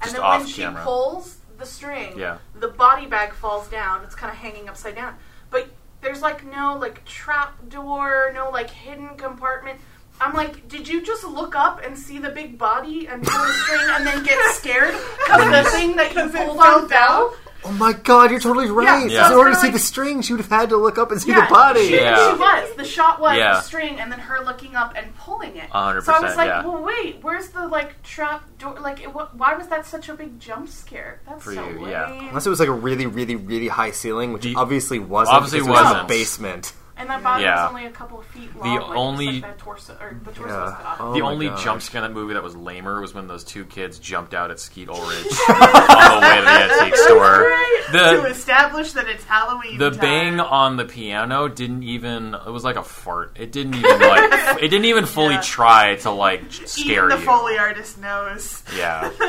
and 0.00 0.02
Just 0.02 0.14
then 0.16 0.22
off 0.24 0.40
when 0.40 0.48
she 0.48 0.66
pulls 0.82 1.36
the 1.56 1.64
string, 1.64 2.18
Yeah. 2.18 2.38
the 2.58 2.66
body 2.68 3.06
bag 3.06 3.32
falls 3.32 3.68
down. 3.68 4.02
It's 4.02 4.16
kind 4.16 4.32
of 4.32 4.38
hanging 4.38 4.68
upside 4.68 4.96
down, 4.96 5.14
but 5.50 5.68
there's 6.00 6.20
like 6.20 6.44
no 6.44 6.76
like 6.80 7.04
trap 7.04 7.68
door, 7.68 8.32
no 8.34 8.50
like 8.50 8.70
hidden 8.70 9.10
compartment. 9.16 9.78
I'm 10.20 10.34
like, 10.34 10.66
did 10.66 10.88
you 10.88 11.02
just 11.02 11.22
look 11.24 11.54
up 11.54 11.80
and 11.84 11.96
see 11.96 12.18
the 12.18 12.30
big 12.30 12.58
body 12.58 13.06
and 13.06 13.22
pull 13.22 13.46
the 13.46 13.52
string 13.52 13.82
and 13.90 14.04
then 14.06 14.24
get 14.24 14.38
scared 14.54 14.94
because 15.26 15.64
the 15.64 15.70
thing 15.70 15.94
that 15.96 16.08
you 16.12 16.24
Because 16.24 16.34
it 16.34 16.46
pulled 16.46 16.58
fell 16.58 16.82
on 16.82 16.88
fell? 16.88 17.36
Oh 17.68 17.72
my 17.72 17.92
god, 17.92 18.30
you're 18.30 18.40
totally 18.40 18.70
right. 18.70 19.10
Yeah. 19.10 19.26
In 19.30 19.36
order 19.36 19.50
to 19.50 19.56
So 19.56 19.60
see 19.62 19.66
like- 19.68 19.72
the 19.74 19.78
string, 19.80 20.22
she 20.22 20.32
would 20.32 20.40
have 20.40 20.50
had 20.50 20.68
to 20.70 20.76
look 20.76 20.98
up 20.98 21.10
and 21.10 21.20
see 21.20 21.30
Yeah, 21.30 21.46
the 21.46 21.54
body. 21.54 21.88
She, 21.88 21.96
Yeah. 21.96 22.16
she 22.32 22.38
was. 22.38 22.76
The 22.76 22.84
shot 22.84 23.20
was 23.20 23.36
Yeah. 23.36 23.54
the 23.54 23.60
string 23.62 23.98
and 24.00 24.10
then 24.12 24.20
her 24.20 24.44
looking 24.44 24.76
up 24.76 24.92
and 24.96 25.14
pulling 25.16 25.56
it. 25.56 25.68
A 25.72 25.82
hundred 25.84 26.04
So 26.04 26.12
I 26.12 26.20
was 26.20 26.36
like, 26.36 26.46
yeah. 26.48 26.64
well, 26.64 26.82
wait, 26.82 27.18
where's 27.22 27.48
the 27.48 27.66
like 27.66 28.02
trap 28.02 28.44
door? 28.58 28.76
Like, 28.80 29.00
it, 29.02 29.08
wh- 29.10 29.34
why 29.38 29.54
was 29.54 29.66
that 29.68 29.84
such 29.86 30.08
a 30.08 30.14
big 30.14 30.38
jump 30.38 30.68
scare? 30.68 31.20
That's 31.28 31.42
For 31.44 31.54
so 31.54 31.66
you, 31.68 31.80
lame. 31.80 31.88
yeah. 31.90 32.10
Unless 32.28 32.46
it 32.46 32.50
was 32.50 32.60
like 32.60 32.68
a 32.68 32.72
really, 32.72 33.06
really, 33.06 33.34
really 33.36 33.68
high 33.68 33.90
ceiling, 33.90 34.32
which 34.32 34.42
The- 34.44 34.54
obviously 34.54 34.98
wasn't. 34.98 35.36
obviously 35.36 35.58
because 35.60 35.68
it 35.68 35.70
was 35.72 35.84
wasn't. 35.84 36.04
a 36.04 36.08
basement. 36.08 36.72
And 36.98 37.10
that 37.10 37.22
body 37.22 37.42
Yeah. 37.42 37.64
was 37.64 37.70
only 37.70 37.86
a 37.86 37.90
couple 37.90 38.18
of 38.20 38.26
feet 38.26 38.56
long. 38.56 38.70
like, 38.74 38.80
just 38.80 38.94
only- 38.96 39.26
like 39.26 39.42
that 39.42 39.58
torso 39.58 39.92
or 40.00 40.16
the 40.24 40.30
torso 40.32 40.60
was 40.62 40.70
Yeah. 40.70 40.76
cut 40.76 40.86
off. 40.86 40.96
Oh 41.00 41.12
the 41.12 41.20
only 41.20 41.48
gosh. 41.50 41.62
jump 41.62 41.82
scare 41.82 42.02
in 42.02 42.08
that 42.10 42.14
movie 42.18 42.32
that 42.34 42.42
was 42.42 42.56
lamer 42.56 43.00
was 43.02 43.12
when 43.14 43.26
those 43.28 43.44
two 43.44 43.64
kids 43.66 43.98
jumped 43.98 44.32
out 44.32 44.50
at 44.50 44.58
Skeet 44.58 44.88
Ulrich 44.88 45.26
on 45.48 45.60
the 45.60 46.26
way 46.26 46.36
to 46.36 46.42
the 46.42 46.74
antique 46.82 46.96
store. 46.96 47.52
to 47.92 48.24
establish 48.30 48.92
that 48.92 49.08
it's 49.08 49.24
Halloween. 49.24 49.76
the 49.78 49.90
time. 49.90 50.00
bang 50.00 50.40
on 50.40 50.76
the 50.76 50.84
piano 50.86 51.48
didn't 51.48 51.82
even 51.82 52.34
it 52.34 52.50
was 52.50 52.64
like 52.64 52.76
a 52.76 52.82
fart. 52.82 53.36
It 53.38 53.52
didn't 53.52 53.74
even 53.74 54.00
like 54.00 54.32
it 54.62 54.68
didn't 54.68 54.86
even 54.86 55.04
fully 55.04 55.34
Yeah. 55.34 55.40
try 55.42 55.96
to 55.96 56.10
like 56.10 56.44
scare 56.50 57.04
Even 57.04 57.08
the 57.10 57.18
you. 57.18 57.26
Foley 57.26 57.58
artist 57.58 57.98
knows. 57.98 58.62
Yeah. 58.76 59.10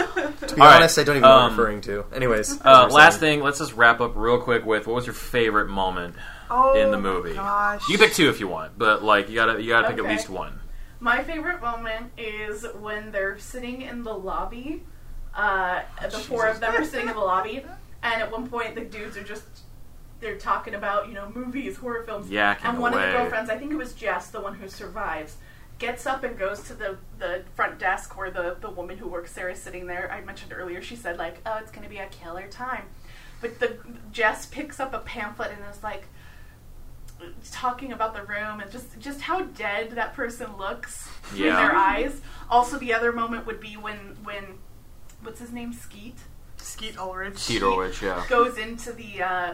To 0.47 0.55
be 0.55 0.61
All 0.61 0.67
right. 0.67 0.75
honest, 0.77 0.97
I 0.99 1.03
don't 1.03 1.17
even 1.17 1.27
know 1.27 1.35
what 1.35 1.41
Um, 1.43 1.51
I'm 1.51 1.57
referring 1.59 1.81
to. 1.81 2.05
Anyways, 2.13 2.59
Uh, 2.63 2.87
last 2.91 3.19
saying. 3.19 3.39
thing, 3.39 3.43
let's 3.43 3.59
just 3.59 3.73
wrap 3.73 3.99
up 4.01 4.13
real 4.15 4.37
quick 4.39 4.65
with 4.65 4.87
what 4.87 4.95
was 4.95 5.05
your 5.05 5.13
favorite 5.13 5.67
moment 5.67 6.15
Oh, 6.49 6.79
in 6.79 6.91
the 6.91 6.97
movie? 6.97 7.33
Gosh. 7.33 7.83
You 7.89 7.97
can 7.97 8.07
pick 8.07 8.15
two 8.15 8.29
if 8.29 8.39
you 8.39 8.47
want, 8.47 8.77
but 8.77 9.03
like 9.03 9.29
you 9.29 9.35
gotta 9.35 9.61
you 9.61 9.69
gotta 9.69 9.89
pick 9.89 9.97
at 9.99 10.05
least 10.05 10.29
one. 10.29 10.59
My 10.99 11.23
favorite 11.23 11.61
moment 11.61 12.11
is 12.17 12.65
when 12.79 13.11
they're 13.11 13.37
sitting 13.37 13.81
in 13.81 14.03
the 14.03 14.13
lobby. 14.13 14.83
Uh, 15.35 15.81
the 16.01 16.17
four 16.17 16.47
of 16.47 16.59
them 16.59 16.73
are 16.73 16.83
sitting 16.83 17.07
in 17.07 17.13
the 17.13 17.21
lobby, 17.21 17.63
and 18.01 18.21
at 18.21 18.31
one 18.31 18.47
point 18.47 18.75
the 18.75 18.81
dudes 18.81 19.15
are 19.17 19.23
just 19.23 19.43
they're 20.19 20.37
talking 20.37 20.73
about 20.73 21.07
you 21.07 21.13
know 21.13 21.31
movies, 21.35 21.77
horror 21.77 22.03
films, 22.03 22.29
Yakking 22.29 22.65
and 22.65 22.79
one 22.79 22.93
of 22.93 23.01
the 23.01 23.07
girlfriends, 23.07 23.49
I 23.49 23.57
think 23.57 23.71
it 23.71 23.77
was 23.77 23.93
Jess, 23.93 24.29
the 24.29 24.41
one 24.41 24.55
who 24.55 24.67
survives, 24.67 25.35
gets 25.79 26.05
up 26.07 26.23
and 26.23 26.37
goes 26.37 26.63
to 26.63 26.73
the 26.73 26.97
the 27.19 27.43
front 27.55 27.77
desk 27.77 28.17
where 28.17 28.31
the 28.31 28.57
the 28.59 28.69
woman 28.69 28.97
who 28.97 29.07
works 29.07 29.33
there 29.33 29.49
is 29.49 29.59
sitting 29.59 29.85
there. 29.85 30.11
I 30.11 30.21
mentioned 30.21 30.53
earlier, 30.53 30.81
she 30.81 30.95
said 30.95 31.17
like, 31.17 31.41
"Oh, 31.45 31.57
it's 31.61 31.71
gonna 31.71 31.89
be 31.89 31.97
a 31.99 32.07
killer 32.07 32.47
time," 32.47 32.85
but 33.41 33.59
the 33.59 33.77
Jess 34.11 34.47
picks 34.47 34.79
up 34.79 34.93
a 34.93 34.99
pamphlet 34.99 35.51
and 35.51 35.59
is 35.71 35.83
like 35.83 36.05
talking 37.51 37.91
about 37.91 38.13
the 38.13 38.23
room 38.23 38.59
and 38.59 38.71
just 38.71 38.99
just 38.99 39.21
how 39.21 39.41
dead 39.41 39.91
that 39.91 40.13
person 40.13 40.55
looks 40.57 41.09
in 41.33 41.43
Yeah. 41.45 41.55
their 41.55 41.75
eyes. 41.75 42.21
Also, 42.49 42.77
the 42.77 42.93
other 42.93 43.11
moment 43.11 43.45
would 43.45 43.59
be 43.59 43.75
when 43.77 44.17
when 44.23 44.59
what's 45.21 45.39
his 45.39 45.51
name 45.51 45.73
Skeet 45.73 46.15
Skeet 46.57 46.97
Ulrich. 46.97 47.37
Skeet 47.37 47.63
Ulrich, 47.63 48.01
yeah. 48.01 48.23
goes 48.29 48.57
into 48.57 48.91
the 48.93 49.21
uh, 49.23 49.53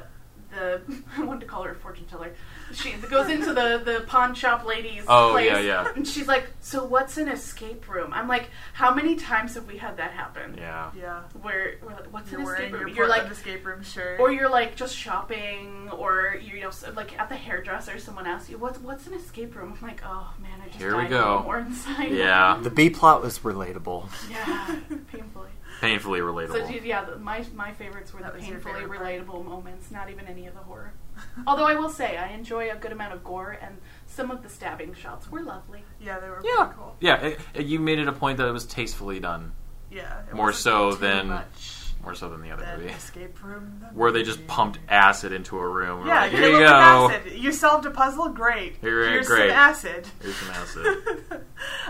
the 0.53 0.81
I 1.17 1.23
wanted 1.23 1.41
to 1.41 1.45
call 1.45 1.63
her 1.63 1.71
a 1.71 1.75
fortune 1.75 2.05
teller. 2.05 2.31
She 2.73 2.91
goes 2.93 3.29
into 3.29 3.53
the 3.53 3.81
the 3.83 4.03
pawn 4.07 4.33
shop 4.35 4.65
lady's 4.65 5.03
Oh, 5.07 5.31
place, 5.33 5.47
yeah, 5.51 5.59
yeah. 5.59 5.91
and 5.95 6.07
she's 6.07 6.27
like, 6.27 6.47
"So 6.61 6.83
what's 6.85 7.17
an 7.17 7.27
escape 7.27 7.87
room?" 7.89 8.11
I'm 8.13 8.27
like, 8.27 8.49
"How 8.73 8.93
many 8.93 9.15
times 9.15 9.55
have 9.55 9.67
we 9.67 9.77
had 9.77 9.97
that 9.97 10.11
happen?" 10.11 10.55
Yeah. 10.57 10.91
Yeah. 10.97 11.21
Where 11.41 11.75
we're 11.81 11.91
like, 11.91 12.11
"What's 12.13 12.31
You're 12.31 12.39
an 12.41 12.45
wearing 12.45 12.61
escape 12.61 12.71
your 12.71 12.85
room?" 12.85 12.95
You're 12.95 13.07
like, 13.07 13.21
Portland 13.23 13.37
escape 13.39 13.65
room 13.65 13.83
shirt. 13.83 14.19
or 14.19 14.31
you're 14.31 14.49
like 14.49 14.75
just 14.75 14.95
shopping, 14.95 15.89
or 15.91 16.37
you 16.41 16.61
know, 16.61 16.71
like 16.95 17.17
at 17.19 17.29
the 17.29 17.35
hairdresser, 17.35 17.99
someone 17.99 18.25
asks 18.25 18.49
you, 18.49 18.57
"What's 18.57 18.79
what's 18.79 19.07
an 19.07 19.13
escape 19.13 19.55
room?" 19.55 19.77
I'm 19.81 19.87
like, 19.87 20.01
"Oh 20.05 20.33
man, 20.41 20.59
I 20.63 20.67
just 20.67 20.79
Here 20.79 20.97
we 20.97 21.05
go. 21.05 21.41
more 21.43 21.59
inside." 21.59 22.11
Yeah. 22.11 22.59
the 22.63 22.69
B 22.69 22.89
plot 22.89 23.21
was 23.21 23.39
relatable. 23.39 24.09
yeah, 24.31 24.75
painfully. 25.11 25.49
Painfully 25.83 26.19
relatable. 26.21 26.53
So 26.53 26.61
relatable. 26.61 26.85
yeah, 26.85 27.03
the, 27.05 27.17
my 27.17 27.45
my 27.53 27.73
favorites 27.73 28.13
were 28.13 28.21
That 28.21 28.33
the 28.33 28.39
painfully 28.39 28.73
favorite 28.81 28.99
part? 28.99 29.11
relatable 29.27 29.45
moments, 29.45 29.91
not 29.91 30.09
even 30.09 30.25
any 30.27 30.47
of 30.47 30.53
the 30.53 30.61
horror. 30.61 30.93
Although 31.47 31.65
I 31.65 31.75
will 31.75 31.89
say, 31.89 32.17
I 32.17 32.29
enjoy 32.29 32.71
a 32.71 32.75
good 32.75 32.91
amount 32.91 33.13
of 33.13 33.23
gore, 33.23 33.57
and 33.61 33.77
some 34.07 34.31
of 34.31 34.41
the 34.43 34.49
stabbing 34.49 34.93
shots 34.93 35.29
were 35.29 35.41
lovely. 35.43 35.83
yeah, 36.01 36.19
they 36.19 36.29
were 36.29 36.41
Yeah. 36.43 36.65
pretty 36.65 36.79
cool. 36.79 36.95
Yeah, 37.01 37.21
it, 37.21 37.39
it- 37.53 37.65
you 37.65 37.79
made 37.79 37.99
it 37.99 38.07
a 38.07 38.13
point 38.13 38.37
that 38.37 38.47
it 38.47 38.51
was 38.51 38.65
tastefully 38.65 39.19
done. 39.19 39.51
Yeah. 39.91 40.21
More 40.33 40.53
so 40.53 40.93
than- 40.93 41.27
much 41.27 41.79
More 42.01 42.15
so 42.15 42.29
than 42.29 42.41
the 42.41 42.51
other 42.51 42.65
movie. 42.77 42.89
escape 42.91 43.43
room. 43.43 43.77
the 43.81 43.85
Where 43.99 44.11
they 44.11 44.23
just 44.23 44.45
pumped 44.47 44.79
acid 44.89 45.31
into 45.33 45.57
a 45.59 45.67
room. 45.67 46.07
Yeah, 46.07 46.21
like, 46.21 46.31
here 46.31 46.49
you 46.49 46.59
go. 46.59 47.09
acid. 47.11 47.31
You 47.33 47.51
solved 47.51 47.85
a 47.85 47.91
puzzle. 47.91 48.29
Great. 48.29 48.77
Here- 48.81 49.07
Here's 49.09 49.27
great. 49.27 49.49
some 49.49 49.57
acid. 49.57 50.07
Here's 50.21 50.35
some 50.37 50.49
acid. 50.51 50.85
uh, 51.31 51.43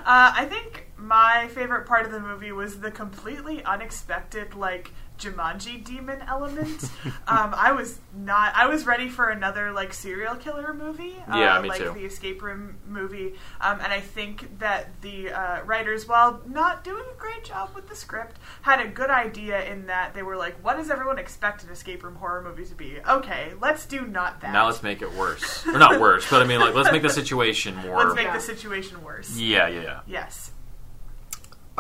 I 0.06 0.46
think 0.46 0.88
my 1.04 1.48
favorite 1.50 1.86
part 1.86 2.06
of 2.06 2.12
the 2.12 2.20
movie 2.20 2.52
was 2.52 2.80
the 2.80 2.90
completely 2.92 3.64
unexpected, 3.64 4.56
like 4.56 4.92
Jumanji 5.20 5.84
demon 5.84 6.22
element. 6.28 6.84
um, 7.28 7.54
I 7.56 7.72
was 7.74 8.00
not. 8.16 8.54
I 8.56 8.66
was 8.66 8.86
ready 8.86 9.08
for 9.10 9.30
another 9.30 9.72
like 9.72 9.94
serial 9.94 10.36
killer 10.36 10.74
movie. 10.74 11.16
Uh, 11.32 11.38
Yeah, 11.38 11.62
me 11.62 11.70
like 11.70 11.80
too. 11.80 11.92
the 11.94 12.06
escape 12.06 12.42
room 12.42 12.78
movie. 12.88 13.34
Um, 13.62 13.80
and 13.82 13.94
I 13.94 14.00
think 14.00 14.60
that 14.60 14.90
the 15.02 15.30
uh, 15.32 15.62
writers, 15.66 16.08
while 16.08 16.42
not 16.48 16.84
doing 16.84 17.04
a 17.14 17.18
great 17.20 17.44
job 17.44 17.70
with 17.76 17.88
the 17.90 17.96
script, 17.96 18.38
had 18.64 18.80
a 18.80 18.88
good 18.88 19.10
idea 19.12 19.64
in 19.72 19.86
that 19.88 20.14
they 20.16 20.24
were 20.24 20.36
like, 20.36 20.56
"What 20.64 20.78
does 20.78 20.90
everyone 20.90 21.20
expect 21.20 21.64
an 21.64 21.70
escape 21.70 22.04
room 22.04 22.16
horror 22.16 22.42
movie 22.42 22.66
to 22.66 22.76
be? 22.76 22.98
Okay, 23.08 23.52
let's 23.62 23.86
do 23.86 24.02
not 24.08 24.42
that. 24.42 24.52
now 24.52 24.66
let's 24.66 24.82
make 24.82 25.02
it 25.02 25.12
worse. 25.14 25.66
Or 25.68 25.78
not 25.78 26.00
worse, 26.02 26.28
but 26.30 26.42
I 26.42 26.46
mean, 26.46 26.60
like, 26.60 26.74
let's 26.74 26.92
make 26.92 27.04
the 27.04 27.10
situation 27.22 27.76
more. 27.76 27.98
Let's 27.98 28.16
make 28.16 28.26
Yeah. 28.28 28.34
the 28.34 28.42
situation 28.42 29.04
worse." 29.04 29.38
yeah, 29.38 29.68
yeah, 29.68 29.82
yeah. 29.82 30.00
Yes. 30.08 30.52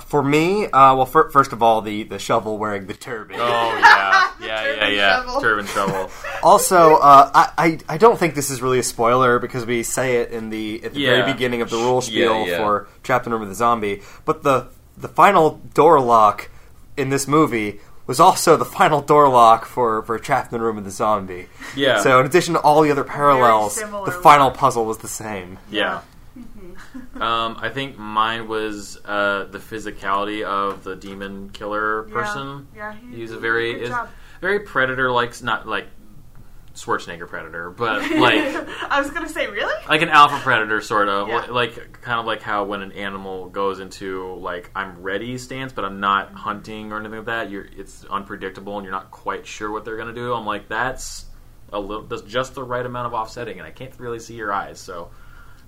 For 0.01 0.23
me, 0.23 0.65
uh, 0.65 0.95
well, 0.95 1.05
fir- 1.05 1.29
first 1.29 1.53
of 1.53 1.61
all, 1.61 1.81
the, 1.81 2.01
the 2.03 2.17
shovel 2.17 2.57
wearing 2.57 2.87
the 2.87 2.95
turban. 2.95 3.37
Oh, 3.39 3.43
yeah. 3.79 4.31
Yeah, 4.41 4.41
yeah, 4.41 4.73
Turban 4.73 4.93
yeah. 4.95 5.15
shovel. 5.23 5.41
Turban 5.41 5.65
shovel. 5.67 6.11
Also, 6.43 6.95
uh, 6.97 7.31
I, 7.33 7.49
I 7.57 7.79
I 7.87 7.97
don't 7.97 8.17
think 8.19 8.35
this 8.35 8.49
is 8.49 8.61
really 8.61 8.79
a 8.79 8.83
spoiler 8.83 9.39
because 9.39 9.65
we 9.65 9.81
say 9.83 10.17
it 10.17 10.31
in 10.31 10.49
the 10.49 10.83
at 10.83 10.93
the 10.93 10.99
Yeah. 10.99 11.09
very 11.21 11.31
beginning 11.31 11.61
of 11.61 11.69
the 11.69 11.77
rule 11.77 12.01
spiel 12.01 12.39
Yeah, 12.39 12.45
yeah. 12.45 12.57
for 12.57 12.87
Trapped 13.03 13.25
in 13.25 13.29
the 13.31 13.35
Room 13.37 13.41
with 13.47 13.49
the 13.49 13.55
Zombie. 13.55 14.01
But 14.25 14.43
the 14.43 14.67
the 14.97 15.07
final 15.07 15.61
door 15.73 16.01
lock 16.01 16.49
in 16.97 17.09
this 17.09 17.27
movie 17.27 17.79
was 18.07 18.19
also 18.19 18.57
the 18.57 18.65
final 18.65 18.99
door 19.01 19.29
lock 19.29 19.63
for, 19.65 20.01
for 20.03 20.19
Trapped 20.19 20.51
in 20.51 20.59
the 20.59 20.65
Room 20.65 20.75
with 20.75 20.83
the 20.85 20.91
Zombie. 20.91 21.47
Yeah. 21.77 22.01
So 22.01 22.19
in 22.19 22.25
addition 22.25 22.55
to 22.55 22.59
all 22.59 22.81
the 22.81 22.91
other 22.91 23.05
parallels, 23.05 23.75
similar 23.75 24.05
the 24.05 24.11
final 24.11 24.47
look. 24.47 24.57
puzzle 24.57 24.83
was 24.85 24.97
the 24.97 25.07
same. 25.07 25.59
Yeah. 25.71 26.01
um, 27.15 27.57
I 27.59 27.69
think 27.69 27.97
mine 27.97 28.47
was 28.47 28.99
uh, 29.05 29.45
the 29.51 29.59
physicality 29.59 30.43
of 30.43 30.83
the 30.83 30.95
demon 30.95 31.49
killer 31.49 32.03
person. 32.03 32.67
Yeah, 32.75 32.93
he- 32.93 33.17
he's 33.17 33.31
a 33.31 33.37
very 33.39 33.83
is 33.83 33.93
very 34.41 34.59
predator 34.61 35.11
like, 35.11 35.41
not 35.43 35.67
like 35.67 35.87
Schwarzenegger 36.75 37.27
predator, 37.27 37.69
but 37.69 38.01
like 38.17 38.39
I 38.89 38.99
was 38.99 39.11
gonna 39.11 39.29
say, 39.29 39.45
really? 39.45 39.73
like 39.87 40.01
an 40.01 40.09
alpha 40.09 40.39
predator 40.39 40.81
sort 40.81 41.07
of 41.07 41.27
Yeah. 41.27 41.45
like 41.51 42.01
kind 42.01 42.19
of 42.19 42.25
like 42.25 42.41
how 42.41 42.63
when 42.63 42.81
an 42.81 42.91
animal 42.93 43.47
goes 43.49 43.79
into 43.79 44.33
like 44.37 44.71
I'm 44.75 45.03
ready 45.03 45.37
stance, 45.37 45.71
but 45.71 45.85
I'm 45.85 45.99
not 45.99 46.33
hunting 46.33 46.91
or 46.91 46.99
anything 46.99 47.17
like 47.19 47.25
that. 47.27 47.51
You're 47.51 47.67
it's 47.77 48.05
unpredictable 48.05 48.75
and 48.77 48.85
you're 48.85 48.91
not 48.93 49.11
quite 49.11 49.45
sure 49.45 49.69
what 49.71 49.85
they're 49.85 49.97
gonna 49.97 50.13
do. 50.13 50.33
I'm 50.33 50.47
like 50.47 50.67
that's 50.67 51.25
a 51.71 51.79
little 51.79 52.05
that's 52.07 52.23
just 52.23 52.55
the 52.55 52.63
right 52.63 52.85
amount 52.85 53.05
of 53.05 53.13
offsetting, 53.13 53.59
and 53.59 53.67
I 53.67 53.71
can't 53.71 53.93
really 53.99 54.19
see 54.19 54.33
your 54.33 54.51
eyes, 54.51 54.79
so. 54.79 55.11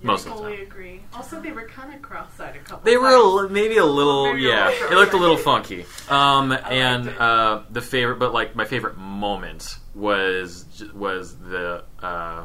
Most 0.02 0.26
I 0.26 0.30
of 0.30 0.36
the 0.36 0.42
time. 0.42 0.50
totally 0.50 0.66
agree. 0.66 1.00
Also, 1.14 1.40
they 1.40 1.52
were 1.52 1.66
kind 1.66 1.94
of 1.94 2.02
cross-eyed 2.02 2.54
a 2.56 2.58
couple. 2.60 2.76
Times. 2.78 2.84
They 2.84 2.96
were 2.96 3.08
a 3.08 3.12
times. 3.12 3.50
li- 3.52 3.60
maybe 3.62 3.76
a 3.78 3.84
little, 3.84 4.26
Maybe 4.32 4.46
a 4.46 4.50
yeah. 4.50 4.68
little 4.68 4.92
It 4.92 4.94
looked 4.96 5.12
a 5.14 5.16
little 5.16 5.36
funky. 5.36 5.84
Um, 6.08 6.52
and 6.52 7.08
it. 7.08 7.20
uh, 7.20 7.62
the 7.70 7.80
favorite, 7.80 8.18
but 8.18 8.32
like 8.34 8.54
my 8.54 8.64
favorite 8.64 8.96
moment 8.98 9.78
was 9.94 10.64
was 10.94 11.36
the 11.38 11.84
uh, 12.02 12.44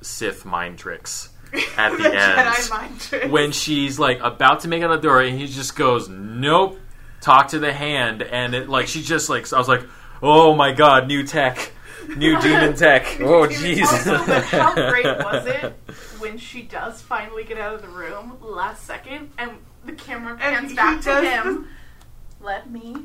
Sith 0.00 0.44
mind 0.44 0.78
tricks 0.78 1.30
at 1.76 1.96
the, 1.96 2.04
end 2.04 2.14
Jedi 2.14 2.70
mind 2.70 3.00
trick. 3.00 3.32
when 3.32 3.52
she's 3.52 3.98
like 3.98 4.20
about 4.20 4.60
to 4.60 4.68
make 4.68 4.82
out 4.82 4.88
the 4.88 4.96
door, 5.08 5.22
and 5.22 5.38
he 5.38 5.46
just 5.46 5.76
goes, 5.76 6.08
"Nope." 6.08 6.78
Talk 7.20 7.48
to 7.48 7.58
the 7.58 7.72
hand, 7.72 8.22
and 8.22 8.54
it 8.54 8.68
like 8.68 8.86
she 8.86 9.02
just 9.02 9.28
like 9.28 9.52
I 9.52 9.58
was 9.58 9.66
like, 9.68 9.82
"Oh 10.22 10.54
my 10.54 10.72
god, 10.72 11.08
new 11.08 11.24
tech, 11.24 11.72
new 12.16 12.38
demon 12.40 12.74
tech." 12.74 13.20
Oh 13.20 13.46
jeez. 13.46 13.82
Also, 13.82 14.16
how 14.16 14.74
great 14.90 15.04
was 15.06 15.46
it 15.46 15.74
when 16.18 16.38
she 16.38 16.62
does 16.62 17.00
finally 17.02 17.44
get 17.44 17.58
out 17.58 17.74
of 17.74 17.82
the 17.82 17.88
room 17.88 18.38
last 18.40 18.84
second, 18.84 19.30
and 19.38 19.52
the 19.84 19.92
camera 19.92 20.32
And 20.32 20.40
pans 20.40 20.70
he 20.70 20.76
back 20.76 20.98
to 21.02 21.08
does 21.08 21.24
him? 21.24 21.68
Let 22.40 22.70
me. 22.70 22.96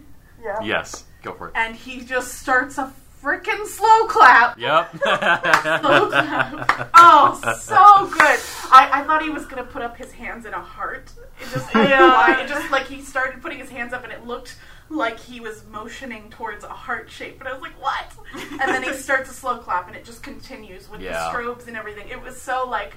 yeah. 0.43 0.61
yes, 0.61 1.05
go 1.23 1.33
for 1.33 1.47
it. 1.49 1.53
And 1.55 1.75
he 1.75 2.01
just 2.01 2.35
starts 2.35 2.77
a 2.77 2.91
freaking 3.21 3.65
slow 3.65 4.05
clap. 4.07 4.59
Yep. 4.59 4.91
Slow 5.01 6.09
clap. 6.09 6.89
Oh, 6.93 7.39
so 7.57 8.07
good. 8.11 8.39
I, 8.69 8.89
I 8.91 9.03
thought 9.05 9.21
he 9.23 9.29
was 9.29 9.45
gonna 9.45 9.63
put 9.63 9.81
up 9.81 9.95
his 9.97 10.11
hands 10.11 10.45
in 10.45 10.53
a 10.53 10.59
heart. 10.61 11.09
It 11.41 11.49
just, 11.53 11.73
I 11.75 11.87
don't 11.87 11.99
know 11.99 12.07
why. 12.09 12.41
It 12.41 12.47
just 12.49 12.69
like 12.69 12.85
he 12.87 13.01
started 13.01 13.41
putting 13.41 13.59
his 13.59 13.69
hands 13.69 13.93
up, 13.93 14.03
and 14.03 14.11
it 14.11 14.25
looked 14.27 14.57
like 14.89 15.19
he 15.19 15.39
was 15.39 15.63
motioning 15.71 16.29
towards 16.29 16.63
a 16.63 16.69
heart 16.69 17.09
shape. 17.09 17.39
And 17.39 17.47
I 17.47 17.53
was 17.53 17.61
like, 17.61 17.81
what? 17.81 18.05
And 18.51 18.59
then 18.59 18.83
he 18.83 18.93
starts 18.93 19.29
a 19.29 19.33
slow 19.33 19.57
clap, 19.57 19.87
and 19.87 19.95
it 19.95 20.05
just 20.05 20.21
continues 20.23 20.89
with 20.89 21.01
Yeah. 21.01 21.13
the 21.31 21.37
strobes 21.37 21.67
and 21.67 21.75
everything. 21.77 22.09
It 22.09 22.21
was 22.21 22.39
so 22.41 22.67
like, 22.69 22.95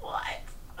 what? 0.00 0.24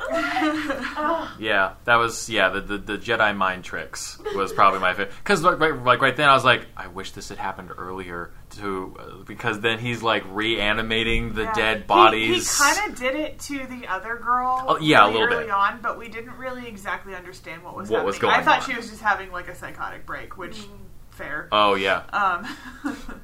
oh, 0.00 1.36
Yeah, 1.40 1.72
that 1.84 1.96
was 1.96 2.30
yeah. 2.30 2.50
The, 2.50 2.60
the, 2.60 2.78
the 2.78 2.98
Jedi 2.98 3.36
mind 3.36 3.64
tricks 3.64 4.18
was 4.34 4.52
probably 4.52 4.78
my 4.80 4.92
favorite 4.92 5.12
because 5.18 5.42
like, 5.42 5.58
right, 5.58 5.74
like 5.82 6.00
right 6.00 6.14
then 6.14 6.28
I 6.28 6.34
was 6.34 6.44
like, 6.44 6.66
I 6.76 6.86
wish 6.86 7.10
this 7.12 7.28
had 7.30 7.38
happened 7.38 7.70
earlier 7.76 8.30
to 8.58 8.96
uh, 8.98 9.24
because 9.24 9.60
then 9.60 9.78
he's 9.78 10.02
like 10.02 10.22
reanimating 10.30 11.32
the 11.34 11.42
Yeah. 11.42 11.52
dead 11.54 11.76
He- 11.78 11.82
bodies. 11.84 12.56
He, 12.58 12.62
kind 12.64 12.90
of 12.92 12.98
did 12.98 13.16
it 13.16 13.38
to 13.40 13.66
the 13.66 13.86
other 13.88 14.16
girl. 14.16 14.64
Oh, 14.68 14.78
yeah, 14.78 15.04
a 15.04 15.08
really 15.08 15.20
little 15.20 15.34
early 15.36 15.44
bit. 15.46 15.54
on, 15.54 15.80
but 15.82 15.98
we 15.98 16.08
didn't 16.08 16.36
really 16.36 16.66
exactly 16.68 17.14
understand 17.14 17.62
what 17.64 17.74
was 17.76 17.88
What 17.90 17.96
happening. 17.98 18.06
was 18.06 18.18
going 18.18 18.34
I 18.34 18.42
thought 18.42 18.62
on. 18.62 18.70
she 18.70 18.76
was 18.76 18.88
just 18.90 19.02
having 19.02 19.32
like 19.32 19.48
a 19.48 19.54
psychotic 19.54 20.04
break, 20.06 20.36
which 20.36 20.56
Mm. 20.58 20.68
fair. 21.10 21.48
oh 21.52 21.74
yeah, 21.74 22.02
Um, 22.12 22.46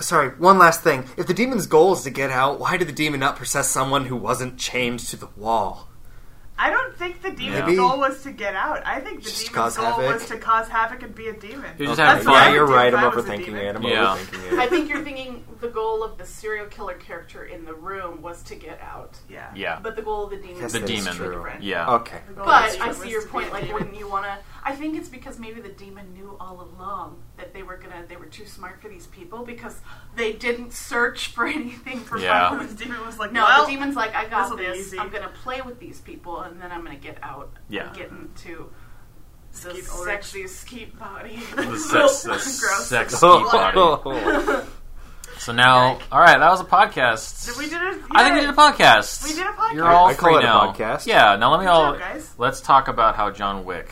Sorry, 0.00 0.30
one 0.30 0.58
last 0.58 0.82
thing. 0.82 1.04
If 1.16 1.26
the 1.26 1.34
demon's 1.34 1.66
goal 1.66 1.92
is 1.92 2.02
to 2.02 2.10
get 2.10 2.30
out, 2.30 2.58
why 2.58 2.76
did 2.76 2.88
the 2.88 2.92
demon 2.92 3.20
not 3.20 3.36
possess 3.36 3.68
someone 3.68 4.06
who 4.06 4.16
wasn't 4.16 4.58
chained 4.58 4.98
to 5.00 5.16
the 5.16 5.28
wall? 5.36 5.86
I 6.64 6.70
don't 6.70 6.96
think 6.96 7.22
the 7.22 7.30
demon's 7.30 7.64
Maybe. 7.66 7.76
goal 7.76 7.98
was 7.98 8.22
to 8.22 8.30
get 8.30 8.54
out. 8.54 8.86
I 8.86 9.00
think 9.00 9.16
the 9.24 9.30
Just 9.30 9.46
demon's 9.52 9.74
cause 9.74 9.76
goal 9.76 10.00
havoc. 10.00 10.14
was 10.20 10.28
to 10.28 10.38
cause 10.38 10.68
havoc 10.68 11.02
and 11.02 11.12
be 11.14 11.26
a 11.28 11.32
demon. 11.32 11.70
He 11.76 11.82
was 11.88 11.96
just 11.96 12.00
Okay, 12.00 12.08
having 12.08 12.24
That's 12.24 12.26
what 12.26 12.36
I 12.36 12.44
yeah, 12.44 12.48
would 12.50 12.54
you're 12.56 12.66
do 12.66 12.72
right. 12.74 12.92
if 12.92 12.98
I'm 12.98 13.04
I 13.04 13.08
was 13.08 13.24
a 13.24 13.28
overthinking 13.28 13.44
demon. 13.46 13.66
it. 13.66 13.76
I'm 13.76 13.82
Yeah. 13.82 14.16
overthinking 14.16 14.58
I 14.58 14.64
it. 14.64 14.70
think 14.70 14.88
you're 14.88 15.02
thinking 15.02 15.44
the 15.60 15.68
goal 15.68 16.04
of 16.04 16.18
the 16.18 16.24
serial 16.24 16.66
killer 16.66 16.94
character 16.94 17.44
in 17.46 17.64
the 17.64 17.74
room 17.74 18.22
was 18.22 18.42
to 18.44 18.54
get 18.54 18.80
out, 18.80 19.16
Yeah. 19.28 19.50
Yeah, 19.56 19.80
but 19.82 19.96
the 19.96 20.02
goal 20.02 20.24
of 20.24 20.30
the 20.30 20.36
demon 20.36 20.60
Guess 20.60 20.72
the 20.72 20.80
was 20.82 20.88
that 20.88 20.94
is 20.94 21.04
demon. 21.04 21.16
true. 21.16 21.34
different. 21.34 21.62
Yeah. 21.64 21.90
Okay. 21.94 22.18
The 22.28 22.34
goal 22.34 22.44
But 22.44 22.64
was 22.64 22.80
I 22.80 22.88
to- 22.88 22.94
see 22.94 23.10
your 23.10 23.20
to 23.22 23.26
be 23.26 23.32
point. 23.32 23.52
Like, 23.52 23.62
demon. 23.64 23.74
wouldn't 23.74 23.98
you 23.98 24.08
want 24.08 24.26
to? 24.26 24.38
I 24.64 24.74
think 24.76 24.96
it's 24.96 25.08
because 25.08 25.38
maybe 25.38 25.60
the 25.60 25.68
demon 25.70 26.14
knew 26.14 26.36
all 26.38 26.60
along 26.60 27.20
that 27.36 27.52
they 27.52 27.62
were 27.62 27.76
gonna. 27.76 28.04
They 28.08 28.16
were 28.16 28.26
too 28.26 28.46
smart 28.46 28.80
for 28.80 28.88
these 28.88 29.06
people 29.08 29.44
because 29.44 29.80
they 30.14 30.32
didn't 30.32 30.72
search 30.72 31.28
for 31.28 31.46
anything 31.58 31.98
for 32.00 32.18
Yeah. 32.18 32.50
fun. 32.50 32.66
the 32.68 32.74
demon 32.74 33.04
was 33.04 33.18
like, 33.18 33.32
No, 33.32 33.44
well, 33.44 33.66
the 33.66 33.72
demon's 33.72 33.96
like, 33.96 34.14
I 34.14 34.26
got 34.28 34.44
this'll 34.44 34.56
be 34.58 34.66
this. 34.66 34.78
easy." 34.78 34.98
I'm 34.98 35.10
gonna 35.10 35.32
play 35.42 35.60
with 35.62 35.80
these 35.80 36.00
people, 36.00 36.40
and 36.40 36.60
then 36.60 36.70
I'm 36.70 36.84
gonna 36.84 36.96
get 36.96 37.18
out. 37.22 37.50
Yeah. 37.68 37.88
and 37.88 37.96
get 37.96 38.10
into 38.10 38.70
the 39.52 39.70
Skeet 39.70 39.84
sexy 39.84 40.46
skeet 40.46 40.98
body. 40.98 41.36
the 41.56 41.76
sex, 41.78 42.22
the 42.22 42.28
Gross. 42.28 42.86
sex 42.86 43.18
Oh, 43.22 43.98
body. 44.02 44.66
So 45.38 45.52
now, 45.52 45.98
all 46.12 46.20
right, 46.20 46.38
that 46.38 46.50
was 46.50 46.60
a 46.60 46.64
podcast. 46.64 47.46
Did 47.46 47.56
we 47.58 47.64
did 47.68 47.82
it? 47.82 48.00
I 48.12 48.22
think 48.22 48.34
we 48.36 48.40
did 48.42 48.50
a 48.50 48.52
podcast. 48.52 49.24
We 49.24 49.32
did 49.34 49.44
a 49.44 49.50
podcast. 49.50 49.74
You're 49.74 49.88
all 49.90 50.06
I 50.06 50.14
call 50.14 50.28
free 50.30 50.38
it 50.38 50.44
a 50.44 50.46
now. 50.46 50.72
podcast. 50.72 51.04
Yeah. 51.06 51.34
Now 51.36 51.50
let 51.50 51.58
me 51.58 51.66
Good 51.66 51.70
all 51.72 51.92
job, 51.92 51.98
guys. 52.00 52.30
let's 52.38 52.60
talk 52.60 52.86
about 52.86 53.16
how 53.16 53.30
John 53.32 53.64
Wick 53.64 53.90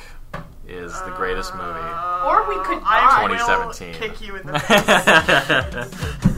is 0.71 0.93
the 1.03 1.11
greatest 1.17 1.55
movie. 1.55 1.67
Uh, 1.69 2.27
Or 2.27 2.49
we 2.49 2.55
could 2.65 2.79
I 2.85 3.27
not. 3.27 3.31
will 3.31 3.39
2017. 3.39 3.95
kick 3.95 4.21
you 4.21 4.37
in 4.37 4.47
the 4.47 4.59
face. 6.21 6.30